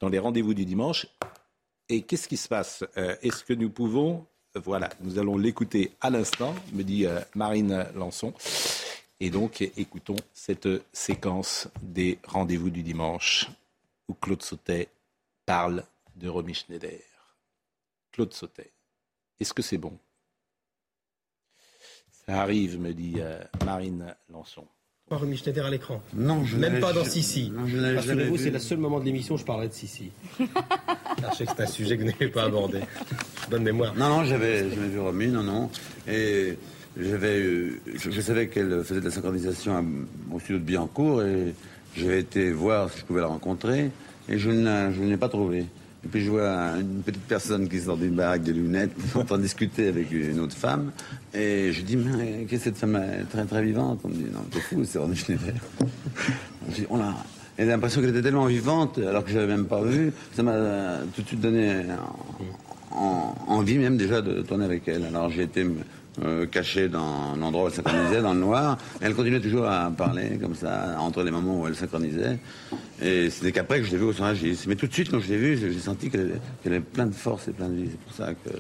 dans 0.01 0.09
les 0.09 0.19
rendez-vous 0.19 0.53
du 0.53 0.65
dimanche. 0.65 1.07
Et 1.89 2.03
qu'est-ce 2.03 2.27
qui 2.27 2.37
se 2.37 2.49
passe 2.49 2.83
euh, 2.97 3.15
Est-ce 3.23 3.45
que 3.45 3.53
nous 3.53 3.71
pouvons, 3.71 4.27
voilà, 4.57 4.91
nous 5.01 5.21
allons 5.21 5.39
l'écouter 5.39 5.93
à 6.01 6.11
l'instant, 6.11 6.57
me 6.73 6.83
dit 6.83 7.07
euh, 7.07 7.21
Marine 7.37 7.87
Lançon. 7.95 8.35
Et 9.21 9.31
donc, 9.31 9.63
écoutons 9.77 10.17
cette 10.35 10.69
séquence 10.93 11.69
des 11.81 12.19
rendez-vous 12.27 12.71
du 12.71 12.83
dimanche 12.83 13.49
où 14.09 14.15
Claude 14.15 14.43
Sautet 14.43 14.89
parle 15.47 15.85
de 16.17 16.29
Romy 16.29 16.55
Schneider. 16.55 16.99
Claude 18.11 18.35
Sautet, 18.35 18.73
est-ce 19.39 19.55
que 19.55 19.63
c'est 19.63 19.79
bon? 19.79 19.97
Arrive, 22.31 22.81
me 22.81 22.93
dit 22.93 23.17
euh, 23.19 23.39
Marine 23.65 24.15
Lançon. 24.33 24.65
Pas 25.09 25.17
remis 25.17 25.37
Schneider 25.37 25.67
à 25.67 25.71
l'écran. 25.71 26.01
Non, 26.15 26.45
je 26.45 26.57
Même 26.57 26.79
pas 26.79 26.93
dans 26.93 27.05
Sissi. 27.05 27.53
Rassurez-vous, 27.97 28.37
c'est 28.37 28.51
le 28.51 28.61
seul 28.61 28.79
moment 28.79 29.01
de 29.01 29.05
l'émission 29.05 29.35
où 29.35 29.39
je 29.39 29.45
parlerai 29.45 29.67
de 29.67 29.73
Sissi. 29.73 30.13
je 30.39 31.37
sais 31.37 31.47
que 31.47 31.51
c'est 31.57 31.63
un 31.63 31.67
sujet 31.67 31.97
que 31.97 32.03
vous 32.03 32.11
n'avez 32.11 32.29
pas 32.29 32.45
abordé. 32.45 32.79
Bonne 33.51 33.65
mémoire. 33.65 33.93
Non, 33.97 34.09
non, 34.09 34.25
j'avais 34.25 34.63
vu 34.63 35.01
Romy, 35.01 35.27
non, 35.27 35.43
non. 35.43 35.69
Et 36.07 36.57
j'avais, 36.97 37.43
je, 37.97 38.21
savais 38.21 38.49
qu'elle 38.49 38.85
faisait 38.85 39.01
de 39.01 39.07
la 39.07 39.11
synchronisation 39.11 39.85
au 40.33 40.39
studio 40.39 40.59
de 40.59 40.65
Biancourt 40.65 41.25
et 41.25 41.55
j'ai 41.97 42.19
été 42.19 42.53
voir 42.53 42.91
si 42.91 43.01
je 43.01 43.05
pouvais 43.05 43.21
la 43.21 43.27
rencontrer 43.27 43.91
et 44.29 44.39
je 44.39 44.51
ne 44.51 45.09
l'ai 45.09 45.17
pas 45.17 45.29
trouvée. 45.29 45.67
Et 46.05 46.09
puis 46.09 46.25
je 46.25 46.31
vois 46.31 46.79
une 46.81 47.03
petite 47.03 47.23
personne 47.23 47.69
qui 47.69 47.79
sort 47.81 47.97
d'une 47.97 48.15
baraque 48.15 48.43
de 48.43 48.53
lunettes, 48.53 48.93
en 49.15 49.25
train 49.25 49.37
de 49.37 49.43
discuter 49.43 49.89
avec 49.89 50.11
une 50.13 50.41
autre 50.41 50.57
femme. 50.57 50.93
Et 51.35 51.73
je 51.73 51.83
dis, 51.83 51.97
mais 51.97 52.47
qu'est-ce 52.49 52.65
que 52.65 52.71
cette 52.71 52.79
femme 52.79 52.97
est 52.97 53.25
très 53.31 53.45
très 53.45 53.63
vivante? 53.63 54.01
On 54.05 54.09
me 54.09 54.15
dit, 54.15 54.27
non, 54.33 54.41
t'es 54.51 54.61
fou, 54.61 54.83
c'est 54.85 54.99
René 54.99 55.15
Schneider. 55.15 55.55
je 56.71 56.75
dis, 56.75 56.87
on 56.89 56.97
l'a. 56.97 57.15
Et 57.59 57.65
j'ai 57.65 57.69
l'impression 57.69 58.01
qu'elle 58.01 58.11
était 58.11 58.23
tellement 58.23 58.47
vivante, 58.47 58.99
alors 58.99 59.23
que 59.23 59.31
je 59.31 59.37
l'avais 59.37 59.55
même 59.55 59.67
pas 59.67 59.83
vue, 59.83 60.13
ça 60.35 60.43
m'a 60.43 61.01
tout 61.15 61.21
de 61.21 61.27
suite 61.27 61.41
donné 61.41 61.85
envie 62.91 63.79
même 63.79 63.97
déjà 63.97 64.23
de 64.23 64.43
tourner 64.43 64.65
avec 64.65 64.89
elle. 64.89 65.05
Alors 65.05 65.31
j'ai 65.31 65.43
été 65.43 65.67
euh, 66.25 66.47
cachée 66.47 66.89
dans 66.89 67.37
l'endroit 67.37 67.65
où 67.65 67.67
elle 67.69 67.75
synchronisait, 67.75 68.21
dans 68.21 68.35
le 68.35 68.41
noir. 68.41 68.79
elle 69.01 69.15
continuait 69.15 69.41
toujours 69.41 69.67
à 69.67 69.91
parler 69.91 70.39
comme 70.41 70.55
ça, 70.55 70.97
entre 70.99 71.23
les 71.23 71.31
moments 71.31 71.61
où 71.61 71.67
elle 71.67 71.77
synchronisait. 71.77 72.39
Et 73.01 73.31
c'était 73.31 73.53
qu'après 73.53 73.81
que 73.81 73.87
je 73.87 73.93
l'ai 73.93 73.97
vue 73.97 74.05
au 74.05 74.13
sonagiste. 74.13 74.67
Mais 74.67 74.75
tout 74.75 74.87
de 74.87 74.93
suite, 74.93 75.11
quand 75.11 75.21
je 75.21 75.29
l'ai 75.29 75.39
vue, 75.39 75.57
j'ai 75.57 75.79
senti 75.79 76.11
qu'elle 76.11 76.41
avait 76.67 76.81
plein 76.81 77.07
de 77.07 77.15
force 77.15 77.49
et 77.49 77.53
plein 77.53 77.69
de 77.69 77.75
vie. 77.75 77.89
C'est 77.91 78.01
pour 78.01 78.13
ça 78.13 78.35
que 78.35 78.51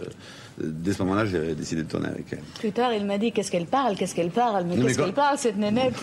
dès 0.62 0.92
ce 0.92 1.02
moment-là, 1.02 1.26
j'ai 1.26 1.54
décidé 1.54 1.82
de 1.82 1.88
tourner 1.88 2.08
avec 2.08 2.26
elle. 2.32 2.42
Plus 2.58 2.72
tard, 2.72 2.92
il 2.92 3.04
m'a 3.04 3.18
dit 3.18 3.32
qu'est-ce 3.32 3.50
qu'elle 3.50 3.66
parle, 3.66 3.96
qu'est-ce 3.96 4.14
qu'elle 4.14 4.30
parle, 4.30 4.64
mais, 4.66 4.76
qu'est-ce 4.76 4.98
qu'elle 4.98 5.12
parle, 5.12 5.38
cette 5.38 5.56
nénette 5.56 5.94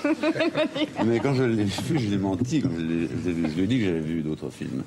Mais 1.06 1.20
quand 1.20 1.34
je 1.34 1.44
l'ai 1.44 1.64
vue, 1.64 2.00
je 2.00 2.10
l'ai 2.10 2.18
menti. 2.18 2.62
Quand 2.62 2.70
je, 2.78 3.30
lui 3.30 3.64
ai 3.64 3.68
dit 3.68 3.80
que 3.80 3.86
j'avais 3.86 4.00
vu 4.00 4.22
d'autres 4.22 4.50
films. 4.50 4.84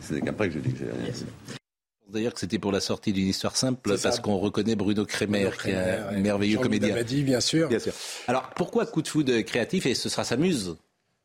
C'est 0.00 0.20
qu'après 0.20 0.48
que 0.48 0.54
je 0.54 0.58
lui 0.58 0.68
ai 0.68 0.72
dit 0.72 0.78
que 0.78 0.84
j'avais 0.84 1.61
D'ailleurs, 2.12 2.34
que 2.34 2.40
c'était 2.40 2.58
pour 2.58 2.72
la 2.72 2.80
sortie 2.80 3.12
d'une 3.12 3.28
histoire 3.28 3.56
simple, 3.56 3.96
parce 4.02 4.20
qu'on 4.20 4.38
reconnaît 4.38 4.76
Bruno 4.76 5.06
Kremer, 5.06 5.50
qui 5.62 5.70
est 5.70 5.76
un 5.76 6.18
merveilleux 6.18 6.58
comédien. 6.58 6.94
bien 7.02 7.40
sûr. 7.40 7.68
bien 7.68 7.78
sûr. 7.78 7.94
Alors, 8.28 8.50
pourquoi 8.54 8.86
coup 8.86 9.02
de 9.02 9.08
foudre 9.08 9.40
créatif 9.40 9.86
Et 9.86 9.94
ce 9.94 10.08
sera 10.08 10.24
sa 10.24 10.36
muse 10.36 10.76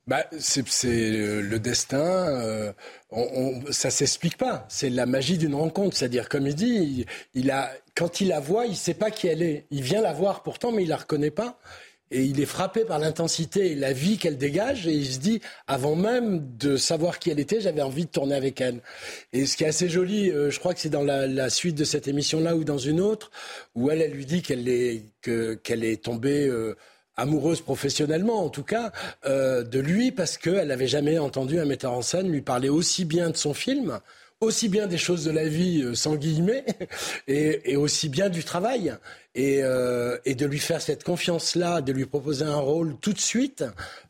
bah, 0.07 0.23
c'est 0.39 0.63
le 0.81 1.59
destin. 1.59 1.99
Euh, 1.99 2.71
on, 3.11 3.27
on, 3.67 3.71
ça 3.73 3.89
s'explique 3.89 4.37
pas. 4.37 4.65
C'est 4.69 4.89
la 4.89 5.05
magie 5.05 5.37
d'une 5.37 5.53
rencontre. 5.53 5.97
C'est-à-dire, 5.97 6.29
comme 6.29 6.47
il 6.47 6.55
dit, 6.55 7.05
il, 7.33 7.51
a, 7.51 7.69
quand 7.93 8.21
il 8.21 8.29
la 8.29 8.39
voit, 8.39 8.67
il 8.67 8.77
sait 8.77 8.93
pas 8.93 9.11
qui 9.11 9.27
elle 9.27 9.41
est. 9.41 9.65
Il 9.69 9.81
vient 9.81 10.01
la 10.01 10.13
voir 10.13 10.43
pourtant, 10.43 10.71
mais 10.71 10.83
il 10.83 10.89
la 10.89 10.95
reconnaît 10.95 11.29
pas. 11.29 11.59
Et 12.11 12.23
il 12.23 12.39
est 12.39 12.45
frappé 12.45 12.85
par 12.85 12.99
l'intensité 12.99 13.71
et 13.71 13.75
la 13.75 13.93
vie 13.93 14.17
qu'elle 14.17 14.37
dégage. 14.37 14.87
Et 14.87 14.93
il 14.93 15.05
se 15.05 15.19
dit, 15.19 15.41
avant 15.67 15.95
même 15.95 16.55
de 16.57 16.77
savoir 16.77 17.19
qui 17.19 17.29
elle 17.29 17.39
était, 17.39 17.61
j'avais 17.61 17.81
envie 17.81 18.05
de 18.05 18.11
tourner 18.11 18.35
avec 18.35 18.61
elle. 18.61 18.81
Et 19.33 19.45
ce 19.45 19.57
qui 19.57 19.63
est 19.63 19.67
assez 19.67 19.89
joli, 19.89 20.31
euh, 20.31 20.49
je 20.49 20.59
crois 20.59 20.73
que 20.73 20.79
c'est 20.79 20.89
dans 20.89 21.03
la, 21.03 21.49
suite 21.49 21.75
de 21.75 21.83
cette 21.83 22.07
émission-là 22.07 22.55
ou 22.55 22.63
dans 22.63 22.77
une 22.77 23.01
autre, 23.01 23.31
où 23.75 23.89
elle, 23.89 24.01
elle 24.01 24.11
lui 24.11 24.25
dit 24.25 24.41
qu'elle 24.41 24.67
est, 24.67 25.05
qu'elle 25.21 25.83
est 25.83 26.03
tombée. 26.03 26.47
Euh, 26.47 26.75
amoureuse 27.17 27.61
professionnellement 27.61 28.43
en 28.43 28.49
tout 28.49 28.63
cas 28.63 28.91
euh, 29.25 29.63
de 29.63 29.79
lui 29.79 30.11
parce 30.11 30.37
qu'elle 30.37 30.67
n'avait 30.67 30.87
jamais 30.87 31.17
entendu 31.17 31.59
un 31.59 31.65
metteur 31.65 31.93
en 31.93 32.03
scène 32.03 32.31
lui 32.31 32.41
parler 32.41 32.69
aussi 32.69 33.05
bien 33.05 33.31
de 33.31 33.35
son 33.35 33.55
film 33.55 33.99
aussi 34.39 34.69
bien 34.69 34.87
des 34.87 34.97
choses 34.97 35.25
de 35.25 35.31
la 35.31 35.47
vie 35.47 35.81
euh, 35.81 35.95
sans 35.95 36.15
guillemets 36.15 36.65
et, 37.27 37.71
et, 37.71 37.75
aussi 37.75 38.07
bien 38.09 38.29
du 38.29 38.43
travail 38.43 38.95
et, 39.33 39.63
euh, 39.63 40.17
et, 40.25 40.35
de 40.35 40.45
lui 40.45 40.59
faire 40.59 40.81
cette 40.81 41.03
confiance 41.03 41.55
là 41.55 41.81
de 41.81 41.91
lui 41.91 42.05
proposer 42.05 42.45
un 42.45 42.57
rôle 42.57 42.97
tout 43.01 43.13
de 43.13 43.19
suite 43.19 43.63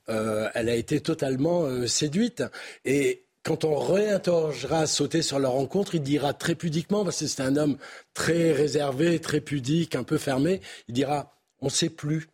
euh, 0.10 0.50
elle 0.54 0.70
a 0.70 0.76
été 0.76 1.00
totalement 1.00 1.64
euh, 1.64 1.88
séduite 1.88 2.44
et 2.86 3.24
quand 3.44 3.64
on 3.64 3.78
réinterrogera 3.78 4.88
sauter 4.88 5.22
sur 5.22 5.40
leur 5.40 5.54
rencontre, 5.54 5.96
il 5.96 6.02
dira 6.02 6.34
très 6.34 6.54
pudiquement, 6.54 7.06
parce 7.06 7.22
que 7.22 7.28
c'est 7.28 7.42
un 7.42 7.56
homme 7.56 7.78
très 8.14 8.52
réservé, 8.52 9.20
très 9.20 9.40
pudique, 9.40 9.96
un 9.96 10.04
peu 10.04 10.18
fermé, 10.18 10.60
il 10.90 10.94
dira 10.94 11.34
on 11.62 11.68
ne 11.68 11.72
sait 11.72 11.90
plus. 11.90 12.28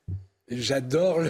J'adore 0.50 1.22
la, 1.22 1.30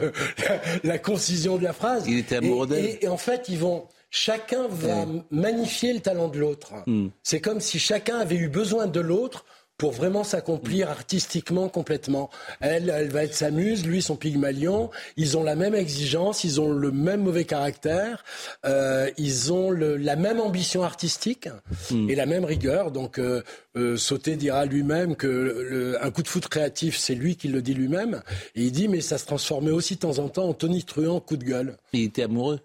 la, 0.85 0.97
concision 0.99 1.57
de 1.57 1.63
la 1.63 1.73
phrase. 1.73 2.05
Il 2.07 2.17
était 2.17 2.37
amoureux 2.37 2.65
d'elle. 2.65 2.85
Et, 2.85 2.99
et, 3.01 3.07
en 3.09 3.17
fait, 3.17 3.49
ils 3.49 3.59
vont. 3.59 3.87
Chacun 4.15 4.67
va 4.67 5.07
magnifier 5.31 5.91
le 5.91 5.99
talent 5.99 6.27
de 6.27 6.37
l'autre. 6.37 6.71
Mm. 6.85 7.07
C'est 7.23 7.41
comme 7.41 7.59
si 7.59 7.79
chacun 7.79 8.19
avait 8.19 8.35
eu 8.35 8.47
besoin 8.47 8.85
de 8.85 8.99
l'autre 8.99 9.43
pour 9.79 9.91
vraiment 9.91 10.23
s'accomplir 10.23 10.91
artistiquement 10.91 11.67
complètement. 11.67 12.29
Elle, 12.59 12.93
elle 12.95 13.09
va 13.09 13.23
être 13.23 13.33
sa 13.33 13.49
muse, 13.49 13.87
lui 13.87 14.03
son 14.03 14.15
pygmalion. 14.15 14.91
Ils 15.17 15.35
ont 15.35 15.41
la 15.41 15.55
même 15.55 15.73
exigence, 15.73 16.43
ils 16.43 16.61
ont 16.61 16.71
le 16.71 16.91
même 16.91 17.23
mauvais 17.23 17.45
caractère, 17.45 18.23
euh, 18.67 19.09
ils 19.17 19.51
ont 19.51 19.71
le, 19.71 19.97
la 19.97 20.15
même 20.15 20.39
ambition 20.39 20.83
artistique 20.83 21.49
mmh. 21.89 22.07
et 22.11 22.13
la 22.13 22.27
même 22.27 22.45
rigueur. 22.45 22.91
Donc 22.91 23.17
euh, 23.17 23.41
euh, 23.75 23.97
Sauté 23.97 24.35
dira 24.35 24.65
lui-même 24.65 25.15
que 25.15 25.25
le, 25.25 26.05
un 26.05 26.11
coup 26.11 26.21
de 26.21 26.27
foot 26.27 26.47
créatif, 26.47 26.99
c'est 26.99 27.15
lui 27.15 27.35
qui 27.35 27.47
le 27.47 27.63
dit 27.63 27.73
lui-même. 27.73 28.21
Et 28.53 28.65
il 28.65 28.71
dit 28.71 28.87
mais 28.87 29.01
ça 29.01 29.17
se 29.17 29.25
transformait 29.25 29.71
aussi 29.71 29.95
de 29.95 30.01
temps 30.01 30.19
en 30.19 30.29
temps 30.29 30.47
en 30.47 30.53
Tony 30.53 30.83
Truant 30.83 31.19
coup 31.19 31.35
de 31.35 31.45
gueule. 31.45 31.77
Il 31.93 32.03
était 32.03 32.21
amoureux. 32.21 32.59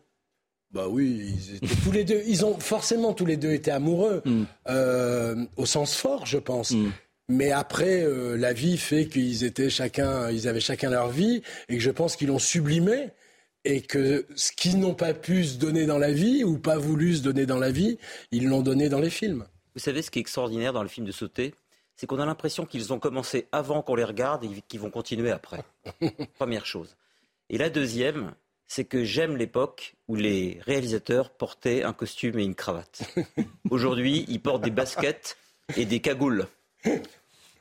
Bah 0.71 0.87
oui, 0.89 1.35
ils 1.35 1.57
étaient 1.57 1.75
tous 1.83 1.93
les 1.93 2.05
deux. 2.05 2.23
Ils 2.27 2.45
ont 2.45 2.59
forcément 2.59 3.15
tous 3.15 3.25
les 3.25 3.37
deux 3.37 3.53
été 3.53 3.71
amoureux, 3.71 4.23
mm. 4.25 4.43
euh, 4.69 5.45
au 5.57 5.65
sens 5.65 5.95
fort, 5.97 6.27
je 6.27 6.39
pense. 6.39 6.73
Mm. 6.73 6.93
Mais 7.31 7.53
après, 7.53 8.03
euh, 8.03 8.37
la 8.37 8.53
vie 8.53 8.79
fait 8.79 9.07
qu'ils 9.07 9.45
étaient 9.45 9.71
chacun, 9.71 10.31
ils 10.31 10.49
avaient 10.49 10.61
chacun 10.61 10.91
leur 10.91 11.09
vie, 11.09 11.43
et 11.69 11.77
que 11.77 11.83
je 11.83 11.91
pense 11.91 12.17
qu'ils 12.17 12.29
l'ont 12.29 12.39
sublimé, 12.39 13.11
et 13.65 13.83
que 13.83 14.27
ce 14.35 14.53
qu'ils 14.53 14.79
n'ont 14.79 14.95
pas 14.95 15.15
pu 15.15 15.45
se 15.45 15.59
donner 15.59 15.87
dans 15.87 15.99
la 15.99 16.13
vie 16.13 16.45
ou 16.45 16.59
pas 16.59 16.79
voulu 16.79 17.17
se 17.17 17.23
donner 17.23 17.45
dans 17.45 17.59
la 17.59 17.71
vie, 17.71 17.99
ils 18.31 18.47
l'ont 18.47 18.63
donné 18.63 18.89
dans 18.89 19.01
les 19.01 19.11
films. 19.11 19.47
Vous 19.75 19.81
savez 19.81 20.03
ce 20.03 20.11
qui 20.11 20.19
est 20.19 20.23
extraordinaire 20.23 20.73
dans 20.73 20.83
le 20.83 20.89
film 20.89 21.07
de 21.07 21.13
Sauté? 21.13 21.55
C'est 21.97 22.07
qu'on 22.07 22.21
a 22.21 22.27
l'impression 22.27 22.65
qu'ils 22.65 22.93
ont 22.93 22.99
commencé 22.99 23.49
avant 23.53 23.83
qu'on 23.83 23.95
les 23.95 24.05
regarde 24.05 24.45
et 24.45 24.63
qu'ils 24.69 24.81
vont 24.81 24.91
continuer 24.91 25.31
après. 25.31 25.63
Première 26.39 26.65
chose. 26.65 26.97
Et 27.51 27.59
la 27.59 27.71
deuxième, 27.71 28.35
c'est 28.69 28.85
que 28.85 29.03
j'aime 29.03 29.37
l'époque 29.37 29.95
où 30.07 30.15
les 30.15 30.61
réalisateurs 30.65 31.31
portaient 31.31 31.83
un 31.83 31.95
costume 31.95 32.39
et 32.39 32.45
une 32.45 32.55
cravate. 32.55 33.03
Aujourd'hui, 33.71 34.27
ils 34.29 34.41
portent 34.41 34.63
des 34.63 34.71
baskets 34.71 35.39
et 35.77 35.87
des 35.87 36.01
cagoules. 36.01 36.47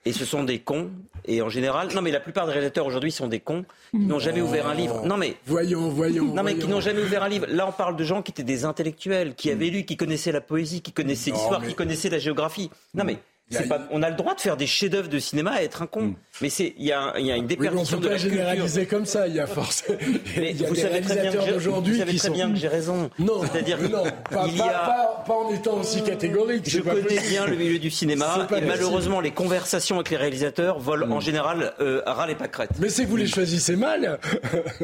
Et 0.06 0.14
ce 0.14 0.26
sont 0.26 0.44
des 0.44 0.60
cons. 0.60 0.92
Et 1.26 1.42
en 1.42 1.50
général, 1.50 1.94
non 1.94 2.02
mais 2.02 2.12
la 2.12 2.22
plupart 2.22 2.46
des 2.46 2.54
réalisateurs 2.54 2.86
aujourd'hui 2.86 3.12
sont 3.12 3.28
des 3.28 3.42
cons 3.42 3.66
qui 3.92 3.98
n'ont 3.98 4.20
jamais 4.20 4.40
oh. 4.40 4.46
ouvert 4.46 4.68
un 4.68 4.74
livre. 4.74 5.06
Non 5.06 5.18
mais 5.18 5.36
voyons, 5.46 5.90
voyons. 5.90 6.26
Non 6.26 6.44
mais 6.44 6.52
voyons. 6.52 6.60
qui 6.60 6.68
n'ont 6.68 6.80
jamais 6.80 7.02
ouvert 7.02 7.24
un 7.24 7.30
livre. 7.30 7.46
Là, 7.50 7.68
on 7.68 7.74
parle 7.74 7.98
de 7.98 8.04
gens 8.06 8.22
qui 8.22 8.32
étaient 8.32 8.44
des 8.44 8.64
intellectuels, 8.64 9.36
qui 9.36 9.52
avaient 9.52 9.70
lu, 9.70 9.84
qui 9.84 9.98
connaissaient 9.98 10.32
la 10.32 10.40
poésie, 10.40 10.82
qui 10.82 10.94
connaissaient 10.94 11.32
l'histoire, 11.32 11.60
mais... 11.60 11.68
qui 11.68 11.76
connaissaient 11.76 12.10
la 12.10 12.20
géographie. 12.20 12.70
Non 12.94 13.04
mais 13.04 13.18
a, 13.56 13.64
pas, 13.64 13.88
on 13.92 14.04
a 14.04 14.10
le 14.10 14.16
droit 14.16 14.36
de 14.36 14.42
faire 14.42 14.58
des 14.58 14.68
chefs-d'œuvre 14.68 15.08
de 15.08 15.20
cinéma 15.20 15.62
et 15.62 15.66
être 15.66 15.82
un 15.82 15.88
con. 15.88 16.02
Mm. 16.02 16.16
Mais 16.42 16.50
c'est 16.50 16.74
il 16.78 16.84
y, 16.84 16.88
y, 16.88 16.92
a 16.92 17.36
une 17.36 17.48
déperdition 17.48 17.98
oui, 17.98 18.04
de 18.04 18.10
la 18.10 18.16
culture. 18.16 18.32
généraliser 18.32 18.86
comme 18.86 19.06
ça. 19.06 19.28
Il 19.28 19.36
y 19.36 19.40
a 19.40 19.44
a 19.48 19.48
vous 19.48 20.76
savez 20.76 21.02
très 21.02 21.22
bien 21.22 21.32
que 21.32 22.04
qui 22.10 22.20
sont... 22.20 22.32
bien 22.32 22.52
que 22.52 22.58
j'ai 22.58 22.68
raison. 22.68 23.10
Non, 23.20 23.42
c'est-à-dire 23.42 23.80
non, 23.82 24.04
pas, 24.30 24.46
il 24.48 24.58
y 24.58 24.62
a... 24.62 24.66
pas, 24.66 25.24
pas, 25.26 25.34
en 25.34 25.54
étant 25.54 25.80
aussi 25.80 26.04
catégorique. 26.04 26.70
Je 26.70 26.82
connais 26.82 27.02
possible. 27.02 27.28
bien 27.30 27.46
le 27.46 27.56
milieu 27.56 27.80
du 27.80 27.90
cinéma 27.90 28.48
et 28.56 28.62
malheureusement 28.62 29.22
les 29.22 29.32
conversations 29.32 29.96
avec 29.96 30.10
les 30.10 30.18
réalisateurs 30.18 30.80
volent 30.80 31.08
mm. 31.08 31.12
en 31.14 31.20
général 31.20 31.74
euh, 31.80 32.02
à 32.06 32.14
ras 32.14 32.28
les 32.28 32.36
pâquerettes. 32.36 32.72
Mais 32.80 32.90
c'est 32.90 33.06
vous 33.06 33.16
les 33.16 33.28
choisissez 33.28 33.76
mal. 33.76 34.20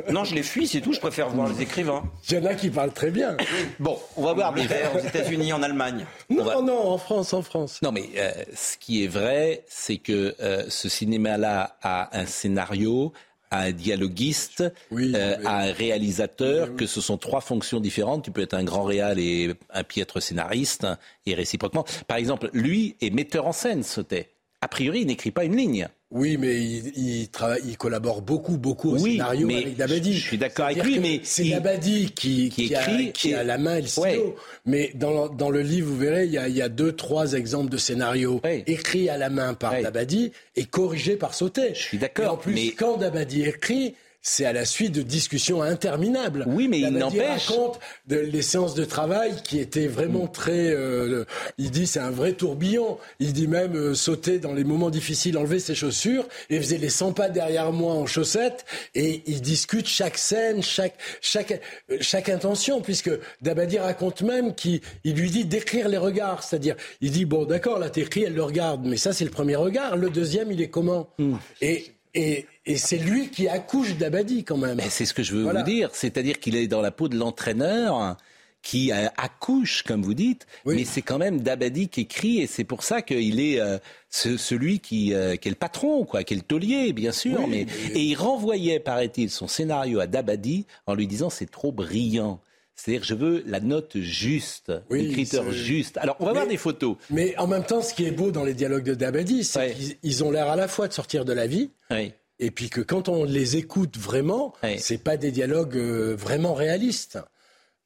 non, 0.10 0.24
je 0.24 0.36
les 0.36 0.44
fuis, 0.44 0.68
c'est 0.68 0.82
tout. 0.82 0.94
Je 0.94 1.00
préfère 1.00 1.30
voir 1.30 1.50
les 1.50 1.62
écrivains. 1.62 2.04
Il 2.30 2.36
y 2.36 2.40
en 2.40 2.46
a 2.46 2.54
qui 2.56 2.70
parlent 2.70 2.94
très 2.94 3.12
bien. 3.12 3.38
Bon, 3.80 4.00
on 4.16 4.24
va 4.24 4.34
voir 4.34 4.54
aux 4.96 5.00
États-Unis, 5.00 5.54
en 5.54 5.62
Allemagne. 5.64 6.06
Non, 6.30 6.62
non, 6.64 6.88
en 6.88 6.98
France, 6.98 7.34
en 7.34 7.42
France. 7.42 7.80
Non, 7.82 7.92
mais 7.92 8.10
euh, 8.18 8.32
ce 8.54 8.78
qui 8.78 9.04
est 9.04 9.08
vrai, 9.08 9.64
c'est 9.68 9.98
que 9.98 10.36
euh, 10.40 10.64
ce 10.70 10.90
cinéma-là 10.90 11.78
a 11.82 12.18
un 12.18 12.26
scénario, 12.26 13.14
a 13.52 13.60
un 13.64 13.72
dialoguiste, 13.72 14.64
oui, 14.92 15.14
euh, 15.16 15.36
mais... 15.40 15.46
un 15.46 15.72
réalisateur, 15.72 16.70
oui, 16.70 16.76
que 16.76 16.86
ce 16.86 17.02
sont 17.02 17.18
trois 17.18 17.42
fonctions 17.42 17.80
différentes. 17.80 18.24
Tu 18.24 18.32
peux 18.32 18.42
être 18.42 18.54
un 18.54 18.64
grand 18.64 18.84
réal 18.84 19.20
et 19.20 19.54
un 19.70 19.84
piètre 19.84 20.22
scénariste, 20.22 20.88
et 21.26 21.36
réciproquement. 21.36 21.86
Par 22.08 22.18
exemple, 22.18 22.50
lui 22.54 22.96
est 23.02 23.10
metteur 23.10 23.48
en 23.48 23.54
scène, 23.54 23.84
Sautet. 23.84 24.30
A 24.62 24.68
priori, 24.68 25.02
il 25.02 25.08
n'écrit 25.08 25.32
pas 25.32 25.44
une 25.44 25.58
ligne. 25.58 25.88
Oui, 26.14 26.38
mais 26.38 26.62
il, 26.62 26.92
il, 26.96 27.28
travaille, 27.30 27.62
il 27.66 27.76
collabore 27.76 28.22
beaucoup, 28.22 28.58
beaucoup 28.58 28.92
au 28.92 29.00
oui, 29.00 29.14
scénario 29.14 29.48
mais 29.48 29.64
avec 29.64 29.76
Dabadi. 29.76 30.14
Je 30.14 30.28
suis 30.28 30.38
d'accord 30.38 30.68
avec 30.68 30.84
lui, 30.84 31.00
mais 31.00 31.22
c'est 31.24 31.50
Dabadi 31.50 32.12
qui, 32.12 32.50
qui, 32.50 32.68
qui, 32.68 32.74
écrit, 32.74 33.08
a, 33.10 33.12
qui 33.12 33.34
a 33.34 33.44
la 33.44 33.58
main 33.58 33.78
et 33.78 33.82
le 33.82 33.88
stylo. 33.88 34.06
Ouais. 34.06 34.36
Mais 34.68 34.92
dans, 34.94 35.28
dans, 35.28 35.50
le 35.50 35.62
livre, 35.62 35.90
vous 35.90 35.98
verrez, 35.98 36.26
il 36.26 36.32
y, 36.32 36.38
a, 36.38 36.48
il 36.48 36.56
y 36.56 36.62
a 36.62 36.70
deux, 36.70 36.92
trois 36.92 37.34
exemples 37.34 37.72
de 37.72 37.78
scénarios 37.78 38.42
ouais. 38.44 38.64
écrits 38.68 39.10
à 39.10 39.18
la 39.18 39.32
main 39.32 39.56
par 39.56 39.74
ouais. 39.74 39.82
Dabadi 39.82 40.32
et 40.56 40.66
corrigés 40.66 41.16
par 41.16 41.34
Sauté. 41.34 41.72
Je 41.74 41.82
suis 41.82 41.98
d'accord. 41.98 42.34
En 42.34 42.38
plus, 42.38 42.54
mais... 42.54 42.72
quand 42.78 42.98
Dabadi 42.98 43.42
écrit, 43.46 43.96
c'est 44.26 44.46
à 44.46 44.54
la 44.54 44.64
suite 44.64 44.94
de 44.94 45.02
discussions 45.02 45.62
interminables. 45.62 46.46
Oui, 46.48 46.70
mais 46.70 46.80
il 46.80 46.90
n'empêche. 46.92 47.50
raconte 47.50 47.80
de, 48.08 48.16
les 48.16 48.42
séances 48.42 48.74
de 48.74 48.86
travail 48.86 49.34
qui 49.44 49.60
étaient 49.60 49.88
vraiment 49.88 50.28
très. 50.28 50.72
Euh, 50.74 51.26
il 51.58 51.72
dit 51.72 51.86
c'est 51.86 52.00
un 52.00 52.10
vrai 52.10 52.32
tourbillon. 52.32 52.98
Il 53.20 53.34
dit 53.34 53.50
même 53.50 53.76
euh, 53.76 53.94
sauter 53.94 54.40
dans 54.40 54.54
les 54.54 54.64
moments 54.64 54.90
difficiles, 54.90 55.38
enlever 55.38 55.60
ses 55.60 55.76
chaussures 55.76 56.26
et 56.50 56.58
faisait 56.58 56.78
les 56.78 56.90
100 56.90 57.12
pas 57.12 57.28
derrière 57.28 57.74
moi 57.74 57.94
en 57.94 58.06
chaussettes 58.06 58.66
et 58.96 59.24
il 59.28 59.42
discute 59.42 59.88
chaque 59.88 60.18
scène, 60.18 60.64
chaque 60.64 60.96
chaque 61.20 61.60
chaque 62.00 62.30
intention 62.30 62.80
puisque 62.80 63.12
Dabadi 63.42 63.78
raconte 63.78 64.22
même 64.22 64.56
qu'il 64.56 64.80
il 65.04 65.16
lui 65.16 65.32
dit 65.32 65.44
d'écrire 65.44 65.90
les 65.90 65.98
regards, 65.98 66.44
c'est-à-dire 66.44 66.78
il 67.02 67.12
dit 67.12 67.26
bon 67.26 67.44
d'accord 67.44 67.78
là 67.78 67.90
t'écris, 67.90 68.24
elle 68.24 68.36
le 68.36 68.44
regarde, 68.44 68.86
mais 68.86 68.96
ça 68.96 69.12
c'est 69.12 69.26
le 69.26 69.32
premier 69.32 69.58
regard, 69.58 69.98
le 69.98 70.10
deuxième 70.10 70.50
il 70.50 70.62
est 70.62 70.70
comment? 70.70 71.10
Mm. 71.18 71.36
et 71.62 71.94
et, 72.16 72.46
et 72.66 72.78
c'est 72.78 72.98
lui 72.98 73.30
qui 73.30 73.48
accouche 73.48 73.96
d'Abadi 73.96 74.44
quand 74.44 74.58
même. 74.58 74.78
Mais 74.78 74.90
c'est 74.90 75.06
ce 75.06 75.14
que 75.14 75.24
je 75.24 75.36
veux 75.36 75.44
voilà. 75.44 75.62
vous 75.62 75.66
dire, 75.66 75.90
c'est-à-dire 75.94 76.40
qu'il 76.40 76.56
est 76.56 76.68
dans 76.68 76.82
la 76.82 76.92
peau 76.92 77.10
de 77.10 77.18
l'entraîneur 77.18 78.18
qui 78.64 78.94
euh, 78.94 79.08
accouche, 79.18 79.84
comme 79.84 80.02
vous 80.02 80.14
dites, 80.14 80.48
oui. 80.66 80.78
mais 80.78 80.86
c'est 80.86 81.02
quand 81.02 81.18
même 81.18 81.42
Dabadi 81.42 81.90
qui 81.90 82.02
écrit, 82.02 82.40
et 82.40 82.48
c'est 82.48 82.64
pour 82.64 82.84
ça 82.84 83.02
qu'il 83.02 83.42
est 83.42 83.60
euh, 83.60 83.78
ce, 84.10 84.38
celui 84.38 84.80
qui, 84.80 85.14
euh, 85.14 85.36
qui, 85.36 85.50
est 85.50 85.52
le 85.52 85.58
patron, 85.58 86.06
quoi, 86.06 86.24
qui 86.24 86.34
est 86.34 86.38
le 86.38 86.44
taulier, 86.44 86.94
bien 86.94 87.12
sûr. 87.12 87.42
Oui, 87.42 87.48
mais, 87.50 87.66
mais... 87.90 88.00
Et 88.00 88.04
il 88.04 88.16
renvoyait, 88.16 88.80
paraît-il, 88.80 89.30
son 89.30 89.48
scénario 89.48 90.00
à 90.00 90.08
Dabadi 90.08 90.66
en 90.88 90.96
lui 90.96 91.08
disant 91.08 91.30
c'est 91.30 91.52
trop 91.52 91.74
brillant. 91.74 92.40
C'est-à-dire, 92.76 93.04
je 93.04 93.14
veux 93.14 93.44
la 93.46 93.60
note 93.60 94.00
juste, 94.00 94.72
oui, 94.90 95.04
l'écriteur 95.04 95.52
juste. 95.52 95.98
Alors, 95.98 96.16
on 96.20 96.26
va 96.26 96.32
mais, 96.32 96.40
voir 96.40 96.48
des 96.48 96.58
photos. 96.58 96.96
Mais 97.12 97.38
en 97.38 97.46
même 97.46 97.64
temps, 97.64 97.82
ce 97.82 97.94
qui 97.94 98.06
est 98.06 98.12
beau 98.12 98.32
dans 98.32 98.44
les 98.44 98.56
dialogues 98.56 98.84
de 98.84 98.96
Dabadi, 98.96 99.44
c'est 99.44 99.60
ouais. 99.60 99.76
qu'ils 100.02 100.24
ont 100.24 100.32
l'air 100.32 100.48
à 100.48 100.56
la 100.56 100.68
fois 100.68 100.88
de 100.88 100.94
sortir 100.94 101.24
de 101.24 101.34
la 101.34 101.46
vie, 101.46 101.70
ouais. 101.92 102.16
Et 102.44 102.52
puis 102.52 102.70
que 102.70 102.82
quand 102.82 103.08
on 103.08 103.24
les 103.24 103.56
écoute 103.56 103.98
vraiment, 103.98 104.54
ouais. 104.64 104.78
c'est 104.78 104.98
pas 104.98 105.16
des 105.16 105.32
dialogues 105.32 105.78
euh, 105.78 106.14
vraiment 106.16 106.54
réalistes. 106.54 107.18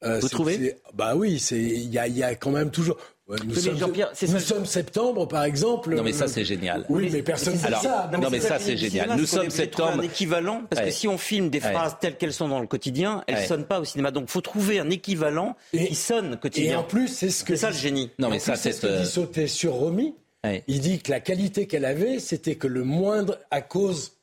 Euh, 0.04 0.18
Vous 0.20 0.28
trouvez? 0.28 0.76
Bah 0.94 1.14
oui, 1.14 1.36
il 1.50 1.92
y 1.92 1.98
a, 1.98 2.08
y 2.08 2.22
a, 2.22 2.34
quand 2.34 2.50
même 2.50 2.70
toujours. 2.70 2.96
nous, 3.28 3.54
sommes, 3.54 3.76
nous 3.76 4.38
sommes, 4.38 4.66
septembre, 4.66 5.26
par 5.26 5.44
exemple. 5.44 5.94
Non, 5.94 6.02
mais 6.02 6.12
ça, 6.12 6.28
c'est 6.28 6.44
génial. 6.44 6.86
Oui, 6.88 7.08
mais 7.12 7.22
personne 7.22 7.54
ne 7.54 7.58
dit 7.58 7.82
ça. 7.82 8.10
Non, 8.12 8.30
mais 8.30 8.40
ça, 8.40 8.58
c'est 8.58 8.76
génial. 8.76 9.16
Nous 9.16 9.26
sommes 9.26 9.50
septembre. 9.50 9.98
un 9.98 10.02
équivalent, 10.02 10.62
parce 10.68 10.82
que 10.82 10.90
si 10.90 11.06
on 11.08 11.18
filme 11.18 11.50
des 11.50 11.60
phrases 11.60 11.96
telles 12.00 12.16
qu'elles 12.16 12.32
sont 12.32 12.48
dans 12.48 12.60
le 12.60 12.66
quotidien, 12.66 13.22
elles 13.26 13.42
ne 13.42 13.46
sonnent 13.46 13.66
pas 13.66 13.80
au 13.80 13.84
cinéma. 13.84 14.10
Donc, 14.10 14.24
il 14.28 14.32
faut 14.32 14.40
trouver 14.40 14.80
un 14.80 14.90
équivalent 14.90 15.56
qui 15.72 15.94
sonne 15.94 16.36
quotidien. 16.36 16.72
Et 16.72 16.76
en 16.76 16.84
plus, 16.84 17.08
c'est 17.08 17.30
ce 17.30 17.44
que. 17.44 17.54
C'est 17.54 17.62
ça 17.62 17.70
le 17.70 17.76
génie. 17.76 18.10
Non, 18.18 18.28
mais 18.28 18.40
ça, 18.40 18.56
c'est 18.56 18.72
ce 18.72 18.82
que 18.82 19.02
dit 19.02 19.06
sauter 19.06 19.46
sur 19.46 19.74
Romy. 19.74 20.14
Il 20.66 20.80
dit 20.80 21.00
que 21.00 21.10
la 21.10 21.20
qualité 21.20 21.66
qu'elle 21.66 21.84
avait, 21.84 22.20
c'était 22.20 22.54
que 22.54 22.66
le 22.66 22.84
moindre, 22.84 23.38
à 23.50 23.60
cause 23.60 24.17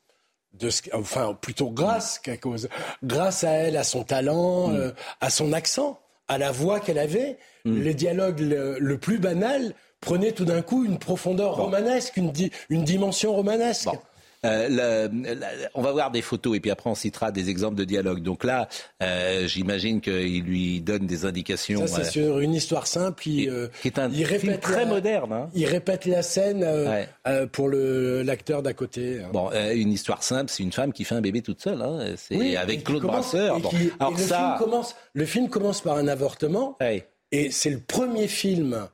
de 0.58 0.70
ce, 0.70 0.82
enfin 0.92 1.36
plutôt 1.40 1.70
grâce 1.70 2.18
qu'à 2.18 2.36
cause, 2.36 2.68
grâce 3.02 3.44
à 3.44 3.50
elle, 3.50 3.76
à 3.76 3.84
son 3.84 4.04
talent, 4.04 4.68
mm. 4.68 4.76
euh, 4.76 4.90
à 5.20 5.30
son 5.30 5.52
accent, 5.52 6.00
à 6.28 6.38
la 6.38 6.50
voix 6.50 6.80
qu'elle 6.80 6.98
avait, 6.98 7.38
mm. 7.64 7.78
le 7.82 7.94
dialogue 7.94 8.40
le, 8.40 8.96
plus 8.98 9.18
banal 9.18 9.74
prenait 10.00 10.32
tout 10.32 10.44
d'un 10.44 10.62
coup 10.62 10.84
une 10.84 10.98
profondeur 10.98 11.56
romanesque, 11.56 12.16
une, 12.16 12.32
une 12.68 12.84
dimension 12.84 13.34
romanesque. 13.34 13.88
Euh, 14.44 15.08
on 15.74 15.82
va 15.82 15.92
voir 15.92 16.10
des 16.10 16.22
photos 16.22 16.56
et 16.56 16.60
puis 16.60 16.70
après 16.70 16.90
on 16.90 16.94
citera 16.94 17.32
des 17.32 17.50
exemples 17.50 17.76
de 17.76 17.84
dialogue. 17.84 18.22
Donc 18.22 18.44
là, 18.44 18.68
euh, 19.02 19.46
j'imagine 19.46 20.00
qu'il 20.00 20.42
lui 20.42 20.80
donne 20.80 21.06
des 21.06 21.24
indications. 21.24 21.86
Ça, 21.86 22.04
c'est 22.04 22.10
sur 22.10 22.40
une 22.40 22.54
histoire 22.54 22.86
simple. 22.86 23.28
Il, 23.28 23.48
euh, 23.48 23.68
qui 23.82 23.88
est 23.88 23.98
un 23.98 24.10
il 24.10 24.24
répète 24.24 24.60
très 24.60 24.86
moderne. 24.86 25.32
Hein. 25.32 25.48
Il 25.54 25.66
répète 25.66 26.06
la 26.06 26.22
scène 26.22 26.66
pour 27.52 27.68
l'acteur 27.68 28.62
d'à 28.62 28.72
côté. 28.72 29.20
Hein. 29.22 29.28
Bon, 29.32 29.50
une 29.52 29.92
histoire 29.92 30.22
simple, 30.22 30.50
c'est 30.50 30.62
une 30.62 30.72
femme 30.72 30.92
qui 30.92 31.04
fait 31.04 31.14
un 31.14 31.20
bébé 31.20 31.42
toute 31.42 31.62
seule. 31.62 31.82
Hein. 31.82 32.14
C'est 32.16 32.56
avec 32.56 32.84
Claude 32.84 33.02
Brasseur. 33.02 33.56
Alors 33.98 34.12
le, 34.12 34.18
ça... 34.18 34.56
film 34.58 34.70
commence, 34.70 34.96
le 35.14 35.24
film 35.24 35.48
commence 35.48 35.80
par 35.80 35.96
un 35.96 36.08
avortement. 36.08 36.78
Et 37.32 37.50
c'est 37.50 37.70
le 37.70 37.80
premier 37.80 38.28
film 38.28 38.88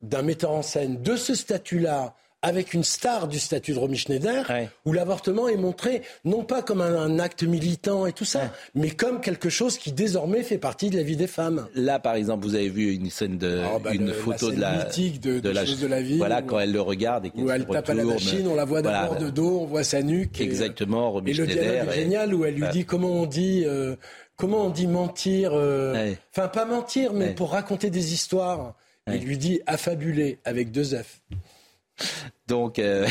d'un 0.00 0.22
metteur 0.22 0.52
en 0.52 0.62
scène 0.62 1.02
de 1.02 1.16
ce 1.16 1.34
statut-là 1.34 2.14
avec 2.44 2.74
une 2.74 2.84
star 2.84 3.26
du 3.26 3.38
statut 3.38 3.72
de 3.72 3.78
Romy 3.78 3.96
Schneider, 3.96 4.46
où 4.84 4.92
l'avortement 4.92 5.48
est 5.48 5.56
montré 5.56 6.02
non 6.24 6.44
pas 6.44 6.62
comme 6.62 6.80
un, 6.82 7.18
acte 7.18 7.42
militant 7.42 8.06
et 8.06 8.12
tout 8.12 8.24
ça, 8.24 8.52
mais 8.74 8.90
comme 8.90 9.20
quelque 9.20 9.48
chose 9.48 9.78
qui 9.78 9.92
désormais 9.92 10.42
fait 10.42 10.58
partie 10.58 10.90
de 10.90 10.96
la 10.96 11.02
vie 11.02 11.16
des 11.16 11.26
femmes. 11.26 11.66
Là, 11.74 11.98
par 11.98 12.16
exemple, 12.16 12.44
vous 12.44 12.54
avez 12.54 12.68
vu 12.68 12.92
une 12.92 13.08
scène 13.08 13.38
de, 13.38 13.62
ah, 13.64 13.78
bah, 13.78 13.94
une 13.94 14.12
photo 14.12 14.50
de 14.50 14.60
la, 14.60 14.84
de, 14.84 15.40
de, 15.40 15.48
la, 15.48 15.64
de 15.64 15.86
la 15.86 16.02
vie, 16.02 16.18
voilà, 16.18 16.42
quand 16.42 16.58
elle 16.58 16.72
le 16.72 16.82
regarde 16.82 17.26
et 17.26 17.32
où 17.34 17.50
elle 17.50 17.66
tape 17.66 17.88
à 17.88 17.94
la 17.94 18.04
machine, 18.04 18.46
on 18.46 18.54
la 18.54 18.64
voit 18.64 18.82
d'abord 18.82 19.16
de 19.16 19.30
dos, 19.30 19.60
on 19.60 19.66
voit 19.66 19.84
sa 19.84 20.02
nuque. 20.02 20.40
Exactement, 20.40 21.12
Romy 21.12 21.30
et 21.30 21.34
Schneider. 21.34 21.54
le 21.54 21.62
dialogue 21.62 21.88
est 21.88 21.94
génial 21.94 22.34
où 22.34 22.44
elle 22.44 22.54
lui 22.54 22.68
dit 22.68 22.84
comment 22.84 23.10
on 23.10 23.26
dit. 23.26 23.64
Euh, 23.66 23.96
comment 24.36 24.66
on 24.66 24.70
dit 24.70 24.86
mentir 24.86 25.52
euh, 25.54 26.12
Enfin, 26.36 26.48
pas 26.48 26.64
mentir, 26.64 27.12
mais 27.12 27.34
pour 27.34 27.52
raconter 27.52 27.90
des 27.90 28.12
histoires. 28.12 28.74
Il 29.06 29.22
lui 29.22 29.36
dit 29.36 29.60
affabuler 29.66 30.38
avec 30.44 30.70
deux 30.70 30.96
F. 30.96 31.20
Donc, 32.46 32.78
euh, 32.78 33.06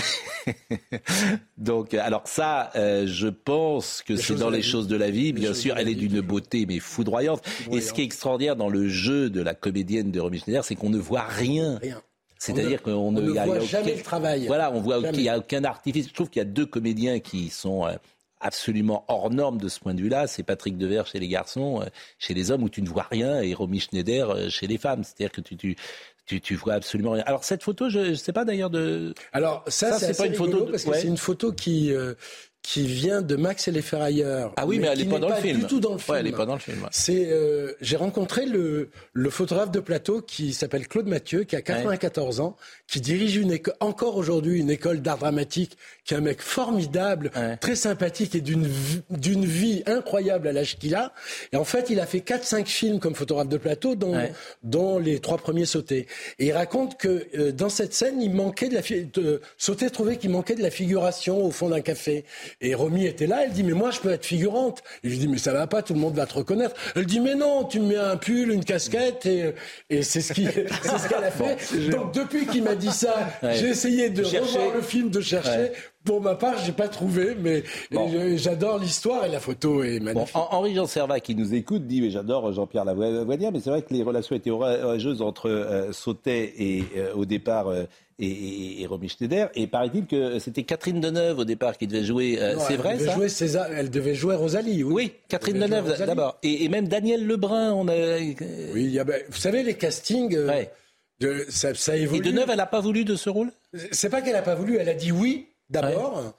donc, 1.58 1.94
alors 1.94 2.24
ça, 2.26 2.72
euh, 2.76 3.08
je 3.08 3.28
pense 3.28 4.04
que 4.06 4.16
c'est 4.16 4.36
dans 4.36 4.50
les 4.50 4.62
choses 4.62 4.88
de 4.88 4.96
la 4.96 5.10
vie. 5.10 5.34
Bien 5.34 5.54
sûr, 5.54 5.78
elle 5.78 5.90
est 5.90 5.96
d'une 5.96 6.22
beauté 6.22 6.66
mais 6.68 6.80
foudroyante. 6.80 7.44
Et 7.72 7.82
ce 7.82 7.94
qui 7.94 8.02
est 8.02 8.06
extraordinaire 8.06 8.56
dans 8.56 8.70
le 8.70 8.88
jeu 8.88 9.30
de 9.30 9.42
la 9.42 9.56
comédienne 9.56 10.12
de 10.12 10.20
Romy 10.20 10.40
Schneider, 10.40 10.64
c'est 10.64 10.76
qu'on 10.76 10.90
ne 10.90 11.00
voit 11.00 11.24
rien. 11.24 11.80
C'est-à-dire 12.38 12.84
qu'on 12.84 13.12
ne, 13.12 13.22
voit 13.22 13.60
jamais 13.62 13.96
le 13.96 14.04
travail. 14.04 14.48
Voilà, 14.48 14.72
on 14.72 14.82
voit 14.82 15.02
qu'il 15.02 15.22
n'y 15.22 15.30
a 15.30 15.38
aucun 15.38 15.64
artifice. 15.64 16.10
Je 16.10 16.14
trouve 16.14 16.30
qu'il 16.30 16.42
y 16.42 16.46
a 16.46 16.50
deux 16.50 16.66
comédiens 16.66 17.20
qui 17.20 17.50
sont 17.50 17.88
euh, 17.88 17.94
absolument 18.42 19.06
hors 19.08 19.32
normes 19.32 19.58
de 19.58 19.70
ce 19.70 19.80
point 19.80 19.94
de 19.94 20.02
vue-là. 20.02 20.28
C'est 20.28 20.44
Patrick 20.44 20.78
Devers 20.78 21.08
chez 21.08 21.20
les 21.20 21.30
garçons, 21.30 21.84
chez 22.20 22.34
les 22.34 22.52
hommes 22.52 22.64
où 22.64 22.70
tu 22.70 22.82
ne 22.82 22.90
vois 22.90 23.08
rien, 23.10 23.42
et 23.42 23.54
Romy 23.54 23.80
Schneider 23.80 24.52
chez 24.52 24.68
les 24.68 24.78
femmes. 24.78 25.06
C'est-à-dire 25.06 25.32
que 25.32 25.40
tu, 25.42 25.56
tu 25.56 25.78
tu, 26.26 26.40
tu 26.40 26.56
vois 26.56 26.76
absolument 26.76 27.12
rien. 27.12 27.24
Alors 27.26 27.44
cette 27.44 27.64
photo, 27.64 27.90
je 27.90 28.00
ne 28.00 28.16
sais 28.16 28.34
pas 28.34 28.46
d'ailleurs 28.46 28.70
de. 28.70 29.14
Alors 29.34 29.64
ça, 29.68 30.00
c'est 30.00 30.18
pas 30.18 30.28
une 30.28 30.36
photo 30.36 30.66
de... 30.66 30.72
parce 30.72 30.84
que 30.84 30.94
c'est 30.94 31.08
une 31.08 31.18
photo 31.18 31.52
qui 31.52 31.94
euh, 31.94 32.14
qui 32.64 32.88
vient 32.88 33.22
de 33.22 33.36
Max 33.36 33.68
et 33.68 33.72
les 33.72 33.82
Ferrailleurs. 33.82 34.54
Ah 34.58 34.66
oui, 34.66 34.80
mais, 34.80 34.88
elle 34.88 35.00
n'est 35.00 35.06
pas 35.06 35.20
dans 35.20 35.30
le 35.30 35.36
film. 35.36 35.60
Du 35.60 35.68
tout 35.68 35.80
dans 35.80 35.92
le 35.92 35.98
film. 36.00 36.14
Ouais, 36.14 36.20
elle 36.22 36.26
n'est 36.26 36.32
pas 36.32 36.46
dans 36.46 36.54
le 36.56 36.60
film. 36.60 36.88
C'est, 36.92 37.28
euh, 37.30 37.74
j'ai 37.82 37.98
rencontré 37.98 38.46
le, 38.46 38.90
le 39.12 39.30
photographe 39.30 39.70
de 39.70 39.82
plateau 39.82 40.22
qui 40.22 40.54
s'appelle 40.54 40.88
Claude 40.88 41.08
Mathieu, 41.08 41.44
qui 41.44 41.56
a 41.56 41.62
94 41.62 42.40
ans, 42.40 42.56
qui 42.88 43.02
dirige 43.02 43.36
une 43.36 43.60
encore 43.82 44.18
aujourd'hui 44.18 44.60
une 44.60 44.70
école 44.70 45.02
d'art 45.02 45.18
dramatique, 45.18 45.78
qui 46.06 46.14
est 46.14 46.18
un 46.18 46.22
mec 46.22 46.42
formidable, 46.42 47.32
très 47.60 47.76
sympathique 47.76 48.34
et 48.34 48.42
d'une 48.42 48.68
d'une 49.10 49.46
vie 49.46 49.84
incroyable 49.86 50.48
à 50.48 50.54
l'âge 50.54 50.78
qu'il 50.78 50.96
a. 50.96 51.14
Et 51.52 51.58
en 51.58 51.66
fait, 51.66 51.90
il 51.90 52.00
a 52.00 52.06
fait 52.06 52.20
4-5 52.20 52.66
films 52.66 53.00
comme 53.00 53.14
photographe 53.14 53.50
de 53.50 53.58
plateau, 53.58 53.96
dont, 53.96 54.16
dont 54.64 55.00
les 55.00 55.20
trois 55.20 55.38
premiers 55.38 55.66
sautés. 55.66 56.08
Et 56.40 56.48
il 56.48 56.52
raconte 56.54 56.98
que 56.98 57.28
euh, 57.38 57.52
dans 57.52 57.70
cette 57.70 57.94
scène, 57.94 58.22
il 58.22 58.34
manquait 58.34 58.70
de 58.70 58.76
la 58.76 58.82
de, 58.82 59.42
sauter 59.58 59.90
trouvait 59.90 60.18
qu'il 60.18 60.30
manquait 60.30 60.56
de 60.56 60.62
la 60.62 60.72
figuration 60.72 61.44
au 61.44 61.52
fond 61.52 61.70
d'un 61.70 61.82
café. 61.82 62.26
Et 62.62 62.76
Romy 62.76 63.06
était 63.06 63.28
là, 63.28 63.44
elle 63.46 63.52
dit 63.52 63.64
mais 63.64 63.74
moi 63.74 63.92
je 63.92 64.00
peux 64.00 64.12
être 64.12 64.26
figurante. 64.26 64.84
Et 65.04 65.10
je 65.10 65.16
dis 65.16 65.28
mais 65.28 65.38
ça 65.38 65.54
va 65.54 65.68
pas, 65.68 65.82
tout 65.82 65.94
le 65.94 66.00
monde 66.00 66.16
va 66.16 66.26
te 66.26 66.36
reconnaître. 66.36 66.76
Elle 66.96 67.06
dit 67.06 67.20
mais 67.20 67.36
non, 67.36 67.64
tu 67.64 67.80
me 67.80 67.88
mets 67.88 67.98
un 67.98 68.18
pull, 68.18 68.52
une 68.52 68.66
casquette 68.66 69.26
et, 69.26 69.54
et 69.90 70.04
c'est 70.04 70.22
ce 70.22 70.34
qui 70.34 70.46
c'est 70.46 70.98
ce 70.98 71.10
qu'elle 71.10 71.24
a 71.24 71.32
fait. 71.32 71.90
Donc 71.90 72.14
depuis 72.14 72.46
qu'il 72.46 72.64
m'a 72.64 72.76
dit 72.76 72.92
ça, 72.92 73.16
j'ai 73.42 73.70
essayé 73.70 74.10
de 74.10 74.24
revoir 74.24 74.76
le 74.76 74.82
film, 74.82 75.10
de 75.10 75.22
chercher. 75.22 75.72
Pour 76.04 76.20
ma 76.20 76.36
part, 76.36 76.56
j'ai 76.66 76.74
pas 76.74 76.90
trouvé, 76.90 77.34
mais 77.40 77.64
j'adore 78.36 78.78
l'histoire 78.78 79.24
et 79.26 79.30
la 79.30 79.40
photo 79.40 79.84
est 79.84 80.00
magnifique. 80.00 80.36
Henri 80.36 80.76
Jean 80.76 80.86
Servat 80.86 81.22
qui 81.22 81.34
nous 81.34 81.54
écoute 81.54 81.88
dit, 81.88 82.02
mais 82.02 82.10
j'adore 82.10 82.52
Jean-Pierre 82.52 82.84
Lavoisière, 82.86 83.52
mais 83.52 83.60
c'est 83.62 83.70
vrai 83.70 83.82
que 83.82 83.94
les 83.94 84.04
relations 84.04 84.36
étaient 84.36 84.50
orageuses 84.50 85.22
entre 85.22 85.50
euh, 85.50 85.94
Sautet 85.94 86.54
et 86.58 86.84
euh, 86.98 87.14
au 87.14 87.26
départ 87.26 87.68
euh, 87.68 87.86
et, 88.20 88.82
et, 88.82 88.86
Romy 88.86 89.10
Schneider. 89.10 89.50
Et 89.56 89.68
paraît-il 89.68 90.06
que 90.06 90.40
c'était 90.40 90.64
Catherine 90.64 91.02
Deneuve 91.02 91.40
au 91.40 91.46
départ 91.46 91.78
qui 91.78 91.88
devait 91.88 92.04
jouer. 92.04 92.38
Euh, 92.40 92.58
c'est 92.68 92.78
vrai 92.78 92.94
devait 92.96 93.06
ça 93.06 93.14
jouer 93.16 93.30
César, 93.30 93.68
Elle 93.72 93.90
devait 93.90 94.16
jouer 94.16 94.36
Rosalie. 94.36 94.84
Oui, 94.84 94.94
oui 94.94 95.14
Catherine 95.28 95.60
Deneuve 95.60 95.98
d'abord. 95.98 96.38
Et, 96.44 96.66
et, 96.66 96.70
même 96.70 96.88
Daniel 96.88 97.26
Lebrun. 97.26 97.74
On 97.74 97.88
a... 97.88 98.18
Oui, 98.74 98.84
y 98.84 99.00
a, 99.00 99.04
ben, 99.04 99.22
vous 99.30 99.38
savez 99.38 99.64
les 99.64 99.76
castings. 99.76 100.36
Euh, 100.36 100.64
de, 101.20 101.46
ça, 101.50 101.74
ça 101.74 101.96
évolue. 101.96 102.20
Et 102.20 102.32
Deneuve, 102.32 102.50
elle 102.50 102.58
n'a 102.58 102.66
pas 102.66 102.82
voulu 102.82 103.06
de 103.06 103.16
ce 103.16 103.30
rôle? 103.30 103.52
C'est 103.92 104.10
pas 104.10 104.22
qu'elle 104.22 104.34
n'a 104.34 104.42
pas 104.42 104.56
voulu. 104.56 104.78
Elle 104.78 104.90
a 104.90 104.94
dit 104.94 105.12
oui 105.12 105.48
d'abord. 105.70 106.36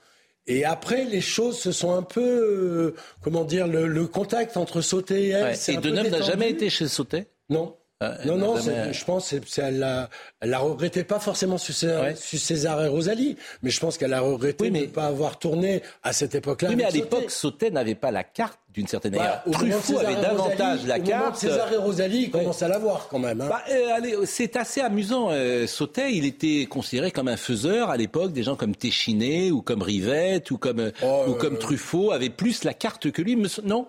Et 0.46 0.64
après, 0.64 1.04
les 1.04 1.22
choses 1.22 1.58
se 1.58 1.72
sont 1.72 1.94
un 1.94 2.02
peu, 2.02 2.20
euh, 2.20 2.94
comment 3.22 3.44
dire, 3.44 3.66
le, 3.66 3.86
le, 3.86 4.06
contact 4.06 4.58
entre 4.58 4.82
Sauté 4.82 5.28
et 5.28 5.28
elle. 5.30 5.44
Ouais. 5.44 5.74
Et 5.74 5.76
Deneuve 5.78 6.10
n'a 6.10 6.20
jamais 6.20 6.50
été 6.50 6.68
chez 6.68 6.86
Sauté? 6.86 7.26
Non. 7.48 7.74
Euh, 8.04 8.24
non, 8.24 8.36
non, 8.36 8.56
je 8.58 9.04
pense 9.04 9.34
qu'elle 9.54 9.78
la, 9.78 10.08
elle 10.40 10.50
la 10.50 10.58
regrettait 10.58 11.04
pas 11.04 11.18
forcément 11.18 11.58
sur 11.58 11.74
César, 11.74 12.84
et 12.84 12.88
Rosalie, 12.88 13.36
mais 13.62 13.70
je 13.70 13.80
pense 13.80 13.98
qu'elle 13.98 14.12
a 14.12 14.20
regretté 14.20 14.70
de 14.70 14.76
ne 14.76 14.86
pas 14.86 15.06
avoir 15.06 15.38
tourné 15.38 15.82
à 16.02 16.12
cette 16.12 16.34
époque-là. 16.34 16.70
Oui, 16.70 16.76
mais 16.76 16.84
à 16.84 16.90
l'époque, 16.90 17.30
Sautet 17.30 17.70
n'avait 17.70 17.94
pas 17.94 18.10
la 18.10 18.24
carte 18.24 18.58
d'une 18.74 18.88
certaine 18.88 19.12
manière. 19.12 19.42
Bah, 19.46 19.52
Truffaut 19.52 19.98
avait 19.98 20.20
davantage 20.20 20.84
la 20.86 20.98
carte. 20.98 21.36
César 21.36 21.72
et 21.72 21.76
Rosalie 21.76 22.30
commencent 22.30 22.62
à 22.62 22.68
l'avoir 22.68 23.06
quand 23.08 23.20
même. 23.20 23.40
Hein. 23.40 23.48
Bah, 23.48 23.62
euh, 23.70 24.24
c'est 24.26 24.56
assez 24.56 24.80
amusant. 24.80 25.28
Euh, 25.30 25.66
Sautet, 25.68 26.14
il 26.14 26.24
était 26.24 26.66
considéré 26.66 27.12
comme 27.12 27.28
un 27.28 27.36
faiseur 27.36 27.90
à 27.90 27.96
l'époque. 27.96 28.32
Des 28.32 28.42
gens 28.42 28.56
comme 28.56 28.74
Téchiné 28.74 29.52
ou 29.52 29.62
comme 29.62 29.80
Rivette 29.80 30.50
ou 30.50 30.58
comme, 30.58 30.90
oh, 31.02 31.24
ou 31.28 31.34
comme 31.34 31.56
Truffaut 31.58 32.10
avaient 32.10 32.30
plus 32.30 32.64
la 32.64 32.74
carte 32.74 33.12
que 33.12 33.22
lui. 33.22 33.40
Non 33.62 33.86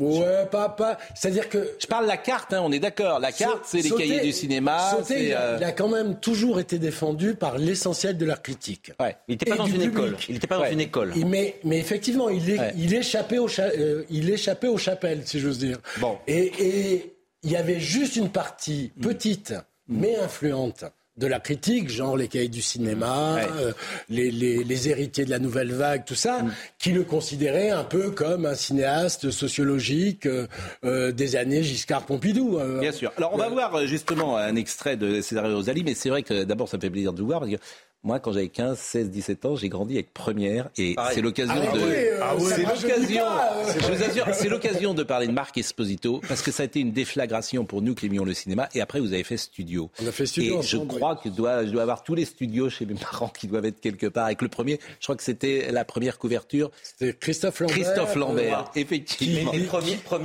Ouais, 0.00 0.46
pas, 0.50 0.68
pas. 0.68 0.98
C'est-à-dire 1.14 1.48
que. 1.48 1.76
Je 1.78 1.86
parle 1.86 2.04
de 2.04 2.08
la 2.08 2.16
carte, 2.16 2.52
hein, 2.52 2.60
on 2.64 2.72
est 2.72 2.78
d'accord. 2.78 3.20
La 3.20 3.32
carte, 3.32 3.60
c'est 3.64 3.82
les 3.82 3.90
cahiers 3.90 4.20
du 4.20 4.32
cinéma. 4.32 4.90
Sauté, 4.90 5.34
euh, 5.34 5.56
il, 5.58 5.64
a, 5.64 5.72
quand 5.72 5.88
même 5.88 6.18
toujours 6.18 6.60
été 6.60 6.78
défendu 6.78 7.34
par 7.34 7.58
l'essentiel 7.58 8.16
de 8.16 8.24
l'art 8.24 8.42
critique. 8.42 8.92
Ouais. 8.98 9.16
Il 9.28 9.32
n'était 9.32 9.50
pas, 9.50 9.56
dans 9.56 9.66
une 9.66 9.82
école. 9.82 10.16
Il 10.28 10.34
n'était 10.34 10.46
pas 10.46 10.58
dans 10.58 10.70
une 10.70 10.80
école. 10.80 11.12
mais, 11.26 11.56
mais 11.64 11.78
effectivement, 11.78 12.28
il, 12.28 12.50
est, 12.50 12.72
il, 12.76 12.94
échappait 12.94 13.38
au 13.38 13.48
euh, 13.58 14.04
il 14.10 14.30
échappait 14.30 14.68
aux 14.68 14.78
chapelles, 14.78 15.22
si 15.24 15.38
j'ose 15.38 15.58
dire. 15.58 15.78
Bon. 15.98 16.18
Et, 16.26 16.52
et 16.58 17.16
il 17.42 17.50
y 17.50 17.56
avait 17.56 17.80
juste 17.80 18.16
une 18.16 18.30
partie 18.30 18.92
petite, 19.00 19.54
mais 19.88 20.16
influente 20.16 20.84
de 21.16 21.26
la 21.26 21.40
critique, 21.40 21.90
genre 21.90 22.16
les 22.16 22.28
cahiers 22.28 22.48
du 22.48 22.62
cinéma, 22.62 23.36
euh, 23.38 23.72
les, 24.08 24.88
héritiers 24.88 25.24
de 25.24 25.30
la 25.30 25.38
nouvelle 25.38 25.72
vague, 25.72 26.04
tout 26.04 26.14
ça, 26.14 26.42
mm. 26.42 26.52
qui 26.78 26.92
le 26.92 27.04
considéraient 27.04 27.70
un 27.70 27.84
peu 27.84 28.10
comme 28.10 28.46
un 28.46 28.54
cinéaste 28.54 29.30
sociologique 29.30 30.26
euh, 30.26 30.46
euh, 30.84 31.12
des 31.12 31.36
années 31.36 31.62
Giscard-Pompidou. 31.62 32.58
Bien 32.80 32.92
sûr. 32.92 33.12
Alors 33.16 33.34
on 33.34 33.38
va 33.38 33.48
voir 33.48 33.86
justement 33.86 34.36
un 34.36 34.56
extrait 34.56 34.96
de 34.96 35.20
César 35.20 35.44
Rosalie, 35.44 35.84
mais 35.84 35.94
c'est 35.94 36.08
vrai 36.08 36.22
que 36.22 36.44
d'abord 36.44 36.68
ça 36.68 36.76
me 36.76 36.82
fait 36.82 36.90
plaisir 36.90 37.12
de 37.12 37.20
vous 37.20 37.26
voir 37.26 37.40
parce 37.40 37.52
que 37.52 37.58
moi, 38.02 38.18
quand 38.18 38.32
j'avais 38.32 38.48
15, 38.48 38.78
16, 38.78 39.10
17 39.10 39.44
ans, 39.44 39.56
j'ai 39.56 39.68
grandi 39.68 39.94
avec 39.94 40.12
Première 40.14 40.70
et 40.78 40.94
Pareil. 40.94 41.14
c'est 41.14 41.20
l'occasion 41.20 41.54
Ah 41.54 41.76
de. 41.76 41.80
oui, 41.82 41.92
euh, 41.94 42.20
Ah 42.22 42.34
ça 42.40 42.56
C'est 42.56 42.64
rajeunit 42.64 42.92
l'occasion. 42.92 43.22
pas, 43.24 43.52
euh. 43.56 43.72
Je 43.78 43.86
vous 43.92 44.02
assure, 44.02 44.26
c'est 44.32 44.48
l'occasion 44.48 44.94
de 44.94 45.02
parler 45.02 45.26
de 45.26 45.32
Marc 45.32 45.58
Esposito 45.58 46.20
parce 46.26 46.40
que 46.40 46.50
ça 46.50 46.62
a 46.62 46.66
été 46.66 46.80
une 46.80 46.92
déflagration 46.92 47.64
pour 47.66 47.82
nous 47.82 47.94
qui 47.94 48.06
aimions 48.06 48.24
le 48.24 48.32
cinéma. 48.32 48.68
Et 48.74 48.80
après, 48.80 49.00
vous 49.00 49.12
avez 49.12 49.22
fait 49.24 49.36
studio. 49.36 49.90
On 50.02 50.06
a 50.06 50.12
fait 50.12 50.24
studio 50.24 50.54
Et 50.54 50.58
ensemble, 50.58 50.92
je 50.92 50.96
crois 50.96 51.16
que 51.16 51.28
je 51.28 51.34
dois, 51.34 51.66
je 51.66 51.70
dois 51.70 51.82
avoir 51.82 52.02
tous 52.02 52.14
les 52.14 52.24
studios 52.24 52.70
chez 52.70 52.86
mes 52.86 52.94
parents 53.10 53.28
qui 53.28 53.46
doivent 53.46 53.66
être 53.66 53.80
quelque 53.80 54.06
part. 54.06 54.24
Avec 54.26 54.40
le 54.40 54.48
premier, 54.48 54.80
je 54.98 55.04
crois 55.06 55.16
que 55.16 55.22
c'était 55.22 55.70
la 55.70 55.84
première 55.84 56.16
couverture. 56.18 56.70
C'était 56.82 57.12
Christophe 57.12 57.60
Lambert. 57.60 57.76
Christophe 57.76 58.14
Lambert, 58.16 58.60
euh, 58.76 58.80
effectivement. 58.80 59.52
Mais 59.52 59.58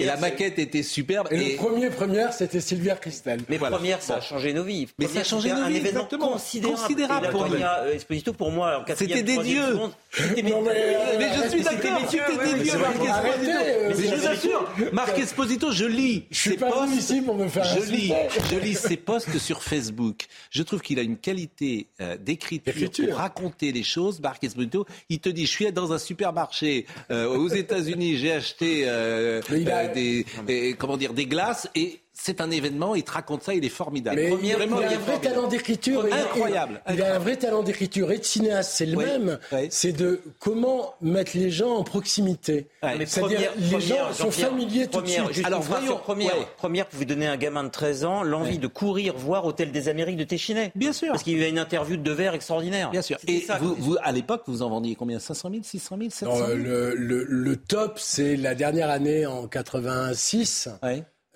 et 0.04 0.06
la 0.06 0.16
c'est- 0.16 0.22
maquette 0.22 0.60
était 0.60 0.84
superbe. 0.84 1.28
Et, 1.32 1.52
le 1.52 1.56
premier 1.58 1.90
première, 1.90 2.32
c'était 2.32 2.62
Sylvia 2.62 2.96
Christel. 2.96 3.42
Mais 3.50 3.58
Voilà. 3.58 3.76
première, 3.78 4.02
ça 4.02 4.16
a 4.16 4.22
changé 4.22 4.54
nos 4.54 4.64
vies. 4.64 4.88
Mais 4.98 5.08
ça 5.08 5.20
a 5.20 5.24
changé 5.24 5.50
nos 5.50 5.56
un 5.58 5.68
vies, 5.70 5.78
événement 5.78 6.02
exactement. 6.06 6.30
considérable. 6.32 6.78
Considérable 6.80 7.30
pour 7.32 7.50
nous. 7.50 7.65
Première, 7.66 7.84
euh, 7.84 7.94
Esposito, 7.96 8.34
pour 8.34 8.52
moi, 8.52 8.80
en 8.80 8.84
quatrième, 8.84 9.18
C'était 9.20 9.38
des 9.38 9.44
dieux. 9.44 9.66
seconde, 9.68 9.92
c'était 10.12 10.42
Non, 10.44 10.62
mais, 10.62 10.72
euh, 10.72 11.16
Mais 11.18 11.30
je 11.44 11.50
suis 11.50 11.62
d'accord, 11.62 12.00
c'était 12.10 12.54
des 12.54 12.64
dieux, 12.64 12.78
Marc. 12.78 12.96
Esposito. 12.96 13.52
Euh, 13.52 13.88
Mais 13.88 13.94
c'est- 13.96 14.08
je 14.10 14.16
vous 14.16 14.28
assure, 14.28 14.72
Marc 14.94 15.20
Esposito, 15.20 15.72
je 15.72 15.86
lis 15.86 16.26
Je 16.32 16.38
suis 16.40 16.50
ses 16.52 16.58
pas 16.58 16.72
posts. 16.72 16.88
venu 16.90 16.98
ici 17.00 17.22
pour 17.22 17.36
me 17.36 17.48
faire 17.48 17.64
Je 17.66 17.92
lis, 17.92 18.14
insulter. 18.14 18.56
je 18.56 18.60
lis 18.60 18.76
ses 18.76 18.98
posts 18.98 19.38
sur 19.40 19.64
Facebook. 19.64 20.26
Je 20.52 20.64
trouve 20.64 20.82
qu'il 20.82 21.00
a 21.00 21.02
une 21.02 21.18
qualité 21.18 21.88
euh, 22.02 22.18
d'écriture 22.18 22.92
pour 23.08 23.18
raconter 23.18 23.72
les 23.72 23.84
choses. 23.84 24.20
Marc 24.20 24.44
Esposito, 24.44 24.86
il 25.10 25.20
te 25.20 25.30
dit, 25.30 25.46
je 25.46 25.52
suis 25.52 25.72
dans 25.72 25.92
un 25.94 25.98
supermarché 26.00 26.86
euh, 27.12 27.28
aux 27.28 27.48
États-Unis, 27.50 28.18
j'ai 28.18 28.32
acheté 28.34 28.84
euh, 28.88 29.42
euh, 29.52 30.74
comment 30.78 30.98
dire, 30.98 31.14
des 31.14 31.26
glaces 31.26 31.68
et 31.76 32.00
c'est 32.18 32.42
un 32.42 32.50
événement. 32.50 32.96
Il 32.96 33.04
te 33.04 33.12
raconte 33.12 33.44
ça, 33.44 33.54
il 33.54 33.64
est 33.66 33.70
formidable. 33.70 34.16
Mais 34.18 34.32
il, 34.42 34.54
vraiment, 34.56 34.78
a 34.78 34.82
il 34.82 34.86
un 34.86 34.90
vrai 34.90 34.98
formidable. 34.98 35.22
talent 35.36 35.48
d'écriture. 35.48 36.08
et- 36.08 36.12
Incroyable, 36.12 36.82
Il 36.92 37.02
a 37.04 37.16
un 37.16 37.20
vrai 37.20 37.36
talent 37.38 37.62
d'écriture 37.62 38.12
et 38.12 38.18
de 38.18 38.24
cinéaste. 38.24 38.72
C'est 38.76 38.86
le 38.86 38.98
Oui, 38.98 39.06
même. 39.06 39.38
oui. 39.52 39.68
C'est 39.70 39.92
de 39.92 40.22
comment 40.40 40.96
mettre 41.02 41.32
les 41.36 41.52
gens 41.52 41.76
en 41.76 41.84
proximité. 41.84 42.68
Ouais. 42.82 43.06
C'est-à-dire, 43.06 43.52
les 43.58 43.70
première, 43.70 43.80
gens 44.14 44.14
sont 44.14 44.32
familiers 44.32 44.88
tout 44.88 44.98
de 45.00 45.04
première, 45.04 45.24
suite. 45.26 45.34
juste 45.36 45.48
Alors, 45.48 45.62
voyons, 45.62 45.98
première, 45.98 46.38
ouais. 46.38 46.46
première 46.58 46.88
pouvait 46.88 47.06
donner 47.06 47.28
à 47.28 47.34
un 47.34 47.38
gamin 47.38 47.64
de 47.64 47.70
13 47.70 48.06
ans 48.06 48.24
l'envie 48.24 48.52
Ouais. 48.54 48.58
de 48.58 48.68
courir 48.68 49.16
voir 49.16 49.46
Hôtel 49.46 49.72
des 49.72 49.90
Amériques 49.90 50.18
de 50.18 50.24
Téchinet. 50.24 50.72
Bien 50.76 50.94
sûr. 50.94 51.10
Parce 51.12 51.24
qu'il 51.24 51.34
y 51.34 51.42
avait 51.42 51.50
une 51.50 51.60
interview 51.60 51.98
de 51.98 52.02
Devers 52.04 52.34
extraordinaire. 52.34 52.90
Bien 52.92 53.02
sûr. 53.02 53.18
Et 53.28 53.42
ça. 53.42 53.58
vous, 53.58 53.76
vous, 53.78 53.98
à 54.02 54.12
l'époque, 54.12 54.44
vous 54.48 54.62
en 54.62 54.70
vendiez 54.70 54.96
combien? 54.96 55.20
500 55.20 55.50
000, 55.52 55.64
600 55.64 55.98
000, 55.98 56.10
700 56.12 56.32
Non, 56.40 56.46
000 56.48 56.50
euh, 56.50 56.56
le, 56.56 56.96
le- 56.96 57.24
le 57.28 57.56
top, 57.58 58.00
c'est 58.00 58.36
la 58.38 58.56
dernière 58.56 58.90
année 58.90 59.26
en 59.26 59.48
86. 59.48 60.70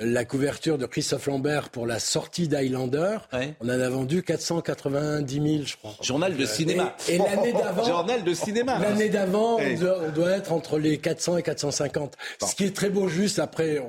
La 0.02 0.24
couverture 0.24 0.78
de 0.78 0.86
Christophe 0.86 1.28
Lambert 1.28 1.70
pour 1.70 1.86
la 1.86 2.00
sortie 2.00 2.48
d'Highlander. 2.48 3.18
Ouais. 3.34 3.54
On 3.60 3.66
en 3.68 3.80
a 3.82 3.90
vendu 3.90 4.24
490 4.24 5.34
000, 5.34 5.64
je 5.66 5.76
crois. 5.76 5.94
Journal 6.02 6.38
de 6.38 6.46
cinéma. 6.46 6.96
Et, 7.10 7.16
et 7.16 7.18
l'année 7.18 7.52
d'avant. 7.52 7.84
Journal 7.84 8.24
de 8.24 8.34
cinéma. 8.34 8.80
L'année 8.80 9.10
d'avant, 9.10 9.58
on, 9.60 9.74
doit, 9.78 10.00
on 10.08 10.12
doit 10.12 10.32
être 10.32 10.54
entre 10.54 10.78
les 10.80 11.00
400 11.00 11.38
et 11.38 11.44
450. 11.44 12.16
Ce 12.48 12.56
qui 12.56 12.64
est 12.64 12.74
très 12.74 12.90
beau, 12.90 13.10
juste 13.10 13.40
après, 13.40 13.84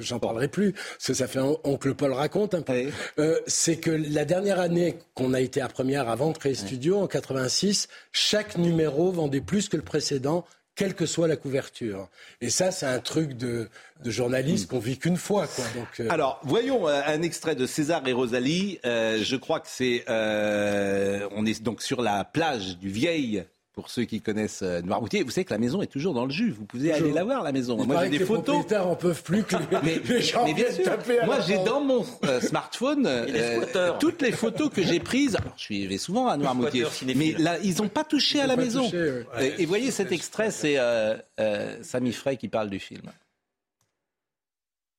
j'en 0.00 0.18
parlerai 0.18 0.48
plus, 0.48 0.72
parce 0.72 1.06
que 1.08 1.14
ça 1.14 1.26
fait 1.26 1.38
un- 1.38 1.54
Oncle 1.64 1.94
Paul 1.94 2.12
raconte 2.12 2.54
un 2.54 2.62
peu. 2.62 2.72
Ouais. 2.72 2.88
Euh, 3.18 3.38
c'est 3.46 3.76
que 3.76 3.90
la 3.90 4.24
dernière 4.24 4.58
année 4.58 4.96
qu'on 5.14 5.34
a 5.34 5.40
été 5.40 5.60
à 5.60 5.68
première 5.68 6.08
avant 6.08 6.30
de 6.30 6.38
créer 6.38 6.54
Studio, 6.54 6.98
en 7.00 7.06
86, 7.08 7.88
chaque 8.12 8.56
numéro 8.56 9.12
vendait 9.12 9.42
plus 9.42 9.68
que 9.68 9.76
le 9.76 9.82
précédent 9.82 10.46
quelle 10.76 10.94
que 10.94 11.06
soit 11.06 11.28
la 11.28 11.36
couverture. 11.36 12.08
Et 12.40 12.50
ça, 12.50 12.70
c'est 12.70 12.86
un 12.86 12.98
truc 12.98 13.34
de, 13.34 13.68
de 14.02 14.10
journaliste 14.10 14.68
qu'on 14.70 14.78
vit 14.80 14.98
qu'une 14.98 15.16
fois. 15.16 15.46
Quoi. 15.46 15.64
Donc, 15.76 16.00
euh, 16.00 16.08
Alors, 16.10 16.40
voyons 16.42 16.88
euh, 16.88 17.00
un 17.06 17.22
extrait 17.22 17.54
de 17.54 17.66
César 17.66 18.02
et 18.06 18.12
Rosalie. 18.12 18.80
Euh, 18.84 19.20
je 19.22 19.36
crois 19.36 19.60
que 19.60 19.68
c'est. 19.68 20.04
euh, 20.08 21.28
on 21.32 21.46
est 21.46 21.62
donc 21.62 21.80
sur 21.82 22.02
la 22.02 22.24
plage 22.24 22.78
du 22.78 22.88
Vieil. 22.88 23.44
Pour 23.74 23.90
ceux 23.90 24.04
qui 24.04 24.20
connaissent 24.20 24.62
euh, 24.62 24.82
Noirmoutier, 24.82 25.24
vous 25.24 25.30
savez 25.32 25.44
que 25.44 25.52
la 25.52 25.58
maison 25.58 25.82
est 25.82 25.88
toujours 25.88 26.14
dans 26.14 26.26
le 26.26 26.30
jus. 26.30 26.52
Vous 26.52 26.64
pouvez 26.64 26.90
Toujours. 26.90 27.06
aller 27.06 27.12
la 27.12 27.24
voir, 27.24 27.42
la 27.42 27.50
maison. 27.50 27.76
il 27.80 27.86
Moi, 27.88 27.96
j'ai 28.02 28.06
que 28.06 28.10
des 28.12 28.18
les 28.18 28.24
photos. 28.24 28.44
propriétaires 28.44 28.86
en 28.86 28.94
peuvent 28.94 29.22
plus 29.24 29.42
que 29.42 29.56
les, 29.56 29.64
Mais, 29.82 30.00
les 30.08 30.22
gens 30.22 30.44
mais 30.44 30.54
bien 30.54 30.70
sûr, 30.70 30.84
taper 30.84 31.18
à 31.18 31.26
moi 31.26 31.40
j'ai 31.40 31.58
dans 31.64 31.80
mon 31.80 32.06
euh, 32.24 32.40
smartphone 32.40 33.04
euh, 33.04 33.92
toutes 33.98 34.22
les 34.22 34.30
photos 34.30 34.70
que 34.70 34.80
j'ai 34.84 35.00
prises. 35.00 35.34
Alors, 35.34 35.54
je 35.56 35.62
suis 35.64 35.98
souvent 35.98 36.28
à 36.28 36.36
Noirmoutier, 36.36 36.84
mais 37.16 37.32
là 37.32 37.58
ils 37.64 37.78
n'ont 37.78 37.88
pas 37.88 38.04
touché 38.04 38.40
à 38.40 38.46
la 38.46 38.54
maison. 38.54 38.84
touché, 38.84 39.24
ouais. 39.36 39.54
Et, 39.58 39.62
et 39.62 39.66
voyez 39.66 39.90
cet 39.90 40.12
extrait, 40.12 40.52
c'est 40.52 40.76
euh, 40.78 41.16
euh, 41.40 41.76
Samy 41.82 42.12
Frey 42.12 42.36
qui 42.36 42.46
parle 42.48 42.70
du 42.70 42.78
film. 42.78 43.02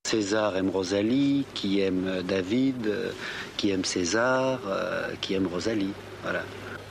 César 0.06 0.56
aime 0.56 0.70
Rosalie, 0.70 1.44
qui 1.54 1.80
aime 1.80 2.22
David, 2.28 2.94
qui 3.56 3.70
aime 3.70 3.84
César, 3.84 4.60
euh, 4.68 5.08
qui 5.20 5.34
aime 5.34 5.46
Rosalie. 5.48 5.92
Voilà. 6.22 6.42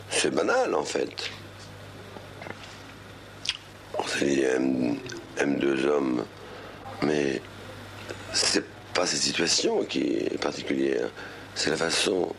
C'est 0.09 0.31
banal 0.33 0.73
en 0.75 0.83
fait. 0.83 1.29
Rosalie 3.97 4.41
aime, 4.43 4.97
aime 5.37 5.55
deux 5.57 5.85
hommes, 5.85 6.25
mais 7.01 7.41
c'est 8.33 8.65
pas 8.93 9.05
cette 9.05 9.21
situation 9.21 9.83
qui 9.83 10.17
est 10.17 10.41
particulière, 10.41 11.09
c'est 11.53 11.69
la 11.69 11.77
façon 11.77 12.33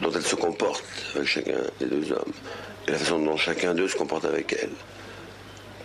dont 0.00 0.10
elle 0.12 0.22
se 0.22 0.36
comporte 0.36 0.84
avec 1.14 1.26
chacun 1.26 1.58
des 1.80 1.86
deux 1.86 2.12
hommes, 2.12 2.32
et 2.86 2.92
la 2.92 2.98
façon 2.98 3.18
dont 3.18 3.36
chacun 3.36 3.74
d'eux 3.74 3.88
se 3.88 3.96
comporte 3.96 4.24
avec 4.24 4.56
elle, 4.60 4.72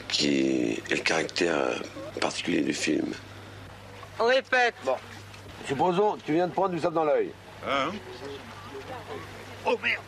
qui 0.07 0.81
est 0.87 0.91
le 0.91 0.97
caractère 0.97 1.81
particulier 2.21 2.61
du 2.61 2.73
film. 2.73 3.13
On 4.19 4.25
répète. 4.25 4.75
Bon, 4.85 4.95
supposons, 5.67 6.17
tu 6.25 6.33
viens 6.33 6.47
de 6.47 6.53
prendre 6.53 6.69
du 6.69 6.79
sable 6.79 6.95
dans 6.95 7.05
l'œil. 7.05 7.31
Hein 7.67 7.91
Oh 9.65 9.75
merde 9.81 10.03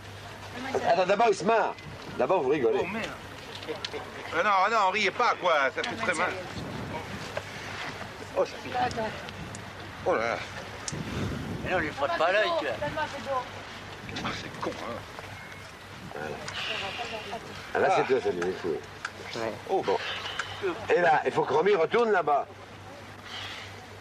Attends, 0.88 1.06
d'abord 1.06 1.28
il 1.30 1.36
se 1.36 1.43
marre. 1.43 1.76
D'abord 2.18 2.43
vous 2.43 2.49
rigolez. 2.49 2.80
Oh 2.82 2.86
merde 2.86 3.10
Ah 4.38 4.43
non, 4.43 4.49
ah 4.65 4.69
non, 4.69 4.91
riez 4.91 5.11
pas 5.11 5.33
quoi, 5.39 5.53
ça 5.73 5.81
fait 5.81 5.95
très 5.95 6.13
mal. 6.13 6.31
Oh, 8.38 8.43
ça 8.43 8.51
fait... 8.61 9.01
Oh 10.05 10.13
là 10.13 10.27
là. 10.27 10.38
Mais 11.63 11.71
non, 11.71 11.79
lui 11.79 11.89
frotte 11.89 12.17
pas 12.17 12.31
l'œil, 12.33 12.49
tu 12.59 12.65
vois. 12.65 12.75
Ah, 14.25 14.29
c'est 14.41 14.61
con, 14.61 14.71
hein. 14.71 16.19
Ah, 17.73 17.79
là, 17.79 17.89
c'est 17.95 18.03
toi, 18.03 18.21
ça 18.21 18.29
lui 18.31 18.53
fou. 18.61 18.75
Oh, 19.69 19.81
bon. 19.81 19.97
Et 20.93 20.99
là, 20.99 21.21
il 21.25 21.31
faut 21.31 21.43
que 21.43 21.53
Romy 21.53 21.75
retourne 21.75 22.11
là-bas. 22.11 22.45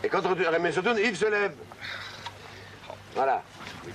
Et 0.02 0.08
quand 0.08 0.20
Romy 0.20 0.72
se 0.72 0.80
tourne, 0.80 0.98
Yves 0.98 1.16
se 1.16 1.26
lève. 1.26 1.54
Voilà. 3.14 3.42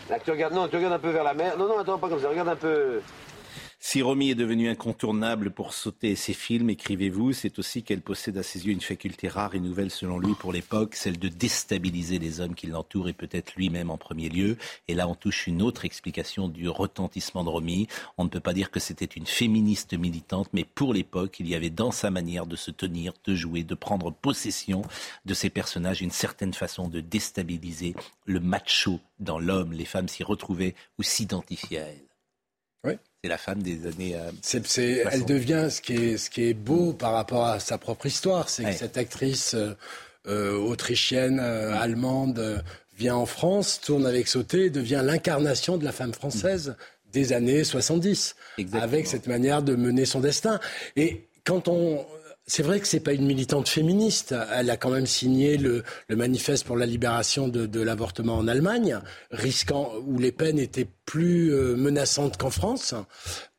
Là, 0.10 0.20
tu 0.20 0.32
regardes, 0.32 0.54
non, 0.54 0.70
tu 0.70 0.78
regardes 0.78 0.94
un 0.94 1.00
peu 1.00 1.10
vers 1.10 1.24
la 1.26 1.34
mer. 1.34 1.58
Non, 1.58 1.68
non, 1.68 1.80
attends, 1.80 1.98
pas 1.98 2.08
comme 2.08 2.22
ça, 2.22 2.30
regarde 2.30 2.48
un 2.48 2.56
peu. 2.56 3.02
Si 3.82 4.02
Romy 4.02 4.30
est 4.30 4.36
devenue 4.36 4.68
incontournable 4.68 5.52
pour 5.52 5.74
sauter 5.74 6.14
ses 6.16 6.34
films, 6.34 6.70
écrivez-vous, 6.70 7.32
c'est 7.32 7.60
aussi 7.60 7.82
qu'elle 7.82 8.02
possède 8.02 8.38
à 8.38 8.44
ses 8.44 8.68
yeux 8.68 8.74
une 8.74 8.82
faculté 8.82 9.30
rare 9.30 9.56
et 9.56 9.60
nouvelle 9.62 9.90
selon 9.90 10.20
lui 10.20 10.34
pour 10.34 10.52
l'époque, 10.52 10.96
celle 10.96 11.18
de 11.18 11.30
déstabiliser 11.30 12.20
les 12.20 12.42
hommes 12.42 12.56
qui 12.56 12.68
l'entourent 12.68 13.08
et 13.08 13.14
peut-être 13.14 13.56
lui-même 13.56 13.90
en 13.90 13.98
premier 13.98 14.28
lieu. 14.28 14.58
Et 14.90 14.96
là, 14.96 15.08
on 15.08 15.16
touche 15.16 15.48
une 15.48 15.62
autre 15.62 15.86
explication 15.86 16.50
du 16.50 16.68
retentissement 16.68 17.46
de 17.46 17.50
Romy. 17.50 17.88
On 18.18 18.26
ne 18.26 18.30
peut 18.30 18.42
pas 18.42 18.54
dire 18.54 18.70
que 18.70 18.82
c'était 18.82 19.06
une 19.06 19.26
féministe 19.26 19.98
militante, 19.98 20.50
mais 20.52 20.66
pour 20.66 20.94
l'époque, 20.94 21.40
il 21.40 21.48
y 21.48 21.56
avait 21.56 21.70
dans 21.70 21.92
sa 21.92 22.12
manière 22.12 22.48
de 22.48 22.58
se 22.58 22.72
tenir, 22.72 23.14
de 23.24 23.34
jouer, 23.34 23.64
de 23.64 23.76
prendre 23.76 24.12
possession 24.12 24.82
de 25.26 25.34
ses 25.34 25.50
personnages 25.50 26.02
une 26.02 26.12
certaine 26.12 26.54
façon 26.54 26.90
de 26.90 27.00
déstabiliser 27.00 27.96
le 28.26 28.42
macho 28.42 29.00
dans 29.20 29.40
l'homme. 29.40 29.72
Les 29.72 29.86
femmes 29.86 30.10
s'y 30.10 30.24
retrouvaient 30.24 30.76
ou 30.98 31.04
s'identifiaient 31.04 31.80
à. 31.80 32.09
C'est 33.24 33.30
la 33.30 33.38
femme 33.38 33.62
des 33.62 33.86
années. 33.86 34.16
euh, 34.16 34.32
C'est- 34.42 34.66
c'est- 34.66 35.02
60. 35.02 35.14
elle 35.14 35.26
devient 35.26 35.68
ce 35.70 35.82
qui 35.82 35.94
est, 35.94 36.18
ce 36.18 36.30
qui 36.30 36.44
est 36.44 36.54
beau 36.54 36.94
par 36.94 37.12
rapport 37.14 37.46
à 37.46 37.60
sa 37.60 37.78
propre 37.78 38.06
histoire, 38.06 38.48
c'est 38.48 38.64
Ouais. 38.64 38.72
que 38.72 38.78
cette 38.80 38.96
actrice 38.98 39.56
euh, 39.56 39.74
euh, 40.28 40.56
autrichienne, 40.58 41.40
euh, 41.42 41.74
allemande, 41.78 42.64
vient 42.98 43.16
en 43.16 43.26
France, 43.26 43.82
tourne 43.84 44.06
avec 44.06 44.28
Sauté, 44.30 44.70
devient 44.70 45.02
l'incarnation 45.04 45.78
de 45.78 45.84
la 45.84 45.92
femme 45.92 46.14
française 46.14 46.76
des 47.12 47.34
années 47.34 47.64
70, 47.66 48.36
avec 48.74 49.08
cette 49.08 49.28
manière 49.28 49.64
de 49.64 49.76
mener 49.76 50.06
son 50.06 50.20
destin. 50.22 50.60
Et 50.96 51.28
quand 51.44 51.68
on 51.68 52.06
c'est 52.50 52.64
vrai 52.64 52.80
que 52.80 52.88
c'est 52.88 53.00
pas 53.00 53.14
une 53.14 53.26
militante 53.26 53.70
féministe. 53.70 54.34
Elle 54.54 54.70
a 54.70 54.76
quand 54.78 54.90
même 54.90 55.06
signé 55.06 55.58
le, 55.58 55.84
le 56.08 56.16
manifeste 56.16 56.66
pour 56.66 56.76
la 56.76 56.86
libération 56.86 57.48
de, 57.48 57.66
de 57.66 57.80
l'avortement 57.82 58.36
en 58.38 58.48
Allemagne, 58.48 59.00
risquant 59.32 59.94
où 60.06 60.18
les 60.20 60.32
peines 60.32 60.60
étaient 60.60 60.88
plus 61.06 61.54
euh, 61.54 61.76
menaçantes 61.76 62.38
qu'en 62.38 62.50
France. 62.50 62.94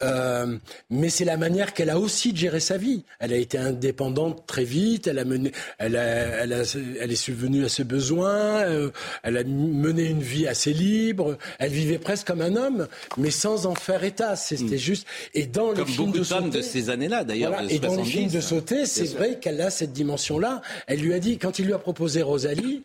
Euh, 0.02 0.56
mais 0.88 1.08
c'est 1.08 1.24
la 1.24 1.36
manière 1.36 1.74
qu'elle 1.74 1.90
a 1.90 1.98
aussi 1.98 2.32
de 2.32 2.38
gérer 2.38 2.60
sa 2.60 2.76
vie. 2.76 3.04
Elle 3.18 3.32
a 3.32 3.36
été 3.36 3.58
indépendante 3.58 4.46
très 4.46 4.64
vite. 4.64 5.06
Elle 5.06 5.18
a 5.18 5.24
mené, 5.24 5.52
elle, 5.78 5.96
a, 5.96 6.04
elle, 6.04 6.52
a, 6.52 6.62
elle 7.00 7.10
est 7.12 7.16
subvenue 7.16 7.64
à 7.64 7.68
ses 7.68 7.84
besoins. 7.84 8.62
euh, 8.64 8.90
elle 9.22 9.36
a 9.36 9.44
mené 9.44 10.04
une 10.04 10.22
vie 10.22 10.46
assez 10.46 10.72
libre. 10.72 11.38
Elle 11.58 11.72
vivait 11.72 11.98
presque 11.98 12.26
comme 12.28 12.40
un 12.40 12.56
homme, 12.56 12.86
mais 13.16 13.30
sans 13.30 13.66
en 13.66 13.74
faire 13.74 14.04
état. 14.04 14.36
C'était 14.36 14.78
juste. 14.78 15.06
Et 15.34 15.46
dans 15.46 15.70
le 15.70 15.76
Comme 15.76 15.86
film 15.86 16.06
beaucoup 16.06 16.18
de 16.18 16.18
de 16.20 16.24
femmes 16.24 16.50
de 16.50 16.62
ces 16.62 16.88
années-là, 16.90 17.24
d'ailleurs. 17.24 17.52
voilà. 17.52 17.70
Et 17.72 17.78
dans 17.78 17.88
le 17.96 18.04
70, 18.04 18.10
film 18.10 18.30
de 18.30 18.38
hein. 18.38 18.40
C'est 18.86 19.06
vrai 19.14 19.38
qu'elle 19.40 19.60
a 19.60 19.70
cette 19.70 19.92
dimension-là. 19.92 20.62
Elle 20.86 21.00
lui 21.00 21.12
a 21.14 21.18
dit, 21.18 21.38
quand 21.38 21.58
il 21.58 21.66
lui 21.66 21.72
a 21.72 21.78
proposé 21.78 22.22
Rosalie, 22.22 22.82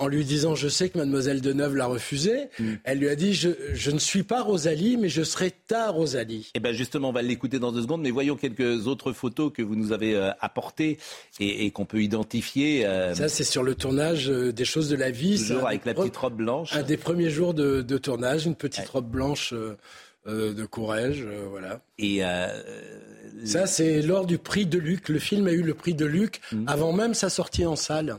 en 0.00 0.06
lui 0.06 0.24
disant 0.24 0.54
Je 0.54 0.68
sais 0.68 0.90
que 0.90 0.96
mademoiselle 0.98 1.40
Deneuve 1.40 1.74
l'a 1.74 1.86
refusé. 1.86 2.50
Mm. 2.60 2.74
Elle 2.84 2.98
lui 2.98 3.08
a 3.08 3.16
dit 3.16 3.34
je, 3.34 3.48
je 3.72 3.90
ne 3.90 3.98
suis 3.98 4.22
pas 4.22 4.42
Rosalie, 4.42 4.96
mais 4.96 5.08
je 5.08 5.24
serai 5.24 5.50
ta 5.50 5.90
Rosalie. 5.90 6.52
Eh 6.54 6.60
bien 6.60 6.70
justement, 6.72 7.08
on 7.08 7.12
va 7.12 7.20
l'écouter 7.22 7.58
dans 7.58 7.72
deux 7.72 7.82
secondes, 7.82 8.02
mais 8.02 8.12
voyons 8.12 8.36
quelques 8.36 8.86
autres 8.86 9.12
photos 9.12 9.50
que 9.52 9.60
vous 9.60 9.74
nous 9.74 9.90
avez 9.90 10.14
euh, 10.14 10.30
apportées 10.40 10.98
et, 11.40 11.64
et 11.66 11.70
qu'on 11.72 11.84
peut 11.84 12.00
identifier. 12.00 12.86
euh, 12.86 13.12
Ça, 13.14 13.28
c'est 13.28 13.42
sur 13.42 13.64
le 13.64 13.74
tournage 13.74 14.30
euh, 14.30 14.52
des 14.52 14.64
choses 14.64 14.88
de 14.88 14.94
la 14.94 15.10
vie. 15.10 15.36
C'est 15.36 15.48
toujours 15.54 15.66
avec 15.66 15.84
la 15.84 15.94
petite 15.94 16.16
robe 16.16 16.36
blanche. 16.36 16.72
Un 16.76 16.84
des 16.84 16.96
premiers 16.96 17.30
jours 17.30 17.52
de, 17.52 17.82
de 17.82 17.98
tournage, 17.98 18.46
une 18.46 18.54
petite 18.54 18.88
robe 18.88 19.10
blanche 19.10 19.52
euh, 19.52 19.76
euh, 20.28 20.52
de 20.54 20.64
Courrèges, 20.66 21.24
euh, 21.26 21.46
voilà. 21.50 21.80
Et 21.98 22.24
euh, 22.24 22.48
Ça, 23.44 23.66
c'est 23.66 24.02
lors 24.02 24.26
du 24.26 24.38
prix 24.38 24.66
de 24.66 24.78
Luc. 24.78 25.08
Le 25.08 25.18
film 25.18 25.46
a 25.46 25.52
eu 25.52 25.62
le 25.62 25.74
prix 25.74 25.94
de 25.94 26.04
Luc 26.06 26.40
Mm. 26.52 26.64
avant 26.66 26.92
même 26.92 27.14
sa 27.14 27.30
sortie 27.30 27.64
en 27.66 27.76
salle. 27.76 28.16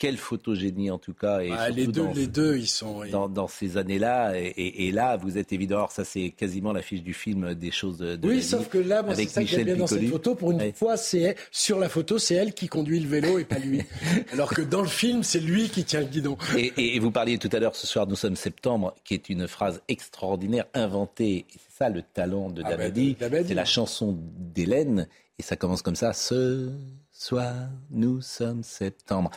Quel 0.00 0.16
photogénie 0.16 0.92
en 0.92 0.98
tout 0.98 1.12
cas. 1.12 1.40
Et 1.40 1.50
Ah, 1.52 1.66
surtout 1.66 1.74
les 1.76 1.86
deux, 1.88 2.02
dans, 2.04 2.12
les 2.12 2.26
deux, 2.28 2.56
ils 2.56 2.68
sont. 2.68 3.04
dans, 3.10 3.28
dans 3.28 3.48
ces 3.48 3.76
années-là. 3.76 4.38
Et, 4.38 4.46
et- 4.46 4.86
et 4.86 4.92
là, 4.92 5.16
vous 5.16 5.36
êtes 5.38 5.52
évident. 5.52 5.76
Alors 5.78 5.90
ça, 5.90 6.04
c'est 6.04 6.30
quasiment 6.30 6.72
l'affiche 6.72 7.02
du 7.02 7.12
film 7.14 7.54
des 7.54 7.72
choses 7.72 7.98
de. 7.98 8.18
Oui, 8.22 8.36
la 8.36 8.42
sauf 8.42 8.62
vie, 8.62 8.68
que 8.68 8.78
là, 8.78 9.02
moi, 9.02 9.16
c'est 9.16 9.26
ça 9.26 9.40
que 9.40 9.46
Michel 9.46 9.64
bien 9.64 9.76
dans 9.76 9.88
cette 9.88 10.06
photo. 10.08 10.36
Pour 10.36 10.52
une 10.52 10.72
fois, 10.72 10.96
c'est 10.96 11.34
sur 11.50 11.80
la 11.80 11.88
photo, 11.88 12.18
c'est 12.18 12.36
elle 12.36 12.54
qui 12.54 12.68
conduit 12.68 13.00
le 13.00 13.08
vélo 13.08 13.40
et 13.40 13.44
pas 13.44 13.58
lui. 13.58 13.82
Alors 14.32 14.50
que 14.54 14.62
dans 14.62 14.82
le 14.82 14.88
film, 14.88 15.24
c'est 15.24 15.40
lui 15.40 15.68
qui 15.68 15.82
tient 15.82 16.00
le 16.00 16.06
guidon. 16.06 16.38
Et, 16.56 16.98
vous 17.00 17.10
parliez 17.10 17.36
tout 17.38 17.50
à 17.52 17.58
l'heure, 17.58 17.74
ce 17.74 17.86
soir, 17.88 18.06
nous 18.06 18.14
sommes 18.16 18.36
septembre, 18.36 18.94
qui 19.04 19.14
est 19.14 19.28
une 19.28 19.48
phrase 19.48 19.82
extraordinaire, 19.88 20.66
inventée. 20.74 21.38
Et 21.38 21.46
c'est 21.58 21.76
ça 21.84 21.88
le 21.88 22.02
talent 22.02 22.50
de 22.50 22.62
Ah 22.64 22.70
ben, 22.70 22.76
Dabadi. 22.78 23.14
de 23.14 23.18
Dabadi. 23.18 23.48
C'est 23.48 23.54
la 23.54 23.64
chanson 23.64 24.16
d'Hélène. 24.54 25.08
Et 25.40 25.42
ça 25.42 25.56
commence 25.56 25.82
comme 25.82 25.96
ça. 25.96 26.12
Ce 26.12 26.70
soir, 27.12 27.54
nous 27.90 28.20
sommes 28.20 28.62
septembre. 28.62 29.30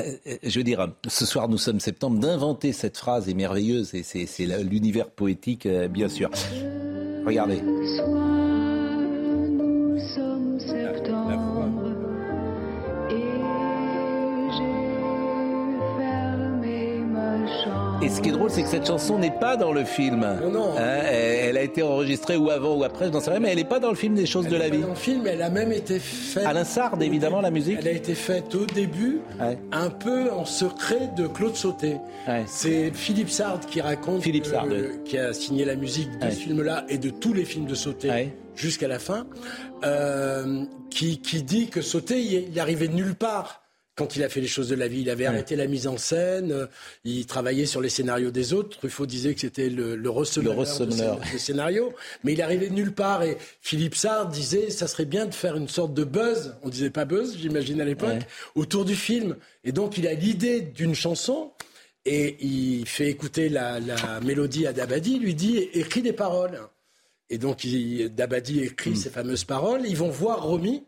Euh, 0.00 0.16
je 0.42 0.58
veux 0.58 0.64
dire, 0.64 0.88
ce 1.06 1.26
soir, 1.26 1.48
nous 1.48 1.58
sommes 1.58 1.80
septembre. 1.80 2.18
D'inventer 2.18 2.72
cette 2.72 2.96
phrase 2.96 3.28
est 3.28 3.34
merveilleuse. 3.34 3.94
Et 3.94 4.02
c'est 4.02 4.46
l'univers 4.62 5.10
poétique, 5.10 5.66
euh, 5.66 5.88
bien 5.88 6.08
sûr. 6.08 6.30
Regardez. 7.24 7.60
Et 18.02 18.08
ce 18.10 18.20
qui 18.20 18.28
est 18.28 18.32
drôle, 18.32 18.50
c'est 18.50 18.62
que 18.62 18.68
cette 18.68 18.86
chanson 18.86 19.18
n'est 19.18 19.30
pas 19.30 19.56
dans 19.56 19.72
le 19.72 19.84
film. 19.84 20.20
non. 20.52 20.74
Hein, 20.76 21.00
elle, 21.10 21.48
elle 21.48 21.56
a 21.56 21.62
été 21.62 21.82
enregistrée 21.82 22.36
ou 22.36 22.50
avant 22.50 22.76
ou 22.76 22.84
après, 22.84 23.06
je 23.06 23.10
n'en 23.10 23.20
sais 23.20 23.30
rien, 23.30 23.40
mais 23.40 23.48
elle 23.50 23.56
n'est 23.56 23.64
pas 23.64 23.80
dans 23.80 23.88
le 23.88 23.96
film 23.96 24.14
des 24.14 24.26
choses 24.26 24.46
de 24.48 24.56
la 24.56 24.68
vie. 24.68 24.78
Dans 24.82 24.88
le 24.88 24.94
film, 24.94 25.26
elle 25.26 25.40
a 25.42 25.48
même 25.50 25.72
été 25.72 25.98
faite. 25.98 26.44
Alain 26.46 26.64
Sard, 26.64 27.00
évidemment, 27.00 27.40
la 27.40 27.50
musique. 27.50 27.78
Elle 27.80 27.88
a 27.88 27.92
été 27.92 28.14
faite 28.14 28.54
au 28.54 28.66
début, 28.66 29.20
un 29.72 29.90
peu 29.90 30.30
en 30.30 30.44
secret 30.44 31.10
de 31.16 31.26
Claude 31.26 31.56
Sauté. 31.56 31.96
C'est 32.46 32.90
Philippe 32.92 33.30
Sard 33.30 33.60
qui 33.60 33.80
raconte, 33.80 34.22
Philippe 34.22 34.46
Sard, 34.46 34.66
oui. 34.70 34.76
qui 35.04 35.18
a 35.18 35.32
signé 35.32 35.64
la 35.64 35.74
musique 35.74 36.10
de 36.18 36.24
Ouais. 36.26 36.30
ce 36.32 36.36
film-là 36.40 36.84
et 36.88 36.98
de 36.98 37.10
tous 37.10 37.32
les 37.32 37.44
films 37.44 37.66
de 37.66 37.74
Sauté 37.74 38.10
jusqu'à 38.54 38.88
la 38.88 38.98
fin, 38.98 39.26
euh, 39.84 40.64
qui, 40.90 41.18
qui 41.20 41.42
dit 41.42 41.68
que 41.68 41.80
Sauté, 41.82 42.20
il 42.20 42.58
arrivait 42.60 42.88
de 42.88 42.94
nulle 42.94 43.14
part. 43.14 43.62
Quand 43.96 44.14
il 44.14 44.22
a 44.22 44.28
fait 44.28 44.42
les 44.42 44.46
choses 44.46 44.68
de 44.68 44.74
la 44.74 44.88
vie, 44.88 45.00
il 45.00 45.10
avait 45.10 45.24
arrêté 45.24 45.56
la 45.56 45.66
mise 45.66 45.86
en 45.86 45.96
scène, 45.96 46.52
euh, 46.52 46.66
il 47.04 47.24
travaillait 47.24 47.64
sur 47.64 47.80
les 47.80 47.88
scénarios 47.88 48.30
des 48.30 48.52
autres. 48.52 48.76
Truffaut 48.76 49.06
disait 49.06 49.34
que 49.34 49.40
c'était 49.40 49.70
le, 49.70 49.96
le 49.96 50.10
ressembleur. 50.10 50.54
de 51.32 51.38
scénario, 51.38 51.94
mais 52.22 52.34
il 52.34 52.42
arrivait 52.42 52.68
de 52.68 52.74
nulle 52.74 52.92
part. 52.92 53.22
Et 53.22 53.38
Philippe 53.62 53.94
Sard 53.94 54.28
disait, 54.28 54.68
ça 54.68 54.86
serait 54.86 55.06
bien 55.06 55.24
de 55.24 55.34
faire 55.34 55.56
une 55.56 55.68
sorte 55.68 55.94
de 55.94 56.04
buzz, 56.04 56.54
on 56.62 56.68
disait 56.68 56.90
pas 56.90 57.06
buzz, 57.06 57.36
j'imagine 57.38 57.80
à 57.80 57.84
l'époque, 57.86 58.20
autour 58.54 58.84
du 58.84 58.94
film. 58.94 59.36
Et 59.64 59.72
donc 59.72 59.96
il 59.96 60.06
a 60.06 60.12
l'idée 60.12 60.60
d'une 60.60 60.94
chanson. 60.94 61.52
Et 62.08 62.36
il 62.38 62.86
fait 62.86 63.08
écouter 63.08 63.48
la, 63.48 63.80
la 63.80 64.20
mélodie 64.20 64.64
à 64.68 64.72
Dabadi, 64.72 65.16
il 65.16 65.22
lui 65.22 65.34
dit 65.34 65.56
écris 65.72 66.02
des 66.02 66.12
paroles. 66.12 66.60
Et 67.30 67.38
donc 67.38 67.64
il, 67.64 68.14
Dabadi 68.14 68.60
écrit 68.60 68.94
ces 68.94 69.10
fameuses 69.10 69.42
paroles. 69.44 69.82
Ils 69.86 69.96
vont 69.96 70.10
voir 70.10 70.44
Romy. 70.44 70.84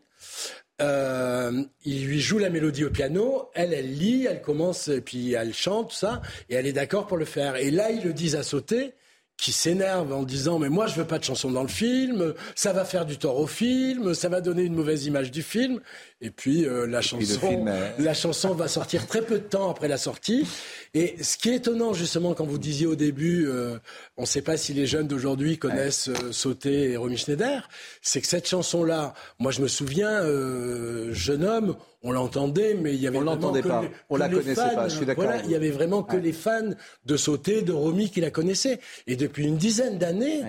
Euh, 0.81 1.63
il 1.83 2.05
lui 2.05 2.19
joue 2.19 2.37
la 2.37 2.49
mélodie 2.49 2.85
au 2.85 2.89
piano, 2.89 3.49
elle, 3.53 3.73
elle 3.73 3.93
lit, 3.93 4.27
elle 4.29 4.41
commence, 4.41 4.89
puis 5.05 5.33
elle 5.33 5.53
chante, 5.53 5.89
tout 5.89 5.95
ça, 5.95 6.21
et 6.49 6.55
elle 6.55 6.67
est 6.67 6.73
d'accord 6.73 7.07
pour 7.07 7.17
le 7.17 7.25
faire. 7.25 7.55
Et 7.57 7.71
là, 7.71 7.91
ils 7.91 8.03
le 8.03 8.13
disent 8.13 8.35
à 8.35 8.43
sauter, 8.43 8.93
qui 9.39 9.51
s'énerve 9.51 10.11
en 10.13 10.23
disant 10.23 10.59
mais 10.59 10.69
moi 10.69 10.87
je 10.87 10.95
veux 10.95 11.05
pas 11.05 11.17
de 11.17 11.23
chanson 11.23 11.49
dans 11.49 11.61
le 11.61 11.69
film, 11.69 12.33
ça 12.55 12.73
va 12.73 12.83
faire 12.83 13.05
du 13.05 13.17
tort 13.17 13.37
au 13.37 13.47
film, 13.47 14.13
ça 14.13 14.27
va 14.29 14.41
donner 14.41 14.63
une 14.63 14.75
mauvaise 14.75 15.05
image 15.05 15.31
du 15.31 15.41
film. 15.41 15.79
Et 16.21 16.31
puis 16.31 16.65
euh, 16.65 16.85
la 16.85 17.01
chanson, 17.01 17.39
film, 17.39 17.67
euh, 17.67 17.89
la 17.97 18.13
chanson 18.13 18.53
va 18.53 18.67
sortir 18.67 19.07
très 19.07 19.21
peu 19.21 19.35
de 19.35 19.43
temps 19.43 19.71
après 19.71 19.87
la 19.87 19.97
sortie. 19.97 20.45
Et 20.93 21.15
ce 21.21 21.37
qui 21.37 21.49
est 21.49 21.55
étonnant 21.55 21.93
justement 21.93 22.33
quand 22.33 22.45
vous 22.45 22.57
disiez 22.57 22.87
au 22.87 22.95
début, 22.95 23.47
euh, 23.47 23.77
on 24.17 24.23
ne 24.23 24.27
sait 24.27 24.41
pas 24.41 24.57
si 24.57 24.73
les 24.73 24.87
jeunes 24.87 25.07
d'aujourd'hui 25.07 25.57
connaissent 25.57 26.09
euh, 26.09 26.31
Sauté 26.31 26.91
et 26.91 26.97
Romy 26.97 27.17
Schneider, 27.17 27.69
c'est 28.01 28.21
que 28.21 28.27
cette 28.27 28.47
chanson-là, 28.47 29.13
moi 29.37 29.51
je 29.51 29.61
me 29.61 29.67
souviens, 29.67 30.23
euh, 30.23 31.13
jeune 31.13 31.45
homme, 31.45 31.75
on 32.03 32.11
l'entendait, 32.11 32.73
mais 32.75 32.93
il 32.93 33.01
y 33.01 33.07
avait 33.07 33.17
On 33.17 33.21
vraiment 33.21 33.35
l'entendait 33.41 33.61
que 33.61 33.67
pas. 33.67 33.81
les- 33.81 33.89
On 34.09 34.15
la 34.17 34.29
connaissait 34.29 34.55
fans, 34.55 34.75
pas, 34.75 34.87
je 34.87 34.95
suis 34.97 35.05
d'accord 35.05 35.25
voilà, 35.25 35.41
il 35.43 35.51
y 35.51 35.55
avait 35.55 35.71
vraiment 35.71 36.03
que 36.03 36.15
les 36.17 36.31
fans 36.33 36.69
de 37.05 37.17
Sauté, 37.17 37.61
de 37.61 37.71
Romy 37.73 38.09
qui 38.09 38.21
la 38.21 38.31
connaissaient. 38.31 38.79
Et 39.07 39.15
depuis 39.15 39.45
une 39.45 39.57
dizaine 39.57 39.97
d'années. 39.97 40.41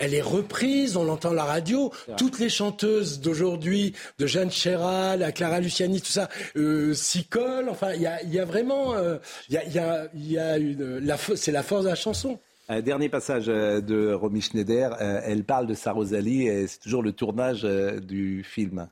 Elle 0.00 0.14
est 0.14 0.22
reprise, 0.22 0.96
on 0.96 1.02
l'entend 1.02 1.32
à 1.32 1.34
la 1.34 1.42
radio. 1.42 1.90
Toutes 2.16 2.38
les 2.38 2.48
chanteuses 2.48 3.18
d'aujourd'hui, 3.20 3.94
de 4.20 4.28
Jeanne 4.28 4.48
Chéral 4.52 5.24
à 5.24 5.32
Clara 5.32 5.58
Luciani, 5.58 6.00
tout 6.00 6.12
ça, 6.12 6.28
euh, 6.54 6.94
s'y 6.94 7.24
collent. 7.24 7.68
Enfin, 7.68 7.94
il 7.94 8.02
y 8.02 8.06
a, 8.06 8.22
il 8.22 8.32
y 8.32 8.38
a 8.38 8.44
vraiment, 8.44 8.94
euh, 8.94 9.16
il 9.48 9.54
y 9.56 9.58
a, 9.58 9.64
il 9.64 9.72
y 9.74 9.78
a, 9.80 10.08
il 10.14 10.30
y 10.32 10.38
a 10.38 10.56
une, 10.56 10.98
la, 11.00 11.16
c'est 11.34 11.50
la 11.50 11.64
force 11.64 11.82
de 11.82 11.88
la 11.88 11.96
chanson. 11.96 12.38
Un 12.68 12.80
dernier 12.80 13.08
passage 13.08 13.46
euh, 13.48 13.80
de 13.80 14.12
Romy 14.12 14.40
Schneider. 14.40 14.96
euh, 15.00 15.20
Elle 15.24 15.42
parle 15.42 15.66
de 15.66 15.74
sa 15.74 15.90
Rosalie 15.90 16.46
et 16.46 16.68
c'est 16.68 16.78
toujours 16.78 17.02
le 17.02 17.10
tournage 17.10 17.62
euh, 17.64 17.98
du 17.98 18.44
film. 18.44 18.88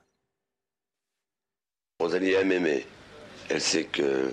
Rosalie 1.99 2.33
aime 2.33 2.51
aimer. 2.51 2.85
Elle 3.49 3.59
sait 3.59 3.85
que. 3.85 4.31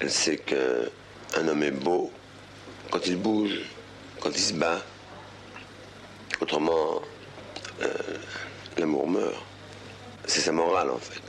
Elle 0.00 0.10
sait 0.10 0.36
que 0.36 0.90
un 1.34 1.48
homme 1.48 1.62
est 1.62 1.70
beau 1.70 2.12
quand 2.90 3.06
il 3.06 3.16
bouge, 3.16 3.58
quand 4.20 4.28
il 4.28 4.38
se 4.38 4.52
bat. 4.52 4.82
Autrement, 6.42 7.00
euh, 7.80 7.88
l'amour 8.76 9.08
meurt. 9.08 9.42
C'est 10.26 10.40
sa 10.42 10.52
morale 10.52 10.90
en 10.90 10.98
fait. 10.98 11.22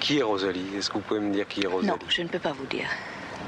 Qui 0.00 0.18
est 0.18 0.22
Rosalie? 0.24 0.74
Est-ce 0.76 0.88
que 0.88 0.94
vous 0.94 1.00
pouvez 1.06 1.20
me 1.20 1.32
dire 1.32 1.46
qui 1.46 1.62
est 1.62 1.68
Rosalie? 1.68 1.86
Non, 1.92 1.98
je 2.08 2.22
ne 2.22 2.28
peux 2.28 2.40
pas 2.40 2.52
vous 2.52 2.66
dire. 2.66 2.88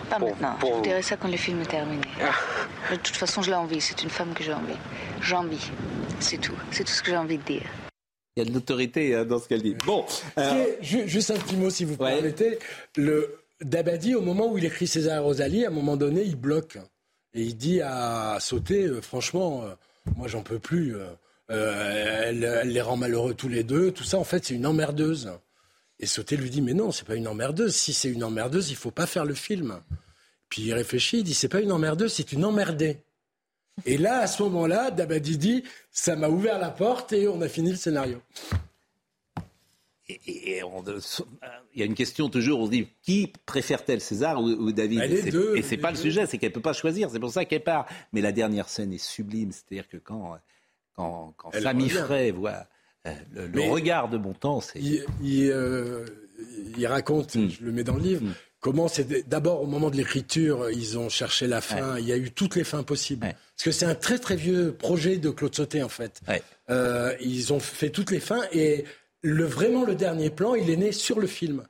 Pas 0.09 0.21
Pour- 0.21 0.29
maintenant. 0.31 0.55
pour 0.61 0.71
je 0.71 0.75
vous 0.77 0.83
dirai 0.83 1.03
ça 1.03 1.17
quand 1.17 1.29
le 1.29 1.37
film 1.37 1.61
est 1.61 1.67
terminé. 1.67 2.07
Ah. 2.23 2.93
De 2.93 2.97
toute 2.97 3.17
façon, 3.17 3.43
je 3.43 3.51
l'ai 3.51 3.57
envie. 3.57 3.81
C'est 3.81 4.01
une 4.05 4.11
femme 4.11 4.33
que 4.33 4.45
j'ai 4.45 4.55
envie. 4.55 4.79
J'ai 5.23 5.35
envie. 5.35 5.71
C'est 6.21 6.39
tout. 6.39 6.55
C'est 6.71 6.85
tout 6.85 6.93
ce 6.93 7.03
que 7.03 7.11
j'ai 7.11 7.17
envie 7.17 7.39
de 7.39 7.43
dire. 7.43 7.67
Il 8.39 8.43
y 8.43 8.47
a 8.47 8.51
de 8.51 8.55
l'autorité 8.55 9.17
hein, 9.17 9.25
dans 9.25 9.41
ce 9.41 9.49
qu'elle 9.49 9.63
dit. 9.63 9.75
Bon, 9.85 10.05
euh, 10.39 10.67
juste 10.81 11.33
un 11.33 11.37
petit 11.39 11.57
mot, 11.57 11.71
si 11.71 11.85
vous 11.85 11.97
permettez. 11.97 12.61
Le 12.95 13.35
Dabadi, 13.61 14.15
au 14.15 14.21
moment 14.21 14.53
où 14.53 14.59
il 14.59 14.65
écrit 14.65 14.87
César 14.87 15.17
et 15.17 15.19
Rosalie, 15.19 15.65
à 15.65 15.69
un 15.71 15.73
moment 15.73 15.97
donné, 15.97 16.23
il 16.23 16.37
bloque. 16.37 16.79
Et 17.35 17.43
il 17.43 17.57
dit 17.57 17.81
à 17.83 18.39
Sauter, 18.41 18.85
euh, 18.85 19.01
franchement, 19.03 19.65
euh, 19.65 19.71
moi, 20.15 20.29
j'en 20.29 20.45
peux 20.45 20.61
plus. 20.61 20.95
euh, 20.95 22.23
elle, 22.29 22.45
elle 22.45 22.69
les 22.73 22.81
rend 22.81 22.97
malheureux 22.97 23.35
tous 23.35 23.49
les 23.49 23.65
deux. 23.65 23.91
Tout 23.91 24.05
ça, 24.05 24.19
en 24.19 24.25
fait, 24.25 24.45
c'est 24.45 24.55
une 24.55 24.67
emmerdeuse. 24.67 25.33
Et 25.99 26.07
Sauter 26.07 26.37
lui 26.37 26.49
dit, 26.49 26.63
mais 26.63 26.75
non, 26.75 26.93
c'est 26.93 27.05
pas 27.09 27.17
une 27.17 27.27
emmerdeuse. 27.27 27.75
Si 27.75 27.93
c'est 27.93 28.09
une 28.09 28.23
emmerdeuse, 28.23 28.71
il 28.71 28.77
faut 28.77 28.93
pas 28.93 29.07
faire 29.07 29.25
le 29.25 29.35
film. 29.35 29.81
Puis 30.49 30.63
il 30.63 30.73
réfléchit, 30.75 31.19
il 31.19 31.25
dit, 31.25 31.35
c'est 31.35 31.49
pas 31.49 31.61
une 31.61 31.73
emmerdeuse, 31.73 32.13
c'est 32.13 32.31
une 32.31 32.45
emmerdée. 32.45 32.99
Et 33.87 33.99
là, 33.99 34.21
à 34.21 34.27
ce 34.27 34.43
moment-là, 34.45 34.91
Dabadi 34.91 35.39
dit, 35.39 35.65
ça 35.91 36.17
m'a 36.17 36.29
ouvert 36.29 36.59
la 36.59 36.71
porte 36.71 37.13
et 37.13 37.29
on 37.29 37.41
a 37.41 37.49
fini 37.49 37.71
le 37.71 37.77
scénario. 37.77 38.21
et- 40.11 40.57
et 40.57 40.63
on- 40.63 40.83
il 41.75 41.81
y 41.81 41.83
a 41.83 41.85
une 41.85 41.95
question 41.95 42.31
toujours, 42.31 42.61
on 42.61 42.67
se 42.67 42.71
dit, 42.71 42.89
qui 43.03 43.31
préfère-t-elle, 43.45 44.01
César 44.01 44.41
ou, 44.41 44.47
ou 44.47 44.73
David 44.73 45.01
les 45.01 45.19
Et 45.19 45.23
c'est- 45.25 45.31
deux, 45.31 45.55
Et 45.57 45.61
c'est 45.63 45.77
pas 45.77 45.91
le 45.91 45.99
sujet, 45.99 46.25
c'est 46.27 46.39
qu'elle 46.39 46.51
peut 46.53 46.63
pas 46.63 46.73
choisir, 46.73 47.11
c'est 47.11 47.21
pour 47.21 47.31
ça 47.31 47.45
qu'elle 47.45 47.63
part. 47.63 47.87
Mais 48.15 48.23
la 48.23 48.33
dernière 48.33 48.71
scène 48.71 48.93
est 48.95 48.97
sublime, 49.05 49.53
c'est-à-dire 49.53 49.87
que 49.87 49.99
quand, 49.99 50.39
quand, 50.97 51.35
quand 51.37 51.51
Samy. 51.53 51.91
Frey 51.91 52.31
voit 52.31 52.67
euh, 53.07 53.13
le, 53.53 53.61
regard 53.71 54.09
de 54.09 54.17
Bontemps, 54.17 54.63
c'est... 54.63 54.79
il, 54.81 55.05
il, 55.23 55.51
euh, 55.51 56.07
il 56.79 56.87
raconte, 56.87 57.35
Hmm. 57.37 57.49
je 57.51 57.63
le 57.65 57.73
mets 57.73 57.85
dans 57.85 57.95
le 57.97 58.03
livre, 58.03 58.23
comment 58.61 58.89
c'est 58.89 59.29
d'abord 59.29 59.63
au 59.63 59.67
moment 59.67 59.91
de 59.91 59.97
l'écriture, 59.97 60.71
ils 60.71 60.99
ont 60.99 61.09
cherché 61.09 61.47
la 61.47 61.61
fin. 61.61 61.99
Il 61.99 62.07
y 62.07 62.13
a 62.13 62.17
eu 62.17 62.31
toutes 62.31 62.57
les 62.57 62.65
fins 62.65 62.83
possibles. 62.83 63.27
Parce 63.27 63.65
que 63.65 63.71
c'est 63.73 63.87
un 63.87 63.95
très 63.95 64.19
très 64.19 64.37
vieux 64.37 64.73
projet 64.73 65.19
de 65.19 65.31
Claude 65.31 65.55
Sauté 65.55 65.83
en 65.83 65.89
fait. 65.89 66.21
Euh, 66.71 67.15
ils 67.21 67.53
ont 67.53 67.61
fait 67.61 67.91
toutes 67.91 68.11
les 68.11 68.21
fins 68.21 68.43
et 68.53 68.85
le 69.23 69.45
vraiment 69.45 69.85
le 69.85 69.95
dernier 69.95 70.31
plan, 70.31 70.55
il 70.55 70.71
est 70.71 70.77
né 70.77 70.93
sur 70.93 71.19
le 71.19 71.27
film 71.27 71.65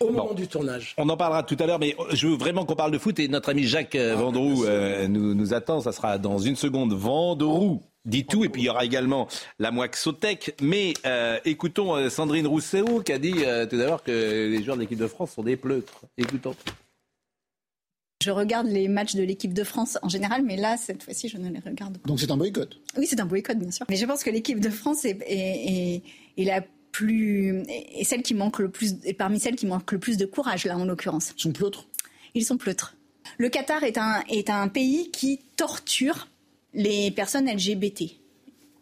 au 0.00 0.10
moment 0.10 0.34
du 0.34 0.46
tournage. 0.46 0.94
On 0.98 1.08
en 1.08 1.16
parlera 1.16 1.42
tout 1.42 1.56
à 1.58 1.66
l'heure, 1.66 1.78
mais 1.78 1.96
je 2.12 2.28
veux 2.28 2.36
vraiment 2.36 2.64
qu'on 2.64 2.76
parle 2.76 2.92
de 2.92 2.98
foot 2.98 3.18
et 3.18 3.28
notre 3.28 3.48
ami 3.48 3.64
Jacques 3.64 3.94
euh, 3.94 4.14
Ah, 4.16 4.20
Vendroux 4.20 4.64
euh, 4.64 5.08
nous, 5.08 5.34
nous 5.34 5.54
attend. 5.54 5.80
Ça 5.80 5.92
sera 5.92 6.18
dans 6.18 6.38
une 6.38 6.56
seconde. 6.56 6.92
Vendroux 6.92 7.82
dit 8.04 8.26
tout. 8.26 8.44
Et 8.44 8.48
puis 8.48 8.62
il 8.62 8.64
y 8.66 8.68
aura 8.70 8.84
également 8.84 9.28
la 9.58 9.70
Moixotec. 9.70 10.56
Mais 10.60 10.94
euh, 11.06 11.38
écoutons 11.44 11.94
euh, 11.96 12.08
Sandrine 12.08 12.46
Rousseau 12.46 13.02
qui 13.02 13.12
a 13.12 13.18
dit 13.18 13.44
euh, 13.44 13.66
tout 13.66 13.76
d'abord 13.76 14.02
que 14.02 14.48
les 14.48 14.62
joueurs 14.62 14.76
de 14.76 14.82
l'équipe 14.82 14.98
de 14.98 15.06
France 15.06 15.32
sont 15.32 15.42
des 15.42 15.56
pleutres. 15.56 16.02
Écoutons. 16.16 16.54
Je 18.22 18.30
regarde 18.32 18.66
les 18.66 18.88
matchs 18.88 19.14
de 19.14 19.22
l'équipe 19.22 19.54
de 19.54 19.62
France 19.62 19.96
en 20.02 20.08
général, 20.08 20.42
mais 20.42 20.56
là, 20.56 20.76
cette 20.76 21.04
fois-ci, 21.04 21.28
je 21.28 21.36
ne 21.36 21.50
les 21.50 21.60
regarde 21.60 21.98
pas. 21.98 22.08
Donc 22.08 22.18
c'est 22.18 22.30
un 22.32 22.36
boycott 22.36 22.80
Oui, 22.96 23.06
c'est 23.06 23.20
un 23.20 23.26
boycott, 23.26 23.56
bien 23.56 23.70
sûr. 23.70 23.86
Mais 23.88 23.96
je 23.96 24.04
pense 24.06 24.24
que 24.24 24.30
l'équipe 24.30 24.58
de 24.58 24.70
France 24.70 25.04
est, 25.04 25.18
est, 25.24 25.96
est, 25.96 26.02
est 26.36 26.44
la 26.44 26.62
plus 26.90 27.62
est 27.68 28.02
celle 28.04 28.22
qui 28.22 28.34
manque 28.34 28.58
le 28.58 28.70
plus 28.70 28.96
est 29.04 29.12
parmi 29.12 29.38
celles 29.38 29.54
qui 29.54 29.66
manquent 29.66 29.92
le 29.92 29.98
plus 29.98 30.16
de 30.16 30.26
courage 30.26 30.64
là 30.64 30.76
en 30.76 30.84
l'occurrence. 30.84 31.32
Ils 31.36 31.42
sont 31.42 31.52
pleutres. 31.52 31.86
Ils 32.34 32.44
sont 32.44 32.56
pleutres. 32.56 32.96
Le 33.36 33.48
Qatar 33.48 33.84
est 33.84 33.98
un 33.98 34.22
est 34.28 34.50
un 34.50 34.66
pays 34.68 35.10
qui 35.12 35.40
torture 35.56 36.26
les 36.78 37.10
personnes 37.10 37.50
LGBT, 37.50 38.04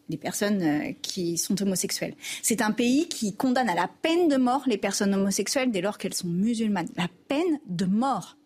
les 0.08 0.16
personnes 0.18 0.62
euh, 0.62 0.92
qui 1.02 1.36
sont 1.38 1.60
homosexuelles. 1.60 2.14
C'est 2.42 2.62
un 2.62 2.70
pays 2.70 3.08
qui 3.08 3.34
condamne 3.34 3.68
à 3.68 3.74
la 3.74 3.88
peine 3.88 4.28
de 4.28 4.36
mort 4.36 4.62
les 4.66 4.76
personnes 4.76 5.14
homosexuelles 5.14 5.72
dès 5.72 5.80
lors 5.80 5.98
qu'elles 5.98 6.14
sont 6.14 6.28
musulmanes. 6.28 6.88
La 6.96 7.08
peine 7.26 7.58
de 7.66 7.86
mort. 7.86 8.36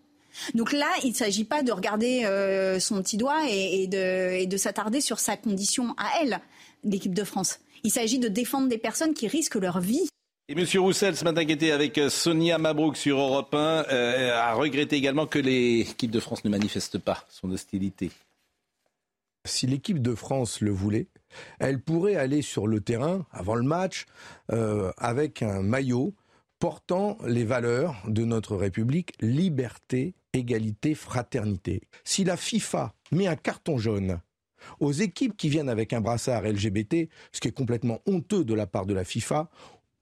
Donc 0.54 0.72
là, 0.72 0.88
il 1.02 1.10
ne 1.10 1.14
s'agit 1.14 1.44
pas 1.44 1.62
de 1.62 1.72
regarder 1.72 2.24
euh, 2.24 2.78
son 2.78 3.02
petit 3.02 3.16
doigt 3.16 3.42
et, 3.50 3.88
de, 3.88 4.56
s'attarder 4.56 5.00
sur 5.00 5.18
sa 5.18 5.36
condition 5.36 5.94
à 5.98 6.22
elle, 6.22 6.40
l'équipe 6.84 7.14
de 7.14 7.24
France. 7.24 7.58
Il 7.82 7.90
s'agit 7.90 8.20
de 8.20 8.28
défendre 8.28 8.68
des 8.68 8.78
personnes 8.78 9.12
qui 9.14 9.26
risquent 9.26 9.56
leur 9.56 9.80
vie. 9.80 10.08
Et 10.48 10.52
M. 10.52 10.64
Roussel, 10.78 11.16
ce 11.16 11.24
matin, 11.24 11.44
qui 11.44 11.52
était 11.52 11.72
avec 11.72 11.98
euh, 11.98 12.08
Sonia 12.08 12.58
Mabrouk 12.58 12.96
sur 12.96 13.18
Europe 13.18 13.52
1, 13.52 13.58
euh, 13.58 14.38
a 14.38 14.54
regretté 14.54 14.96
également 14.96 15.26
que 15.26 15.38
l'équipe 15.40 16.10
de 16.10 16.20
France 16.20 16.44
ne 16.44 16.50
manifeste 16.50 16.98
pas 16.98 17.24
son 17.28 17.50
hostilité. 17.50 18.10
Si 19.46 19.66
l'équipe 19.66 20.02
de 20.02 20.14
France 20.14 20.60
le 20.60 20.70
voulait, 20.70 21.08
elle 21.58 21.80
pourrait 21.80 22.16
aller 22.16 22.42
sur 22.42 22.66
le 22.66 22.80
terrain 22.80 23.26
avant 23.30 23.54
le 23.54 23.62
match 23.62 24.06
euh, 24.52 24.92
avec 24.98 25.42
un 25.42 25.62
maillot 25.62 26.14
portant 26.58 27.16
les 27.24 27.44
valeurs 27.44 27.96
de 28.06 28.24
notre 28.24 28.54
République, 28.54 29.14
liberté, 29.20 30.14
égalité, 30.34 30.94
fraternité. 30.94 31.82
Si 32.04 32.22
la 32.24 32.36
FIFA 32.36 32.94
met 33.12 33.26
un 33.26 33.36
carton 33.36 33.78
jaune 33.78 34.20
aux 34.78 34.92
équipes 34.92 35.36
qui 35.38 35.48
viennent 35.48 35.70
avec 35.70 35.94
un 35.94 36.02
brassard 36.02 36.42
LGBT, 36.42 37.08
ce 37.32 37.40
qui 37.40 37.48
est 37.48 37.52
complètement 37.52 38.00
honteux 38.06 38.44
de 38.44 38.52
la 38.52 38.66
part 38.66 38.84
de 38.84 38.92
la 38.92 39.04
FIFA, 39.04 39.48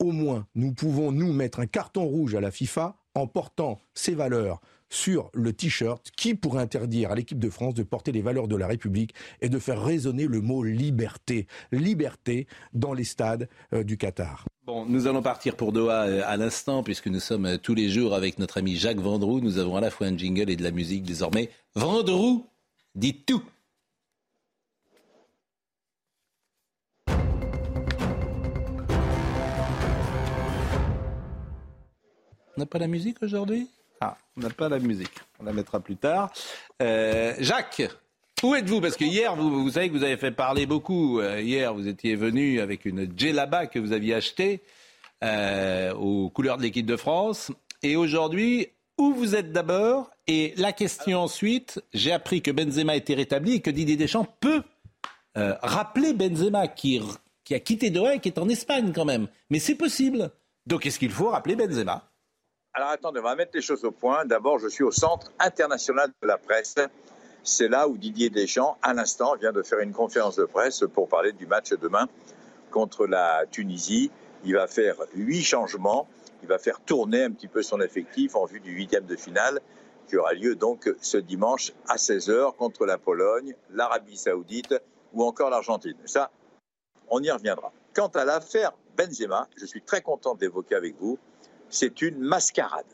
au 0.00 0.10
moins 0.10 0.48
nous 0.56 0.72
pouvons 0.72 1.12
nous 1.12 1.32
mettre 1.32 1.60
un 1.60 1.66
carton 1.66 2.04
rouge 2.04 2.34
à 2.34 2.40
la 2.40 2.50
FIFA 2.50 2.96
en 3.14 3.28
portant 3.28 3.80
ces 3.94 4.14
valeurs 4.14 4.60
sur 4.88 5.30
le 5.34 5.52
t-shirt 5.52 6.10
qui 6.16 6.34
pourrait 6.34 6.62
interdire 6.62 7.12
à 7.12 7.14
l'équipe 7.14 7.38
de 7.38 7.50
France 7.50 7.74
de 7.74 7.82
porter 7.82 8.12
les 8.12 8.22
valeurs 8.22 8.48
de 8.48 8.56
la 8.56 8.66
République 8.66 9.14
et 9.40 9.48
de 9.48 9.58
faire 9.58 9.82
résonner 9.82 10.26
le 10.26 10.40
mot 10.40 10.62
liberté. 10.62 11.46
Liberté 11.72 12.46
dans 12.72 12.94
les 12.94 13.04
stades 13.04 13.48
euh, 13.72 13.82
du 13.82 13.96
Qatar. 13.96 14.46
Bon, 14.66 14.84
nous 14.86 15.06
allons 15.06 15.22
partir 15.22 15.56
pour 15.56 15.72
Doha 15.72 16.06
euh, 16.06 16.22
à 16.26 16.36
l'instant, 16.36 16.82
puisque 16.82 17.06
nous 17.06 17.20
sommes 17.20 17.46
euh, 17.46 17.56
tous 17.56 17.74
les 17.74 17.88
jours 17.88 18.14
avec 18.14 18.38
notre 18.38 18.58
ami 18.58 18.76
Jacques 18.76 19.00
Vendroux. 19.00 19.40
Nous 19.40 19.58
avons 19.58 19.76
à 19.76 19.80
la 19.80 19.90
fois 19.90 20.06
un 20.06 20.16
jingle 20.16 20.50
et 20.50 20.56
de 20.56 20.62
la 20.62 20.70
musique 20.70 21.04
désormais. 21.04 21.50
Vendroux, 21.74 22.46
dit 22.94 23.14
tout. 23.24 23.42
On 32.56 32.60
n'a 32.62 32.66
pas 32.66 32.80
la 32.80 32.88
musique 32.88 33.22
aujourd'hui? 33.22 33.68
Ah, 34.00 34.16
on 34.36 34.40
n'a 34.40 34.50
pas 34.50 34.68
la 34.68 34.78
musique. 34.78 35.14
On 35.40 35.44
la 35.44 35.52
mettra 35.52 35.80
plus 35.80 35.96
tard. 35.96 36.30
Euh, 36.82 37.34
Jacques, 37.40 37.82
où 38.42 38.54
êtes-vous? 38.54 38.80
Parce 38.80 38.96
que 38.96 39.04
hier, 39.04 39.34
vous, 39.34 39.70
savez 39.70 39.88
que 39.88 39.94
vous 39.94 40.04
avez 40.04 40.16
fait 40.16 40.30
parler 40.30 40.66
beaucoup. 40.66 41.20
Euh, 41.20 41.40
hier, 41.40 41.74
vous 41.74 41.88
étiez 41.88 42.14
venu 42.14 42.60
avec 42.60 42.84
une 42.84 43.08
djellaba 43.16 43.66
que 43.66 43.78
vous 43.78 43.92
aviez 43.92 44.14
achetée 44.14 44.62
euh, 45.24 45.92
aux 45.94 46.30
couleurs 46.30 46.58
de 46.58 46.62
l'équipe 46.62 46.86
de 46.86 46.96
France. 46.96 47.50
Et 47.82 47.96
aujourd'hui, 47.96 48.68
où 48.98 49.12
vous 49.12 49.34
êtes 49.34 49.52
d'abord? 49.52 50.10
Et 50.26 50.54
la 50.56 50.72
question 50.72 51.20
ensuite, 51.20 51.80
j'ai 51.92 52.12
appris 52.12 52.42
que 52.42 52.50
Benzema 52.50 52.94
était 52.94 53.14
rétabli 53.14 53.54
et 53.54 53.60
que 53.60 53.70
Didier 53.70 53.96
Deschamps 53.96 54.26
peut 54.40 54.62
rappeler 55.62 56.14
Benzema 56.14 56.66
qui, 56.66 57.00
qui 57.44 57.54
a 57.54 57.60
quitté 57.60 57.90
Doha 57.90 58.16
et 58.16 58.18
qui 58.18 58.28
est 58.28 58.40
en 58.40 58.48
Espagne 58.48 58.92
quand 58.92 59.04
même. 59.04 59.28
Mais 59.50 59.60
c'est 59.60 59.76
possible. 59.76 60.32
Donc 60.66 60.84
est-ce 60.84 60.98
qu'il 60.98 61.12
faut 61.12 61.30
rappeler 61.30 61.54
Benzema? 61.54 62.10
Alors 62.78 62.90
attendez, 62.90 63.18
on 63.18 63.24
va 63.24 63.34
mettre 63.34 63.50
les 63.54 63.60
choses 63.60 63.84
au 63.84 63.90
point. 63.90 64.24
D'abord, 64.24 64.60
je 64.60 64.68
suis 64.68 64.84
au 64.84 64.92
Centre 64.92 65.32
international 65.40 66.12
de 66.22 66.28
la 66.28 66.38
presse. 66.38 66.76
C'est 67.42 67.66
là 67.66 67.88
où 67.88 67.98
Didier 67.98 68.30
Deschamps, 68.30 68.78
à 68.82 68.94
l'instant, 68.94 69.34
vient 69.34 69.50
de 69.50 69.64
faire 69.64 69.80
une 69.80 69.92
conférence 69.92 70.36
de 70.36 70.44
presse 70.44 70.84
pour 70.94 71.08
parler 71.08 71.32
du 71.32 71.44
match 71.48 71.70
demain 71.72 72.06
contre 72.70 73.08
la 73.08 73.46
Tunisie. 73.50 74.12
Il 74.44 74.54
va 74.54 74.68
faire 74.68 74.94
huit 75.12 75.42
changements. 75.42 76.06
Il 76.42 76.48
va 76.48 76.60
faire 76.60 76.78
tourner 76.78 77.24
un 77.24 77.32
petit 77.32 77.48
peu 77.48 77.62
son 77.62 77.80
effectif 77.80 78.36
en 78.36 78.44
vue 78.44 78.60
du 78.60 78.70
huitième 78.70 79.06
de 79.06 79.16
finale 79.16 79.58
qui 80.06 80.16
aura 80.16 80.32
lieu 80.34 80.54
donc 80.54 80.88
ce 81.00 81.16
dimanche 81.16 81.72
à 81.88 81.96
16h 81.96 82.54
contre 82.54 82.86
la 82.86 82.96
Pologne, 82.96 83.56
l'Arabie 83.70 84.16
Saoudite 84.16 84.76
ou 85.14 85.24
encore 85.24 85.50
l'Argentine. 85.50 85.96
Ça, 86.04 86.30
on 87.08 87.20
y 87.24 87.30
reviendra. 87.32 87.72
Quant 87.92 88.06
à 88.06 88.24
l'affaire 88.24 88.70
Benzema, 88.96 89.48
je 89.56 89.66
suis 89.66 89.82
très 89.82 90.00
content 90.00 90.36
d'évoquer 90.36 90.76
avec 90.76 90.94
vous 91.00 91.18
c'est 91.70 92.02
une 92.02 92.18
mascarade. 92.18 92.86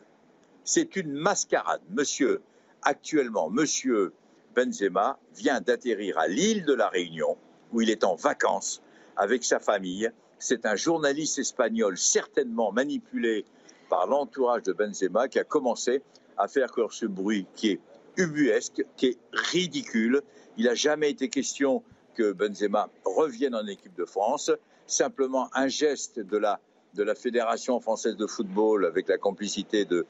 C'est 0.64 0.96
une 0.96 1.12
mascarade. 1.12 1.82
Monsieur, 1.90 2.42
actuellement, 2.82 3.50
monsieur 3.50 4.12
Benzema 4.54 5.18
vient 5.36 5.60
d'atterrir 5.60 6.18
à 6.18 6.28
l'île 6.28 6.64
de 6.64 6.72
la 6.72 6.88
Réunion, 6.88 7.36
où 7.72 7.80
il 7.80 7.90
est 7.90 8.04
en 8.04 8.14
vacances 8.14 8.82
avec 9.16 9.44
sa 9.44 9.58
famille. 9.58 10.10
C'est 10.38 10.66
un 10.66 10.76
journaliste 10.76 11.38
espagnol 11.38 11.96
certainement 11.98 12.72
manipulé 12.72 13.44
par 13.88 14.06
l'entourage 14.06 14.62
de 14.62 14.72
Benzema 14.72 15.28
qui 15.28 15.38
a 15.38 15.44
commencé 15.44 16.02
à 16.36 16.48
faire 16.48 16.70
ce 16.90 17.06
bruit 17.06 17.46
qui 17.54 17.72
est 17.72 17.80
ubuesque, 18.16 18.84
qui 18.96 19.06
est 19.06 19.18
ridicule. 19.32 20.22
Il 20.56 20.66
n'a 20.66 20.74
jamais 20.74 21.10
été 21.10 21.28
question 21.28 21.82
que 22.14 22.32
Benzema 22.32 22.88
revienne 23.04 23.54
en 23.54 23.66
équipe 23.66 23.94
de 23.96 24.04
France. 24.04 24.50
Simplement 24.86 25.48
un 25.54 25.68
geste 25.68 26.20
de 26.20 26.36
la 26.36 26.60
de 26.94 27.02
la 27.02 27.14
Fédération 27.14 27.80
française 27.80 28.16
de 28.16 28.26
football 28.26 28.86
avec 28.86 29.08
la 29.08 29.18
complicité 29.18 29.84
de, 29.84 30.06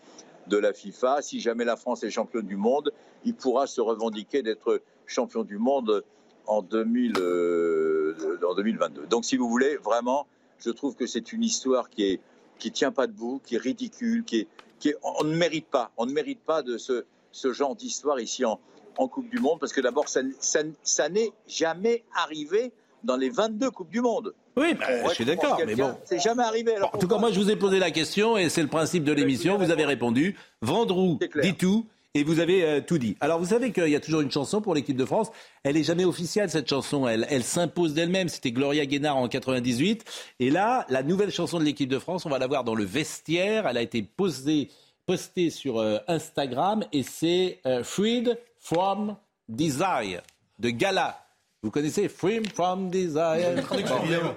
de 0.47 0.56
la 0.56 0.73
FIFA. 0.73 1.23
Si 1.23 1.40
jamais 1.40 1.65
la 1.65 1.77
France 1.77 2.02
est 2.02 2.11
championne 2.11 2.47
du 2.47 2.56
monde, 2.56 2.93
il 3.24 3.35
pourra 3.35 3.66
se 3.66 3.81
revendiquer 3.81 4.43
d'être 4.43 4.82
champion 5.06 5.43
du 5.44 5.59
monde 5.59 6.05
en, 6.47 6.62
2000, 6.62 7.15
euh, 7.19 8.39
en 8.48 8.55
2022. 8.55 9.06
Donc 9.06 9.24
si 9.24 9.36
vous 9.36 9.48
voulez, 9.48 9.77
vraiment, 9.77 10.27
je 10.59 10.70
trouve 10.70 10.94
que 10.94 11.06
c'est 11.06 11.32
une 11.32 11.43
histoire 11.43 11.89
qui 11.89 12.05
est 12.05 12.20
qui 12.59 12.70
tient 12.70 12.93
pas 12.93 13.06
debout, 13.06 13.40
qui 13.44 13.56
est 13.56 13.59
ridicule, 13.59 14.24
qui 14.24 14.40
est, 14.40 14.48
qui 14.78 14.90
est, 14.90 14.97
on 15.02 15.24
ne 15.24 15.36
mérite 15.36 15.66
pas, 15.66 15.90
on 15.97 16.06
ne 16.06 16.12
mérite 16.12 16.40
pas 16.40 16.62
de 16.62 16.78
ce, 16.78 17.05
ce 17.32 17.52
genre 17.52 17.74
d'histoire 17.74 18.20
ici 18.20 18.44
en, 18.44 18.61
en 18.97 19.09
Coupe 19.09 19.28
du 19.28 19.39
Monde, 19.39 19.59
parce 19.59 19.73
que 19.73 19.81
d'abord, 19.81 20.09
ça, 20.09 20.20
ça, 20.39 20.61
ça 20.82 21.09
n'est 21.09 21.32
jamais 21.48 22.05
arrivé 22.15 22.73
dans 23.05 23.16
les 23.16 23.31
22 23.31 23.70
Coupes 23.70 23.90
du 23.90 24.01
Monde. 24.01 24.35
Oui, 24.56 24.74
bah, 24.74 24.86
je 25.09 25.14
suis 25.14 25.24
d'accord, 25.24 25.60
mais 25.66 25.74
bon. 25.74 25.97
C'est 26.05 26.20
jamais 26.20 26.43
arrivé. 26.43 26.74
Alors 26.76 26.94
en 26.94 26.98
tout 26.98 27.09
cas, 27.09 27.18
moi, 27.18 27.31
je 27.31 27.40
vous 27.40 27.51
ai 27.51 27.56
posé 27.56 27.78
la 27.78 27.90
question 27.90 28.36
et 28.36 28.48
c'est 28.48 28.62
le 28.62 28.68
principe 28.68 29.05
de 29.05 29.12
l'émission. 29.12 29.59
Vous 29.59 29.70
avez 29.70 29.85
répondu. 29.85 30.36
Vendroux 30.62 31.18
dit 31.43 31.55
tout. 31.55 31.86
Et 32.16 32.22
vous 32.22 32.39
avez 32.39 32.64
euh, 32.64 32.81
tout 32.81 32.97
dit. 32.97 33.16
Alors 33.20 33.40
vous 33.40 33.47
savez 33.47 33.72
qu'il 33.72 33.89
y 33.89 33.97
a 33.97 34.01
toujours 34.01 34.20
une 34.20 34.31
chanson 34.31 34.60
pour 34.60 34.72
l'équipe 34.72 34.97
de 34.97 35.05
France. 35.05 35.32
Elle 35.64 35.76
est 35.76 35.82
jamais 35.82 36.05
officielle 36.05 36.48
cette 36.48 36.68
chanson. 36.68 37.09
Elle, 37.09 37.26
elle 37.28 37.43
s'impose 37.43 37.93
d'elle-même. 37.93 38.28
C'était 38.28 38.52
Gloria 38.52 38.86
Gaynard 38.86 39.16
en 39.16 39.26
98. 39.26 40.05
Et 40.39 40.51
là, 40.51 40.86
la 40.90 41.02
nouvelle 41.02 41.32
chanson 41.32 41.59
de 41.59 41.64
l'équipe 41.64 41.89
de 41.89 41.98
France, 41.98 42.24
on 42.24 42.28
va 42.28 42.39
la 42.39 42.47
voir 42.47 42.62
dans 42.62 42.76
le 42.76 42.85
vestiaire. 42.85 43.66
Elle 43.66 43.76
a 43.76 43.82
été 43.82 44.02
posée, 44.02 44.68
postée 45.06 45.51
sur 45.51 45.81
euh, 45.81 45.98
Instagram 46.06 46.85
et 46.93 47.02
c'est 47.02 47.59
euh, 47.66 47.82
Freed 47.82 48.39
from 48.60 49.16
Desire 49.48 50.22
de 50.60 50.70
Gala. 50.70 51.23
Vous 51.65 51.70
connaissez 51.70 52.11
Free 52.11 52.43
from 52.55 52.91
Desire? 52.91 53.65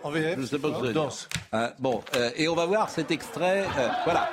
En 0.02 0.12
VF 0.12 0.40
Je 0.40 0.46
sais 0.46 0.60
pas 0.60 0.70
ce 0.74 0.88
que 0.88 0.94
Danse. 0.94 1.28
Hein, 1.52 1.72
bon, 1.78 2.02
euh, 2.16 2.32
et 2.38 2.48
on 2.48 2.56
va 2.56 2.66
voir 2.66 2.90
cet 2.90 3.12
extrait. 3.12 3.66
Euh, 3.78 3.90
voilà. 4.06 4.30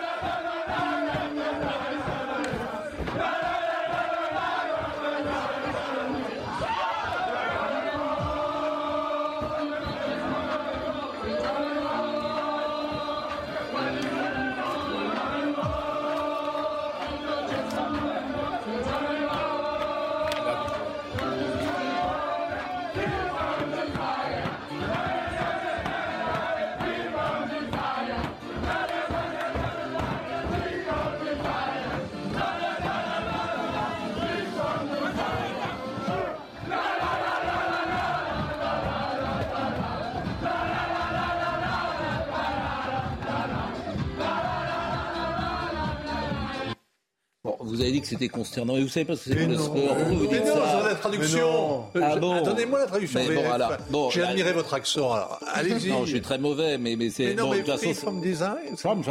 Que 48.05 48.11
c'était 48.11 48.29
consternant. 48.29 48.77
Et 48.77 48.83
vous 48.83 48.89
savez 48.89 49.05
pas 49.07 49.17
ce 49.17 49.25
que 49.25 49.31
c'est 49.31 49.35
Mais 49.37 49.47
que 49.47 49.51
le 49.51 49.57
non. 49.57 49.65
sport 49.65 49.75
Pourquoi 49.75 50.05
vous 50.05 50.15
Mais 50.21 50.27
dites 50.39 50.47
non, 50.47 50.55
ça 50.55 50.89
la 50.89 50.95
traduction. 50.95 51.85
Mais 51.95 52.01
non. 52.01 52.07
Ah 52.07 52.13
Je- 52.15 52.21
bon 52.21 52.43
Donnez-moi 52.43 52.79
la 52.79 52.87
traduction 52.87 53.21
Mais 53.21 53.35
bon, 53.35 53.43
VF. 53.43 53.53
alors, 53.53 53.73
bon, 53.91 54.11
J'ai 54.11 54.23
admiré 54.23 54.53
votre 54.53 54.75
accent. 54.75 55.13
Alors, 55.13 55.41
allez-y. 55.53 55.89
Non, 55.91 56.05
je 56.05 56.11
suis 56.11 56.21
très 56.23 56.39
mauvais, 56.39 56.79
mais, 56.79 56.97
mais 56.97 57.11
c'est. 57.11 57.25
Mais 57.25 57.35
non, 57.35 57.45
bon, 57.47 57.51
mais 57.53 57.57
de 57.59 57.63
toute 57.63 57.73
façon, 57.73 57.85
free 57.85 57.95
from 57.95 58.21
design. 58.21 58.77
From 58.77 59.03
the 59.03 59.07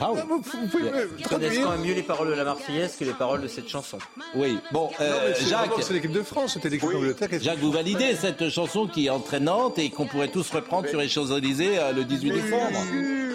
house. 0.00 0.18
Vous 0.28 0.40
pouvez 0.40 0.84
me 0.90 1.28
quand 1.28 1.38
même 1.70 1.80
mieux 1.82 1.94
les 1.94 2.02
paroles 2.02 2.28
de 2.28 2.34
la 2.34 2.44
Marseillaise 2.44 2.96
que 2.98 3.04
les 3.04 3.12
paroles 3.12 3.42
de 3.42 3.48
cette 3.48 3.68
chanson. 3.68 3.98
Oui, 4.34 4.58
bon, 4.72 4.84
Non, 4.84 4.90
euh, 5.00 5.28
mais 5.28 5.34
c'est 5.34 5.48
Jacques. 5.48 5.70
C'est 5.80 5.92
l'équipe 5.92 6.12
de 6.12 6.22
France, 6.22 6.54
c'était 6.54 6.68
l'équipe 6.68 6.90
d'Angleterre. 6.90 7.28
qui- 7.28 7.40
Jacques, 7.40 7.58
vous 7.58 7.72
validez 7.72 8.14
cette 8.16 8.48
chanson 8.48 8.86
qui 8.86 9.06
est 9.06 9.10
entraînante 9.10 9.78
et 9.78 9.90
qu'on 9.90 10.06
pourrait 10.06 10.28
tous 10.28 10.50
reprendre 10.50 10.88
sur 10.88 10.98
les 11.00 11.08
Champs-Élysées 11.08 11.78
euh, 11.78 11.92
le 11.92 12.04
18 12.04 12.30
Mais 12.30 12.40
décembre 12.42 12.70
Bien 12.70 12.80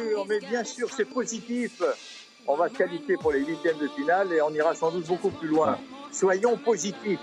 sûr, 0.10 0.26
mais 0.28 0.40
bien 0.40 0.64
sûr, 0.64 0.88
c'est 0.96 1.06
positif. 1.06 1.82
On 2.48 2.56
va 2.56 2.68
se 2.70 2.74
qualifier 2.76 3.16
pour 3.18 3.32
les 3.32 3.40
huitièmes 3.40 3.78
de 3.82 3.88
finale 3.88 4.32
et 4.34 4.42
on 4.42 4.50
ira 4.54 4.76
sans 4.76 4.92
doute 4.92 5.08
beaucoup 5.08 5.30
plus 5.30 5.48
loin. 5.48 5.78
Soyons 6.12 6.58
positifs, 6.58 7.20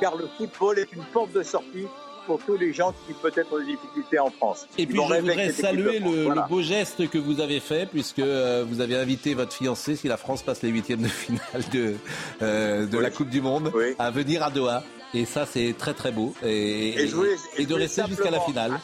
car 0.00 0.16
le 0.16 0.26
football 0.38 0.78
est 0.78 0.92
une 0.92 1.04
porte 1.12 1.32
de 1.32 1.42
sortie 1.42 1.86
pour 2.26 2.38
tous 2.40 2.56
les 2.56 2.72
gens 2.72 2.94
qui 3.06 3.12
peut-être 3.12 3.52
ont 3.52 3.58
des 3.58 3.66
difficultés 3.66 4.18
en 4.18 4.30
France. 4.30 4.66
Et 4.78 4.82
Ils 4.82 4.88
puis 4.88 4.96
je 4.96 5.02
voudrais 5.20 5.52
saluer 5.52 5.98
le, 5.98 6.24
Voilà. 6.24 6.42
le 6.42 6.48
beau 6.48 6.62
geste 6.62 7.10
que 7.10 7.18
vous 7.18 7.40
avez 7.40 7.60
fait 7.60 7.86
puisque 7.86 8.20
euh, 8.20 8.64
vous 8.66 8.80
avez 8.80 8.96
invité 8.96 9.34
votre 9.34 9.52
fiancé, 9.52 9.94
si 9.96 10.08
la 10.08 10.16
France 10.16 10.42
passe 10.42 10.62
les 10.62 10.70
huitièmes 10.70 11.02
de 11.02 11.08
finale 11.08 11.62
de, 11.72 11.94
euh, 12.40 12.86
de 12.86 12.98
la 12.98 13.10
Coupe 13.10 13.28
du 13.28 13.42
Monde, 13.42 13.70
à 13.98 14.10
venir 14.10 14.42
à 14.42 14.50
Doha. 14.50 14.82
Et 15.12 15.26
ça 15.26 15.44
c'est 15.46 15.74
très 15.78 15.92
très 15.92 16.10
beau. 16.12 16.34
Et, 16.42 17.02
Et 17.02 17.06
je 17.08 17.14
voulais- 17.14 17.36
et 17.58 17.62
je 17.64 17.68
de 17.68 17.74
rester 17.74 18.02
jusqu'à 18.08 18.30
la 18.30 18.40
finale. 18.40 18.80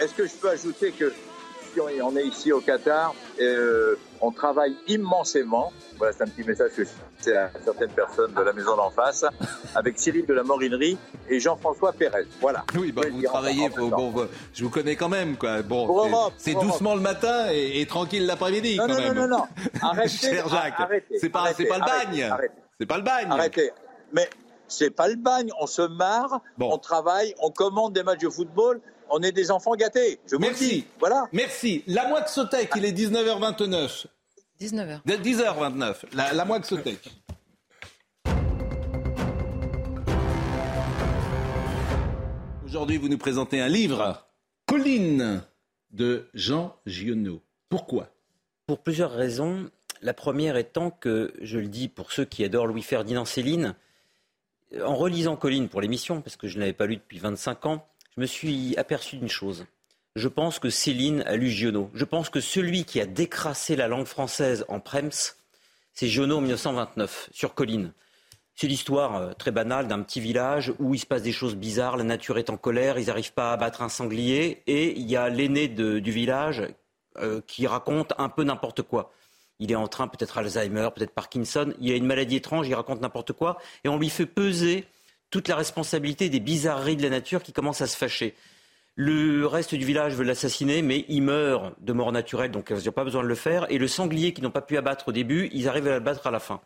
Est-ce 0.00 0.14
que 0.14 0.26
je 0.26 0.32
peux 0.34 0.48
ajouter 0.50 0.92
que 0.92 1.12
si 1.74 1.80
on 1.80 1.88
on 2.06 2.16
est 2.16 2.24
ici 2.26 2.52
au 2.52 2.60
Qatar, 2.60 3.12
euh, 3.40 3.96
on 4.22 4.30
travaille 4.30 4.74
immensément. 4.88 5.72
Voilà, 5.98 6.12
c'est 6.12 6.22
un 6.22 6.26
petit 6.28 6.44
message 6.44 6.70
que 6.76 6.84
je 6.84 7.30
à 7.32 7.50
certaines 7.64 7.90
personnes 7.90 8.32
de 8.32 8.40
la 8.40 8.52
maison 8.52 8.76
d'en 8.76 8.90
face, 8.90 9.24
avec 9.74 9.98
Cyril 9.98 10.24
de 10.26 10.32
la 10.34 10.42
Morinerie 10.42 10.96
et 11.28 11.38
Jean-François 11.38 11.92
Pérez. 11.92 12.26
Voilà. 12.40 12.64
Oui, 12.76 12.90
bah, 12.92 13.02
vous 13.10 13.22
travaillez, 13.22 13.68
temps. 13.70 13.88
bon, 13.88 14.10
bon, 14.10 14.28
je 14.54 14.64
vous 14.64 14.70
connais 14.70 14.96
quand 14.96 15.08
même. 15.08 15.36
Quoi. 15.36 15.62
Bon, 15.62 15.86
Pour 15.86 16.32
c'est- 16.38 16.52
pour 16.52 16.62
doucement 16.64 16.94
le 16.94 17.00
matin 17.00 17.46
et, 17.52 17.80
et 17.80 17.86
tranquille 17.86 18.26
l'après-midi 18.26 18.76
Non, 18.78 18.86
non, 18.88 19.00
non, 19.00 19.14
non, 19.14 19.28
non. 19.38 19.44
Arrêtez. 19.82 20.08
Cher 20.08 20.48
Jacques, 20.48 20.74
arrêtez, 20.78 21.18
c'est 21.18 21.28
pas, 21.28 21.40
arrêtez, 21.40 21.64
c'est 21.64 21.68
pas 21.68 21.78
le 21.78 21.84
bagne. 21.84 22.34
C'est 22.80 22.86
pas 22.86 22.96
le 22.96 23.02
bagne. 23.04 23.30
Arrêtez. 23.30 23.70
Mais 24.12 24.28
c'est 24.68 24.90
pas 24.90 25.08
le 25.08 25.16
bagne. 25.16 25.50
On 25.60 25.66
se 25.66 25.82
marre, 25.82 26.40
on 26.60 26.78
travaille, 26.78 27.34
on 27.40 27.50
commande 27.50 27.92
des 27.92 28.02
matchs 28.02 28.20
de 28.20 28.28
football. 28.30 28.80
On 29.10 29.20
est 29.22 29.32
des 29.32 29.50
enfants 29.50 29.74
gâtés. 29.74 30.18
Je 30.26 30.36
vous 30.36 30.42
le 30.42 30.48
Merci. 30.48 30.68
dis. 30.68 30.84
Voilà. 30.98 31.28
Merci. 31.32 31.84
La 31.86 32.08
Moix 32.08 32.26
Sotec, 32.26 32.70
il 32.76 32.84
est 32.84 32.92
19h29. 32.92 34.06
19h. 34.60 35.00
10h29. 35.06 35.94
La, 36.14 36.32
la 36.32 36.44
Moix 36.44 36.62
Sotec. 36.62 37.10
Aujourd'hui, 42.64 42.96
vous 42.96 43.08
nous 43.08 43.18
présentez 43.18 43.60
un 43.60 43.68
livre, 43.68 44.26
Colline, 44.66 45.42
de 45.90 46.28
Jean 46.32 46.74
Giono. 46.86 47.42
Pourquoi? 47.68 48.08
Pour 48.66 48.78
plusieurs 48.82 49.12
raisons. 49.12 49.68
La 50.00 50.14
première 50.14 50.56
étant 50.56 50.90
que, 50.90 51.32
je 51.40 51.58
le 51.58 51.68
dis 51.68 51.88
pour 51.88 52.12
ceux 52.12 52.24
qui 52.24 52.44
adorent 52.44 52.66
Louis-Ferdinand 52.66 53.24
Céline, 53.24 53.74
en 54.84 54.96
relisant 54.96 55.36
Colline 55.36 55.68
pour 55.68 55.80
l'émission, 55.80 56.22
parce 56.22 56.36
que 56.36 56.48
je 56.48 56.56
ne 56.56 56.60
l'avais 56.60 56.72
pas 56.72 56.86
lu 56.86 56.96
depuis 56.96 57.18
25 57.18 57.66
ans, 57.66 57.86
je 58.16 58.20
me 58.20 58.26
suis 58.26 58.76
aperçu 58.76 59.16
d'une 59.16 59.28
chose. 59.28 59.66
Je 60.14 60.28
pense 60.28 60.58
que 60.58 60.68
Céline 60.68 61.22
a 61.22 61.36
lu 61.36 61.48
Giono. 61.48 61.90
Je 61.94 62.04
pense 62.04 62.28
que 62.28 62.40
celui 62.40 62.84
qui 62.84 63.00
a 63.00 63.06
décrassé 63.06 63.76
la 63.76 63.88
langue 63.88 64.06
française 64.06 64.64
en 64.68 64.78
Prems, 64.80 65.34
c'est 65.94 66.06
Giono 66.06 66.36
en 66.36 66.40
1929, 66.42 67.30
sur 67.32 67.54
Colline. 67.54 67.92
C'est 68.54 68.66
l'histoire 68.66 69.16
euh, 69.16 69.32
très 69.32 69.50
banale 69.50 69.88
d'un 69.88 70.02
petit 70.02 70.20
village 70.20 70.74
où 70.78 70.94
il 70.94 70.98
se 70.98 71.06
passe 71.06 71.22
des 71.22 71.32
choses 71.32 71.56
bizarres, 71.56 71.96
la 71.96 72.04
nature 72.04 72.36
est 72.36 72.50
en 72.50 72.58
colère, 72.58 72.98
ils 72.98 73.06
n'arrivent 73.06 73.32
pas 73.32 73.50
à 73.50 73.54
abattre 73.54 73.80
un 73.80 73.88
sanglier, 73.88 74.62
et 74.66 74.92
il 74.98 75.10
y 75.10 75.16
a 75.16 75.30
l'aîné 75.30 75.68
du 75.68 76.10
village 76.10 76.62
euh, 77.16 77.40
qui 77.46 77.66
raconte 77.66 78.12
un 78.18 78.28
peu 78.28 78.44
n'importe 78.44 78.82
quoi. 78.82 79.10
Il 79.58 79.72
est 79.72 79.76
en 79.76 79.88
train, 79.88 80.08
peut-être 80.08 80.36
Alzheimer, 80.36 80.90
peut-être 80.94 81.12
Parkinson, 81.12 81.72
il 81.80 81.90
a 81.92 81.96
une 81.96 82.04
maladie 82.04 82.36
étrange, 82.36 82.68
il 82.68 82.74
raconte 82.74 83.00
n'importe 83.00 83.32
quoi, 83.32 83.58
et 83.84 83.88
on 83.88 83.98
lui 83.98 84.10
fait 84.10 84.26
peser 84.26 84.86
toute 85.32 85.48
la 85.48 85.56
responsabilité 85.56 86.28
des 86.28 86.38
bizarreries 86.38 86.96
de 86.96 87.02
la 87.02 87.08
nature 87.08 87.42
qui 87.42 87.52
commencent 87.52 87.80
à 87.80 87.88
se 87.88 87.96
fâcher. 87.96 88.34
Le 88.94 89.46
reste 89.46 89.74
du 89.74 89.86
village 89.86 90.14
veut 90.14 90.24
l'assassiner, 90.24 90.82
mais 90.82 91.06
il 91.08 91.22
meurt 91.22 91.74
de 91.80 91.92
mort 91.94 92.12
naturelle, 92.12 92.50
donc 92.50 92.70
ils 92.70 92.84
n'ont 92.84 92.92
pas 92.92 93.02
besoin 93.02 93.22
de 93.22 93.28
le 93.28 93.34
faire. 93.34 93.66
Et 93.70 93.78
le 93.78 93.88
sanglier 93.88 94.34
qu'ils 94.34 94.44
n'ont 94.44 94.50
pas 94.50 94.60
pu 94.60 94.76
abattre 94.76 95.08
au 95.08 95.12
début, 95.12 95.48
ils 95.54 95.66
arrivent 95.68 95.88
à 95.88 95.94
le 95.94 96.00
battre 96.00 96.26
à 96.26 96.30
la 96.30 96.38
fin. 96.38 96.60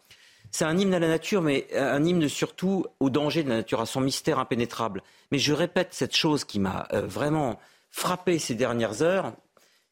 C'est 0.51 0.65
un 0.65 0.77
hymne 0.77 0.95
à 0.95 0.99
la 0.99 1.07
nature, 1.07 1.43
mais 1.43 1.69
un 1.77 2.05
hymne 2.05 2.29
surtout 2.29 2.87
au 2.99 3.09
danger 3.09 3.45
de 3.45 3.49
la 3.49 3.57
nature, 3.57 3.81
à 3.81 3.87
son 3.87 4.01
mystère 4.01 4.41
impénétrable. 4.41 5.03
Mais 5.31 5.39
je 5.39 5.53
répète 5.53 5.89
cette 5.93 6.17
chose 6.17 6.45
qui 6.45 6.59
m'a 6.59 6.89
euh, 6.93 7.03
vraiment 7.03 7.61
frappé 7.91 8.41
ces 8.41 8.57
dernières 8.57 9.03
heures, 9.03 9.33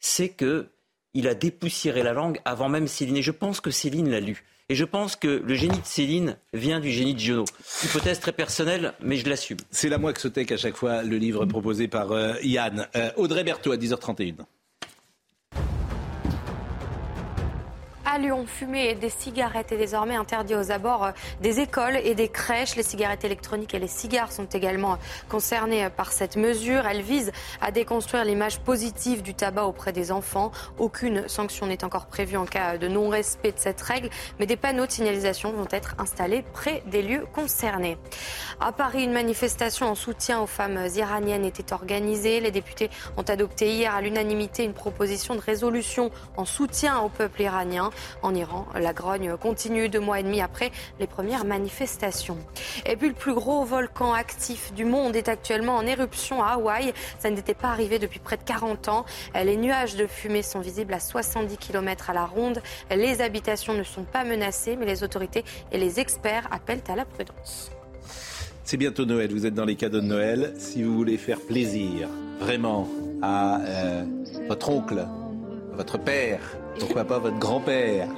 c'est 0.01 0.31
que 0.31 0.71
il 1.15 1.29
a 1.29 1.35
dépoussiéré 1.35 2.03
la 2.03 2.13
langue 2.13 2.41
avant 2.45 2.69
même 2.69 2.89
Céline. 2.89 3.19
Et 3.19 3.23
je 3.23 3.31
pense 3.31 3.61
que 3.61 3.71
Céline 3.71 4.11
l'a 4.11 4.19
lu. 4.19 4.43
Et 4.71 4.75
je 4.77 4.85
pense 4.85 5.15
que 5.15 5.43
le 5.45 5.55
génie 5.55 5.79
de 5.79 5.85
Céline 5.85 6.39
vient 6.55 6.81
du 6.81 6.91
génie 6.91 7.13
de 7.13 7.19
Giono. 7.19 7.45
Hypothèse 7.85 8.19
très 8.19 8.33
personnelle, 8.33 8.95
mais 9.03 9.17
je 9.17 9.29
l'assume. 9.29 9.59
C'est 9.71 9.91
la 9.91 9.99
Moix 9.99 10.15
Sotec 10.17 10.51
à 10.53 10.57
chaque 10.57 10.77
fois, 10.77 11.03
le 11.03 11.19
livre 11.19 11.45
proposé 11.45 11.87
par 11.87 12.13
euh, 12.13 12.33
Yann. 12.43 12.89
Euh, 12.97 13.11
Audrey 13.17 13.45
Berthaud 13.45 13.73
à 13.73 13.77
10h31. 13.77 14.37
Lyon, 18.19 18.47
fumer 18.47 18.95
des 18.95 19.11
cigarettes 19.11 19.73
est 19.73 19.77
désormais 19.77 20.15
interdit 20.15 20.55
aux 20.55 20.71
abords 20.71 21.05
euh, 21.05 21.11
des 21.41 21.61
écoles 21.61 21.97
et 21.97 22.15
des 22.15 22.29
crèches. 22.29 22.77
Les 22.77 22.83
cigarettes 22.83 23.25
électroniques 23.25 23.75
et 23.75 23.79
les 23.79 23.89
cigares 23.89 24.31
sont 24.31 24.47
également 24.47 24.99
concernés 25.29 25.89
par 25.91 26.13
cette 26.13 26.37
mesure. 26.37 26.87
Elle 26.87 27.03
vise 27.03 27.33
à 27.61 27.71
déconstruire 27.71 28.25
l'image 28.25 28.61
positive 28.61 29.23
du 29.23 29.35
tabac 29.35 29.65
auprès 29.65 29.93
des 29.93 30.13
enfants. 30.13 30.53
Aucune 30.79 31.29
sanction 31.29 31.67
n'est 31.67 31.85
encore 31.85 32.07
prévue 32.07 32.37
en 32.37 32.45
cas 32.45 32.79
de 32.79 32.89
non-respect 32.89 33.53
de 33.53 33.59
cette 33.59 33.81
règle, 33.81 34.11
mais 34.39 34.47
des 34.47 34.57
panneaux 34.57 34.87
de 34.87 34.93
signalisation 34.93 35.53
vont 35.53 35.69
être 35.71 35.95
installés 35.99 36.45
près 36.53 36.83
des 36.87 37.03
lieux 37.03 37.27
concernés. 37.33 37.99
À 38.61 38.73
Paris, 38.73 39.05
une 39.05 39.13
manifestation 39.13 39.87
en 39.87 39.95
soutien 39.95 40.41
aux 40.41 40.47
femmes 40.47 40.87
iraniennes 40.95 41.45
était 41.45 41.73
organisée. 41.73 42.41
Les 42.41 42.51
députés 42.51 42.91
ont 43.17 43.23
adopté 43.23 43.73
hier 43.73 43.95
à 43.95 44.01
l'unanimité 44.01 44.65
une 44.65 44.75
proposition 44.75 45.35
de 45.35 45.41
résolution 45.41 46.11
en 46.37 46.45
soutien 46.45 47.01
au 47.01 47.09
peuple 47.09 47.43
iranien. 47.43 47.91
En 48.23 48.35
Iran, 48.35 48.67
la 48.79 48.93
grogne 48.93 49.37
continue 49.37 49.89
deux 49.89 50.01
mois 50.01 50.21
et 50.21 50.23
demi 50.23 50.41
après 50.41 50.71
les 51.01 51.07
premières 51.07 51.45
manifestations. 51.45 52.39
Et 52.87 52.97
puis 52.97 53.09
le 53.09 53.15
plus 53.15 53.35
gros 53.35 53.65
volcan 53.65 54.13
actif 54.13 54.73
du 54.75 54.85
monde 54.85 55.17
est 55.17 55.29
actuellement 55.29 55.77
en 55.77 55.87
éruption 55.87 56.43
à 56.43 56.53
Hawaï. 56.53 56.93
Ça 57.19 57.31
n'était 57.31 57.55
pas 57.55 57.69
arrivé 57.69 57.99
depuis 57.99 58.21
près 58.21 58.37
de 58.37 58.43
40 58.43 58.89
ans. 58.89 59.05
Les 59.35 59.57
nuages 59.57 59.97
de 59.97 60.07
fumée 60.07 60.43
sont 60.43 60.61
visibles 60.61 60.95
à 60.95 61.01
70 61.01 61.57
km 61.57 62.11
à 62.11 62.15
la 62.15 62.25
ronde. 62.25 62.61
Les 62.91 63.21
habitations 63.21 63.75
ne 63.75 63.83
sont 63.83 64.05
pas 64.05 64.25
menacées, 64.25 64.77
mais 64.77 64.87
les 64.87 65.03
autorités 65.03 65.45
et 65.73 65.79
les 65.79 66.01
experts 66.01 66.49
appellent 66.51 66.83
à 66.89 66.97
la 66.97 67.05
prudence. 67.05 67.71
C'est 68.65 68.79
bientôt 68.79 69.05
Noël, 69.05 69.31
vous 69.31 69.45
êtes 69.45 69.55
dans 69.55 69.67
les 69.67 69.77
cadeaux 69.77 70.01
de 70.01 70.07
Noël. 70.07 70.55
Si 70.59 70.83
vous 70.83 70.95
voulez 70.95 71.19
faire 71.19 71.41
plaisir 71.41 72.09
vraiment 72.41 72.89
à 73.21 73.61
euh, 73.61 74.05
votre 74.49 74.71
oncle, 74.71 75.07
votre 75.75 75.99
père, 75.99 76.41
pourquoi 76.79 77.05
pas 77.05 77.19
votre 77.19 77.39
grand-père, 77.39 78.09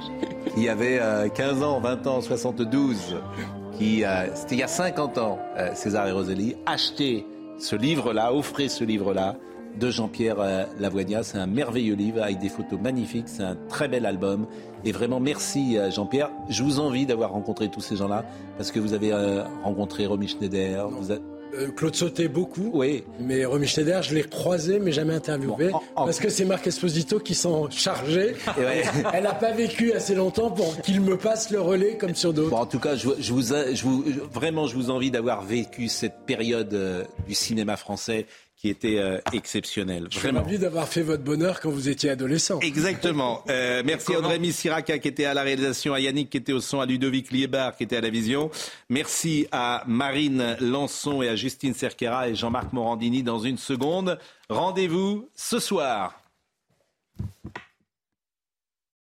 qui 0.55 0.69
avait 0.69 0.99
euh, 0.99 1.29
15 1.29 1.63
ans, 1.63 1.79
20 1.79 2.07
ans, 2.07 2.21
72, 2.21 3.17
qui, 3.77 4.03
euh, 4.03 4.33
c'était 4.35 4.55
il 4.55 4.59
y 4.59 4.63
a 4.63 4.67
50 4.67 5.17
ans, 5.17 5.39
euh, 5.57 5.73
César 5.75 6.07
et 6.07 6.11
Rosalie, 6.11 6.55
achetez 6.65 7.25
ce 7.59 7.75
livre-là, 7.75 8.33
offrez 8.33 8.69
ce 8.69 8.83
livre-là 8.83 9.35
de 9.79 9.89
Jean-Pierre 9.89 10.39
euh, 10.39 10.63
Lavoignat. 10.79 11.23
C'est 11.23 11.37
un 11.37 11.45
merveilleux 11.45 11.95
livre 11.95 12.21
avec 12.21 12.39
des 12.39 12.49
photos 12.49 12.79
magnifiques, 12.79 13.27
c'est 13.27 13.43
un 13.43 13.55
très 13.69 13.87
bel 13.87 14.05
album. 14.05 14.47
Et 14.83 14.91
vraiment, 14.91 15.19
merci 15.19 15.77
euh, 15.77 15.91
Jean-Pierre. 15.91 16.29
Je 16.49 16.63
vous 16.63 16.79
envie 16.79 17.05
d'avoir 17.05 17.31
rencontré 17.31 17.69
tous 17.69 17.81
ces 17.81 17.95
gens-là, 17.95 18.25
parce 18.57 18.71
que 18.71 18.79
vous 18.79 18.93
avez 18.93 19.13
euh, 19.13 19.43
rencontré 19.63 20.05
Romy 20.05 20.27
Schneider. 20.27 20.87
Euh, 21.57 21.67
Claude 21.75 21.95
Sauté, 21.95 22.27
beaucoup. 22.27 22.71
Oui. 22.73 23.03
Mais 23.19 23.45
Romy 23.45 23.67
Schneider, 23.67 24.01
je 24.03 24.13
l'ai 24.15 24.23
croisé, 24.23 24.79
mais 24.79 24.91
jamais 24.91 25.13
interviewé. 25.13 25.71
Parce 25.95 26.19
que 26.19 26.29
c'est 26.29 26.45
Marc 26.45 26.67
Esposito 26.67 27.19
qui 27.19 27.35
s'en 27.35 27.69
chargeait. 27.69 28.35
Ouais. 28.57 28.83
Elle 29.13 29.23
n'a 29.23 29.33
pas 29.33 29.51
vécu 29.51 29.93
assez 29.93 30.15
longtemps 30.15 30.49
pour 30.49 30.81
qu'il 30.81 31.01
me 31.01 31.17
passe 31.17 31.51
le 31.51 31.61
relais 31.61 31.95
comme 31.97 32.15
sur 32.15 32.33
d'autres. 32.33 32.49
Bon, 32.49 32.57
en 32.57 32.65
tout 32.65 32.79
cas, 32.79 32.95
je, 32.95 33.09
je 33.19 33.31
vous, 33.33 33.41
je 33.43 33.83
vous, 33.83 34.03
je- 34.07 34.19
vraiment, 34.33 34.67
je 34.67 34.75
vous 34.75 34.89
envie 34.89 35.11
d'avoir 35.11 35.43
vécu 35.43 35.87
cette 35.89 36.25
période 36.25 36.73
euh, 36.73 37.03
du 37.27 37.33
cinéma 37.35 37.77
français 37.77 38.25
qui 38.67 38.71
était 38.71 38.99
euh, 38.99 39.19
exceptionnelle. 39.31 40.07
Je 40.11 40.19
suis 40.19 40.29
ravi 40.29 40.59
d'avoir 40.59 40.89
fait 40.89 41.01
votre 41.01 41.23
bonheur 41.23 41.61
quand 41.61 41.69
vous 41.69 41.87
étiez 41.87 42.09
adolescent. 42.09 42.59
Exactement. 42.59 43.43
Euh, 43.57 43.81
merci 43.85 44.13
à 44.13 44.19
Audrey 44.19 44.39
Siraca 44.51 44.99
qui 44.99 45.07
était 45.07 45.25
à 45.25 45.33
la 45.33 45.41
réalisation, 45.41 45.93
à 45.93 45.99
Yannick 45.99 46.29
qui 46.29 46.37
était 46.37 46.53
au 46.53 46.59
son, 46.59 46.81
à 46.81 46.85
Ludovic 46.85 47.31
Liebar 47.31 47.75
qui 47.75 47.83
était 47.83 47.95
à 47.95 48.01
la 48.01 48.09
vision. 48.09 48.51
Merci 48.89 49.47
à 49.51 49.83
Marine 49.87 50.57
Lançon 50.59 51.21
et 51.21 51.29
à 51.29 51.35
Justine 51.35 51.73
Cerquera 51.73 52.27
et 52.27 52.35
Jean-Marc 52.35 52.73
Morandini 52.73 53.23
dans 53.23 53.39
une 53.39 53.57
seconde. 53.57 54.19
Rendez-vous 54.49 55.29
ce 55.35 55.59
soir. 55.59 56.21